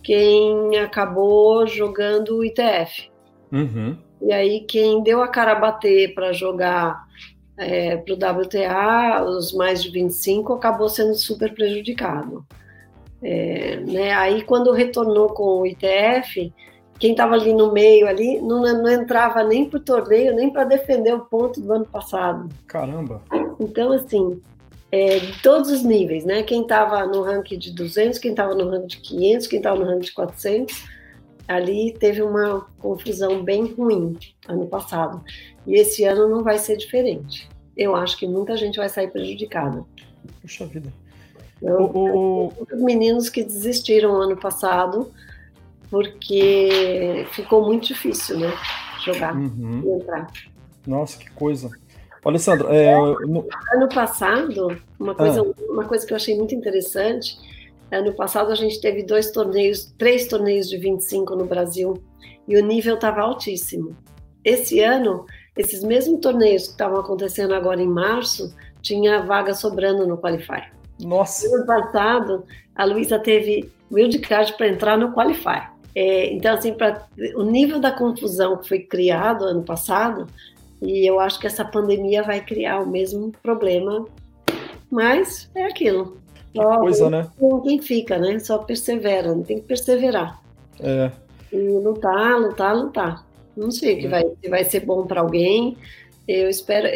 quem 0.03 0.79
acabou 0.79 1.67
jogando 1.67 2.39
o 2.39 2.45
ITF. 2.45 3.11
Uhum. 3.53 3.97
E 4.23 4.33
aí 4.33 4.61
quem 4.61 5.03
deu 5.03 5.23
a 5.23 5.29
cara 5.29 5.53
a 5.53 5.59
bater 5.59 6.15
para 6.15 6.33
jogar 6.33 7.07
é, 7.57 7.97
para 7.97 8.15
o 8.15 8.17
WTA, 8.17 9.25
os 9.25 9.53
mais 9.53 9.83
de 9.83 9.91
25, 9.91 10.53
acabou 10.53 10.89
sendo 10.89 11.15
super 11.15 11.55
prejudicado. 11.55 12.45
É, 13.23 13.77
né? 13.77 14.13
Aí 14.15 14.43
quando 14.43 14.73
retornou 14.73 15.29
com 15.29 15.61
o 15.61 15.67
ITF, 15.67 16.53
quem 16.99 17.13
estava 17.13 17.35
ali 17.35 17.53
no 17.53 17.73
meio 17.73 18.07
ali 18.07 18.41
não, 18.41 18.61
não 18.61 18.91
entrava 18.91 19.43
nem 19.43 19.69
para 19.69 19.79
o 19.79 19.83
torneio, 19.83 20.35
nem 20.35 20.51
para 20.51 20.65
defender 20.65 21.15
o 21.15 21.21
ponto 21.21 21.61
do 21.61 21.73
ano 21.73 21.87
passado. 21.87 22.49
Caramba! 22.67 23.23
Então, 23.59 23.93
assim, 23.93 24.41
é, 24.93 25.19
de 25.19 25.43
todos 25.43 25.71
os 25.71 25.83
níveis, 25.83 26.25
né? 26.25 26.43
Quem 26.43 26.63
estava 26.63 27.07
no 27.07 27.23
ranking 27.23 27.59
de 27.59 27.73
200, 27.73 28.19
quem 28.19 28.33
estava 28.33 28.55
no 28.55 28.69
ranking 28.69 28.87
de 28.87 28.97
500, 28.99 29.47
quem 29.47 29.59
estava 29.59 29.79
no 29.79 29.85
ranking 29.85 30.07
de 30.07 30.13
400, 30.13 30.85
ali 31.47 31.93
teve 31.99 32.23
uma 32.23 32.67
confusão 32.79 33.43
bem 33.43 33.73
ruim 33.73 34.17
ano 34.49 34.67
passado. 34.67 35.23
E 35.67 35.75
esse 35.75 36.05
ano 36.05 36.29
não 36.29 36.43
vai 36.43 36.59
ser 36.59 36.77
diferente. 36.77 37.49
Eu 37.77 37.95
acho 37.95 38.17
que 38.17 38.27
muita 38.27 38.57
gente 38.57 38.77
vai 38.77 38.89
sair 38.89 39.09
prejudicada. 39.11 39.85
Puxa 40.43 40.67
vida. 40.67 40.93
Então, 41.63 41.85
o, 41.85 42.47
o... 42.49 42.53
Muitos 42.57 42.83
meninos 42.83 43.29
que 43.29 43.45
desistiram 43.45 44.17
ano 44.17 44.37
passado 44.37 45.11
porque 45.91 47.27
ficou 47.33 47.67
muito 47.67 47.89
difícil, 47.89 48.39
né? 48.39 48.53
Jogar 49.05 49.35
uhum. 49.35 49.83
e 49.85 49.91
entrar. 50.01 50.31
Nossa, 50.87 51.19
que 51.19 51.31
coisa. 51.31 51.71
Alessandro, 52.29 52.69
é, 52.71 52.95
no... 53.27 53.47
ano 53.73 53.89
passado, 53.89 54.77
uma 54.99 55.15
coisa, 55.15 55.41
ah. 55.41 55.73
uma 55.73 55.85
coisa 55.85 56.07
que 56.07 56.13
eu 56.13 56.17
achei 56.17 56.37
muito 56.37 56.55
interessante, 56.55 57.37
ano 57.91 58.13
passado 58.13 58.53
a 58.53 58.55
gente 58.55 58.81
teve 58.81 59.03
dois 59.03 59.31
torneios, 59.31 59.93
três 59.97 60.29
torneios 60.29 60.69
de 60.69 60.77
25 60.77 61.35
no 61.35 61.47
Brasil, 61.47 61.95
e 62.47 62.57
o 62.57 62.65
nível 62.65 62.95
estava 62.95 63.23
altíssimo. 63.23 63.97
Esse 64.45 64.81
ano, 64.81 65.27
esses 65.57 65.83
mesmos 65.83 66.21
torneios 66.21 66.65
que 66.65 66.73
estavam 66.73 67.01
acontecendo 67.01 67.55
agora 67.55 67.81
em 67.83 67.89
março, 67.89 68.55
tinha 68.83 69.23
vaga 69.23 69.55
sobrando 69.55 70.07
no 70.07 70.19
Qualify. 70.19 70.65
Nossa. 71.03 71.49
No 71.49 71.57
ano 71.57 71.67
passado, 71.67 72.45
a 72.75 72.85
Luísa 72.85 73.19
teve 73.19 73.71
wildcard 73.91 74.57
para 74.57 74.69
entrar 74.69 74.97
no 74.97 75.13
Qualify. 75.13 75.69
É, 75.95 76.33
então, 76.33 76.55
assim, 76.55 76.73
pra, 76.73 77.07
o 77.35 77.43
nível 77.43 77.81
da 77.81 77.91
confusão 77.91 78.57
que 78.57 78.69
foi 78.69 78.81
criado 78.81 79.45
ano 79.45 79.63
passado, 79.63 80.27
e 80.83 81.07
eu 81.07 81.21
acho 81.21 81.39
que 81.39 81.47
essa 81.47 81.65
pandemia 81.65 82.23
vai 82.23 82.45
criar 82.45 82.81
o 82.81 82.89
mesmo 82.89 83.33
problema, 83.43 84.07
mas 84.91 85.51
é 85.55 85.65
aquilo. 85.65 86.19
Só 86.55 86.79
coisa, 86.79 87.11
né? 87.11 87.29
Quem 87.65 87.81
fica, 87.81 88.19
né? 88.19 88.39
Só 88.39 88.59
persevera, 88.59 89.35
tem 89.47 89.59
que 89.59 89.67
perseverar. 89.67 90.43
É. 90.81 91.11
E 91.53 91.57
lutar, 91.57 92.41
lutar, 92.41 92.77
lutar. 92.77 93.27
Não 93.57 93.71
sei 93.71 93.97
que 93.97 94.07
é. 94.07 94.09
vai, 94.09 94.25
se 94.43 94.49
vai 94.49 94.65
ser 94.65 94.81
bom 94.81 95.07
para 95.07 95.21
alguém. 95.21 95.77
Eu 96.27 96.49
espero. 96.49 96.89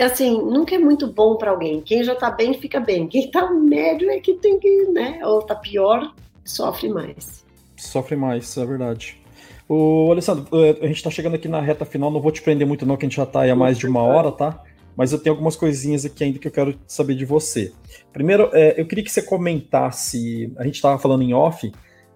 assim, 0.00 0.30
nunca 0.30 0.74
é 0.74 0.78
muito 0.78 1.06
bom 1.08 1.36
para 1.36 1.50
alguém. 1.50 1.80
Quem 1.80 2.02
já 2.02 2.12
está 2.12 2.30
bem, 2.30 2.54
fica 2.54 2.80
bem. 2.80 3.06
Quem 3.06 3.24
está 3.24 3.50
médio 3.50 4.10
é 4.10 4.18
que 4.18 4.34
tem 4.34 4.58
que, 4.58 4.84
né? 4.86 5.20
Ou 5.24 5.40
está 5.40 5.54
pior, 5.54 6.14
sofre 6.44 6.88
mais. 6.88 7.44
Sofre 7.76 8.16
mais, 8.16 8.56
é 8.56 8.64
verdade. 8.64 9.20
O 9.68 10.10
Alessandro, 10.12 10.46
eh, 10.52 10.78
a 10.80 10.86
gente 10.86 10.96
está 10.96 11.10
chegando 11.10 11.34
aqui 11.34 11.48
na 11.48 11.60
reta 11.60 11.84
final, 11.84 12.10
não 12.10 12.20
vou 12.20 12.30
te 12.30 12.40
prender 12.40 12.66
muito 12.66 12.86
não, 12.86 12.96
que 12.96 13.04
a 13.04 13.08
gente 13.08 13.16
já 13.16 13.24
está 13.24 13.40
aí 13.40 13.50
há 13.50 13.56
mais 13.56 13.76
de 13.76 13.86
uma 13.86 14.02
hora, 14.02 14.30
tá? 14.30 14.62
Mas 14.96 15.12
eu 15.12 15.18
tenho 15.18 15.34
algumas 15.34 15.56
coisinhas 15.56 16.04
aqui 16.04 16.24
ainda 16.24 16.38
que 16.38 16.48
eu 16.48 16.52
quero 16.52 16.78
saber 16.86 17.14
de 17.14 17.24
você. 17.24 17.72
Primeiro, 18.12 18.48
é, 18.52 18.80
eu 18.80 18.86
queria 18.86 19.04
que 19.04 19.10
você 19.10 19.22
comentasse, 19.22 20.52
a 20.56 20.64
gente 20.64 20.76
estava 20.76 20.98
falando 20.98 21.22
em 21.22 21.34
off, 21.34 21.70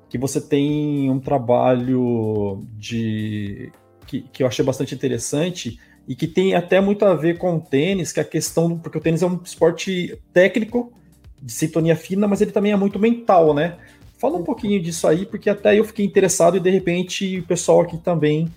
que 0.09 0.16
você 0.16 0.40
tem 0.40 1.10
um 1.10 1.20
trabalho 1.20 2.66
de 2.78 3.70
que, 4.06 4.22
que 4.22 4.43
eu 4.43 4.47
achei 4.47 4.64
bastante 4.64 4.94
interessante 4.94 5.78
e 6.09 6.16
que 6.16 6.27
tem 6.27 6.55
até 6.55 6.81
muito 6.81 7.05
a 7.05 7.14
ver 7.14 7.39
com 7.39 7.56
o 7.56 7.60
tênis, 7.60 8.12
que 8.12 8.18
é 8.18 8.22
a 8.22 8.27
questão, 8.27 8.78
porque 8.78 8.98
o 8.98 9.01
tênis 9.01 9.22
é 9.22 9.27
um 9.27 9.40
esporte 9.44 10.18
técnico, 10.32 10.93
de 11.40 11.52
sintonia 11.52 11.97
fina, 11.97 12.27
mas 12.27 12.40
ele 12.40 12.51
também 12.51 12.72
é 12.72 12.77
muito 12.77 12.98
mental, 12.98 13.55
né? 13.55 13.78
Fala 14.21 14.37
um 14.37 14.45
pouquinho 14.45 14.81
disso 14.83 15.09
aí, 15.09 15.25
porque 15.25 15.49
até 15.49 15.79
eu 15.79 15.85
fiquei 15.85 16.05
interessado 16.05 16.55
e 16.55 16.61
de 16.61 16.69
repente 16.69 17.39
o 17.39 17.47
pessoal 17.47 17.81
aqui 17.81 17.97
também 17.97 18.53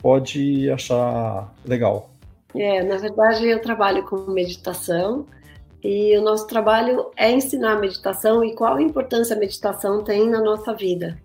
pode 0.00 0.70
achar 0.70 1.52
legal. 1.64 2.10
É, 2.54 2.84
na 2.84 2.96
verdade 2.96 3.44
eu 3.46 3.60
trabalho 3.60 4.04
com 4.04 4.16
meditação 4.30 5.26
e 5.82 6.16
o 6.16 6.22
nosso 6.22 6.46
trabalho 6.46 7.10
é 7.16 7.32
ensinar 7.32 7.80
meditação 7.80 8.44
e 8.44 8.54
qual 8.54 8.76
a 8.76 8.82
importância 8.82 9.34
a 9.34 9.38
meditação 9.38 10.04
tem 10.04 10.28
na 10.28 10.40
nossa 10.40 10.72
vida. 10.72 11.18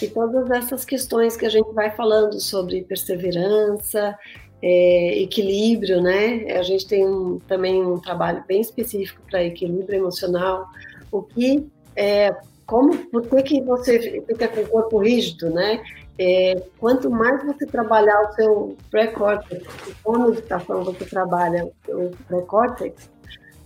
E 0.00 0.06
todas 0.06 0.48
essas 0.50 0.84
questões 0.84 1.36
que 1.36 1.44
a 1.44 1.50
gente 1.50 1.72
vai 1.72 1.90
falando 1.90 2.38
sobre 2.40 2.82
perseverança, 2.84 4.16
é, 4.62 5.18
equilíbrio, 5.18 6.00
né? 6.00 6.52
A 6.52 6.62
gente 6.62 6.86
tem 6.86 7.04
um, 7.04 7.40
também 7.40 7.82
um 7.82 7.98
trabalho 7.98 8.44
bem 8.46 8.60
específico 8.60 9.20
para 9.28 9.42
equilíbrio 9.42 9.98
emocional, 9.98 10.68
o 11.10 11.22
que 11.22 11.66
é, 11.96 12.32
como, 12.66 12.96
por 13.10 13.26
que, 13.26 13.42
que 13.42 13.62
você 13.62 14.22
fica 14.26 14.48
com 14.48 14.60
o 14.60 14.68
corpo 14.68 14.98
rígido, 14.98 15.50
né? 15.50 15.82
É, 16.18 16.62
quanto 16.78 17.10
mais 17.10 17.44
você 17.44 17.66
trabalhar 17.66 18.20
o 18.22 18.32
seu 18.34 18.76
pré-córtex, 18.90 19.66
com 20.02 20.18
meditação 20.18 20.84
você 20.84 21.04
trabalha 21.04 21.68
o 21.88 22.10
pré-córtex, 22.28 23.10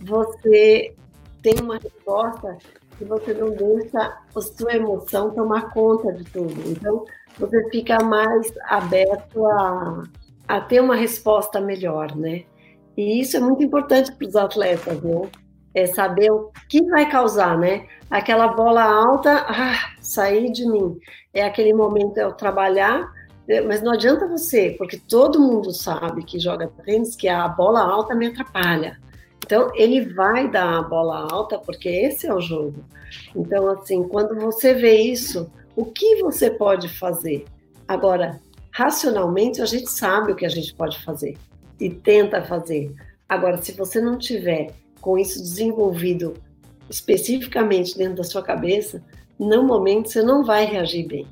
você 0.01 0.93
tem 1.41 1.55
uma 1.61 1.77
resposta 1.77 2.57
que 2.97 3.05
você 3.05 3.33
não 3.33 3.51
deixa 3.51 4.17
a 4.35 4.41
sua 4.41 4.75
emoção 4.75 5.31
tomar 5.31 5.73
conta 5.73 6.11
de 6.13 6.23
tudo. 6.25 6.55
Então, 6.69 7.05
você 7.37 7.69
fica 7.69 7.99
mais 8.03 8.51
aberto 8.63 9.45
a, 9.45 10.03
a 10.47 10.61
ter 10.61 10.81
uma 10.81 10.95
resposta 10.95 11.61
melhor, 11.61 12.15
né? 12.15 12.43
E 12.95 13.21
isso 13.21 13.37
é 13.37 13.39
muito 13.39 13.61
importante 13.61 14.11
para 14.11 14.27
os 14.27 14.35
atletas, 14.35 15.01
né? 15.01 15.29
É 15.77 15.85
saber 15.85 16.31
o 16.31 16.51
que 16.67 16.81
vai 16.89 17.07
causar, 17.07 17.55
né? 17.55 17.85
Aquela 18.09 18.47
bola 18.47 18.81
alta, 18.81 19.45
ah, 19.47 19.93
sair 20.01 20.51
de 20.51 20.65
mim. 20.65 20.97
É 21.31 21.43
aquele 21.43 21.71
momento 21.71 22.17
eu 22.17 22.31
trabalhar, 22.31 23.07
é, 23.47 23.61
mas 23.61 23.83
não 23.83 23.91
adianta 23.91 24.27
você, 24.27 24.73
porque 24.75 24.97
todo 24.97 25.39
mundo 25.39 25.71
sabe 25.71 26.23
que 26.23 26.39
joga 26.39 26.67
tênis 26.83 27.15
que 27.15 27.27
a 27.27 27.47
bola 27.47 27.79
alta 27.79 28.15
me 28.15 28.25
atrapalha. 28.25 28.97
Então, 29.45 29.69
ele 29.75 30.11
vai 30.15 30.49
dar 30.49 30.79
a 30.79 30.81
bola 30.81 31.27
alta 31.31 31.59
porque 31.59 31.87
esse 31.87 32.25
é 32.25 32.33
o 32.33 32.41
jogo. 32.41 32.83
Então, 33.35 33.69
assim, 33.69 34.01
quando 34.07 34.33
você 34.33 34.73
vê 34.73 34.97
isso, 34.99 35.47
o 35.75 35.85
que 35.85 36.15
você 36.23 36.49
pode 36.49 36.89
fazer? 36.89 37.45
Agora, 37.87 38.41
racionalmente, 38.71 39.61
a 39.61 39.65
gente 39.67 39.91
sabe 39.91 40.31
o 40.31 40.35
que 40.35 40.45
a 40.45 40.49
gente 40.49 40.73
pode 40.73 40.97
fazer 41.03 41.37
e 41.79 41.87
tenta 41.87 42.41
fazer. 42.41 42.91
Agora, 43.29 43.57
se 43.57 43.73
você 43.73 44.01
não 44.01 44.17
tiver 44.17 44.73
com 45.01 45.17
isso 45.17 45.41
desenvolvido 45.41 46.33
especificamente 46.89 47.97
dentro 47.97 48.15
da 48.15 48.23
sua 48.23 48.41
cabeça, 48.41 49.03
no 49.37 49.63
momento 49.63 50.09
você 50.09 50.21
não 50.21 50.43
vai 50.43 50.65
reagir 50.65 51.07
bem. 51.07 51.27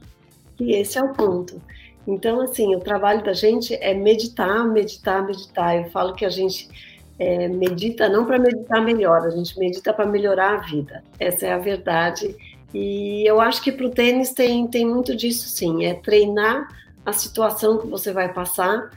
E 0.59 0.73
esse 0.73 0.97
é 0.97 1.03
o 1.03 1.13
ponto. 1.13 1.61
Então, 2.07 2.41
assim, 2.41 2.75
o 2.75 2.79
trabalho 2.79 3.23
da 3.23 3.33
gente 3.33 3.73
é 3.75 3.93
meditar, 3.93 4.65
meditar, 4.67 5.25
meditar. 5.25 5.75
Eu 5.75 5.89
falo 5.89 6.13
que 6.13 6.23
a 6.23 6.29
gente 6.29 6.69
é, 7.17 7.47
medita 7.47 8.07
não 8.07 8.25
para 8.25 8.37
meditar 8.37 8.83
melhor, 8.83 9.21
a 9.21 9.29
gente 9.29 9.57
medita 9.57 9.91
para 9.91 10.05
melhorar 10.05 10.53
a 10.53 10.57
vida. 10.57 11.03
Essa 11.19 11.47
é 11.47 11.53
a 11.53 11.57
verdade. 11.57 12.35
E 12.73 13.23
eu 13.27 13.39
acho 13.39 13.61
que 13.61 13.71
para 13.71 13.85
o 13.85 13.89
tênis 13.89 14.33
tem, 14.33 14.67
tem 14.67 14.85
muito 14.85 15.15
disso 15.15 15.47
sim, 15.47 15.85
é 15.85 15.93
treinar 15.93 16.67
a 17.05 17.13
situação 17.13 17.77
que 17.77 17.87
você 17.87 18.11
vai 18.11 18.33
passar 18.33 18.91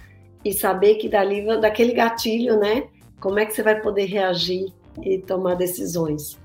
e 0.45 0.53
saber 0.53 0.97
que 0.97 1.09
dali, 1.09 1.45
daquele 1.61 1.93
gatilho, 1.93 2.59
né, 2.59 2.85
como 3.21 3.39
é 3.39 3.47
que 3.47 3.53
você 3.53 3.63
vai 3.63 3.81
poder 3.81 4.07
reagir 4.07 4.73
e 5.03 5.19
tomar 5.19 5.55
decisões. 5.55 6.39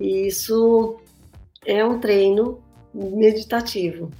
E 0.00 0.26
isso 0.26 0.96
é 1.66 1.84
um 1.84 1.98
treino 1.98 2.62
meditativo, 2.92 4.10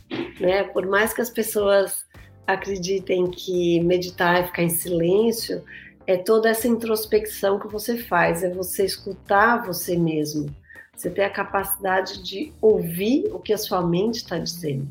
né? 0.40 0.64
Por 0.64 0.86
mais 0.86 1.12
que 1.12 1.20
as 1.20 1.30
pessoas 1.30 2.04
acreditem 2.46 3.30
que 3.30 3.80
meditar 3.80 4.40
é 4.40 4.44
ficar 4.44 4.62
em 4.62 4.68
silêncio, 4.68 5.62
é 6.06 6.16
toda 6.16 6.50
essa 6.50 6.68
introspecção 6.68 7.58
que 7.58 7.68
você 7.68 7.96
faz, 7.96 8.42
é 8.42 8.50
você 8.50 8.84
escutar 8.84 9.64
você 9.64 9.96
mesmo, 9.96 10.54
você 10.94 11.08
ter 11.08 11.22
a 11.22 11.30
capacidade 11.30 12.22
de 12.22 12.52
ouvir 12.60 13.26
o 13.32 13.38
que 13.38 13.52
a 13.52 13.58
sua 13.58 13.82
mente 13.82 14.16
está 14.16 14.38
dizendo. 14.38 14.88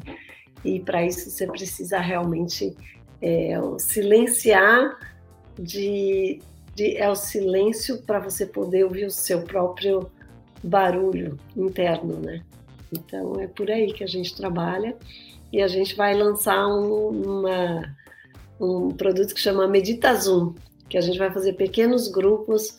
E 0.65 0.80
para 0.80 1.06
isso 1.06 1.30
você 1.30 1.45
precisa 1.45 1.99
realmente 1.99 2.76
é, 3.22 3.53
silenciar 3.77 4.98
de, 5.60 6.41
de, 6.75 6.97
é 6.97 7.09
o 7.09 7.15
silêncio 7.15 8.01
para 8.03 8.19
você 8.19 8.45
poder 8.45 8.83
ouvir 8.83 9.05
o 9.05 9.11
seu 9.11 9.41
próprio 9.41 10.09
barulho 10.63 11.37
interno, 11.55 12.19
né? 12.19 12.43
Então 12.91 13.39
é 13.39 13.47
por 13.47 13.69
aí 13.69 13.91
que 13.91 14.03
a 14.03 14.07
gente 14.07 14.35
trabalha 14.35 14.95
e 15.51 15.61
a 15.61 15.67
gente 15.67 15.95
vai 15.95 16.13
lançar 16.15 16.67
um, 16.67 17.09
uma, 17.09 17.95
um 18.59 18.91
produto 18.91 19.33
que 19.33 19.39
chama 19.39 19.67
Medita 19.67 20.13
Zoom, 20.15 20.53
que 20.89 20.97
a 20.97 21.01
gente 21.01 21.17
vai 21.17 21.31
fazer 21.31 21.53
pequenos 21.53 22.07
grupos 22.07 22.77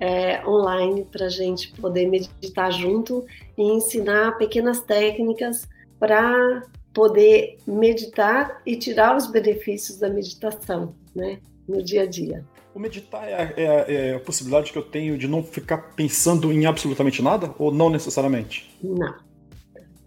é, 0.00 0.46
online 0.46 1.04
para 1.04 1.26
a 1.26 1.30
gente 1.30 1.72
poder 1.72 2.08
meditar 2.08 2.70
junto 2.72 3.24
e 3.56 3.62
ensinar 3.62 4.38
pequenas 4.38 4.80
técnicas 4.80 5.68
para 5.98 6.62
poder 6.92 7.58
meditar 7.66 8.60
e 8.64 8.76
tirar 8.76 9.16
os 9.16 9.26
benefícios 9.26 9.98
da 9.98 10.08
meditação, 10.08 10.94
né, 11.14 11.38
no 11.68 11.82
dia 11.82 12.02
a 12.02 12.06
dia. 12.06 12.44
O 12.76 12.78
meditar 12.78 13.26
é, 13.26 13.54
é, 13.56 13.64
é, 13.88 14.14
a 14.16 14.20
possibilidade 14.20 14.70
que 14.70 14.76
eu 14.76 14.82
tenho 14.82 15.16
de 15.16 15.26
não 15.26 15.42
ficar 15.42 15.78
pensando 15.96 16.52
em 16.52 16.66
absolutamente 16.66 17.22
nada 17.22 17.54
ou 17.58 17.72
não 17.72 17.88
necessariamente? 17.88 18.70
Não. 18.84 19.14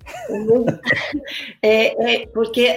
é, 1.64 2.22
é 2.22 2.28
porque, 2.28 2.68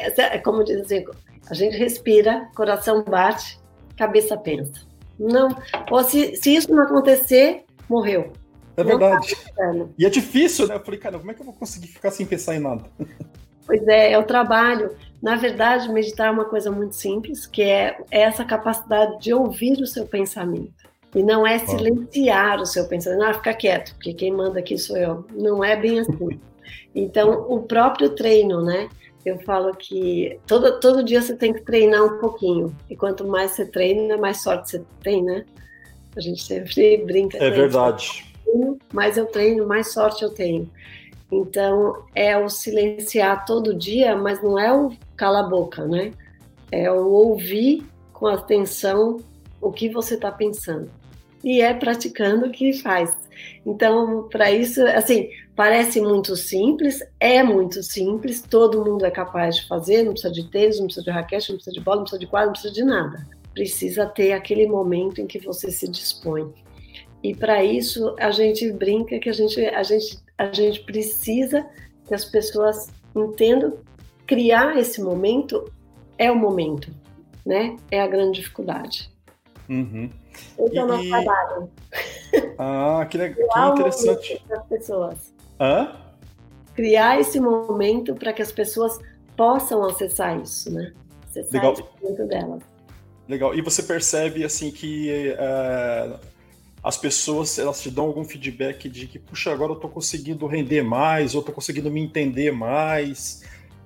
como 0.42 0.64
dizer, 0.64 1.04
a 1.46 1.52
gente 1.52 1.76
respira, 1.76 2.48
coração 2.54 3.04
bate, 3.04 3.60
cabeça 3.94 4.34
pensa. 4.34 4.80
Não, 5.20 5.54
ou 5.90 6.02
se, 6.02 6.36
se 6.36 6.54
isso 6.54 6.74
não 6.74 6.84
acontecer, 6.84 7.64
morreu. 7.86 8.32
É 8.78 8.82
verdade. 8.82 9.36
Tá 9.54 9.74
e 9.98 10.06
é 10.06 10.08
difícil, 10.08 10.68
né? 10.68 10.76
Eu 10.76 10.80
falei, 10.80 10.98
cara, 10.98 11.18
como 11.18 11.30
é 11.30 11.34
que 11.34 11.42
eu 11.42 11.44
vou 11.44 11.54
conseguir 11.54 11.88
ficar 11.88 12.10
sem 12.10 12.24
pensar 12.24 12.56
em 12.56 12.60
nada? 12.60 12.84
Pois 13.66 13.86
é, 13.86 14.12
é 14.12 14.18
o 14.18 14.24
trabalho. 14.24 14.96
Na 15.22 15.36
verdade, 15.36 15.88
meditar 15.88 16.26
é 16.26 16.30
uma 16.30 16.44
coisa 16.44 16.68
muito 16.70 16.96
simples, 16.96 17.46
que 17.46 17.62
é 17.62 17.96
essa 18.10 18.44
capacidade 18.44 19.20
de 19.20 19.32
ouvir 19.32 19.80
o 19.80 19.86
seu 19.86 20.04
pensamento. 20.04 20.90
E 21.14 21.22
não 21.22 21.46
é 21.46 21.58
silenciar 21.58 22.60
o 22.60 22.66
seu 22.66 22.88
pensamento, 22.88 23.22
ah, 23.22 23.34
fica 23.34 23.54
quieto, 23.54 23.94
porque 23.94 24.14
quem 24.14 24.32
manda 24.32 24.58
aqui 24.58 24.76
sou 24.76 24.96
eu. 24.96 25.24
Não 25.32 25.62
é 25.62 25.76
bem 25.76 26.00
assim. 26.00 26.40
Então, 26.94 27.46
o 27.48 27.60
próprio 27.62 28.10
treino, 28.10 28.64
né? 28.64 28.88
Eu 29.24 29.38
falo 29.40 29.76
que 29.76 30.40
todo, 30.46 30.80
todo 30.80 31.04
dia 31.04 31.22
você 31.22 31.36
tem 31.36 31.52
que 31.52 31.60
treinar 31.60 32.02
um 32.02 32.18
pouquinho. 32.18 32.74
E 32.90 32.96
quanto 32.96 33.24
mais 33.26 33.52
você 33.52 33.64
treina, 33.64 34.16
mais 34.16 34.42
sorte 34.42 34.70
você 34.70 34.82
tem, 35.02 35.22
né? 35.22 35.44
A 36.16 36.20
gente 36.20 36.42
sempre 36.42 36.96
brinca. 37.06 37.38
É 37.38 37.50
verdade. 37.50 38.24
Mais 38.92 39.16
eu 39.16 39.26
treino, 39.26 39.66
mais 39.66 39.92
sorte 39.92 40.24
eu 40.24 40.30
tenho. 40.30 40.68
Então, 41.30 42.04
é 42.14 42.36
o 42.36 42.48
silenciar 42.48 43.46
todo 43.46 43.74
dia, 43.74 44.16
mas 44.16 44.42
não 44.42 44.58
é 44.58 44.70
o 44.70 44.92
cala 45.22 45.38
a 45.38 45.44
boca, 45.44 45.86
né? 45.86 46.10
É 46.72 46.90
o 46.90 47.06
ouvir 47.06 47.86
com 48.12 48.26
atenção 48.26 49.20
o 49.60 49.70
que 49.70 49.88
você 49.88 50.14
está 50.14 50.32
pensando. 50.32 50.90
e 51.44 51.60
é 51.60 51.74
praticando 51.74 52.50
que 52.50 52.72
faz. 52.72 53.12
Então, 53.66 54.28
para 54.28 54.50
isso, 54.52 54.84
assim, 54.88 55.28
parece 55.56 56.00
muito 56.00 56.36
simples, 56.36 57.00
é 57.18 57.42
muito 57.42 57.82
simples, 57.82 58.42
todo 58.42 58.84
mundo 58.84 59.04
é 59.04 59.10
capaz 59.10 59.56
de 59.56 59.66
fazer, 59.66 60.04
não 60.04 60.12
precisa 60.12 60.32
de 60.32 60.48
tênis, 60.50 60.78
não 60.78 60.86
precisa 60.86 61.04
de 61.04 61.10
raquete, 61.10 61.50
não 61.50 61.56
precisa 61.56 61.74
de 61.74 61.84
bola, 61.84 61.96
não 61.96 62.02
precisa 62.04 62.20
de 62.20 62.26
quadro, 62.26 62.46
não 62.46 62.52
precisa 62.52 62.74
de 62.74 62.84
nada. 62.84 63.26
Precisa 63.54 64.06
ter 64.06 64.32
aquele 64.32 64.66
momento 64.66 65.20
em 65.20 65.26
que 65.26 65.38
você 65.38 65.70
se 65.70 65.88
dispõe. 65.88 66.52
E 67.22 67.34
para 67.34 67.64
isso 67.64 68.14
a 68.18 68.30
gente 68.30 68.70
brinca 68.72 69.18
que 69.20 69.28
a 69.28 69.32
gente, 69.32 69.60
a 69.66 69.82
gente, 69.82 70.18
a 70.38 70.52
gente 70.52 70.80
precisa 70.82 71.64
que 72.06 72.14
as 72.14 72.24
pessoas 72.24 72.88
entendam 73.14 73.78
criar 74.32 74.78
esse 74.78 75.02
momento 75.02 75.70
é 76.16 76.32
o 76.32 76.34
momento, 76.34 76.90
né? 77.44 77.76
É 77.90 78.00
a 78.00 78.06
grande 78.06 78.40
dificuldade. 78.40 79.12
Uhum. 79.68 80.08
Esse 80.58 80.78
é 80.78 80.84
o 80.84 80.86
nosso 80.86 81.06
trabalho. 81.06 81.70
Ah, 82.58 83.06
que, 83.10 83.18
legal, 83.18 83.74
que 83.74 83.80
interessante. 83.80 84.42
Para 84.48 84.56
as 84.56 84.66
pessoas. 84.66 85.34
Hã? 85.60 85.96
Criar 86.74 87.20
esse 87.20 87.38
momento 87.38 88.14
para 88.14 88.32
que 88.32 88.40
as 88.40 88.50
pessoas 88.50 88.98
possam 89.36 89.84
acessar 89.84 90.40
isso, 90.40 90.72
né? 90.72 90.94
Acessar 91.28 91.52
legal. 91.52 91.72
esse 91.74 91.84
momento 92.00 92.26
delas. 92.26 92.62
Legal. 93.28 93.54
E 93.54 93.60
você 93.60 93.82
percebe 93.82 94.44
assim 94.44 94.70
que 94.70 95.10
é, 95.10 96.18
as 96.82 96.96
pessoas 96.96 97.58
elas 97.58 97.82
te 97.82 97.90
dão 97.90 98.06
algum 98.06 98.24
feedback 98.24 98.88
de 98.88 99.06
que, 99.06 99.18
puxa, 99.18 99.52
agora 99.52 99.72
eu 99.72 99.76
estou 99.76 99.90
conseguindo 99.90 100.46
render 100.46 100.82
mais, 100.82 101.34
ou 101.34 101.40
estou 101.40 101.54
conseguindo 101.54 101.90
me 101.90 102.00
entender 102.00 102.50
mais, 102.50 103.42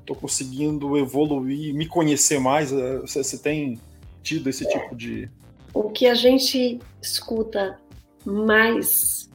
estou 0.06 0.16
conseguindo 0.16 0.96
evoluir, 0.96 1.74
me 1.74 1.86
conhecer 1.86 2.38
mais. 2.38 2.72
Eh, 2.72 2.98
você, 2.98 3.22
você 3.22 3.38
tem 3.38 3.80
tido 4.22 4.48
esse 4.48 4.66
tipo 4.68 4.94
de. 4.94 5.28
O 5.74 5.90
que 5.90 6.06
a 6.06 6.14
gente 6.14 6.78
escuta 7.02 7.78
mais 8.24 9.30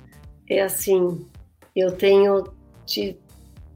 é 0.50 0.62
assim: 0.62 1.26
eu 1.76 1.92
tenho, 1.92 2.44
te, 2.86 3.18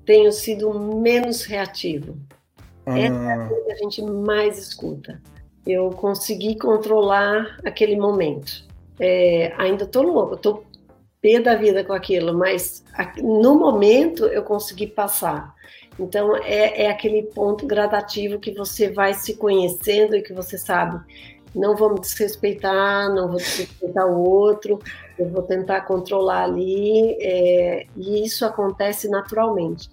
tenho 0.05 0.31
sido 0.31 0.73
menos 0.73 1.43
reativo. 1.43 2.17
Ah. 2.85 2.99
Essa 2.99 3.15
é 3.15 3.33
a 3.33 3.47
coisa 3.47 3.65
que 3.65 3.71
a 3.71 3.75
gente 3.77 4.01
mais 4.01 4.57
escuta. 4.57 5.21
Eu 5.65 5.89
consegui 5.89 6.57
controlar 6.57 7.57
aquele 7.63 7.95
momento 7.95 8.65
é, 8.99 9.53
ainda 9.57 9.85
tô 9.85 10.01
louca, 10.01 10.37
tô 10.37 10.63
pé 11.21 11.39
da 11.39 11.55
vida 11.55 11.83
com 11.83 11.93
aquilo, 11.93 12.37
mas 12.37 12.83
no 13.21 13.55
momento 13.55 14.25
eu 14.25 14.43
consegui 14.43 14.87
passar. 14.87 15.53
Então 15.99 16.35
é, 16.37 16.83
é 16.83 16.89
aquele 16.89 17.23
ponto 17.23 17.65
gradativo 17.65 18.39
que 18.39 18.51
você 18.51 18.91
vai 18.91 19.13
se 19.13 19.35
conhecendo 19.37 20.15
e 20.15 20.21
que 20.21 20.33
você 20.33 20.57
sabe, 20.57 20.99
não 21.55 21.75
vou 21.75 21.93
me 21.93 22.01
desrespeitar, 22.01 23.09
não 23.13 23.29
vou 23.29 23.37
desrespeitar 23.37 24.05
o 24.05 24.29
outro, 24.29 24.79
eu 25.17 25.29
vou 25.29 25.41
tentar 25.41 25.81
controlar 25.81 26.43
ali, 26.43 27.15
é, 27.21 27.85
e 27.95 28.25
isso 28.25 28.45
acontece 28.45 29.07
naturalmente. 29.09 29.89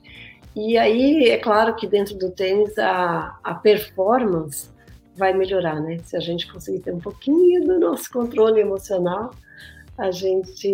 E 0.54 0.76
aí, 0.76 1.30
é 1.30 1.38
claro 1.38 1.74
que 1.74 1.86
dentro 1.86 2.14
do 2.18 2.30
tênis 2.30 2.76
a, 2.78 3.38
a 3.42 3.54
performance 3.54 4.68
vai 5.16 5.32
melhorar, 5.32 5.80
né? 5.80 5.98
Se 6.04 6.16
a 6.16 6.20
gente 6.20 6.50
conseguir 6.50 6.80
ter 6.80 6.92
um 6.92 7.00
pouquinho 7.00 7.64
do 7.64 7.78
nosso 7.78 8.10
controle 8.10 8.60
emocional, 8.60 9.30
a 9.96 10.10
gente 10.10 10.70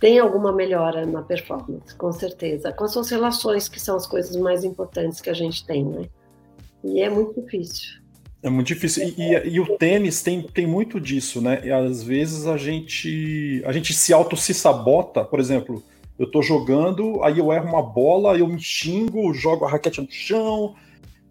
tem 0.00 0.18
alguma 0.18 0.50
melhora 0.50 1.04
na 1.04 1.22
performance, 1.22 1.94
com 1.94 2.10
certeza. 2.10 2.72
Com 2.72 2.84
as 2.84 2.92
suas 2.92 3.10
relações, 3.10 3.68
que 3.68 3.78
são 3.78 3.96
as 3.96 4.06
coisas 4.06 4.34
mais 4.34 4.64
importantes 4.64 5.20
que 5.20 5.28
a 5.28 5.34
gente 5.34 5.64
tem, 5.66 5.84
né? 5.84 6.08
E 6.82 7.02
é 7.02 7.10
muito 7.10 7.38
difícil. 7.38 8.00
É 8.42 8.48
muito 8.48 8.68
difícil. 8.68 9.06
E, 9.06 9.20
e, 9.20 9.48
e, 9.50 9.60
o 9.60 9.76
tênis 9.76 10.22
tem, 10.22 10.42
tem 10.42 10.66
muito 10.66 10.98
disso, 10.98 11.42
né? 11.42 11.60
E 11.62 11.70
às 11.70 12.02
vezes 12.02 12.46
a 12.46 12.56
gente, 12.56 13.62
a 13.66 13.72
gente 13.72 13.92
se 13.92 14.14
auto 14.14 14.34
se 14.38 14.54
sabota, 14.54 15.22
por 15.22 15.38
exemplo, 15.38 15.84
eu 16.18 16.30
tô 16.30 16.40
jogando, 16.40 17.22
aí 17.22 17.38
eu 17.38 17.52
erro 17.52 17.68
uma 17.68 17.82
bola, 17.82 18.38
eu 18.38 18.46
me 18.46 18.58
xingo, 18.58 19.34
jogo 19.34 19.66
a 19.66 19.70
raquete 19.70 20.00
no 20.00 20.10
chão, 20.10 20.74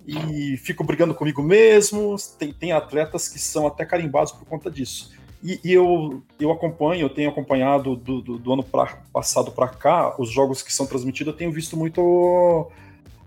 e 0.05 0.57
fico 0.57 0.83
brigando 0.83 1.15
comigo 1.15 1.41
mesmo. 1.41 2.15
Tem, 2.37 2.53
tem 2.53 2.71
atletas 2.71 3.27
que 3.27 3.39
são 3.39 3.65
até 3.65 3.83
carimbados 3.83 4.31
por 4.31 4.45
conta 4.45 4.69
disso. 4.69 5.11
E, 5.43 5.59
e 5.63 5.73
eu, 5.73 6.21
eu 6.39 6.51
acompanho, 6.51 7.01
eu 7.01 7.09
tenho 7.09 7.29
acompanhado 7.29 7.95
do, 7.95 8.21
do, 8.21 8.37
do 8.37 8.53
ano 8.53 8.63
pra, 8.63 8.97
passado 9.13 9.51
para 9.51 9.69
cá, 9.69 10.15
os 10.19 10.29
jogos 10.29 10.61
que 10.61 10.73
são 10.73 10.85
transmitidos, 10.85 11.31
eu 11.31 11.37
tenho 11.37 11.51
visto 11.51 11.77
muito 11.77 12.69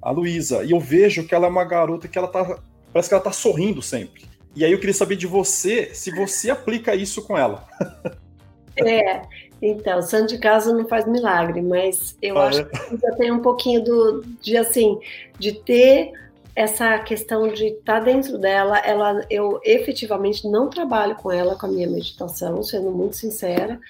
a 0.01 0.10
Luísa. 0.10 0.64
E 0.64 0.72
eu 0.72 0.80
vejo 0.80 1.24
que 1.24 1.34
ela 1.34 1.47
é 1.47 1.51
uma 1.51 1.64
garota 1.64 2.09
que 2.09 2.18
ela 2.18 2.28
tá. 2.28 2.59
Parece 2.93 3.09
que 3.09 3.14
ela 3.14 3.22
tá 3.22 3.32
sorrindo 3.32 3.80
sempre. 3.80 4.24
E 4.55 4.64
aí 4.64 4.72
eu 4.72 4.78
queria 4.78 4.93
saber 4.93 5.16
de 5.16 5.26
você 5.26 5.94
se 5.94 6.10
você 6.10 6.51
aplica 6.51 6.94
isso 6.94 7.22
com 7.22 7.36
ela. 7.39 7.66
É, 8.74 9.20
então, 9.60 10.01
santo 10.01 10.28
de 10.28 10.39
casa 10.39 10.72
não 10.72 10.89
faz 10.89 11.06
milagre, 11.06 11.60
mas 11.60 12.16
eu 12.22 12.39
ah, 12.39 12.48
acho 12.48 12.62
é? 12.62 12.64
que 12.64 12.97
já 12.97 13.12
tem 13.16 13.30
um 13.30 13.40
pouquinho 13.40 13.84
do, 13.84 14.22
de 14.40 14.56
assim, 14.56 14.98
de 15.39 15.52
ter 15.52 16.12
essa 16.54 16.98
questão 16.98 17.48
de 17.48 17.68
estar 17.68 17.98
tá 17.98 18.00
dentro 18.00 18.36
dela, 18.38 18.78
ela, 18.78 19.24
eu 19.30 19.58
efetivamente 19.64 20.46
não 20.46 20.68
trabalho 20.68 21.14
com 21.16 21.32
ela 21.32 21.56
com 21.56 21.66
a 21.66 21.68
minha 21.68 21.88
meditação, 21.88 22.62
sendo 22.62 22.90
muito 22.90 23.16
sincera, 23.16 23.80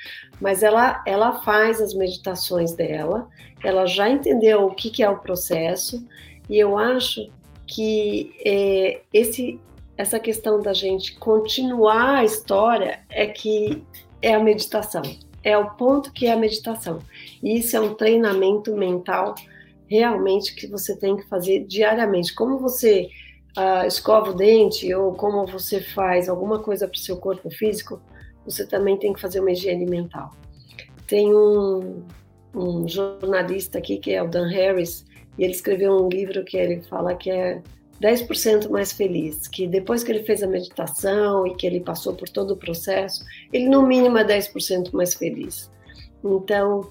mas 0.41 0.63
ela, 0.63 1.03
ela 1.05 1.43
faz 1.43 1.81
as 1.81 1.93
meditações 1.93 2.73
dela, 2.73 3.29
ela 3.65 3.87
já 3.87 4.09
entendeu 4.09 4.67
o 4.67 4.75
que, 4.75 4.91
que 4.91 5.03
é 5.03 5.11
o 5.11 5.19
processo, 5.19 6.05
e 6.49 6.59
eu 6.59 6.79
acho 6.79 7.29
que 7.67 8.33
é, 8.45 9.01
esse, 9.13 9.59
essa 9.97 10.21
questão 10.21 10.61
da 10.61 10.73
gente 10.73 11.17
continuar 11.17 12.19
a 12.19 12.25
história 12.25 13.01
é 13.11 13.27
que 13.27 13.83
é 14.21 14.35
a 14.35 14.41
meditação, 14.41 15.03
é 15.43 15.59
o 15.59 15.71
ponto 15.71 16.13
que 16.13 16.27
é 16.27 16.33
a 16.33 16.37
meditação. 16.37 17.01
E 17.43 17.59
isso 17.59 17.77
é 17.77 17.81
um 17.81 17.95
treinamento 17.95 18.77
mental 18.77 19.35
realmente 19.93 20.55
que 20.55 20.67
você 20.67 20.97
tem 20.97 21.17
que 21.17 21.29
fazer 21.29 21.65
diariamente. 21.65 22.35
Como 22.35 22.59
você 22.59 23.09
uh, 23.57 23.87
escova 23.87 24.31
o 24.31 24.35
dente 24.35 24.93
ou 24.95 25.13
como 25.15 25.47
você 25.47 25.81
faz 25.81 26.29
alguma 26.29 26.59
coisa 26.59 26.89
para 26.89 26.97
o 26.97 27.01
seu 27.01 27.17
corpo 27.17 27.51
físico, 27.51 28.01
você 28.45 28.67
também 28.67 28.97
tem 28.97 29.13
que 29.13 29.21
fazer 29.21 29.41
uma 29.41 29.53
higiene 29.53 29.87
mental. 29.87 30.31
Tem 31.07 31.35
um, 31.35 32.03
um 32.55 32.89
jornalista 32.89 33.79
aqui 33.79 33.99
que 33.99 34.13
é 34.13 34.23
o 34.23 34.29
Dan 34.29 34.49
Harris, 34.49 35.05
e 35.39 35.45
ele 35.45 35.53
escreveu 35.53 35.93
um 35.93 36.09
livro 36.09 36.45
que 36.45 36.57
ele 36.57 36.83
fala 36.83 37.15
que 37.15 37.31
é 37.31 37.63
10% 38.01 38.69
mais 38.69 38.93
feliz, 38.93 39.47
que 39.47 39.67
depois 39.67 40.03
que 40.03 40.11
ele 40.11 40.25
fez 40.25 40.43
a 40.43 40.47
meditação 40.47 41.47
e 41.47 41.55
que 41.55 41.67
ele 41.67 41.81
passou 41.81 42.15
por 42.15 42.29
todo 42.29 42.53
o 42.53 42.57
processo, 42.57 43.25
ele 43.53 43.69
no 43.69 43.87
mínimo 43.87 44.19
é 44.19 44.25
10% 44.25 44.93
mais 44.93 45.15
feliz. 45.15 45.71
Então, 46.25 46.91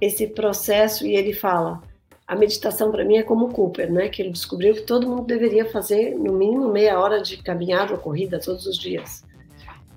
esse 0.00 0.26
processo, 0.28 1.06
e 1.06 1.16
ele 1.16 1.32
fala, 1.32 1.82
a 2.26 2.34
meditação 2.34 2.90
para 2.90 3.04
mim 3.04 3.16
é 3.16 3.22
como 3.22 3.46
o 3.46 3.52
Cooper, 3.52 3.92
né? 3.92 4.08
Que 4.08 4.22
ele 4.22 4.30
descobriu 4.30 4.74
que 4.74 4.82
todo 4.82 5.08
mundo 5.08 5.24
deveria 5.24 5.66
fazer 5.66 6.14
no 6.14 6.32
mínimo 6.32 6.70
meia 6.70 6.98
hora 6.98 7.20
de 7.20 7.36
caminhada 7.42 7.92
ou 7.92 7.98
corrida 7.98 8.40
todos 8.40 8.66
os 8.66 8.78
dias. 8.78 9.22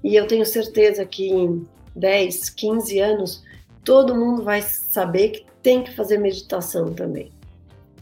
E 0.03 0.15
eu 0.15 0.27
tenho 0.27 0.45
certeza 0.45 1.05
que 1.05 1.29
em 1.29 1.65
10, 1.95 2.49
15 2.51 2.99
anos, 2.99 3.43
todo 3.83 4.15
mundo 4.15 4.43
vai 4.43 4.61
saber 4.61 5.29
que 5.29 5.45
tem 5.63 5.83
que 5.83 5.95
fazer 5.95 6.17
meditação 6.17 6.93
também. 6.93 7.31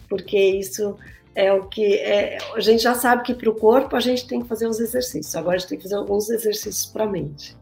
Porque 0.09 0.37
isso 0.37 0.97
é 1.35 1.51
o 1.53 1.67
que 1.67 1.95
é, 1.95 2.37
a 2.53 2.59
gente 2.59 2.81
já 2.81 2.95
sabe 2.95 3.23
que 3.23 3.33
para 3.33 3.49
o 3.49 3.55
corpo 3.55 3.95
a 3.95 3.99
gente 3.99 4.27
tem 4.27 4.41
que 4.41 4.47
fazer 4.47 4.67
os 4.67 4.79
exercícios. 4.79 5.35
Agora 5.35 5.55
a 5.55 5.59
gente 5.59 5.69
tem 5.69 5.77
que 5.77 5.83
fazer 5.83 5.95
alguns 5.95 6.29
exercícios 6.29 6.85
para 6.85 7.03
a 7.03 7.07
mente. 7.07 7.55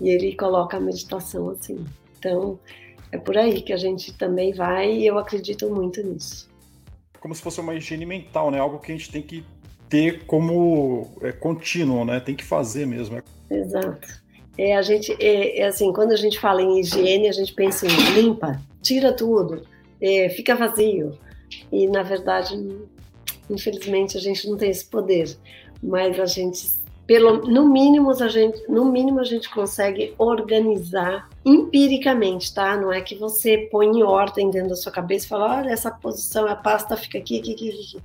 E 0.00 0.08
ele 0.08 0.34
coloca 0.34 0.76
a 0.76 0.80
meditação 0.80 1.50
assim. 1.50 1.84
Então, 2.18 2.58
é 3.12 3.18
por 3.18 3.36
aí 3.36 3.62
que 3.62 3.72
a 3.72 3.76
gente 3.76 4.12
também 4.12 4.52
vai 4.52 4.92
e 4.92 5.06
eu 5.06 5.18
acredito 5.18 5.68
muito 5.70 6.02
nisso. 6.02 6.48
Como 7.20 7.34
se 7.34 7.42
fosse 7.42 7.60
uma 7.60 7.74
higiene 7.74 8.06
mental, 8.06 8.50
né? 8.50 8.58
Algo 8.58 8.78
que 8.78 8.92
a 8.92 8.96
gente 8.96 9.10
tem 9.10 9.22
que 9.22 9.44
ter 9.88 10.24
como 10.26 11.08
é, 11.22 11.32
contínuo, 11.32 12.04
né? 12.04 12.20
Tem 12.20 12.34
que 12.34 12.44
fazer 12.44 12.86
mesmo. 12.86 13.22
Exato. 13.50 14.26
É, 14.58 14.76
a 14.76 14.82
gente, 14.82 15.12
é, 15.20 15.60
é, 15.60 15.66
assim, 15.66 15.92
quando 15.92 16.12
a 16.12 16.16
gente 16.16 16.38
fala 16.38 16.62
em 16.62 16.80
higiene, 16.80 17.28
a 17.28 17.32
gente 17.32 17.52
pensa 17.52 17.86
em 17.86 18.14
limpa, 18.14 18.60
tira 18.80 19.12
tudo, 19.12 19.62
é, 20.00 20.28
fica 20.30 20.54
vazio. 20.54 21.18
E, 21.70 21.86
na 21.86 22.02
verdade, 22.02 22.54
infelizmente, 23.50 24.16
a 24.16 24.20
gente 24.20 24.48
não 24.48 24.56
tem 24.56 24.70
esse 24.70 24.86
poder. 24.86 25.36
Mas 25.82 26.18
a 26.18 26.26
gente 26.26 26.75
pelo 27.06 27.46
no 27.46 27.68
mínimo 27.68 28.10
a 28.10 28.28
gente 28.28 28.60
no 28.68 28.84
mínimo 28.84 29.20
a 29.20 29.24
gente 29.24 29.48
consegue 29.48 30.14
organizar 30.18 31.28
empiricamente 31.44 32.52
tá? 32.52 32.76
Não 32.76 32.92
é 32.92 33.00
que 33.00 33.14
você 33.14 33.68
põe 33.70 33.86
em 33.86 34.02
ordem 34.02 34.50
dentro 34.50 34.70
da 34.70 34.76
sua 34.76 34.90
cabeça 34.90 35.26
e 35.26 35.28
fala 35.28 35.58
olha 35.58 35.70
essa 35.70 35.90
posição 35.90 36.46
a 36.46 36.56
pasta 36.56 36.96
fica 36.96 37.18
aqui 37.18 37.38
aqui 37.38 37.52
aqui, 37.52 37.70
aqui. 37.70 38.02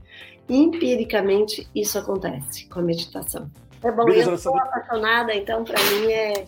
empiricamente 0.47 1.67
isso 1.73 1.97
acontece 1.97 2.65
com 2.67 2.79
a 2.79 2.83
meditação. 2.83 3.49
É 3.83 3.91
bom 3.91 4.05
Beleza, 4.05 4.31
eu 4.31 4.37
sou 4.37 4.57
apaixonada 4.57 5.33
então 5.33 5.63
para 5.63 5.81
mim 5.83 6.11
é 6.11 6.45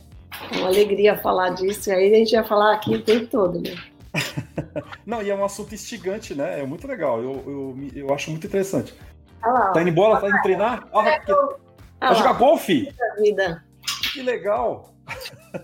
uma 0.57 0.67
alegria 0.67 1.17
falar 1.17 1.49
disso. 1.49 1.89
E 1.89 1.93
aí 1.93 2.13
a 2.13 2.17
gente 2.17 2.35
vai 2.35 2.43
falar 2.43 2.73
aqui 2.73 2.95
o 2.95 3.01
tempo 3.01 3.27
todo 3.27 3.59
né? 3.59 3.75
Não 5.05 5.21
e 5.23 5.29
é 5.31 5.35
um 5.35 5.43
assunto 5.43 5.73
instigante 5.73 6.35
né? 6.35 6.61
É 6.61 6.65
muito 6.65 6.87
legal. 6.87 7.19
Eu, 7.19 7.43
eu, 7.47 7.77
eu 7.95 8.13
acho 8.13 8.29
muito 8.29 8.45
interessante. 8.45 8.93
Ah 9.41 9.49
lá, 9.49 9.71
tá 9.71 9.81
indo 9.81 9.89
embora? 9.89 10.21
tá 10.21 10.29
indo 10.29 10.41
treinar? 10.41 10.87
Ah. 10.93 11.62
Ah, 12.03 12.07
Vai 12.07 12.15
jogar 12.15 12.33
golfe? 12.33 12.93
Vida. 13.19 13.63
Que 14.11 14.21
legal! 14.21 14.93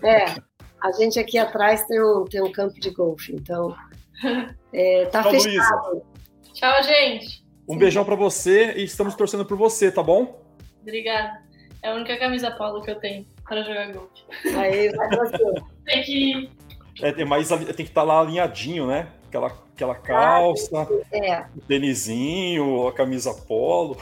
É, 0.02 0.24
A 0.82 0.90
gente 0.92 1.18
aqui 1.18 1.36
atrás 1.36 1.84
tem 1.86 2.02
um, 2.02 2.24
tem 2.24 2.42
um 2.42 2.50
campo 2.50 2.80
de 2.80 2.88
golfe, 2.90 3.34
então 3.34 3.76
é, 4.72 5.04
tá 5.06 5.22
Tchau, 5.22 5.30
fechado. 5.32 5.50
Luísa. 5.90 6.02
Tchau, 6.54 6.82
gente. 6.82 7.44
Um 7.68 7.76
beijão 7.76 8.04
pra 8.04 8.14
você 8.16 8.72
e 8.72 8.84
estamos 8.84 9.14
torcendo 9.14 9.44
por 9.44 9.56
você, 9.58 9.92
tá 9.92 10.02
bom? 10.02 10.42
Obrigada. 10.80 11.42
É 11.82 11.90
a 11.90 11.94
única 11.94 12.16
camisa 12.18 12.50
polo 12.50 12.80
que 12.82 12.90
eu 12.90 12.98
tenho 12.98 13.26
para 13.46 13.62
jogar 13.62 13.92
golfe. 13.92 14.24
Aí 14.56 14.88
vai 14.94 15.08
você. 15.10 15.38
Tem 15.84 16.02
que. 16.02 16.50
É, 17.02 17.12
tem 17.12 17.24
mais, 17.26 17.48
tem 17.48 17.64
que 17.74 17.82
estar 17.82 18.02
lá 18.02 18.20
alinhadinho, 18.20 18.86
né? 18.86 19.08
Aquela, 19.28 19.46
aquela 19.74 19.94
calça, 19.94 20.88
É, 21.12 21.44
o 21.56 21.60
tênisinho, 21.60 22.88
a 22.88 22.92
camisa 22.92 23.32
polo. 23.46 23.96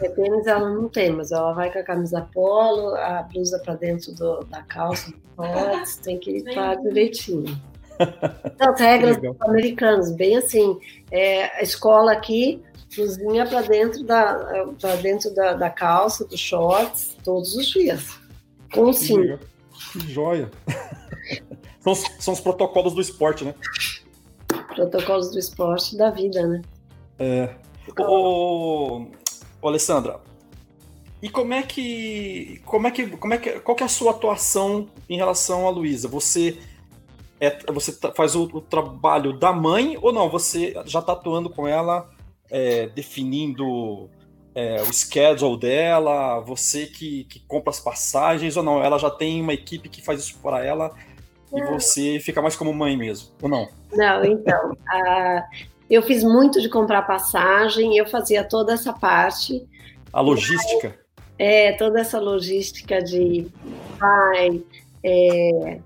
É, 0.00 0.08
tênis 0.10 0.46
ela 0.46 0.68
não 0.70 0.88
tem, 0.88 1.10
mas 1.10 1.32
ela 1.32 1.52
vai 1.52 1.72
com 1.72 1.78
a 1.78 1.82
camisa 1.82 2.28
polo, 2.32 2.94
a 2.96 3.22
blusa 3.22 3.58
para 3.58 3.74
dentro 3.74 4.12
do- 4.14 4.44
da 4.44 4.62
calça, 4.62 5.12
pode, 5.36 5.98
tem 6.02 6.18
que 6.18 6.30
estar 6.38 6.76
direitinho. 6.76 7.44
Então, 7.98 8.72
as 8.74 8.80
regras 8.80 9.16
americanas, 9.40 10.12
bem 10.12 10.36
assim, 10.36 10.78
é, 11.10 11.46
a 11.58 11.62
escola 11.62 12.12
aqui, 12.12 12.62
blusinha 12.94 13.44
para 13.44 13.62
dentro, 13.62 14.04
da, 14.04 14.68
pra 14.80 14.94
dentro 14.94 15.34
da, 15.34 15.54
da 15.54 15.68
calça, 15.68 16.24
dos 16.24 16.38
shorts, 16.38 17.16
todos 17.24 17.56
os 17.56 17.66
dias. 17.66 18.16
Com 18.72 18.92
Que 18.92 18.98
sim. 18.98 19.38
Que 19.92 19.98
joia. 20.12 20.48
São 21.82 21.92
os, 21.92 22.04
são 22.20 22.34
os 22.34 22.40
protocolos 22.40 22.94
do 22.94 23.00
esporte, 23.00 23.44
né? 23.44 23.52
protocolos 24.74 25.30
do 25.30 25.38
esporte 25.38 25.96
da 25.96 26.10
vida, 26.10 26.46
né? 26.46 26.62
É. 27.18 27.50
Ô, 28.00 29.06
ô, 29.60 29.68
Alessandra, 29.68 30.20
e 31.22 31.28
como 31.28 31.52
é 31.52 31.62
que. 31.62 32.60
Como 32.64 32.86
é 32.86 32.90
que. 32.90 33.06
Como 33.16 33.34
é 33.34 33.38
que. 33.38 33.60
Qual 33.60 33.74
que 33.76 33.82
é 33.82 33.86
a 33.86 33.88
sua 33.88 34.12
atuação 34.12 34.88
em 35.08 35.16
relação 35.16 35.66
à 35.66 35.70
Luísa? 35.70 36.06
Você. 36.08 36.58
É, 37.40 37.56
você 37.72 37.92
tá- 37.92 38.12
faz 38.14 38.34
o, 38.34 38.44
o 38.44 38.60
trabalho 38.60 39.32
da 39.32 39.52
mãe 39.52 39.96
ou 40.02 40.12
não? 40.12 40.28
Você 40.28 40.74
já 40.86 40.98
está 40.98 41.12
atuando 41.12 41.48
com 41.48 41.68
ela, 41.68 42.10
é, 42.50 42.88
definindo 42.88 44.10
é, 44.54 44.82
o 44.82 44.92
schedule 44.92 45.56
dela, 45.56 46.40
você 46.40 46.86
que, 46.86 47.24
que 47.24 47.38
compra 47.46 47.70
as 47.70 47.78
passagens 47.78 48.56
ou 48.56 48.62
não? 48.64 48.82
Ela 48.82 48.98
já 48.98 49.08
tem 49.08 49.40
uma 49.40 49.52
equipe 49.54 49.88
que 49.88 50.02
faz 50.02 50.18
isso 50.20 50.36
para 50.42 50.64
ela 50.64 50.90
e 51.54 51.62
você 51.62 52.18
fica 52.20 52.42
mais 52.42 52.56
como 52.56 52.72
mãe 52.72 52.96
mesmo, 52.96 53.28
ou 53.40 53.48
não? 53.48 53.68
Não, 53.92 54.24
então, 54.24 54.76
a- 54.88 55.44
eu 55.90 56.02
fiz 56.02 56.22
muito 56.22 56.60
de 56.60 56.68
comprar 56.68 57.02
passagem, 57.02 57.96
eu 57.96 58.06
fazia 58.06 58.44
toda 58.44 58.72
essa 58.74 58.92
parte, 58.92 59.66
A 60.12 60.20
logística. 60.20 60.98
é, 61.38 61.72
toda 61.72 62.00
essa 62.00 62.18
logística 62.20 63.02
de 63.02 63.46
vai, 63.98 64.62
é, 65.02 65.78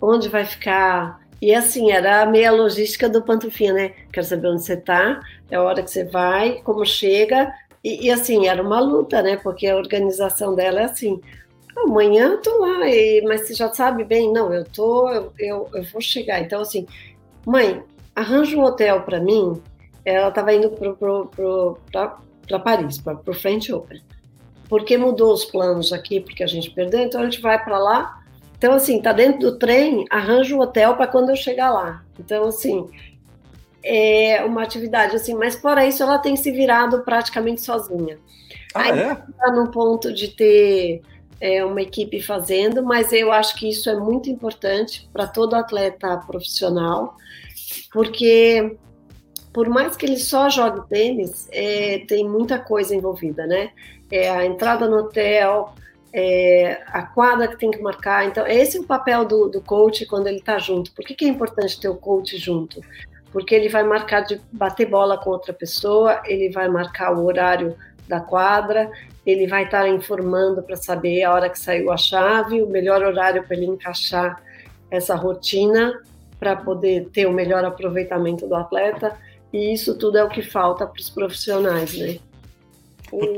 onde 0.00 0.28
vai 0.28 0.44
ficar. 0.44 1.20
E 1.40 1.54
assim, 1.54 1.90
era 1.92 2.22
a 2.22 2.26
meia 2.26 2.50
logística 2.50 3.08
do 3.08 3.22
pantufinha, 3.22 3.72
né? 3.74 3.92
Quero 4.12 4.26
saber 4.26 4.48
onde 4.48 4.62
você 4.62 4.76
tá, 4.76 5.20
é 5.50 5.56
a 5.56 5.62
hora 5.62 5.82
que 5.82 5.90
você 5.90 6.04
vai, 6.04 6.62
como 6.62 6.84
chega. 6.86 7.52
E, 7.84 8.06
e, 8.06 8.10
assim, 8.10 8.48
era 8.48 8.60
uma 8.62 8.80
luta, 8.80 9.22
né? 9.22 9.36
Porque 9.36 9.66
a 9.66 9.76
organização 9.76 10.54
dela 10.54 10.80
é 10.80 10.84
assim. 10.84 11.20
Amanhã 11.76 12.30
eu 12.32 12.40
tô 12.42 12.58
lá, 12.58 12.88
e- 12.88 13.20
mas 13.22 13.42
você 13.42 13.54
já 13.54 13.72
sabe 13.72 14.02
bem, 14.02 14.32
não, 14.32 14.52
eu 14.52 14.64
tô, 14.64 15.08
eu, 15.10 15.32
eu, 15.38 15.68
eu 15.74 15.84
vou 15.92 16.00
chegar. 16.00 16.40
Então, 16.40 16.62
assim, 16.62 16.86
mãe, 17.46 17.82
arranja 18.16 18.56
um 18.56 18.64
hotel 18.64 19.02
para 19.02 19.20
mim. 19.20 19.62
Ela 20.04 20.28
estava 20.28 20.52
indo 20.54 20.70
para 22.48 22.58
Paris, 22.58 22.98
para 22.98 23.20
o 23.26 23.34
French 23.34 23.72
Open. 23.72 24.02
Porque 24.68 24.96
mudou 24.96 25.32
os 25.32 25.44
planos 25.44 25.92
aqui, 25.92 26.20
porque 26.20 26.42
a 26.42 26.46
gente 26.46 26.70
perdeu, 26.70 27.00
então 27.00 27.20
a 27.20 27.24
gente 27.24 27.40
vai 27.40 27.62
para 27.62 27.78
lá. 27.78 28.20
Então, 28.56 28.72
assim, 28.72 29.00
tá 29.00 29.12
dentro 29.12 29.40
do 29.40 29.58
trem, 29.58 30.06
arranja 30.10 30.56
um 30.56 30.60
hotel 30.60 30.96
para 30.96 31.06
quando 31.06 31.28
eu 31.30 31.36
chegar 31.36 31.70
lá. 31.70 32.02
Então, 32.18 32.48
assim, 32.48 32.88
é 33.84 34.42
uma 34.44 34.62
atividade 34.62 35.14
assim, 35.14 35.34
mas 35.34 35.54
fora 35.54 35.86
isso, 35.86 36.02
ela 36.02 36.18
tem 36.18 36.34
se 36.36 36.50
virado 36.50 37.02
praticamente 37.02 37.60
sozinha. 37.60 38.18
Ah, 38.74 38.82
Aí- 38.82 38.98
é? 38.98 39.12
Está 39.12 39.52
no 39.52 39.70
ponto 39.70 40.12
de 40.12 40.28
ter 40.28 41.02
é, 41.40 41.64
uma 41.64 41.82
equipe 41.82 42.20
fazendo, 42.20 42.82
mas 42.82 43.12
eu 43.12 43.30
acho 43.30 43.56
que 43.56 43.68
isso 43.68 43.88
é 43.90 43.94
muito 43.94 44.30
importante 44.30 45.08
para 45.12 45.26
todo 45.26 45.54
atleta 45.54 46.16
profissional, 46.26 47.16
porque 47.92 48.76
por 49.56 49.70
mais 49.70 49.96
que 49.96 50.04
ele 50.04 50.18
só 50.18 50.50
jogue 50.50 50.86
tênis, 50.86 51.48
é, 51.50 52.00
tem 52.06 52.28
muita 52.28 52.58
coisa 52.58 52.94
envolvida, 52.94 53.46
né? 53.46 53.70
É 54.10 54.28
a 54.28 54.44
entrada 54.44 54.86
no 54.86 54.98
hotel, 54.98 55.72
é, 56.12 56.82
a 56.88 57.02
quadra 57.02 57.48
que 57.48 57.56
tem 57.56 57.70
que 57.70 57.80
marcar. 57.80 58.26
Então, 58.26 58.46
esse 58.46 58.76
é 58.76 58.80
o 58.80 58.84
papel 58.84 59.24
do, 59.24 59.48
do 59.48 59.62
coach 59.62 60.04
quando 60.04 60.26
ele 60.26 60.40
está 60.40 60.58
junto. 60.58 60.92
Por 60.92 61.02
que, 61.06 61.14
que 61.14 61.24
é 61.24 61.28
importante 61.28 61.80
ter 61.80 61.88
o 61.88 61.96
coach 61.96 62.36
junto? 62.36 62.82
Porque 63.32 63.54
ele 63.54 63.70
vai 63.70 63.82
marcar 63.82 64.20
de 64.20 64.38
bater 64.52 64.90
bola 64.90 65.16
com 65.16 65.30
outra 65.30 65.54
pessoa, 65.54 66.20
ele 66.26 66.50
vai 66.50 66.68
marcar 66.68 67.16
o 67.16 67.24
horário 67.24 67.74
da 68.06 68.20
quadra, 68.20 68.90
ele 69.24 69.46
vai 69.46 69.64
estar 69.64 69.88
informando 69.88 70.62
para 70.62 70.76
saber 70.76 71.22
a 71.22 71.32
hora 71.32 71.48
que 71.48 71.58
saiu 71.58 71.90
a 71.90 71.96
chave, 71.96 72.60
o 72.60 72.68
melhor 72.68 73.02
horário 73.02 73.42
para 73.42 73.56
ele 73.56 73.64
encaixar 73.64 74.38
essa 74.90 75.14
rotina 75.14 75.98
para 76.38 76.56
poder 76.56 77.08
ter 77.10 77.26
o 77.26 77.32
melhor 77.32 77.64
aproveitamento 77.64 78.46
do 78.46 78.54
atleta. 78.54 79.16
E 79.52 79.72
isso 79.72 79.96
tudo 79.98 80.18
é 80.18 80.24
o 80.24 80.28
que 80.28 80.42
falta 80.42 80.86
para 80.86 81.00
os 81.00 81.10
profissionais, 81.10 81.96
né? 81.96 82.18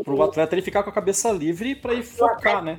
Para 0.02 0.14
o 0.14 0.22
atleta 0.22 0.54
ele 0.54 0.62
ficar 0.62 0.82
com 0.82 0.90
a 0.90 0.92
cabeça 0.92 1.30
livre 1.30 1.74
para 1.74 1.94
ir 1.94 2.02
focar, 2.02 2.62
né? 2.62 2.78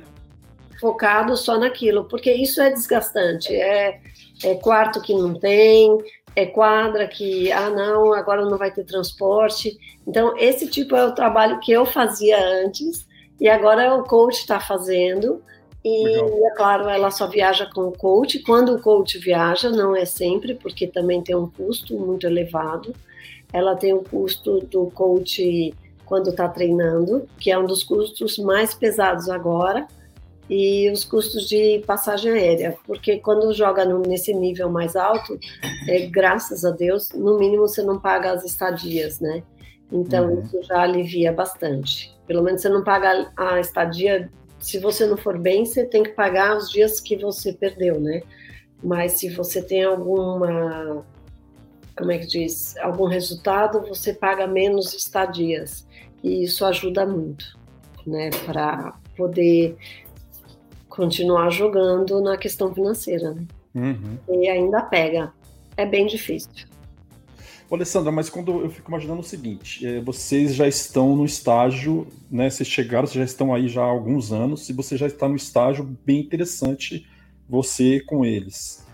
focado 0.80 1.36
só 1.36 1.58
naquilo, 1.58 2.04
porque 2.04 2.32
isso 2.32 2.60
é 2.60 2.70
desgastante. 2.70 3.54
É, 3.54 4.00
é 4.42 4.54
quarto 4.54 5.00
que 5.02 5.12
não 5.12 5.34
tem, 5.34 5.98
é 6.34 6.46
quadra 6.46 7.06
que, 7.06 7.52
ah, 7.52 7.68
não, 7.68 8.14
agora 8.14 8.44
não 8.44 8.56
vai 8.56 8.72
ter 8.72 8.84
transporte. 8.84 9.76
Então, 10.06 10.36
esse 10.38 10.66
tipo 10.66 10.96
é 10.96 11.04
o 11.04 11.14
trabalho 11.14 11.60
que 11.60 11.70
eu 11.70 11.84
fazia 11.84 12.38
antes 12.64 13.06
e 13.38 13.48
agora 13.48 13.94
o 13.94 14.04
coach 14.04 14.38
está 14.38 14.58
fazendo. 14.58 15.42
E, 15.84 16.04
Legal. 16.04 16.46
é 16.46 16.50
claro, 16.56 16.88
ela 16.88 17.10
só 17.10 17.26
viaja 17.26 17.66
com 17.72 17.82
o 17.88 17.92
coach. 17.92 18.38
Quando 18.40 18.74
o 18.74 18.80
coach 18.80 19.18
viaja, 19.18 19.70
não 19.70 19.96
é 19.96 20.04
sempre, 20.04 20.54
porque 20.54 20.86
também 20.86 21.22
tem 21.22 21.34
um 21.34 21.48
custo 21.50 21.98
muito 21.98 22.26
elevado. 22.26 22.94
Ela 23.52 23.74
tem 23.74 23.92
o 23.92 24.02
custo 24.02 24.60
do 24.60 24.86
coach 24.90 25.74
quando 26.04 26.30
está 26.30 26.48
treinando, 26.48 27.26
que 27.38 27.50
é 27.50 27.58
um 27.58 27.66
dos 27.66 27.82
custos 27.82 28.36
mais 28.38 28.74
pesados 28.74 29.28
agora 29.28 29.86
e 30.48 30.90
os 30.90 31.04
custos 31.04 31.48
de 31.48 31.78
passagem 31.86 32.32
aérea, 32.32 32.76
porque 32.84 33.18
quando 33.18 33.52
joga 33.54 33.84
no, 33.84 34.00
nesse 34.00 34.34
nível 34.34 34.68
mais 34.68 34.96
alto, 34.96 35.38
é, 35.88 36.06
graças 36.06 36.64
a 36.64 36.72
Deus, 36.72 37.10
no 37.12 37.38
mínimo 37.38 37.68
você 37.68 37.82
não 37.84 38.00
paga 38.00 38.32
as 38.32 38.44
estadias, 38.44 39.20
né? 39.20 39.44
Então 39.92 40.26
Uhum. 40.28 40.42
isso 40.42 40.60
já 40.64 40.82
alivia 40.82 41.32
bastante. 41.32 42.12
Pelo 42.26 42.42
menos 42.42 42.60
você 42.62 42.68
não 42.68 42.82
paga 42.82 43.30
a 43.36 43.60
estadia. 43.60 44.28
Se 44.60 44.78
você 44.78 45.06
não 45.06 45.16
for 45.16 45.38
bem, 45.38 45.64
você 45.64 45.84
tem 45.84 46.02
que 46.02 46.10
pagar 46.10 46.56
os 46.56 46.70
dias 46.70 47.00
que 47.00 47.16
você 47.16 47.52
perdeu, 47.52 47.98
né? 47.98 48.22
Mas 48.82 49.12
se 49.12 49.28
você 49.30 49.62
tem 49.62 49.84
alguma, 49.84 51.04
como 51.96 52.12
é 52.12 52.18
que 52.18 52.26
diz, 52.26 52.76
algum 52.78 53.06
resultado, 53.06 53.80
você 53.80 54.12
paga 54.12 54.46
menos 54.46 54.94
estadias 54.94 55.86
e 56.22 56.44
isso 56.44 56.64
ajuda 56.64 57.06
muito, 57.06 57.58
né? 58.06 58.30
Para 58.44 58.94
poder 59.16 59.76
continuar 60.88 61.50
jogando 61.50 62.20
na 62.20 62.36
questão 62.36 62.74
financeira, 62.74 63.32
né? 63.32 63.46
Uhum. 63.74 64.18
E 64.28 64.48
ainda 64.48 64.82
pega. 64.82 65.32
É 65.76 65.86
bem 65.86 66.06
difícil. 66.06 66.69
Alessandra, 67.76 68.10
mas 68.10 68.28
quando 68.28 68.62
eu 68.62 68.70
fico 68.70 68.90
imaginando 68.90 69.20
o 69.20 69.24
seguinte, 69.24 69.86
eh, 69.86 70.00
vocês 70.00 70.54
já 70.54 70.66
estão 70.66 71.14
no 71.14 71.24
estágio, 71.24 72.06
né? 72.30 72.50
Vocês 72.50 72.68
chegaram, 72.68 73.06
vocês 73.06 73.18
já 73.18 73.24
estão 73.24 73.54
aí 73.54 73.68
já 73.68 73.82
há 73.82 73.86
alguns 73.86 74.32
anos, 74.32 74.68
e 74.68 74.72
você 74.72 74.96
já 74.96 75.06
está 75.06 75.28
no 75.28 75.36
estágio 75.36 75.84
bem 76.04 76.18
interessante, 76.18 77.06
você 77.48 78.00
com 78.00 78.24
eles. 78.24 78.84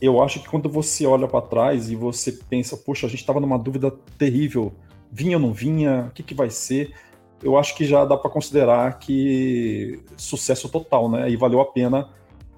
Eu 0.00 0.22
acho 0.22 0.40
que 0.40 0.48
quando 0.48 0.68
você 0.68 1.06
olha 1.06 1.28
para 1.28 1.42
trás 1.42 1.90
e 1.90 1.96
você 1.96 2.32
pensa, 2.32 2.76
poxa, 2.76 3.06
a 3.06 3.10
gente 3.10 3.20
estava 3.20 3.40
numa 3.40 3.58
dúvida 3.58 3.92
terrível, 4.16 4.72
vinha 5.10 5.36
ou 5.36 5.42
não 5.42 5.52
vinha, 5.52 6.06
o 6.08 6.12
que, 6.12 6.22
que 6.22 6.34
vai 6.34 6.50
ser? 6.50 6.94
Eu 7.42 7.56
acho 7.56 7.76
que 7.76 7.84
já 7.84 8.04
dá 8.04 8.16
para 8.16 8.30
considerar 8.30 8.98
que 8.98 10.00
sucesso 10.16 10.68
total, 10.68 11.08
né? 11.08 11.30
E 11.30 11.36
valeu 11.36 11.60
a 11.60 11.66
pena 11.66 12.08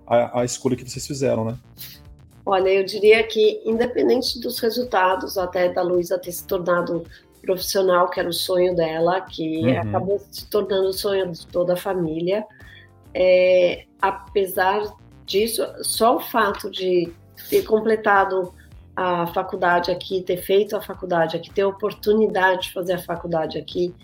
a, 0.07 0.41
a 0.41 0.45
escolha 0.45 0.75
que 0.75 0.89
vocês 0.89 1.07
fizeram, 1.07 1.45
né? 1.45 1.59
Olha, 2.45 2.69
eu 2.69 2.85
diria 2.85 3.23
que, 3.23 3.61
independente 3.65 4.41
dos 4.41 4.59
resultados, 4.59 5.37
até 5.37 5.69
da 5.69 5.83
Luísa 5.83 6.19
ter 6.19 6.33
se 6.33 6.47
tornado 6.47 7.05
profissional, 7.43 8.09
que 8.11 8.21
era 8.21 8.29
o 8.29 8.33
sonho 8.33 8.75
dela, 8.75 9.21
que 9.21 9.63
Uhum. 9.67 9.81
acabou 9.81 10.21
se 10.31 10.47
tornando 10.49 10.89
o 10.89 10.93
sonho 10.93 11.31
de 11.31 11.47
toda 11.47 11.75
a 11.75 11.77
família, 11.77 12.45
é, 13.15 13.85
apesar 14.01 14.83
disso, 15.25 15.67
só 15.83 16.17
o 16.17 16.21
fato 16.21 16.71
de 16.71 17.13
ter 17.49 17.63
completado 17.63 18.53
a 18.97 19.27
faculdade 19.29 19.91
aqui, 19.91 20.21
ter 20.23 20.37
feito 20.39 20.77
a 20.77 20.81
faculdade 20.83 21.37
aqui, 21.37 21.51
ter 21.51 21.63
a 21.63 21.69
oportunidade 21.69 22.65
de 22.65 22.73
fazer 22.73 22.95
a 22.95 22.99
faculdade 22.99 23.57
aqui, 23.57 23.95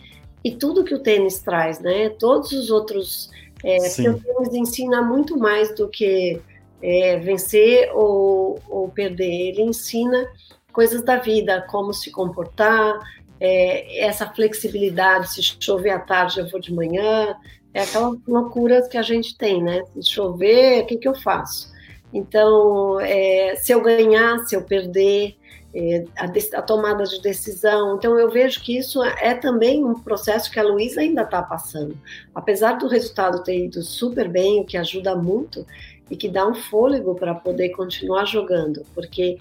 e 0.42 0.52
tudo 0.52 0.84
que 0.84 0.94
o 0.94 1.00
tênis 1.00 1.40
traz, 1.40 1.80
né? 1.80 2.08
Todos 2.10 2.52
os 2.52 2.70
outros. 2.70 3.30
É, 3.64 3.78
porque 3.78 4.08
o 4.08 4.20
tênis 4.20 4.54
ensina 4.54 5.02
muito 5.02 5.36
mais 5.36 5.74
do 5.74 5.88
que 5.88 6.40
é, 6.86 7.18
vencer 7.18 7.90
ou, 7.92 8.60
ou 8.68 8.88
perder. 8.88 9.48
Ele 9.48 9.62
ensina 9.62 10.24
coisas 10.72 11.02
da 11.02 11.16
vida, 11.16 11.66
como 11.68 11.92
se 11.92 12.12
comportar, 12.12 13.00
é, 13.40 14.04
essa 14.04 14.24
flexibilidade, 14.32 15.32
se 15.32 15.42
chover 15.42 15.90
à 15.90 15.98
tarde 15.98 16.38
eu 16.38 16.48
vou 16.48 16.60
de 16.60 16.72
manhã, 16.72 17.34
é 17.74 17.82
aquela 17.82 18.16
loucura 18.26 18.88
que 18.88 18.96
a 18.96 19.02
gente 19.02 19.36
tem, 19.36 19.60
né? 19.60 19.82
Se 19.94 20.10
chover, 20.12 20.84
o 20.84 20.86
que, 20.86 20.96
que 20.96 21.08
eu 21.08 21.14
faço? 21.14 21.74
Então, 22.14 23.00
é, 23.00 23.56
se 23.56 23.72
eu 23.72 23.82
ganhar, 23.82 24.38
se 24.46 24.54
eu 24.54 24.62
perder, 24.62 25.36
é, 25.74 26.04
a, 26.16 26.58
a, 26.58 26.62
tomada 26.62 27.04
de 27.04 27.20
decisão. 27.20 27.96
Então, 27.96 28.18
eu 28.18 28.30
vejo 28.30 28.62
que 28.62 28.78
isso 28.78 29.02
é 29.02 29.34
também 29.34 29.84
um 29.84 29.92
processo 29.94 30.50
que 30.50 30.58
a 30.58 30.62
Luísa 30.62 31.00
ainda 31.00 31.22
está 31.22 31.42
passando. 31.42 31.98
Apesar 32.34 32.78
do 32.78 32.86
resultado 32.86 33.42
ter 33.42 33.66
ido 33.66 33.82
super 33.82 34.28
bem, 34.28 34.60
o 34.60 34.64
que 34.64 34.78
ajuda 34.78 35.14
muito 35.14 35.66
e 36.10 36.16
que 36.16 36.28
dá 36.28 36.46
um 36.46 36.54
fôlego 36.54 37.14
para 37.14 37.34
poder 37.34 37.70
continuar 37.70 38.24
jogando, 38.26 38.84
porque 38.94 39.38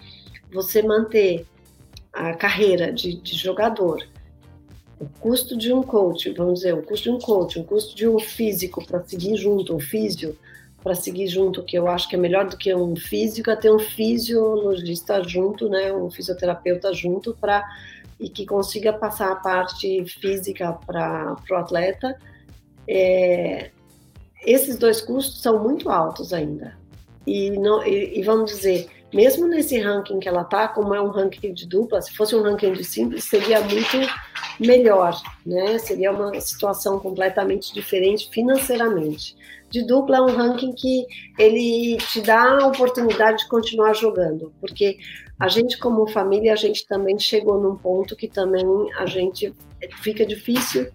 você 0.51 0.81
manter 0.81 1.45
a 2.11 2.33
carreira 2.33 2.91
de, 2.91 3.15
de 3.15 3.35
jogador, 3.35 4.05
o 4.99 5.05
custo 5.19 5.57
de 5.57 5.73
um 5.73 5.83
coach, 5.83 6.31
vamos 6.31 6.59
dizer, 6.59 6.73
o 6.73 6.81
custo 6.81 7.03
de 7.03 7.15
um 7.15 7.19
coach, 7.19 7.59
o 7.59 7.63
custo 7.63 7.95
de 7.95 8.07
um 8.07 8.19
físico 8.19 8.85
para 8.85 9.03
seguir 9.03 9.35
junto, 9.35 9.75
um 9.75 9.79
físio 9.79 10.37
para 10.81 10.95
seguir 10.95 11.27
junto, 11.27 11.63
que 11.63 11.77
eu 11.77 11.87
acho 11.87 12.07
que 12.07 12.15
é 12.15 12.19
melhor 12.19 12.47
do 12.47 12.55
que 12.55 12.73
um 12.73 12.95
físico, 12.95 13.49
é 13.49 13.55
ter 13.55 13.71
um 13.71 13.79
fisiologista 13.79 15.21
junto, 15.23 15.67
né, 15.67 15.91
um 15.91 16.09
fisioterapeuta 16.09 16.93
junto 16.93 17.33
para 17.33 17.63
e 18.19 18.29
que 18.29 18.45
consiga 18.45 18.93
passar 18.93 19.31
a 19.31 19.35
parte 19.35 20.05
física 20.05 20.71
para 20.85 21.35
o 21.51 21.55
atleta. 21.55 22.17
É, 22.87 23.71
esses 24.43 24.77
dois 24.77 25.01
custos 25.01 25.41
são 25.41 25.61
muito 25.63 25.89
altos 25.89 26.33
ainda. 26.33 26.77
E, 27.25 27.51
não, 27.51 27.85
e, 27.85 28.19
e 28.19 28.23
vamos 28.23 28.51
dizer, 28.51 28.87
mesmo 29.13 29.47
nesse 29.47 29.79
ranking 29.79 30.19
que 30.19 30.27
ela 30.27 30.43
tá, 30.43 30.67
como 30.67 30.93
é 30.93 31.01
um 31.01 31.09
ranking 31.09 31.53
de 31.53 31.65
dupla, 31.65 32.01
se 32.01 32.13
fosse 32.13 32.35
um 32.35 32.41
ranking 32.41 32.73
de 32.73 32.83
simples, 32.83 33.23
seria 33.23 33.61
muito 33.61 33.97
melhor, 34.59 35.19
né? 35.45 35.77
Seria 35.79 36.11
uma 36.11 36.39
situação 36.39 36.99
completamente 36.99 37.73
diferente 37.73 38.29
financeiramente. 38.29 39.35
De 39.69 39.85
dupla 39.85 40.17
é 40.17 40.21
um 40.21 40.35
ranking 40.35 40.73
que 40.73 41.05
ele 41.39 41.97
te 41.97 42.21
dá 42.21 42.59
a 42.59 42.67
oportunidade 42.67 43.39
de 43.39 43.49
continuar 43.49 43.93
jogando, 43.93 44.53
porque 44.59 44.97
a 45.39 45.47
gente 45.47 45.77
como 45.77 46.07
família, 46.07 46.53
a 46.53 46.57
gente 46.57 46.85
também 46.87 47.17
chegou 47.17 47.59
num 47.59 47.75
ponto 47.75 48.15
que 48.15 48.27
também 48.27 48.65
a 48.97 49.05
gente 49.05 49.53
fica 50.01 50.25
difícil 50.25 50.87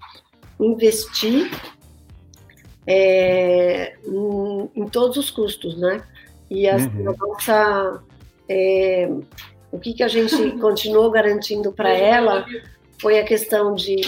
investir 0.58 1.50
é, 2.92 3.94
em, 4.04 4.82
em, 4.82 4.88
todos 4.88 5.16
os 5.16 5.30
custos, 5.30 5.78
né? 5.78 6.02
E 6.50 6.68
a, 6.68 6.74
uhum. 6.74 7.10
a 7.10 7.16
nossa 7.16 8.02
é, 8.48 9.08
o 9.70 9.78
que, 9.78 9.94
que 9.94 10.02
a 10.02 10.08
gente 10.08 10.50
continuou 10.58 11.08
garantindo 11.08 11.72
para 11.72 11.90
ela 11.90 12.44
foi 13.00 13.20
a 13.20 13.24
questão 13.24 13.76
de 13.76 14.00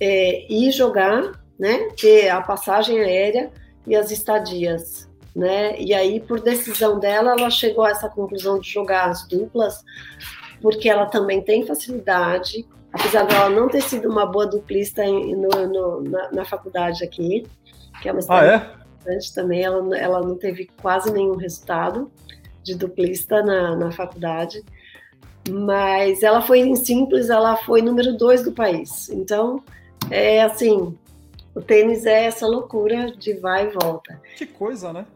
é, 0.00 0.52
ir 0.52 0.72
jogar, 0.72 1.40
né, 1.56 1.90
ter 1.96 2.28
a 2.28 2.40
passagem 2.40 2.98
aérea 2.98 3.52
e 3.86 3.94
as 3.94 4.10
estadias, 4.10 5.08
né? 5.34 5.78
E 5.78 5.94
aí, 5.94 6.18
por 6.18 6.40
decisão 6.40 6.98
dela, 6.98 7.36
ela 7.38 7.50
chegou 7.50 7.84
a 7.84 7.90
essa 7.90 8.08
conclusão 8.08 8.58
de 8.58 8.68
jogar 8.68 9.08
as 9.10 9.28
duplas, 9.28 9.84
porque 10.60 10.88
ela 10.88 11.06
também 11.06 11.40
tem 11.40 11.64
facilidade, 11.64 12.66
apesar 12.92 13.24
dela 13.24 13.48
não 13.48 13.68
ter 13.68 13.82
sido 13.82 14.08
uma 14.08 14.26
boa 14.26 14.46
duplista 14.46 15.04
em, 15.04 15.36
no, 15.36 15.48
no, 15.68 16.02
na, 16.02 16.32
na, 16.32 16.44
faculdade 16.44 17.04
aqui, 17.04 17.46
que 18.00 18.08
é 18.08 18.12
uma 18.12 18.20
ah, 18.28 18.44
é? 18.44 18.80
também, 19.34 19.62
ela, 19.62 19.96
ela 19.96 20.20
não 20.20 20.36
teve 20.36 20.70
quase 20.80 21.12
nenhum 21.12 21.36
resultado 21.36 22.10
de 22.62 22.74
duplista 22.74 23.42
na, 23.42 23.76
na 23.76 23.90
faculdade, 23.90 24.62
mas 25.48 26.22
ela 26.22 26.42
foi 26.42 26.60
em 26.60 26.76
simples, 26.76 27.30
ela 27.30 27.56
foi 27.56 27.82
número 27.82 28.16
dois 28.16 28.44
do 28.44 28.52
país. 28.52 29.08
Então, 29.08 29.62
é 30.10 30.42
assim, 30.42 30.96
o 31.54 31.60
tênis 31.60 32.06
é 32.06 32.24
essa 32.24 32.46
loucura 32.46 33.12
de 33.16 33.34
vai 33.34 33.66
e 33.66 33.70
volta. 33.70 34.20
Que 34.36 34.46
coisa, 34.46 34.92
né? 34.92 35.06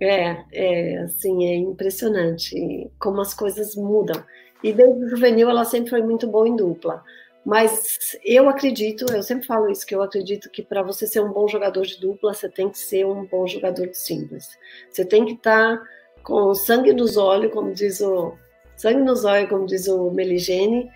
É, 0.00 0.44
é 0.52 0.98
assim, 0.98 1.46
é 1.46 1.56
impressionante 1.56 2.90
como 2.98 3.20
as 3.20 3.32
coisas 3.32 3.74
mudam. 3.74 4.22
E 4.62 4.72
desde 4.72 5.04
o 5.04 5.08
juvenil 5.08 5.48
ela 5.48 5.64
sempre 5.64 5.90
foi 5.90 6.02
muito 6.02 6.26
boa 6.26 6.48
em 6.48 6.56
dupla. 6.56 7.02
Mas 7.44 8.16
eu 8.24 8.48
acredito, 8.48 9.04
eu 9.12 9.22
sempre 9.22 9.46
falo 9.46 9.70
isso, 9.70 9.86
que 9.86 9.94
eu 9.94 10.02
acredito 10.02 10.50
que 10.50 10.62
para 10.62 10.82
você 10.82 11.06
ser 11.06 11.20
um 11.20 11.30
bom 11.30 11.46
jogador 11.46 11.82
de 11.82 12.00
dupla, 12.00 12.32
você 12.32 12.48
tem 12.48 12.70
que 12.70 12.78
ser 12.78 13.04
um 13.04 13.26
bom 13.26 13.46
jogador 13.46 13.86
de 13.86 13.98
simples. 13.98 14.48
Você 14.90 15.04
tem 15.04 15.26
que 15.26 15.32
estar 15.34 15.76
tá 15.76 15.84
com 16.22 16.54
sangue 16.54 16.92
nos 16.94 17.18
olhos, 17.18 17.52
como 17.52 17.72
diz 17.72 18.00
o 18.00 18.34
sangue 18.76 19.02
nos 19.02 19.24
olhos, 19.26 19.50
como 19.50 19.66
diz 19.66 19.86
o 19.88 20.10
Meligene, 20.10 20.88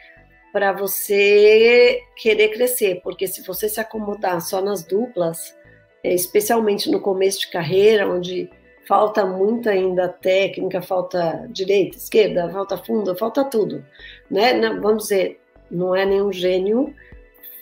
para 0.53 0.73
você 0.73 2.01
querer 2.16 2.49
crescer, 2.49 3.01
porque 3.03 3.27
se 3.27 3.43
você 3.43 3.69
se 3.69 3.79
acomodar 3.79 4.41
só 4.41 4.62
nas 4.62 4.83
duplas, 4.83 5.55
é, 6.03 6.15
especialmente 6.15 6.91
no 6.91 7.01
começo 7.01 7.41
de 7.41 7.51
carreira, 7.51 8.09
onde 8.09 8.51
falta 8.87 9.27
muito 9.27 9.69
ainda 9.69 10.09
técnica, 10.09 10.81
falta 10.81 11.47
direita, 11.51 11.99
esquerda, 11.99 12.51
falta 12.51 12.79
fundo, 12.79 13.15
falta 13.15 13.45
tudo, 13.45 13.85
né? 14.31 14.59
vamos 14.81 15.05
dizer, 15.05 15.38
não 15.70 15.95
é 15.95 16.05
nenhum 16.05 16.32
gênio, 16.32 16.95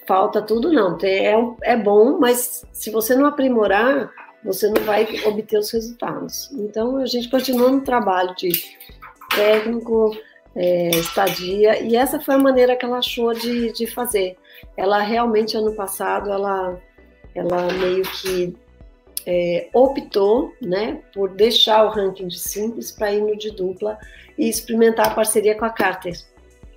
falta 0.06 0.40
tudo 0.40 0.72
não. 0.72 0.96
É, 1.02 1.34
é 1.62 1.76
bom, 1.76 2.18
mas 2.18 2.64
se 2.72 2.90
você 2.90 3.14
não 3.14 3.26
aprimorar, 3.26 4.10
você 4.44 4.68
não 4.68 4.82
vai 4.84 5.06
obter 5.26 5.58
os 5.58 5.70
resultados. 5.70 6.50
Então, 6.52 6.96
a 6.98 7.06
gente 7.06 7.28
continua 7.28 7.70
no 7.70 7.80
trabalho 7.80 8.34
de 8.36 8.50
técnico, 9.34 10.16
é, 10.54 10.90
estadia, 10.90 11.82
e 11.82 11.96
essa 11.96 12.20
foi 12.20 12.36
a 12.36 12.38
maneira 12.38 12.76
que 12.76 12.84
ela 12.84 12.98
achou 12.98 13.34
de, 13.34 13.72
de 13.72 13.86
fazer. 13.86 14.36
Ela 14.76 15.00
realmente, 15.00 15.56
ano 15.56 15.74
passado, 15.74 16.30
ela, 16.30 16.80
ela 17.34 17.72
meio 17.72 18.02
que 18.02 18.56
é, 19.26 19.68
optou 19.74 20.54
né, 20.62 21.00
por 21.12 21.30
deixar 21.30 21.84
o 21.84 21.90
ranking 21.90 22.28
de 22.28 22.38
simples 22.38 22.92
para 22.92 23.12
ir 23.12 23.20
no 23.20 23.36
de 23.36 23.50
dupla 23.50 23.98
e 24.38 24.48
experimentar 24.48 25.08
a 25.08 25.14
parceria 25.14 25.56
com 25.56 25.64
a 25.64 25.70
Carter, 25.70 26.14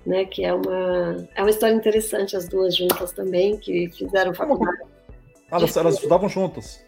né, 0.06 0.24
que 0.24 0.44
é 0.44 0.52
uma, 0.52 1.28
é 1.34 1.42
uma 1.42 1.50
história 1.50 1.74
interessante, 1.74 2.36
as 2.36 2.48
duas 2.48 2.76
juntas 2.76 3.12
também, 3.12 3.56
que 3.56 3.88
fizeram 3.90 4.34
faculdade. 4.34 4.78
Ah, 5.50 5.56
elas, 5.58 5.76
elas 5.76 5.94
estudavam 5.94 6.28
juntas? 6.28 6.84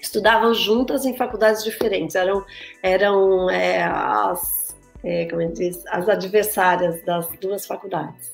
estudavam 0.00 0.54
juntas 0.54 1.04
em 1.04 1.16
faculdades 1.16 1.64
diferentes, 1.64 2.14
eram, 2.14 2.44
eram 2.82 3.50
é, 3.50 3.82
as, 3.82 4.76
é, 5.02 5.26
como 5.26 5.46
diz, 5.52 5.84
as 5.88 6.08
adversárias 6.08 7.02
das 7.04 7.28
duas 7.40 7.66
faculdades. 7.66 8.32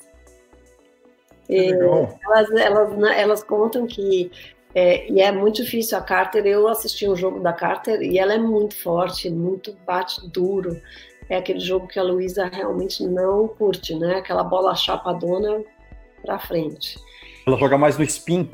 elas, 2.22 2.50
elas, 2.50 3.16
elas 3.16 3.44
contam 3.44 3.86
que 3.86 4.30
é, 4.74 5.10
e 5.10 5.20
é 5.20 5.30
muito 5.30 5.62
difícil 5.62 5.98
a 5.98 6.00
Carter. 6.00 6.46
Eu 6.46 6.66
assisti 6.66 7.06
um 7.06 7.14
jogo 7.14 7.40
da 7.40 7.52
Carter 7.52 8.00
e 8.00 8.18
ela 8.18 8.34
é 8.34 8.38
muito 8.38 8.74
forte, 8.74 9.28
muito 9.28 9.76
bate 9.86 10.26
duro. 10.28 10.80
É 11.32 11.36
aquele 11.36 11.60
jogo 11.60 11.88
que 11.88 11.98
a 11.98 12.02
Luísa 12.02 12.44
realmente 12.44 13.02
não 13.06 13.48
curte, 13.48 13.94
né? 13.94 14.16
Aquela 14.16 14.44
bola 14.44 14.74
chapadona 14.74 15.64
para 16.20 16.38
frente. 16.38 16.98
Ela 17.46 17.56
joga 17.56 17.78
mais 17.78 17.96
no 17.96 18.04
spin. 18.04 18.50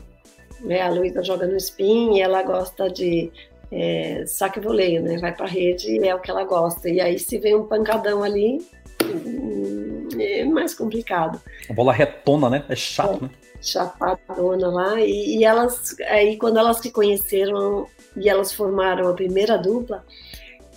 Né? 0.61 0.81
A 0.81 0.89
Luísa 0.89 1.21
joga 1.25 1.45
no 1.45 1.57
spin 1.57 2.15
e 2.15 2.23
ela 2.23 2.41
gosta 2.45 2.89
de 2.89 3.33
é, 3.73 4.23
saque 4.29 4.61
voleio, 4.61 5.03
né? 5.03 5.19
Vai 5.19 5.35
para 5.35 5.47
rede 5.47 5.91
e 5.91 6.07
é 6.07 6.15
o 6.15 6.21
que 6.21 6.31
ela 6.31 6.45
gosta. 6.45 6.89
E 6.89 7.01
aí 7.01 7.19
se 7.19 7.37
vem 7.39 7.57
um 7.57 7.67
pancadão 7.67 8.23
ali, 8.23 8.65
hum, 9.03 10.07
é 10.17 10.45
mais 10.45 10.73
complicado. 10.73 11.41
A 11.69 11.73
bola 11.73 11.93
retona, 11.93 12.49
né? 12.49 12.65
É 12.69 12.77
chato, 12.77 13.17
é, 13.17 13.23
né? 13.23 13.31
Chapadona 13.61 14.69
lá. 14.69 15.01
E, 15.01 15.39
e, 15.39 15.45
elas, 15.45 15.97
aí 16.07 16.39
quando 16.39 16.61
elas 16.61 16.77
se 16.77 16.93
conheceram 16.93 17.89
e 18.17 18.29
elas 18.29 18.53
formaram 18.53 19.09
a 19.09 19.15
primeira 19.15 19.59
dupla, 19.59 20.05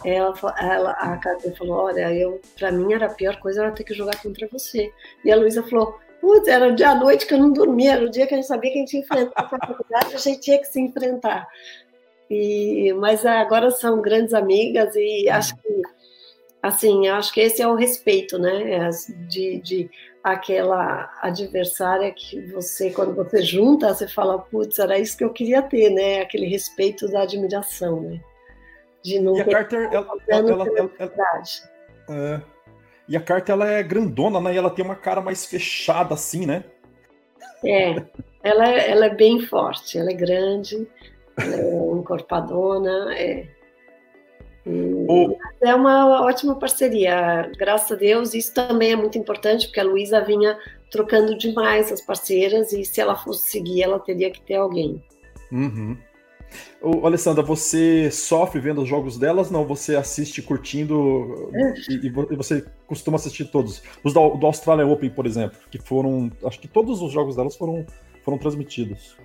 ela, 0.03 0.33
ela 0.59 0.91
a 0.91 1.17
Cátia 1.17 1.53
falou, 1.55 1.85
olha, 1.85 2.13
eu, 2.13 2.41
para 2.57 2.71
mim 2.71 2.93
era 2.93 3.07
a 3.07 3.13
pior 3.13 3.39
coisa 3.39 3.63
era 3.63 3.71
ter 3.71 3.83
que 3.83 3.93
jogar 3.93 4.21
contra 4.21 4.47
você. 4.47 4.91
E 5.23 5.31
a 5.31 5.35
Luísa 5.35 5.63
falou, 5.63 5.99
Putz, 6.21 6.47
era 6.47 6.67
o 6.67 6.75
dia 6.75 6.91
à 6.91 6.95
noite 6.95 7.25
que 7.25 7.33
eu 7.33 7.39
não 7.39 7.51
dormia, 7.51 7.93
era 7.93 8.05
o 8.05 8.09
dia 8.09 8.27
que 8.27 8.35
a 8.35 8.37
gente 8.37 8.47
sabia 8.47 8.71
que 8.71 8.77
a 8.77 8.81
gente 8.81 8.93
ia 8.93 8.99
enfrentar 8.99 9.41
a 9.41 9.49
faculdade, 9.49 10.13
a 10.13 10.17
gente 10.19 10.39
tinha 10.39 10.59
que 10.59 10.65
se 10.65 10.79
enfrentar. 10.79 11.47
E, 12.29 12.93
mas 12.93 13.25
agora 13.25 13.71
são 13.71 13.99
grandes 13.99 14.33
amigas 14.33 14.95
e 14.95 15.27
acho 15.27 15.55
que, 15.57 15.81
assim, 16.61 17.07
acho 17.07 17.33
que 17.33 17.41
esse 17.41 17.61
é 17.61 17.67
o 17.67 17.75
respeito, 17.75 18.37
né? 18.37 18.71
É 18.71 18.89
de, 19.27 19.59
de 19.61 19.89
aquela 20.23 21.11
adversária 21.23 22.11
que 22.11 22.39
você, 22.51 22.91
quando 22.91 23.15
você 23.15 23.41
junta, 23.41 23.91
você 23.91 24.07
fala, 24.07 24.37
putz, 24.37 24.77
era 24.77 24.99
isso 24.99 25.17
que 25.17 25.23
eu 25.23 25.33
queria 25.33 25.63
ter, 25.63 25.89
né? 25.89 26.21
Aquele 26.21 26.45
respeito 26.45 27.07
da 27.09 27.23
admiração, 27.23 27.99
né? 27.99 28.21
De 29.03 29.19
não 29.19 29.35
e 29.35 29.41
a 29.41 29.45
Carter, 29.45 29.89
ela, 29.91 30.07
ela, 30.27 30.51
ela, 30.51 30.91
ela, 30.99 31.11
é, 32.09 32.41
e 33.07 33.17
a 33.17 33.19
carta 33.19 33.51
ela 33.51 33.67
é 33.67 33.83
grandona, 33.83 34.39
né? 34.39 34.53
E 34.53 34.57
ela 34.57 34.69
tem 34.69 34.85
uma 34.85 34.95
cara 34.95 35.19
mais 35.21 35.45
fechada 35.45 36.13
assim, 36.13 36.45
né? 36.45 36.63
É, 37.65 38.01
ela, 38.43 38.69
ela 38.69 39.05
é 39.07 39.15
bem 39.15 39.41
forte, 39.41 39.97
ela 39.97 40.11
é 40.11 40.13
grande, 40.13 40.87
ela 41.37 41.55
é 41.55 41.91
encorpadona, 41.91 43.13
é. 43.13 43.47
O... 44.65 45.35
É 45.61 45.73
uma 45.73 46.21
ótima 46.21 46.55
parceria, 46.55 47.51
graças 47.57 47.91
a 47.91 47.95
Deus. 47.95 48.35
Isso 48.35 48.53
também 48.53 48.91
é 48.91 48.95
muito 48.95 49.17
importante, 49.17 49.65
porque 49.65 49.79
a 49.79 49.83
Luísa 49.83 50.21
vinha 50.21 50.57
trocando 50.91 51.35
demais 51.37 51.91
as 51.91 51.99
parceiras, 51.99 52.71
e 52.71 52.85
se 52.85 53.01
ela 53.01 53.15
fosse 53.15 53.49
seguir, 53.49 53.81
ela 53.81 53.99
teria 53.99 54.29
que 54.29 54.41
ter 54.41 54.55
alguém. 54.55 55.03
Uhum. 55.51 55.97
Ô, 56.81 57.05
Alessandra, 57.05 57.43
você 57.43 58.09
sofre 58.09 58.59
vendo 58.59 58.81
os 58.81 58.87
jogos 58.87 59.17
delas? 59.17 59.51
Não, 59.51 59.65
você 59.65 59.95
assiste 59.95 60.41
curtindo 60.41 61.51
e, 61.89 62.07
e, 62.07 62.35
você 62.35 62.65
costuma 62.87 63.17
assistir 63.17 63.45
todos. 63.45 63.83
Os 64.03 64.13
do, 64.13 64.29
do 64.31 64.45
Australia 64.45 64.85
Open, 64.85 65.09
por 65.09 65.25
exemplo, 65.25 65.57
que 65.69 65.77
foram. 65.77 66.31
Acho 66.43 66.59
que 66.59 66.67
todos 66.67 67.01
os 67.01 67.11
jogos 67.11 67.35
delas 67.35 67.55
foram, 67.55 67.85
foram 68.23 68.37
transmitidos. 68.37 69.15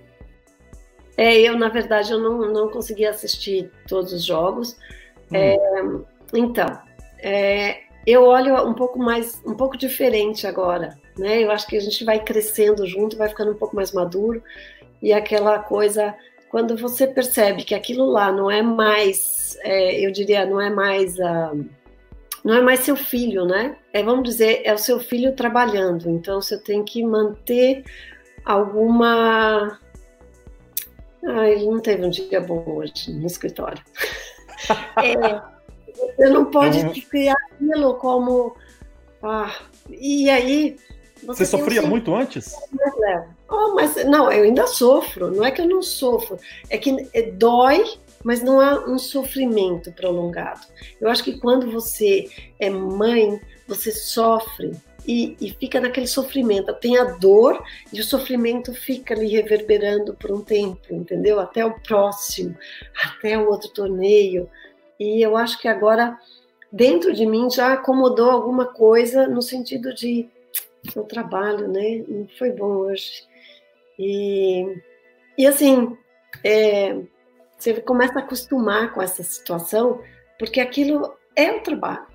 É, 1.17 1.35
eu, 1.39 1.57
na 1.57 1.69
verdade, 1.69 2.11
eu 2.11 2.19
não, 2.19 2.51
não 2.51 2.69
consegui 2.69 3.05
assistir 3.05 3.71
todos 3.87 4.13
os 4.13 4.23
jogos. 4.23 4.77
Hum. 5.31 5.35
É, 5.35 5.57
então, 6.33 6.79
é, 7.19 7.81
eu 8.05 8.23
olho 8.23 8.55
um 8.65 8.73
pouco 8.73 8.99
mais, 8.99 9.41
um 9.45 9.55
pouco 9.55 9.75
diferente 9.75 10.45
agora, 10.45 10.97
né? 11.17 11.43
Eu 11.43 11.51
acho 11.51 11.67
que 11.67 11.75
a 11.75 11.81
gente 11.81 12.05
vai 12.05 12.23
crescendo 12.23 12.85
junto, 12.85 13.17
vai 13.17 13.27
ficando 13.27 13.51
um 13.51 13.57
pouco 13.57 13.75
mais 13.75 13.91
maduro 13.91 14.43
e 15.01 15.11
aquela 15.11 15.59
coisa 15.59 16.15
quando 16.49 16.77
você 16.77 17.07
percebe 17.07 17.63
que 17.63 17.75
aquilo 17.75 18.05
lá 18.05 18.31
não 18.31 18.49
é 18.49 18.61
mais, 18.61 19.57
é, 19.61 20.05
eu 20.05 20.11
diria, 20.11 20.45
não 20.45 20.61
é 20.61 20.69
mais 20.69 21.19
a 21.19 21.53
não 22.45 22.55
é 22.55 22.61
mais 22.61 22.79
seu 22.81 22.95
filho, 22.95 23.45
né? 23.45 23.75
É, 23.91 24.01
vamos 24.01 24.23
dizer, 24.23 24.61
é 24.63 24.73
o 24.73 24.77
seu 24.77 25.01
filho 25.01 25.35
trabalhando. 25.35 26.09
Então 26.09 26.41
você 26.41 26.57
tem 26.57 26.81
que 26.81 27.03
manter 27.03 27.83
alguma 28.45 29.77
ah, 31.27 31.47
ele 31.49 31.65
não 31.65 31.79
teve 31.79 32.05
um 32.05 32.09
dia 32.09 32.39
bom 32.39 32.63
hoje 32.65 33.11
no 33.11 33.27
escritório. 33.27 33.83
é, 35.03 35.41
você 35.93 36.29
não 36.29 36.45
pode 36.45 37.01
criar 37.01 37.35
aquilo 37.51 37.95
como. 37.95 38.55
Ah, 39.21 39.53
e 39.89 40.29
aí. 40.29 40.77
Você, 41.23 41.43
você 41.43 41.45
sofria 41.45 41.81
um... 41.81 41.87
muito 41.87 42.15
antes? 42.15 42.55
Oh, 43.49 43.73
mas 43.73 43.95
não, 44.05 44.31
eu 44.31 44.43
ainda 44.43 44.67
sofro. 44.67 45.31
Não 45.31 45.43
é 45.43 45.51
que 45.51 45.61
eu 45.61 45.67
não 45.67 45.81
sofro, 45.81 46.37
é 46.69 46.77
que 46.77 47.07
é, 47.13 47.31
dói, 47.31 47.83
mas 48.23 48.43
não 48.43 48.61
é 48.61 48.77
um 48.87 48.99
sofrimento 48.99 49.91
prolongado. 49.91 50.61
Eu 50.99 51.09
acho 51.09 51.23
que 51.23 51.39
quando 51.39 51.71
você 51.71 52.29
é 52.59 52.69
mãe, 52.69 53.39
você 53.67 53.91
sofre 53.91 54.71
e, 55.07 55.37
e, 55.39 55.51
fica 55.51 55.79
naquele 55.79 56.07
sofrimento. 56.07 56.73
Tem 56.73 56.97
a 56.97 57.05
dor 57.05 57.63
e 57.93 58.01
o 58.01 58.03
sofrimento 58.03 58.73
fica 58.73 59.13
ali 59.13 59.27
reverberando 59.27 60.13
por 60.13 60.31
um 60.31 60.41
tempo, 60.41 60.93
entendeu? 60.93 61.39
Até 61.39 61.65
o 61.65 61.79
próximo, 61.79 62.55
até 63.05 63.37
o 63.37 63.49
outro 63.49 63.69
torneio. 63.69 64.49
E 64.99 65.21
eu 65.21 65.37
acho 65.37 65.59
que 65.59 65.67
agora, 65.67 66.17
dentro 66.71 67.13
de 67.13 67.25
mim, 67.25 67.49
já 67.49 67.73
acomodou 67.73 68.29
alguma 68.29 68.65
coisa 68.65 69.27
no 69.27 69.41
sentido 69.41 69.93
de 69.93 70.27
o 70.95 71.03
trabalho, 71.03 71.67
né? 71.67 72.03
Não 72.07 72.27
foi 72.37 72.51
bom 72.51 72.77
hoje. 72.77 73.26
E, 73.97 74.81
e 75.37 75.47
assim, 75.47 75.97
é, 76.43 76.95
você 77.57 77.73
começa 77.81 78.19
a 78.19 78.21
acostumar 78.21 78.93
com 78.93 79.01
essa 79.01 79.23
situação, 79.23 80.01
porque 80.37 80.59
aquilo 80.59 81.15
é 81.35 81.51
o 81.51 81.61
trabalho. 81.61 82.05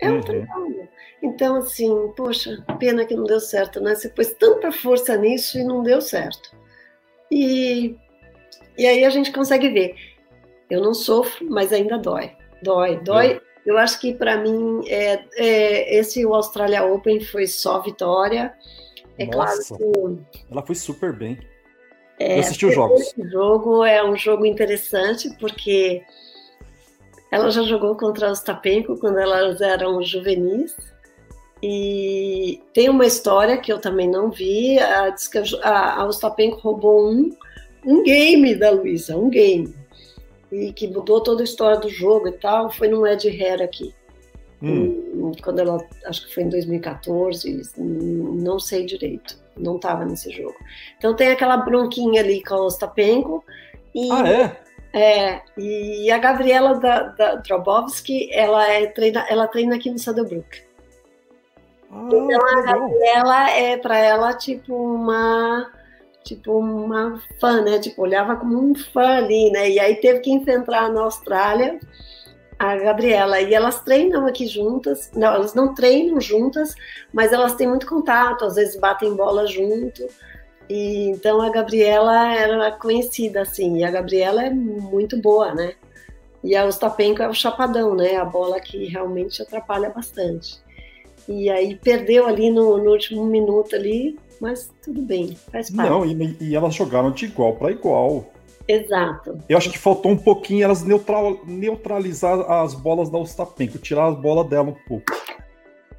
É 0.00 0.10
um 0.10 0.16
uhum. 0.16 0.20
trabalho. 0.20 0.88
Então, 1.22 1.56
assim, 1.56 2.12
poxa, 2.16 2.64
pena 2.78 3.04
que 3.04 3.16
não 3.16 3.24
deu 3.24 3.40
certo, 3.40 3.80
né? 3.80 3.94
Você 3.94 4.08
pôs 4.08 4.32
tanta 4.34 4.70
força 4.70 5.16
nisso 5.16 5.58
e 5.58 5.64
não 5.64 5.82
deu 5.82 6.00
certo. 6.00 6.54
E, 7.30 7.96
e 8.76 8.86
aí 8.86 9.04
a 9.04 9.10
gente 9.10 9.32
consegue 9.32 9.68
ver. 9.70 9.94
Eu 10.68 10.82
não 10.82 10.94
sofro, 10.94 11.46
mas 11.48 11.72
ainda 11.72 11.98
dói. 11.98 12.32
Dói, 12.62 13.00
dói. 13.00 13.32
É. 13.32 13.40
Eu 13.64 13.78
acho 13.78 14.00
que 14.00 14.14
para 14.14 14.36
mim 14.36 14.82
é, 14.88 15.24
é, 15.34 15.98
esse 15.98 16.24
o 16.24 16.34
Australia 16.34 16.84
Open 16.84 17.20
foi 17.20 17.46
só 17.46 17.80
vitória. 17.80 18.54
É 19.18 19.26
Nossa, 19.26 19.76
claro 19.76 20.18
que. 20.32 20.42
Ela 20.50 20.62
foi 20.62 20.74
super 20.74 21.12
bem. 21.12 21.38
É, 22.18 22.36
Eu 22.36 22.40
assisti 22.40 22.66
os 22.66 22.74
jogos. 22.74 23.00
Esse 23.00 23.28
jogo 23.28 23.84
é 23.84 24.04
um 24.04 24.16
jogo 24.16 24.46
interessante 24.46 25.28
porque 25.38 26.02
ela 27.30 27.50
já 27.50 27.62
jogou 27.62 27.96
contra 27.96 28.30
os 28.30 28.40
Tapenko 28.40 28.98
quando 28.98 29.18
elas 29.18 29.60
eram 29.60 30.02
juvenis. 30.02 30.74
E 31.62 32.62
tem 32.72 32.88
uma 32.88 33.06
história 33.06 33.56
que 33.56 33.72
eu 33.72 33.80
também 33.80 34.08
não 34.08 34.30
vi. 34.30 34.78
A, 34.78 35.14
a, 35.62 36.00
a 36.00 36.06
Ostapenko 36.06 36.60
roubou 36.60 37.10
um, 37.10 37.30
um 37.84 38.02
game 38.02 38.54
da 38.54 38.70
Luísa, 38.70 39.16
um 39.16 39.30
game. 39.30 39.74
E 40.52 40.72
que 40.72 40.86
mudou 40.86 41.20
toda 41.20 41.42
a 41.42 41.44
história 41.44 41.78
do 41.78 41.88
jogo 41.88 42.28
e 42.28 42.32
tal. 42.32 42.70
Foi 42.70 42.88
no 42.88 43.06
Ed 43.06 43.28
Hair 43.28 43.62
aqui. 43.62 43.94
Hum. 44.62 45.32
Quando 45.42 45.58
ela, 45.58 45.78
acho 46.06 46.26
que 46.26 46.34
foi 46.34 46.44
em 46.44 46.48
2014, 46.48 47.62
não 47.76 48.58
sei 48.58 48.86
direito. 48.86 49.38
Não 49.56 49.76
estava 49.76 50.04
nesse 50.04 50.30
jogo. 50.30 50.56
Então 50.98 51.14
tem 51.14 51.28
aquela 51.28 51.56
bronquinha 51.56 52.20
ali 52.20 52.42
com 52.42 52.54
a 52.54 52.64
Ostapenko. 52.64 53.44
E, 53.94 54.10
ah, 54.12 54.28
é? 54.28 54.56
É, 54.92 55.42
e 55.58 56.10
a 56.10 56.18
Gabriela 56.18 56.78
da, 56.78 57.02
da 57.08 57.34
Drobowski, 57.36 58.30
ela, 58.32 58.66
é, 58.70 58.86
treina, 58.86 59.26
ela 59.28 59.46
treina 59.46 59.76
aqui 59.76 59.90
no 59.90 59.98
Saddlebrook. 59.98 60.62
Ah, 61.90 62.02
então 62.06 62.40
a 62.40 62.62
Gabriela 62.62 63.50
é 63.50 63.76
para 63.76 63.98
ela 63.98 64.34
tipo 64.34 64.74
uma 64.74 65.70
tipo 66.24 66.58
uma 66.58 67.22
fã, 67.40 67.62
né? 67.62 67.78
Tipo, 67.78 68.02
olhava 68.02 68.36
como 68.36 68.58
um 68.58 68.74
fã 68.74 69.18
ali, 69.18 69.50
né? 69.50 69.70
E 69.70 69.78
aí 69.78 69.96
teve 69.96 70.20
que 70.20 70.30
enfrentar 70.30 70.90
na 70.90 71.02
Austrália 71.02 71.78
a 72.58 72.76
Gabriela. 72.76 73.40
E 73.40 73.54
elas 73.54 73.80
treinam 73.80 74.26
aqui 74.26 74.46
juntas. 74.46 75.10
Não, 75.14 75.34
elas 75.34 75.54
não 75.54 75.74
treinam 75.74 76.20
juntas, 76.20 76.74
mas 77.12 77.32
elas 77.32 77.54
têm 77.54 77.68
muito 77.68 77.86
contato, 77.86 78.44
às 78.44 78.54
vezes 78.54 78.76
batem 78.78 79.14
bola 79.14 79.46
junto. 79.46 80.06
E, 80.68 81.10
então 81.10 81.40
a 81.40 81.50
Gabriela 81.50 82.32
era 82.34 82.72
conhecida 82.72 83.42
assim, 83.42 83.78
e 83.78 83.84
a 83.84 83.90
Gabriela 83.90 84.44
é 84.44 84.50
muito 84.50 85.20
boa, 85.20 85.54
né? 85.54 85.74
E 86.42 86.54
a 86.56 86.64
Ostapenko 86.64 87.22
é 87.22 87.28
o 87.28 87.34
chapadão, 87.34 87.94
né? 87.94 88.16
A 88.16 88.24
bola 88.24 88.60
que 88.60 88.86
realmente 88.86 89.42
atrapalha 89.42 89.90
bastante. 89.90 90.60
E 91.28 91.50
aí 91.50 91.74
perdeu 91.76 92.26
ali 92.26 92.50
no, 92.50 92.78
no 92.78 92.90
último 92.90 93.24
minuto 93.24 93.74
ali, 93.74 94.16
mas 94.40 94.72
tudo 94.82 95.02
bem, 95.02 95.36
faz 95.50 95.70
parte. 95.70 95.90
Não, 95.90 96.04
e, 96.04 96.36
e 96.40 96.54
elas 96.54 96.74
jogaram 96.74 97.10
de 97.10 97.24
igual 97.24 97.54
para 97.54 97.72
igual. 97.72 98.30
Exato. 98.68 99.38
Eu 99.48 99.56
acho 99.56 99.70
que 99.70 99.78
faltou 99.78 100.10
um 100.10 100.16
pouquinho 100.16 100.64
elas 100.64 100.82
neutral, 100.82 101.40
neutralizar 101.44 102.40
as 102.50 102.74
bolas 102.74 103.08
da 103.08 103.18
Ostapenko, 103.18 103.78
tirar 103.78 104.08
as 104.08 104.16
bolas 104.16 104.48
dela 104.48 104.70
um 104.70 104.88
pouco. 104.88 105.12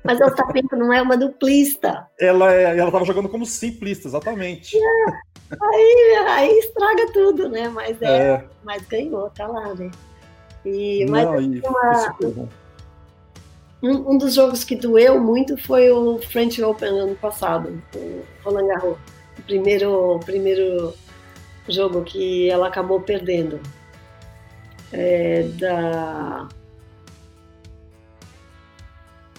Mas 0.04 0.22
a 0.22 0.28
Ostapenko 0.28 0.76
não 0.76 0.92
é 0.92 1.02
uma 1.02 1.18
duplista. 1.18 2.08
Ela 2.20 2.54
é, 2.54 2.78
ela 2.78 2.88
estava 2.88 3.06
jogando 3.06 3.30
como 3.30 3.46
simplista, 3.46 4.08
exatamente. 4.08 4.78
É, 4.78 5.06
aí, 5.62 6.16
aí 6.28 6.60
estraga 6.60 7.12
tudo, 7.12 7.50
né? 7.50 7.70
Mas, 7.70 8.02
é, 8.02 8.18
é. 8.18 8.46
mas 8.64 8.82
ganhou, 8.84 9.30
tá 9.30 9.48
lá, 9.48 9.74
né? 9.74 9.90
E, 10.66 11.06
mas 11.10 11.26
não, 11.26 11.38
uma, 11.70 12.50
um, 13.82 14.12
um, 14.12 14.18
dos 14.18 14.34
jogos 14.34 14.64
que 14.64 14.76
doeu 14.76 15.20
muito 15.20 15.58
foi 15.58 15.90
o 15.90 16.20
French 16.20 16.62
Open 16.62 16.90
ano 16.90 17.16
passado, 17.16 17.82
o 17.96 18.24
Roland 18.44 18.68
Garros. 18.68 18.98
O 19.38 19.42
primeiro, 19.44 20.20
primeiro 20.26 20.94
jogo 21.68 22.04
que 22.04 22.50
ela 22.50 22.68
acabou 22.68 23.02
perdendo. 23.02 23.60
É, 24.92 25.44
da 25.60 26.48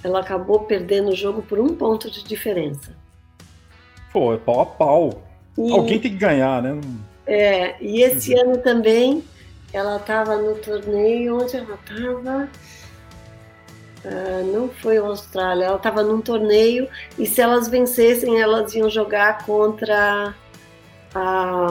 ela 0.03 0.21
acabou 0.21 0.61
perdendo 0.61 1.11
o 1.11 1.17
jogo 1.17 1.43
por 1.43 1.59
um 1.59 1.75
ponto 1.75 2.11
de 2.11 2.23
diferença. 2.23 2.97
Pô, 4.13 4.33
é 4.33 4.37
pau 4.37 4.61
a 4.61 4.67
pau. 4.67 5.23
E, 5.57 5.73
Alguém 5.73 5.99
tem 5.99 6.13
que 6.13 6.19
ganhar, 6.19 6.63
né? 6.63 6.81
É, 7.27 7.77
e 7.81 8.03
esse 8.03 8.33
uhum. 8.35 8.41
ano 8.41 8.59
também 8.59 9.25
ela 9.73 9.97
estava 9.97 10.37
no 10.37 10.55
torneio, 10.57 11.43
onde 11.43 11.57
ela 11.57 11.75
estava? 11.75 12.49
Uh, 14.05 14.53
não 14.53 14.69
foi 14.69 14.97
a 14.97 15.03
Austrália, 15.03 15.65
ela 15.65 15.77
estava 15.77 16.03
num 16.03 16.21
torneio 16.21 16.89
e 17.19 17.27
se 17.27 17.41
elas 17.41 17.69
vencessem, 17.69 18.41
elas 18.41 18.73
iam 18.75 18.89
jogar 18.89 19.45
contra 19.45 20.35
a. 21.15 21.69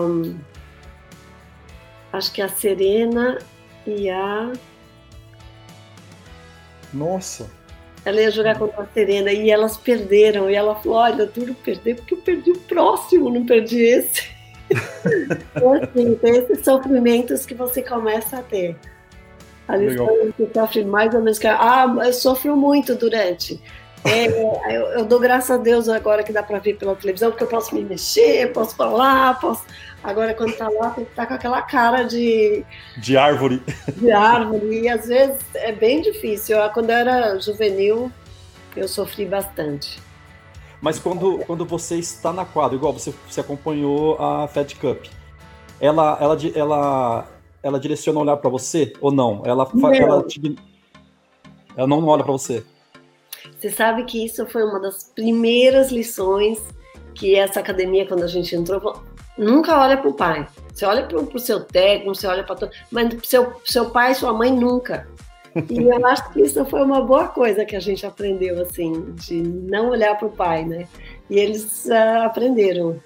Acho 2.14 2.32
que 2.32 2.42
a 2.42 2.50
Serena 2.50 3.38
e 3.86 4.10
a. 4.10 4.52
Nossa! 6.94 7.50
Ela 8.06 8.22
ia 8.22 8.32
jogar 8.32 8.58
contra 8.58 8.84
a 8.84 8.88
Serena 8.88 9.32
e 9.32 9.50
elas 9.50 9.78
perderam. 9.78 10.50
E 10.50 10.56
ela 10.56 10.76
falou: 10.76 10.98
Olha, 11.00 11.26
duro 11.26 11.54
perder 11.54 11.96
porque 11.96 12.14
eu 12.14 12.20
perdi 12.20 12.52
o 12.52 12.60
próximo, 12.60 13.30
não 13.30 13.46
perdi 13.46 13.82
esse. 13.82 14.30
então, 15.56 15.74
assim, 15.74 16.16
tem 16.16 16.38
esses 16.38 16.64
sofrimentos 16.64 17.46
que 17.46 17.54
você 17.54 17.82
começa 17.82 18.38
a 18.38 18.44
ter. 18.44 18.76
A 19.68 19.74
Alessandra 19.74 20.32
que 20.36 20.48
sofre 20.54 20.86
mais 20.86 21.14
ou 21.14 21.20
menos 21.20 21.38
que. 21.38 21.48
Ah, 21.48 21.94
eu 22.06 22.14
sofro 22.14 22.56
muito 22.56 22.96
durante. 22.96 23.62
É, 24.06 24.28
eu, 24.76 24.86
eu, 24.92 25.06
dou 25.06 25.20
graças 25.20 25.52
a 25.52 25.58
Deus 25.58 25.90
agora 25.90 26.24
que 26.24 26.32
dá 26.32 26.42
para 26.42 26.60
ver 26.60 26.78
pela 26.78 26.96
televisão, 26.96 27.32
porque 27.32 27.44
eu 27.44 27.48
posso 27.48 27.74
me 27.76 27.84
mexer, 27.84 28.52
posso 28.54 28.76
falar, 28.76 29.40
posso. 29.40 29.64
Agora, 30.04 30.34
quando 30.34 30.56
tá 30.56 30.70
lá, 30.70 30.92
tem 30.92 31.04
que 31.04 31.12
estar 31.12 31.24
tá 31.24 31.28
com 31.28 31.34
aquela 31.34 31.62
cara 31.64 32.04
de. 32.04 32.64
De 32.98 33.18
árvore. 33.18 33.62
De 33.96 34.12
árvore. 34.12 34.82
E 34.82 34.90
às 34.90 35.08
vezes 35.08 35.40
é 35.56 35.72
bem 35.72 36.02
difícil. 36.02 36.58
Eu, 36.58 36.70
quando 36.70 36.92
eu 36.92 36.96
era 36.96 37.40
juvenil, 37.40 38.12
eu 38.76 38.88
sofri 38.88 39.26
bastante. 39.26 40.00
Mas 40.80 41.00
quando, 41.00 41.40
quando 41.40 41.66
você 41.66 41.96
está 41.96 42.32
na 42.32 42.46
quadra, 42.46 42.78
igual 42.78 42.94
você, 42.94 43.14
você 43.28 43.42
acompanhou 43.42 44.16
a 44.22 44.48
Fed 44.48 44.76
Cup, 44.76 45.06
ela, 45.82 46.18
ela, 46.22 46.38
ela, 46.56 47.28
ela 47.64 47.80
direciona 47.80 48.20
olhar 48.20 48.38
para 48.38 48.50
você 48.50 48.94
ou 49.02 49.12
não? 49.12 49.42
Ela, 49.44 49.68
não. 49.74 49.94
ela, 49.94 50.24
te, 50.24 50.56
ela 51.76 51.88
não 51.88 52.06
olha 52.06 52.24
para 52.24 52.32
você. 52.32 52.64
Você 53.58 53.72
sabe 53.72 54.04
que 54.04 54.24
isso 54.24 54.46
foi 54.46 54.64
uma 54.64 54.80
das 54.80 55.04
primeiras 55.04 55.92
lições 55.92 56.60
que 57.16 57.36
essa 57.36 57.60
academia, 57.60 58.06
quando 58.06 58.24
a 58.24 58.28
gente 58.28 58.56
entrou, 58.56 59.04
nunca 59.38 59.80
olha 59.80 59.98
para 59.98 60.10
o 60.10 60.14
pai. 60.14 60.48
Você 60.74 60.86
olha 60.86 61.04
para 61.04 61.18
o 61.18 61.40
seu 61.40 61.62
técnico, 61.62 62.14
você 62.14 62.28
olha 62.28 62.44
para 62.44 62.56
todo, 62.56 62.72
mas 62.92 63.10
seu 63.24 63.54
seu 63.66 63.90
pai, 63.90 64.14
sua 64.14 64.32
mãe 64.32 64.52
nunca. 64.52 65.08
E 65.70 65.82
eu 65.82 66.06
acho 66.06 66.32
que 66.32 66.42
isso 66.42 66.64
foi 66.66 66.84
uma 66.84 67.02
boa 67.02 67.28
coisa 67.30 67.66
que 67.66 67.76
a 67.76 67.80
gente 67.80 68.06
aprendeu, 68.06 68.62
assim, 68.62 69.14
de 69.16 69.42
não 69.42 69.90
olhar 69.90 70.16
para 70.18 70.28
o 70.28 70.32
pai, 70.32 70.64
né? 70.64 70.88
E 71.30 71.40
eles 71.40 71.86
uh, 71.86 72.26
aprenderam. 72.26 73.00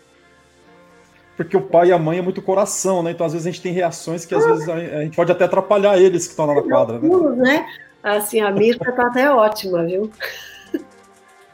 Porque 1.36 1.56
o 1.56 1.62
pai 1.62 1.88
e 1.90 1.92
a 1.92 1.98
mãe 1.98 2.20
é 2.20 2.22
muito 2.22 2.42
coração, 2.42 3.02
né? 3.02 3.12
Então, 3.12 3.26
às 3.26 3.34
vezes, 3.34 3.48
a 3.48 3.52
gente 3.52 3.62
tem 3.62 3.74
reações 3.74 4.26
que, 4.26 4.36
às 4.36 4.44
ah. 4.44 4.48
vezes, 4.54 4.70
a 4.70 5.02
gente 5.04 5.16
pode 5.16 5.32
até 5.32 5.46
atrapalhar 5.46 5.98
eles 5.98 6.26
que 6.26 6.32
estão 6.32 6.46
lá 6.46 6.56
na 6.56 6.62
quadra, 6.62 7.00
né? 7.00 7.10
né? 7.36 7.66
Assim, 8.04 8.42
a 8.42 8.52
Mirka 8.52 8.92
tá 8.92 9.08
até 9.08 9.30
ótima, 9.30 9.84
viu? 9.86 10.12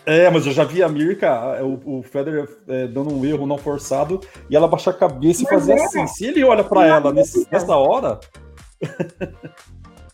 É, 0.06 0.30
mas 0.30 0.46
eu 0.46 0.54
já 0.54 0.64
vi 0.64 0.82
a 0.82 0.88
Mirka, 0.88 1.62
o, 1.62 2.00
o 2.00 2.02
Federer 2.02 2.48
é, 2.66 2.88
dando 2.88 3.14
um 3.14 3.26
erro 3.26 3.46
não 3.46 3.58
forçado, 3.58 4.22
e 4.50 4.56
ela 4.56 4.66
baixar 4.66 4.92
a 4.92 4.94
cabeça 4.94 5.44
mas 5.44 5.52
e 5.52 5.54
fazer 5.54 5.74
é. 5.74 5.84
assim. 5.84 6.08
Se 6.08 6.26
ele 6.26 6.46
olha 6.46 6.64
para 6.64 6.88
ela 6.88 7.12
nesse, 7.12 7.46
nessa 7.52 7.76
hora. 7.76 8.18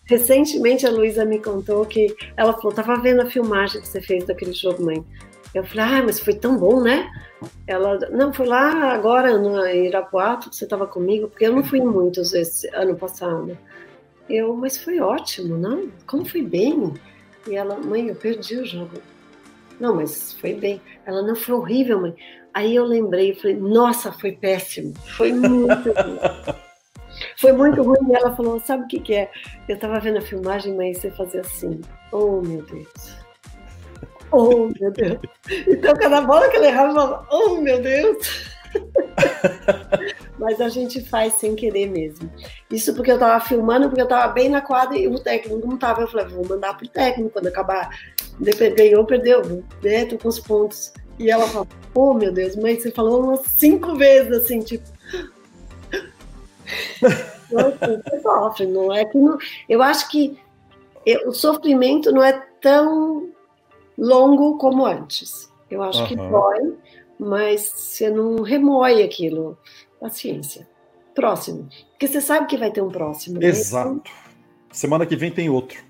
Recentemente 0.05 0.87
a 0.87 0.89
Luísa 0.89 1.23
me 1.23 1.37
contou 1.37 1.85
que 1.85 2.13
ela 2.35 2.53
falou: 2.53 2.71
tava 2.71 2.95
vendo 2.95 3.21
a 3.21 3.29
filmagem 3.29 3.81
que 3.81 3.87
você 3.87 4.01
fez 4.01 4.25
daquele 4.25 4.53
jogo, 4.53 4.83
mãe. 4.83 5.05
Eu 5.53 5.63
falei: 5.63 5.85
ah, 5.85 6.03
mas 6.03 6.19
foi 6.19 6.33
tão 6.33 6.57
bom, 6.57 6.81
né? 6.81 7.09
Ela, 7.67 7.97
não, 8.09 8.33
foi 8.33 8.45
lá 8.45 8.93
agora 8.93 9.37
no 9.37 9.65
Irapuato 9.67 10.49
que 10.49 10.55
você 10.55 10.63
estava 10.63 10.87
comigo, 10.87 11.27
porque 11.27 11.45
eu 11.45 11.53
não 11.53 11.63
fui 11.63 11.81
muitos 11.81 12.33
esse 12.33 12.67
ano 12.75 12.95
passado. 12.95 13.57
Eu, 14.29 14.55
mas 14.55 14.77
foi 14.77 14.99
ótimo, 14.99 15.57
não? 15.57 15.89
Como 16.07 16.25
foi 16.25 16.41
bem? 16.41 16.93
E 17.47 17.55
ela, 17.55 17.77
mãe, 17.77 18.07
eu 18.07 18.15
perdi 18.15 18.57
o 18.57 18.65
jogo. 18.65 19.01
Não, 19.79 19.95
mas 19.95 20.33
foi 20.33 20.53
bem. 20.53 20.81
Ela, 21.05 21.21
não, 21.21 21.35
foi 21.35 21.55
horrível, 21.55 22.01
mãe. 22.01 22.15
Aí 22.53 22.75
eu 22.75 22.85
lembrei, 22.85 23.33
falei, 23.33 23.57
nossa, 23.57 24.11
foi 24.11 24.31
péssimo. 24.31 24.93
Foi 25.17 25.33
muito 25.33 25.91
ruim. 25.91 26.19
Foi 27.37 27.51
muito 27.51 27.81
ruim. 27.83 28.09
E 28.09 28.15
ela 28.15 28.35
falou: 28.35 28.59
Sabe 28.59 28.83
o 28.83 28.87
que, 28.87 28.99
que 28.99 29.13
é? 29.13 29.31
Eu 29.69 29.75
estava 29.75 29.99
vendo 29.99 30.17
a 30.17 30.21
filmagem, 30.21 30.75
mas 30.75 30.97
você 30.97 31.11
fazia 31.11 31.41
assim. 31.41 31.79
Oh, 32.11 32.41
meu 32.41 32.63
Deus. 32.63 33.22
Oh, 34.33 34.67
meu 34.79 34.91
Deus. 34.91 35.19
Então, 35.67 35.93
cada 35.93 36.21
bola 36.21 36.49
que 36.49 36.57
ele 36.57 36.65
errava, 36.65 36.89
eu 36.89 36.95
falava: 36.95 37.27
Oh, 37.31 37.55
meu 37.57 37.79
Deus. 37.79 38.51
mas 40.39 40.59
a 40.59 40.69
gente 40.69 41.01
faz 41.01 41.33
sem 41.33 41.55
querer 41.55 41.87
mesmo. 41.87 42.27
Isso 42.71 42.95
porque 42.95 43.11
eu 43.11 43.15
estava 43.15 43.39
filmando, 43.45 43.87
porque 43.87 44.01
eu 44.01 44.05
estava 44.05 44.33
bem 44.33 44.49
na 44.49 44.59
quadra 44.59 44.97
e 44.97 45.07
o 45.07 45.19
técnico 45.19 45.67
não 45.67 45.75
estava. 45.75 46.01
Eu 46.01 46.07
falei: 46.07 46.25
Vou 46.27 46.47
mandar 46.47 46.75
pro 46.75 46.87
técnico 46.87 47.29
quando 47.29 47.47
acabar. 47.47 47.89
Ganhou, 48.75 49.05
perdeu. 49.05 49.43
Né? 49.83 50.05
Tô 50.05 50.17
com 50.17 50.27
os 50.27 50.39
pontos. 50.39 50.91
E 51.19 51.29
ela 51.29 51.47
falou: 51.47 51.67
Oh, 51.93 52.15
meu 52.15 52.31
Deus, 52.31 52.55
mas 52.55 52.81
você 52.81 52.89
falou 52.89 53.23
umas 53.23 53.41
cinco 53.41 53.95
vezes 53.95 54.31
assim, 54.31 54.59
tipo. 54.61 54.91
Você 57.53 58.19
sofre, 58.23 58.65
não 58.65 58.91
é 58.91 59.05
que 59.05 59.15
não, 59.15 59.37
eu 59.69 59.83
acho 59.83 60.09
que 60.09 60.39
o 61.27 61.31
sofrimento 61.31 62.11
não 62.11 62.23
é 62.23 62.33
tão 62.59 63.29
longo 63.97 64.57
como 64.57 64.85
antes. 64.85 65.51
Eu 65.69 65.81
acho 65.81 66.01
uhum. 66.01 66.07
que 66.07 66.15
dói, 66.15 66.77
mas 67.19 67.61
você 67.61 68.09
não 68.09 68.41
remoe 68.41 69.03
aquilo. 69.03 69.57
Paciência. 69.99 70.67
Próximo. 71.15 71.69
Porque 71.91 72.07
você 72.07 72.21
sabe 72.21 72.47
que 72.47 72.57
vai 72.57 72.71
ter 72.71 72.81
um 72.81 72.89
próximo. 72.89 73.39
Né? 73.39 73.47
Exato. 73.47 73.95
Né? 73.95 74.01
Semana 74.71 75.05
que 75.05 75.15
vem 75.15 75.31
tem 75.31 75.49
outro. 75.49 75.83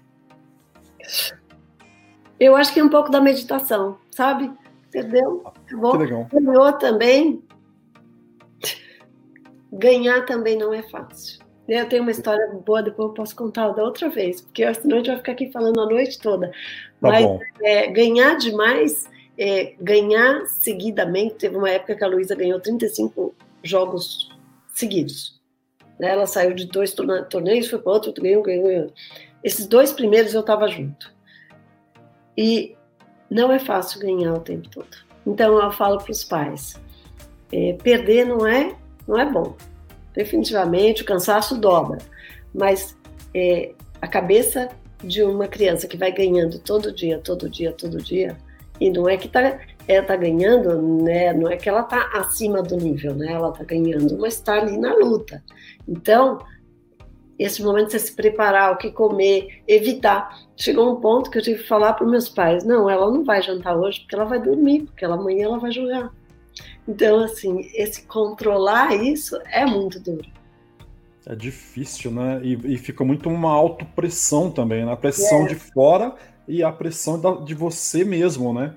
Eu 2.39 2.55
acho 2.55 2.73
que 2.73 2.79
é 2.79 2.83
um 2.83 2.89
pouco 2.89 3.09
da 3.09 3.21
meditação, 3.21 3.97
sabe? 4.11 4.51
Entendeu? 4.87 5.41
Acabou. 5.45 5.91
Que 5.93 5.97
legal. 5.97 6.27
Ganhou 6.31 6.73
também. 6.73 7.43
Ganhar 9.71 10.25
também 10.25 10.57
não 10.57 10.73
é 10.73 10.83
fácil. 10.83 11.42
Eu 11.67 11.87
tenho 11.87 12.01
uma 12.01 12.11
história 12.11 12.45
boa, 12.65 12.83
depois 12.83 13.09
eu 13.09 13.13
posso 13.13 13.35
contar 13.35 13.69
da 13.69 13.83
outra 13.83 14.09
vez, 14.09 14.41
porque 14.41 14.73
senão 14.73 14.95
a 14.95 14.99
gente 14.99 15.07
vai 15.07 15.17
ficar 15.17 15.31
aqui 15.31 15.51
falando 15.51 15.79
a 15.79 15.85
noite 15.85 16.19
toda. 16.19 16.47
Tá 16.47 16.53
Mas 16.99 17.25
é, 17.61 17.87
ganhar 17.87 18.35
demais, 18.35 19.09
é, 19.37 19.73
ganhar 19.79 20.45
seguidamente, 20.47 21.35
teve 21.35 21.55
uma 21.55 21.69
época 21.69 21.95
que 21.95 22.03
a 22.03 22.07
Luísa 22.07 22.35
ganhou 22.35 22.59
35 22.59 23.33
jogos 23.63 24.29
seguidos. 24.73 25.41
Né? 25.97 26.09
Ela 26.09 26.27
saiu 26.27 26.53
de 26.53 26.65
dois 26.65 26.93
torneios, 27.29 27.69
foi 27.69 27.79
para 27.79 27.93
outro, 27.93 28.13
ganhou, 28.21 28.43
ganhou, 28.43 28.67
ganhou. 28.67 28.93
Esses 29.41 29.65
dois 29.65 29.93
primeiros 29.93 30.33
eu 30.33 30.41
estava 30.41 30.67
junto. 30.67 31.13
E 32.37 32.75
não 33.29 33.51
é 33.51 33.59
fácil 33.59 34.01
ganhar 34.01 34.33
o 34.33 34.39
tempo 34.39 34.67
todo. 34.69 34.97
Então 35.25 35.61
eu 35.61 35.71
falo 35.71 35.97
para 35.97 36.11
os 36.11 36.23
pais, 36.25 36.79
é, 37.51 37.73
perder 37.81 38.25
não 38.25 38.45
é 38.45 38.75
não 39.07 39.17
é 39.17 39.25
bom. 39.25 39.55
Definitivamente, 40.13 41.01
o 41.01 41.05
cansaço 41.05 41.57
dobra. 41.59 41.97
Mas 42.53 42.95
é, 43.33 43.73
a 44.01 44.07
cabeça 44.07 44.69
de 45.03 45.23
uma 45.23 45.47
criança 45.47 45.87
que 45.87 45.97
vai 45.97 46.11
ganhando 46.11 46.59
todo 46.59 46.93
dia, 46.93 47.19
todo 47.19 47.49
dia, 47.49 47.71
todo 47.71 48.01
dia, 48.01 48.37
e 48.79 48.89
não 48.89 49.07
é 49.07 49.17
que 49.17 49.27
tá, 49.27 49.59
ela 49.87 50.05
tá 50.05 50.15
ganhando, 50.15 50.81
né? 51.03 51.33
Não 51.33 51.49
é 51.49 51.57
que 51.57 51.69
ela 51.69 51.83
tá 51.83 52.09
acima 52.13 52.61
do 52.61 52.75
nível, 52.75 53.13
né? 53.15 53.33
Ela 53.33 53.51
tá 53.51 53.63
ganhando, 53.63 54.17
mas 54.17 54.35
está 54.35 54.53
ali 54.53 54.77
na 54.77 54.95
luta. 54.95 55.43
Então, 55.87 56.39
esse 57.37 57.63
momento 57.63 57.87
de 57.87 57.91
você 57.93 57.99
se 57.99 58.15
preparar, 58.15 58.71
o 58.71 58.77
que 58.77 58.91
comer, 58.91 59.63
evitar. 59.67 60.39
Chegou 60.55 60.91
um 60.91 61.01
ponto 61.01 61.29
que 61.29 61.37
eu 61.37 61.41
tive 61.41 61.61
que 61.61 61.67
falar 61.67 61.93
para 61.93 62.05
meus 62.05 62.29
pais: 62.29 62.63
não, 62.63 62.89
ela 62.89 63.09
não 63.11 63.23
vai 63.23 63.41
jantar 63.41 63.75
hoje 63.75 64.01
porque 64.01 64.15
ela 64.15 64.25
vai 64.25 64.41
dormir, 64.41 64.83
porque 64.83 65.03
ela, 65.03 65.15
amanhã 65.15 65.45
ela 65.45 65.59
vai 65.59 65.71
jogar. 65.71 66.11
Então, 66.87 67.23
assim, 67.23 67.69
esse 67.73 68.03
controlar 68.03 68.93
isso 68.95 69.39
é 69.45 69.65
muito 69.65 69.99
duro. 69.99 70.25
É 71.25 71.35
difícil, 71.35 72.11
né? 72.11 72.41
E, 72.43 72.73
e 72.73 72.77
fica 72.77 73.03
muito 73.03 73.29
uma 73.29 73.51
autopressão 73.51 74.51
também, 74.51 74.85
né? 74.85 74.91
A 74.91 74.97
pressão 74.97 75.45
é. 75.45 75.47
de 75.47 75.55
fora 75.55 76.13
e 76.47 76.61
a 76.61 76.71
pressão 76.71 77.19
da, 77.19 77.31
de 77.35 77.53
você 77.53 78.03
mesmo, 78.03 78.53
né? 78.53 78.73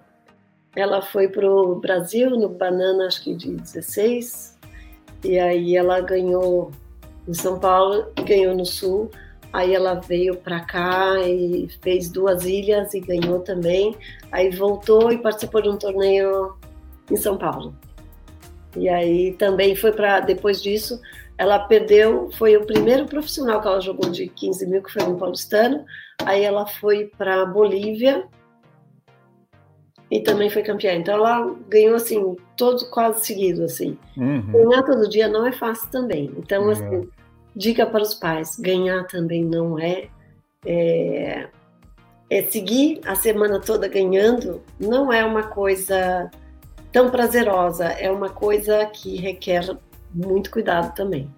Ela 0.77 1.03
foi 1.03 1.28
para 1.28 1.51
o 1.51 1.77
Brasil 1.77 2.31
no 2.31 2.48
Banana, 2.48 3.07
acho 3.07 3.24
que 3.24 3.35
de 3.35 3.57
16, 3.57 4.59
e 5.24 5.39
aí 5.39 5.77
ela 5.77 6.01
ganhou 6.01 6.70
em 7.27 7.35
São 7.35 7.59
Paulo 7.59 8.12
e 8.16 8.23
ganhou 8.23 8.55
no 8.55 8.65
Sul. 8.65 9.11
Aí 9.53 9.74
ela 9.74 9.94
veio 9.94 10.36
para 10.36 10.61
cá 10.61 11.19
e 11.27 11.69
fez 11.81 12.11
duas 12.11 12.44
ilhas 12.44 12.93
e 12.94 13.01
ganhou 13.01 13.40
também. 13.40 13.97
Aí 14.31 14.51
voltou 14.51 15.11
e 15.11 15.19
participou 15.19 15.62
de 15.62 15.69
um 15.69 15.78
torneio 15.78 16.55
em 17.10 17.16
São 17.16 17.36
Paulo. 17.36 17.74
E 18.76 18.88
aí 18.88 19.32
também 19.32 19.74
foi 19.74 19.92
para, 19.92 20.20
depois 20.20 20.62
disso, 20.62 21.00
ela 21.38 21.58
perdeu, 21.60 22.30
foi 22.32 22.56
o 22.56 22.66
primeiro 22.66 23.06
profissional 23.06 23.60
que 23.60 23.68
ela 23.68 23.80
jogou 23.80 24.10
de 24.10 24.26
15 24.28 24.66
mil, 24.66 24.82
que 24.82 24.92
foi 24.92 25.02
no 25.02 25.16
Paulistano. 25.16 25.84
Aí 26.24 26.44
ela 26.44 26.66
foi 26.66 27.10
para 27.16 27.44
Bolívia 27.44 28.26
e 30.10 30.20
também 30.20 30.48
foi 30.48 30.62
campeã. 30.62 30.94
Então 30.94 31.14
ela 31.14 31.54
ganhou 31.68 31.96
assim, 31.96 32.36
todo 32.56 32.88
quase 32.90 33.24
seguido, 33.26 33.64
assim. 33.64 33.98
Uhum. 34.16 34.52
Ganhar 34.52 34.82
todo 34.82 35.08
dia 35.08 35.28
não 35.28 35.46
é 35.46 35.52
fácil 35.52 35.90
também. 35.90 36.32
Então, 36.36 36.64
uhum. 36.64 36.70
assim, 36.70 37.08
dica 37.54 37.86
para 37.86 38.02
os 38.02 38.14
pais: 38.14 38.56
ganhar 38.58 39.06
também 39.06 39.44
não 39.44 39.78
é, 39.78 40.08
é. 40.64 41.48
É 42.28 42.42
seguir 42.42 43.00
a 43.06 43.14
semana 43.14 43.60
toda 43.60 43.86
ganhando, 43.86 44.60
não 44.80 45.12
é 45.12 45.24
uma 45.24 45.44
coisa 45.44 46.28
tão 46.97 47.10
prazerosa. 47.10 47.85
É 47.89 48.10
uma 48.10 48.31
coisa 48.31 48.86
que 48.86 49.16
requer 49.16 49.77
muito 50.14 50.51
cuidado 50.51 50.94
também. 50.94 51.31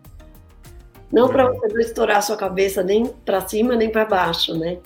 Não 1.10 1.26
para 1.26 1.50
você 1.50 1.66
não 1.66 1.80
estourar 1.80 2.22
sua 2.22 2.36
cabeça 2.36 2.80
nem 2.80 3.06
para 3.06 3.40
cima 3.40 3.74
nem 3.74 3.90
para 3.90 4.04
baixo, 4.04 4.56
né? 4.56 4.78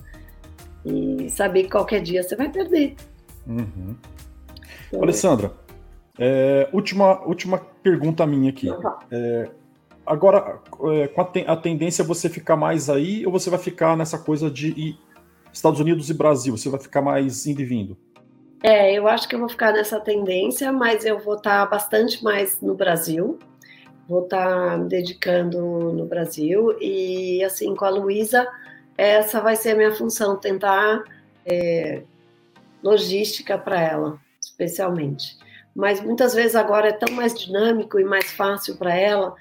E 0.82 1.28
saber 1.28 1.64
que 1.64 1.72
qualquer 1.72 2.00
dia 2.00 2.22
você 2.22 2.34
vai 2.34 2.48
perder. 2.48 2.96
Uhum. 3.46 3.94
Então, 4.88 5.02
Alessandra, 5.02 5.52
é, 6.18 6.66
última, 6.72 7.20
última 7.26 7.58
pergunta 7.82 8.26
minha 8.26 8.48
aqui. 8.48 8.70
É, 9.10 9.50
agora, 10.06 10.58
é, 10.94 11.08
com 11.08 11.20
a, 11.20 11.24
ten, 11.26 11.44
a 11.46 11.54
tendência 11.54 12.02
é 12.02 12.06
você 12.06 12.30
ficar 12.30 12.56
mais 12.56 12.88
aí 12.88 13.26
ou 13.26 13.32
você 13.32 13.50
vai 13.50 13.58
ficar 13.58 13.94
nessa 13.94 14.16
coisa 14.16 14.50
de 14.50 14.96
Estados 15.52 15.80
Unidos 15.80 16.08
e 16.08 16.14
Brasil? 16.14 16.56
Você 16.56 16.70
vai 16.70 16.80
ficar 16.80 17.02
mais 17.02 17.46
indo 17.46 17.60
e 17.60 17.64
vindo? 17.66 17.94
É, 18.62 18.92
eu 18.92 19.08
acho 19.08 19.28
que 19.28 19.34
eu 19.34 19.40
vou 19.40 19.48
ficar 19.48 19.72
nessa 19.72 19.98
tendência, 19.98 20.70
mas 20.72 21.04
eu 21.04 21.18
vou 21.18 21.34
estar 21.34 21.66
bastante 21.66 22.22
mais 22.22 22.60
no 22.60 22.74
Brasil. 22.74 23.38
Vou 24.08 24.22
estar 24.24 24.78
me 24.78 24.88
dedicando 24.88 25.60
no 25.92 26.06
Brasil 26.06 26.76
e, 26.80 27.42
assim, 27.42 27.74
com 27.74 27.84
a 27.84 27.90
Luísa, 27.90 28.46
essa 28.96 29.40
vai 29.40 29.56
ser 29.56 29.70
a 29.70 29.74
minha 29.74 29.94
função, 29.94 30.36
tentar 30.36 31.02
é, 31.44 32.02
logística 32.82 33.58
para 33.58 33.80
ela, 33.80 34.18
especialmente. 34.40 35.36
Mas 35.74 36.00
muitas 36.00 36.34
vezes 36.34 36.54
agora 36.54 36.88
é 36.88 36.92
tão 36.92 37.12
mais 37.14 37.34
dinâmico 37.34 37.98
e 37.98 38.04
mais 38.04 38.30
fácil 38.32 38.76
para 38.76 38.94
ela 38.94 39.34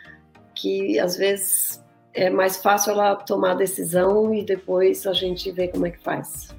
que 0.55 0.99
às 0.99 1.17
vezes 1.17 1.83
é 2.13 2.29
mais 2.29 2.57
fácil 2.57 2.91
ela 2.91 3.15
tomar 3.15 3.51
a 3.51 3.55
decisão 3.55 4.33
e 4.33 4.43
depois 4.43 5.05
a 5.05 5.13
gente 5.13 5.51
vê 5.51 5.67
como 5.67 5.85
é 5.85 5.91
que 5.91 5.99
faz. 5.99 6.53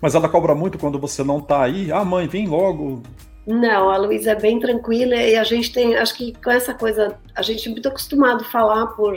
Mas 0.00 0.14
ela 0.14 0.28
cobra 0.28 0.54
muito 0.54 0.78
quando 0.78 0.98
você 0.98 1.24
não 1.24 1.38
está 1.38 1.62
aí? 1.62 1.90
Ah, 1.90 2.04
mãe, 2.04 2.26
vem 2.26 2.46
logo. 2.46 3.02
Não, 3.46 3.90
a 3.90 3.96
Luísa 3.96 4.32
é 4.32 4.34
bem 4.34 4.58
tranquila 4.58 5.14
e 5.14 5.36
a 5.36 5.44
gente 5.44 5.72
tem, 5.72 5.94
acho 5.96 6.16
que 6.16 6.32
com 6.42 6.50
essa 6.50 6.74
coisa, 6.74 7.16
a 7.34 7.42
gente 7.42 7.68
é 7.68 7.70
muito 7.70 7.88
acostumado 7.88 8.42
a 8.42 8.48
falar 8.48 8.88
por 8.88 9.16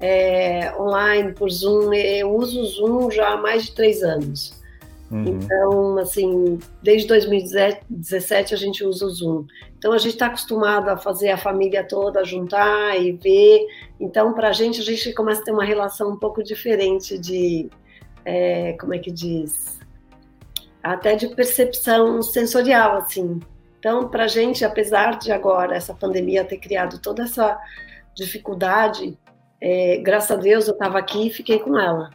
é, 0.00 0.72
online, 0.78 1.32
por 1.32 1.50
Zoom. 1.50 1.92
Eu 1.92 2.34
uso 2.34 2.60
o 2.60 2.64
Zoom 2.64 3.10
já 3.10 3.34
há 3.34 3.36
mais 3.36 3.66
de 3.66 3.74
três 3.74 4.02
anos. 4.02 4.58
Uhum. 5.10 5.24
Então, 5.24 5.98
assim, 5.98 6.58
desde 6.82 7.08
2017 7.08 8.54
a 8.54 8.56
gente 8.56 8.84
usa 8.84 9.06
o 9.06 9.10
Zoom. 9.10 9.46
Então, 9.78 9.92
a 9.92 9.98
gente 9.98 10.14
está 10.14 10.26
acostumado 10.26 10.88
a 10.88 10.96
fazer 10.96 11.30
a 11.30 11.36
família 11.36 11.84
toda 11.84 12.24
juntar 12.24 13.00
e 13.00 13.12
ver. 13.12 13.66
Então, 14.00 14.32
para 14.32 14.48
a 14.48 14.52
gente, 14.52 14.80
a 14.80 14.84
gente 14.84 15.12
começa 15.12 15.40
a 15.40 15.44
ter 15.44 15.52
uma 15.52 15.64
relação 15.64 16.10
um 16.10 16.16
pouco 16.16 16.42
diferente 16.42 17.18
de, 17.18 17.68
é, 18.24 18.74
como 18.74 18.94
é 18.94 18.98
que 18.98 19.10
diz? 19.10 19.77
Até 20.92 21.14
de 21.14 21.28
percepção 21.28 22.22
sensorial, 22.22 22.96
assim. 22.96 23.40
Então, 23.78 24.08
para 24.08 24.24
a 24.24 24.26
gente, 24.26 24.64
apesar 24.64 25.18
de 25.18 25.30
agora 25.30 25.76
essa 25.76 25.92
pandemia 25.92 26.46
ter 26.46 26.56
criado 26.56 26.98
toda 26.98 27.24
essa 27.24 27.60
dificuldade, 28.14 29.16
é, 29.60 29.98
graças 29.98 30.30
a 30.30 30.40
Deus 30.40 30.66
eu 30.66 30.72
estava 30.72 30.98
aqui 30.98 31.26
e 31.26 31.30
fiquei 31.30 31.58
com 31.58 31.78
ela. 31.78 32.08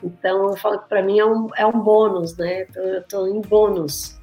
Então, 0.00 0.48
eu 0.48 0.56
falo 0.56 0.78
que 0.78 0.88
para 0.88 1.02
mim 1.02 1.18
é 1.18 1.26
um, 1.26 1.48
é 1.56 1.66
um 1.66 1.80
bônus, 1.80 2.36
né? 2.36 2.68
Eu 2.74 3.00
estou 3.00 3.26
em 3.26 3.40
bônus. 3.40 4.16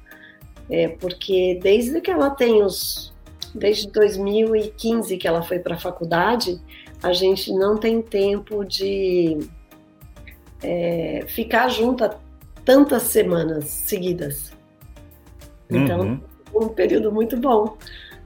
É, 0.70 0.88
porque 0.88 1.60
desde 1.62 2.00
que 2.00 2.10
ela 2.10 2.30
tem 2.30 2.62
os. 2.62 3.14
Desde 3.54 3.90
2015 3.90 5.18
que 5.18 5.28
ela 5.28 5.42
foi 5.42 5.58
para 5.58 5.74
a 5.74 5.78
faculdade, 5.78 6.58
a 7.02 7.12
gente 7.12 7.52
não 7.52 7.76
tem 7.76 8.00
tempo 8.00 8.64
de 8.64 9.38
é, 10.62 11.24
ficar 11.28 11.68
junta 11.68 12.18
tantas 12.68 13.04
semanas 13.04 13.64
seguidas. 13.64 14.52
Então, 15.70 16.00
uhum. 16.00 16.20
um 16.54 16.68
período 16.68 17.10
muito 17.10 17.34
bom 17.34 17.78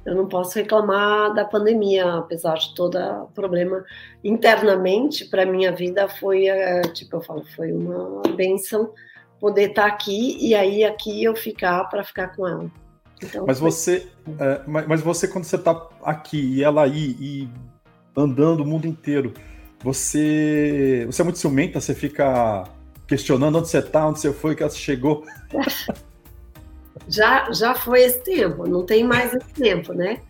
eu 0.05 0.17
não 0.17 0.27
posso 0.27 0.59
reclamar 0.59 1.33
da 1.33 1.45
pandemia, 1.45 2.15
apesar 2.15 2.55
de 2.55 2.75
todo 2.75 2.99
o 2.99 3.27
problema 3.29 3.85
internamente 4.25 5.27
para 5.27 5.47
minha 5.47 5.71
vida 5.71 6.09
foi, 6.09 6.49
eh, 6.49 6.83
tipo 6.93 7.19
eu 7.19 7.21
falo, 7.21 7.45
foi 7.55 7.73
uma 7.73 8.21
benção 8.35 8.93
poder 9.39 9.71
estar 9.71 9.83
tá 9.83 9.89
aqui 9.89 10.37
e 10.41 10.57
aí 10.57 10.83
aqui 10.83 11.23
eu 11.23 11.37
ficar 11.37 11.85
para 11.85 12.03
ficar 12.03 12.35
com 12.35 12.49
ela. 12.49 12.69
Então, 13.23 13.47
mas 13.47 13.61
foi... 13.61 13.71
você, 13.71 14.09
é, 14.41 14.61
mas 14.67 15.01
você 15.01 15.29
quando 15.29 15.45
você 15.45 15.55
está 15.55 15.89
aqui 16.03 16.57
e 16.57 16.65
ela 16.65 16.83
aí 16.83 17.17
e 17.21 17.49
andando 18.17 18.65
o 18.65 18.67
mundo 18.67 18.89
inteiro, 18.89 19.33
você, 19.85 21.05
você 21.07 21.23
é 21.23 21.25
muito 21.25 21.39
ciumenta, 21.39 21.81
você 21.81 21.95
fica 21.95 22.65
questionando 23.13 23.59
onde 23.59 23.69
você 23.69 23.81
está, 23.81 24.09
onde 24.09 24.21
você 24.21 24.33
foi, 24.33 24.57
que 24.57 24.63
ela 24.63 24.73
chegou. 24.73 25.23
já, 27.07 27.53
já 27.53 27.75
foi 27.75 28.05
esse 28.05 28.21
tempo, 28.21 28.67
não 28.67 28.87
tem 28.87 29.05
mais 29.05 29.35
esse 29.35 29.53
tempo, 29.53 29.93
né? 29.93 30.23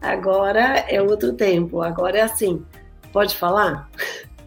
Agora 0.00 0.78
é 0.88 1.02
outro 1.02 1.34
tempo, 1.34 1.82
agora 1.82 2.16
é 2.16 2.22
assim, 2.22 2.64
pode 3.12 3.36
falar? 3.36 3.90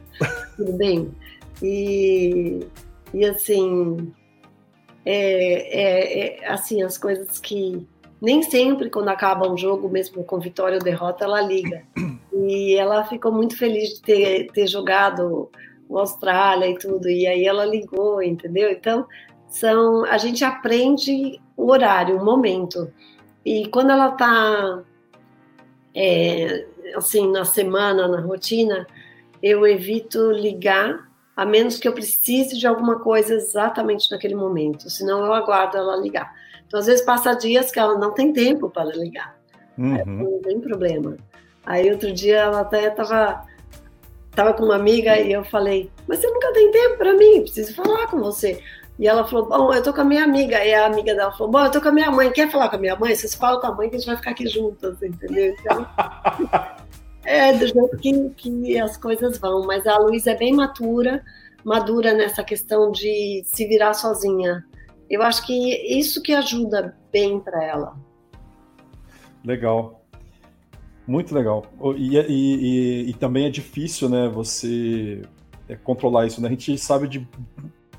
Tudo 0.58 0.74
bem? 0.74 1.14
E, 1.62 2.66
e 3.14 3.26
assim, 3.26 4.12
é, 5.06 5.14
é, 5.14 6.46
é, 6.46 6.48
assim, 6.48 6.82
as 6.82 6.98
coisas 6.98 7.38
que 7.38 7.88
nem 8.20 8.42
sempre 8.42 8.90
quando 8.90 9.10
acaba 9.10 9.48
um 9.48 9.56
jogo, 9.56 9.88
mesmo 9.88 10.24
com 10.24 10.40
vitória 10.40 10.80
ou 10.80 10.84
derrota, 10.84 11.26
ela 11.26 11.42
liga. 11.42 11.84
E 12.34 12.74
ela 12.74 13.04
ficou 13.04 13.32
muito 13.32 13.56
feliz 13.56 13.90
de 13.90 14.02
ter, 14.02 14.52
ter 14.52 14.66
jogado 14.66 15.52
Austrália 15.98 16.70
e 16.70 16.78
tudo, 16.78 17.10
e 17.10 17.28
aí 17.28 17.46
ela 17.46 17.66
ligou, 17.66 18.22
entendeu? 18.22 18.72
Então, 18.72 19.08
são 19.48 20.04
a 20.06 20.18
gente 20.18 20.44
aprende 20.44 21.40
o 21.56 21.72
horário, 21.72 22.18
o 22.18 22.26
momento. 22.26 22.92
E 23.46 23.68
quando 23.68 23.92
ela 23.92 24.10
está 24.10 24.84
é, 25.94 26.66
assim 26.96 27.32
na 27.32 27.46
semana, 27.46 28.08
na 28.08 28.20
rotina, 28.20 28.88
eu 29.42 29.68
evito 29.68 30.32
ligar, 30.32 31.10
a 31.36 31.46
menos 31.46 31.78
que 31.78 31.88
eu 31.88 31.94
precise 31.94 32.58
de 32.58 32.66
alguma 32.66 33.00
coisa 33.00 33.34
exatamente 33.36 34.10
naquele 34.10 34.36
momento. 34.36 34.90
Senão 34.90 35.26
eu 35.26 35.34
aguardo 35.34 35.78
ela 35.78 35.96
ligar. 35.98 36.34
Então 36.66 36.80
às 36.80 36.88
vezes 36.88 37.06
passa 37.06 37.36
dias 37.36 37.72
que 37.72 37.80
ela 37.80 37.98
não 37.98 38.12
tem 38.12 38.34
tempo 38.34 38.70
para 38.70 38.90
ligar. 38.96 39.38
Uhum. 39.78 40.06
não 40.06 40.42
tem 40.42 40.60
problema. 40.60 41.18
Aí 41.66 41.92
outro 41.92 42.12
dia 42.12 42.38
ela 42.38 42.62
até 42.62 42.88
estava 42.88 43.44
tava 44.36 44.54
com 44.54 44.64
uma 44.64 44.76
amiga 44.76 45.20
e 45.20 45.32
eu 45.32 45.44
falei, 45.44 45.90
mas 46.08 46.20
você 46.20 46.28
nunca 46.28 46.52
tem 46.54 46.72
tempo 46.72 46.98
para 46.98 47.14
mim, 47.14 47.42
preciso 47.42 47.76
falar 47.76 48.08
com 48.08 48.20
você. 48.20 48.60
E 49.00 49.08
ela 49.08 49.26
falou: 49.26 49.48
Bom, 49.48 49.74
eu 49.74 49.82
tô 49.82 49.94
com 49.94 50.02
a 50.02 50.06
minha 50.06 50.24
amiga. 50.24 50.64
E 50.64 50.74
a 50.74 50.86
amiga 50.86 51.16
dela 51.16 51.32
falou: 51.32 51.52
Bom, 51.52 51.66
eu 51.66 51.72
tô 51.72 51.82
com 51.82 51.90
a 51.90 51.92
minha 51.92 52.12
mãe. 52.12 52.32
Quer 52.32 52.52
falar 52.52 52.70
com 52.70 52.76
a 52.76 52.80
minha 52.80 52.96
mãe? 52.96 53.16
Vocês 53.16 53.34
falam 53.34 53.60
com 53.60 53.68
a 53.68 53.76
mãe 53.76 53.90
que 53.90 53.96
a 53.96 54.00
gente 54.00 54.08
vai 54.08 54.18
ficar 54.18 54.32
aqui 54.32 54.48
juntas, 54.48 55.02
entendeu? 55.02 55.56
Então, 55.60 55.88
é 57.26 57.54
do 57.54 57.68
jeito 57.68 57.98
que, 57.98 58.30
que 58.30 58.80
as 58.80 58.96
coisas 58.98 59.38
vão. 59.38 59.66
Mas 59.66 59.88
a 59.88 59.98
Luísa 59.98 60.32
é 60.32 60.38
bem 60.38 60.54
matura, 60.54 61.24
madura 61.64 62.14
nessa 62.14 62.44
questão 62.44 62.92
de 62.92 63.44
se 63.46 63.66
virar 63.66 63.94
sozinha. 63.94 64.64
Eu 65.10 65.22
acho 65.24 65.46
que 65.46 66.00
isso 66.00 66.22
que 66.22 66.34
ajuda 66.34 66.96
bem 67.12 67.40
para 67.40 67.64
ela. 67.64 67.96
Legal. 69.44 70.03
Muito 71.06 71.36
legal. 71.36 71.66
E, 71.98 72.18
e, 72.18 72.22
e, 72.30 73.10
e, 73.10 73.14
também 73.14 73.46
é 73.46 73.50
difícil, 73.50 74.10
né, 74.10 74.30
você 74.30 75.22
é, 75.68 75.76
controlar 75.76 76.26
isso, 76.26 76.42
né? 76.42 76.48
A 76.48 76.52
gente 76.52 76.78
sabe 76.78 77.08
de 77.08 77.28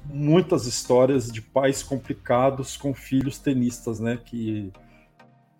muitas 0.06 0.66
histórias 0.66 1.30
de 1.30 1.42
pais 1.42 1.82
complicados 1.82 2.76
com 2.76 2.94
filhos 2.94 3.38
tenistas, 3.38 4.00
né? 4.00 4.18
Que, 4.24 4.72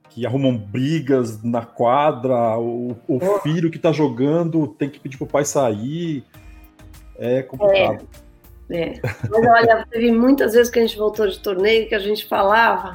que 0.09 0.25
arrumam 0.25 0.57
brigas 0.57 1.43
na 1.43 1.65
quadra, 1.65 2.59
o, 2.59 2.97
o 3.07 3.21
filho 3.41 3.71
que 3.71 3.79
tá 3.79 3.93
jogando 3.93 4.67
tem 4.67 4.89
que 4.89 5.01
pedir 5.01 5.19
pro 5.19 5.27
pai 5.27 5.45
sair. 5.45 6.25
É 7.17 7.43
complicado. 7.43 8.07
É. 8.71 8.81
é. 8.81 9.01
Mas 9.03 9.47
olha, 9.47 9.87
teve 9.91 10.11
muitas 10.11 10.55
vezes 10.55 10.73
que 10.73 10.79
a 10.79 10.83
gente 10.83 10.97
voltou 10.97 11.29
de 11.29 11.39
torneio 11.39 11.89
que 11.89 11.95
a 11.95 11.99
gente 11.99 12.25
falava 12.25 12.93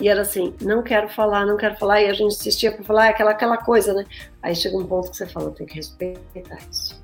e 0.00 0.08
era 0.08 0.22
assim, 0.22 0.54
não 0.62 0.82
quero 0.82 1.08
falar, 1.10 1.44
não 1.44 1.56
quero 1.56 1.76
falar, 1.76 2.00
e 2.00 2.08
a 2.08 2.12
gente 2.14 2.32
insistia 2.32 2.72
para 2.72 2.82
falar 2.82 3.08
aquela, 3.10 3.32
aquela 3.32 3.58
coisa, 3.58 3.92
né? 3.92 4.04
Aí 4.42 4.56
chega 4.56 4.76
um 4.76 4.86
ponto 4.86 5.10
que 5.10 5.16
você 5.16 5.26
fala, 5.26 5.50
tem 5.50 5.66
que 5.66 5.76
respeitar 5.76 6.58
isso. 6.70 7.00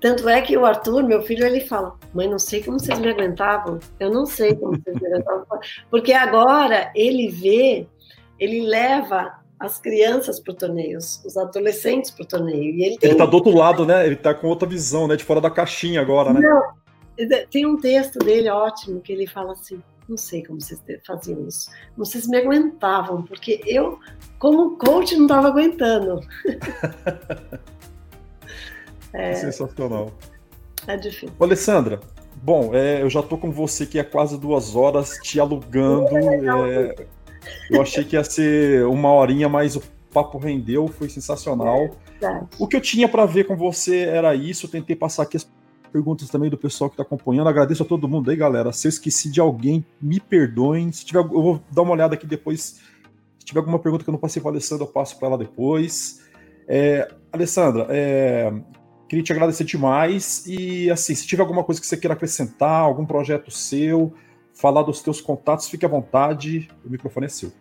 Tanto 0.00 0.28
é 0.28 0.42
que 0.42 0.56
o 0.58 0.66
Arthur, 0.66 1.04
meu 1.04 1.22
filho, 1.22 1.46
ele 1.46 1.60
fala: 1.60 1.96
Mãe, 2.12 2.28
não 2.28 2.38
sei 2.38 2.60
como 2.60 2.80
vocês 2.80 2.98
me 2.98 3.08
aguentavam. 3.08 3.78
Eu 4.00 4.10
não 4.10 4.26
sei 4.26 4.56
como 4.56 4.72
vocês 4.72 5.00
me 5.00 5.06
aguentavam. 5.06 5.46
Porque 5.88 6.12
agora 6.12 6.90
ele 6.96 7.28
vê, 7.28 7.86
ele 8.36 8.66
leva 8.66 9.38
as 9.60 9.78
crianças 9.78 10.40
para 10.40 10.52
o 10.52 10.56
torneio, 10.56 10.98
os 10.98 11.36
adolescentes 11.36 12.10
para 12.10 12.24
o 12.24 12.26
torneio. 12.26 12.74
E 12.74 12.84
ele, 12.84 12.98
tem... 12.98 13.10
ele 13.10 13.18
tá 13.18 13.24
do 13.24 13.34
outro 13.34 13.54
lado, 13.54 13.86
né? 13.86 14.04
Ele 14.04 14.16
tá 14.16 14.34
com 14.34 14.48
outra 14.48 14.68
visão, 14.68 15.06
né? 15.06 15.14
De 15.14 15.22
fora 15.22 15.40
da 15.40 15.48
caixinha 15.48 16.00
agora, 16.00 16.32
né? 16.32 16.40
Não, 16.40 17.38
tem 17.48 17.64
um 17.64 17.76
texto 17.76 18.18
dele 18.18 18.50
ótimo 18.50 19.00
que 19.00 19.12
ele 19.12 19.28
fala 19.28 19.52
assim: 19.52 19.80
não 20.12 20.16
sei 20.18 20.44
como 20.44 20.60
vocês 20.60 20.80
faziam 21.06 21.46
isso. 21.48 21.70
Vocês 21.96 22.26
me 22.26 22.36
aguentavam, 22.36 23.22
porque 23.22 23.60
eu, 23.66 23.98
como 24.38 24.76
coach, 24.76 25.16
não 25.16 25.24
estava 25.24 25.48
aguentando. 25.48 26.20
É... 29.14 29.34
Sensacional. 29.34 30.10
É 30.86 30.96
difícil. 30.96 31.28
Alessandra, 31.38 32.00
bom, 32.42 32.74
é, 32.74 33.02
eu 33.02 33.10
já 33.10 33.22
tô 33.22 33.36
com 33.36 33.50
você 33.50 33.82
aqui 33.84 33.98
há 33.98 34.04
quase 34.04 34.40
duas 34.40 34.74
horas 34.74 35.18
te 35.22 35.38
alugando. 35.38 36.16
É, 36.16 37.06
eu 37.70 37.82
achei 37.82 38.04
que 38.04 38.16
ia 38.16 38.24
ser 38.24 38.86
uma 38.86 39.12
horinha, 39.12 39.50
mas 39.50 39.76
o 39.76 39.82
papo 40.14 40.38
rendeu, 40.38 40.88
foi 40.88 41.10
sensacional. 41.10 41.90
É, 42.22 42.40
o 42.58 42.66
que 42.66 42.74
eu 42.74 42.80
tinha 42.80 43.06
para 43.06 43.26
ver 43.26 43.44
com 43.44 43.54
você 43.54 43.98
era 43.98 44.34
isso. 44.34 44.66
Tentei 44.66 44.96
passar 44.96 45.24
aqui 45.24 45.36
as 45.36 45.44
perguntas 45.92 46.28
também 46.30 46.48
do 46.48 46.56
pessoal 46.56 46.88
que 46.88 46.94
está 46.94 47.02
acompanhando. 47.02 47.48
Agradeço 47.48 47.82
a 47.82 47.86
todo 47.86 48.08
mundo 48.08 48.30
aí, 48.30 48.36
galera. 48.36 48.72
Se 48.72 48.86
eu 48.86 48.90
esqueci 48.90 49.30
de 49.30 49.40
alguém, 49.40 49.84
me 50.00 50.18
perdoem. 50.18 50.90
Se 50.90 51.04
tiver, 51.04 51.20
eu 51.20 51.28
vou 51.28 51.62
dar 51.70 51.82
uma 51.82 51.92
olhada 51.92 52.14
aqui 52.14 52.26
depois. 52.26 52.80
Se 53.38 53.44
tiver 53.44 53.60
alguma 53.60 53.78
pergunta 53.78 54.02
que 54.02 54.10
eu 54.10 54.12
não 54.12 54.18
passei 54.18 54.40
para 54.40 54.50
a 54.50 54.54
Alessandra, 54.54 54.84
eu 54.84 54.88
passo 54.88 55.18
para 55.18 55.28
ela 55.28 55.38
depois. 55.38 56.22
É, 56.66 57.12
Alessandra, 57.32 57.86
é, 57.90 58.52
Queria 59.12 59.22
te 59.22 59.30
agradecer 59.30 59.64
demais 59.64 60.46
e, 60.46 60.90
assim, 60.90 61.14
se 61.14 61.26
tiver 61.26 61.42
alguma 61.42 61.62
coisa 61.62 61.78
que 61.78 61.86
você 61.86 61.98
queira 61.98 62.14
acrescentar, 62.14 62.80
algum 62.80 63.04
projeto 63.04 63.50
seu, 63.50 64.14
falar 64.54 64.82
dos 64.84 65.02
teus 65.02 65.20
contatos, 65.20 65.68
fique 65.68 65.84
à 65.84 65.88
vontade, 65.88 66.70
o 66.82 66.88
microfone 66.88 67.26
é 67.26 67.28
seu. 67.28 67.52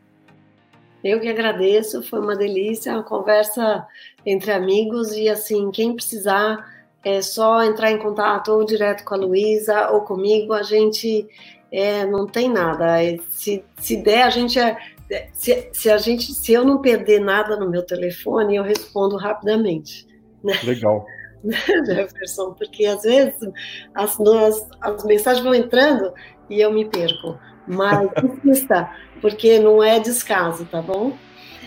Eu 1.03 1.19
que 1.19 1.27
agradeço, 1.27 2.01
foi 2.03 2.21
uma 2.21 2.37
delícia, 2.37 2.93
uma 2.93 3.03
conversa 3.03 3.85
entre 4.25 4.49
amigos 4.49 5.11
e 5.11 5.27
assim, 5.27 5.69
quem 5.71 5.93
precisar 5.93 6.80
é 7.03 7.21
só 7.21 7.63
entrar 7.63 7.91
em 7.91 7.97
contato 7.97 8.51
ou 8.51 8.63
direto 8.63 9.03
com 9.03 9.15
a 9.15 9.17
Luísa 9.17 9.89
ou 9.89 10.01
comigo, 10.01 10.53
a 10.53 10.63
gente 10.63 11.27
é, 11.71 12.05
não 12.05 12.27
tem 12.27 12.49
nada. 12.49 13.01
É, 13.03 13.17
se, 13.29 13.63
se 13.79 13.97
der, 13.97 14.23
a 14.23 14.29
gente 14.29 14.59
é, 14.59 14.77
se, 15.33 15.69
se, 15.73 15.89
a 15.89 15.97
gente, 15.97 16.33
se 16.33 16.53
eu 16.53 16.63
não 16.63 16.81
perder 16.81 17.19
nada 17.19 17.57
no 17.57 17.69
meu 17.69 17.83
telefone, 17.83 18.55
eu 18.55 18.63
respondo 18.63 19.17
rapidamente. 19.17 20.07
Né? 20.43 20.57
Legal. 20.63 21.05
Jefferson, 21.85 22.53
porque 22.53 22.85
às 22.85 23.01
vezes 23.01 23.35
as, 23.95 24.19
as, 24.19 24.67
as 24.79 25.03
mensagens 25.03 25.43
vão 25.43 25.55
entrando 25.55 26.13
e 26.49 26.61
eu 26.61 26.71
me 26.71 26.85
perco. 26.85 27.37
Mas 27.67 28.09
insista, 28.45 28.89
porque 29.21 29.59
não 29.59 29.83
é 29.83 29.99
descaso, 29.99 30.65
tá 30.65 30.81
bom? 30.81 31.13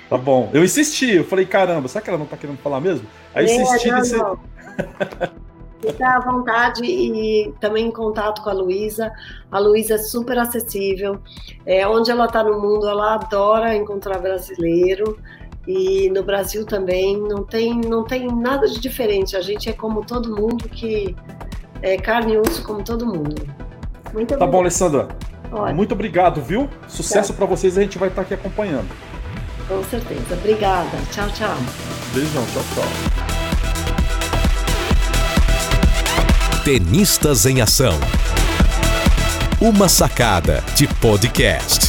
Tá 0.08 0.18
bom. 0.18 0.50
Eu 0.52 0.62
insisti, 0.62 1.16
eu 1.16 1.24
falei, 1.24 1.44
caramba, 1.44 1.88
será 1.88 2.02
que 2.02 2.10
ela 2.10 2.18
não 2.18 2.26
tá 2.26 2.36
querendo 2.36 2.58
falar 2.58 2.80
mesmo? 2.80 3.06
Aí 3.34 3.46
é, 3.46 3.56
insisti 3.56 3.88
não, 3.88 3.98
nesse... 3.98 4.16
não. 4.16 4.53
Fica 5.80 6.16
à 6.16 6.20
vontade 6.20 6.82
e 6.82 7.52
também 7.60 7.88
em 7.88 7.90
contato 7.90 8.42
com 8.42 8.48
a 8.48 8.54
Luísa. 8.54 9.12
A 9.52 9.58
Luísa 9.58 9.94
é 9.94 9.98
super 9.98 10.38
acessível. 10.38 11.20
É, 11.66 11.86
onde 11.86 12.10
ela 12.10 12.24
está 12.24 12.42
no 12.42 12.58
mundo, 12.58 12.88
ela 12.88 13.14
adora 13.14 13.76
encontrar 13.76 14.18
brasileiro. 14.18 15.18
E 15.66 16.08
no 16.10 16.22
Brasil 16.22 16.64
também 16.64 17.18
não 17.18 17.44
tem, 17.44 17.78
não 17.78 18.02
tem 18.04 18.26
nada 18.28 18.66
de 18.66 18.80
diferente. 18.80 19.36
A 19.36 19.42
gente 19.42 19.68
é 19.68 19.72
como 19.74 20.04
todo 20.04 20.34
mundo 20.34 20.68
que 20.70 21.14
é 21.82 21.98
carne 21.98 22.32
e 22.34 22.38
osso 22.38 22.64
como 22.64 22.82
todo 22.82 23.06
mundo. 23.06 23.46
Muito 24.12 24.36
tá 24.38 24.46
bom, 24.46 24.60
Alessandra. 24.60 25.08
Muito 25.74 25.92
obrigado, 25.92 26.40
viu? 26.40 26.68
Sucesso 26.88 27.32
para 27.34 27.46
vocês, 27.46 27.78
a 27.78 27.82
gente 27.82 27.98
vai 27.98 28.08
estar 28.08 28.22
tá 28.22 28.26
aqui 28.26 28.34
acompanhando. 28.34 28.88
Com 29.68 29.82
certeza. 29.84 30.34
Obrigada. 30.34 30.96
Tchau, 31.12 31.28
tchau. 31.28 31.56
Beijão, 32.12 32.44
tchau, 32.52 32.62
tchau. 32.74 33.43
Tenistas 36.64 37.44
em 37.44 37.60
Ação. 37.60 38.00
Uma 39.60 39.86
sacada 39.86 40.64
de 40.74 40.86
podcast. 40.86 41.83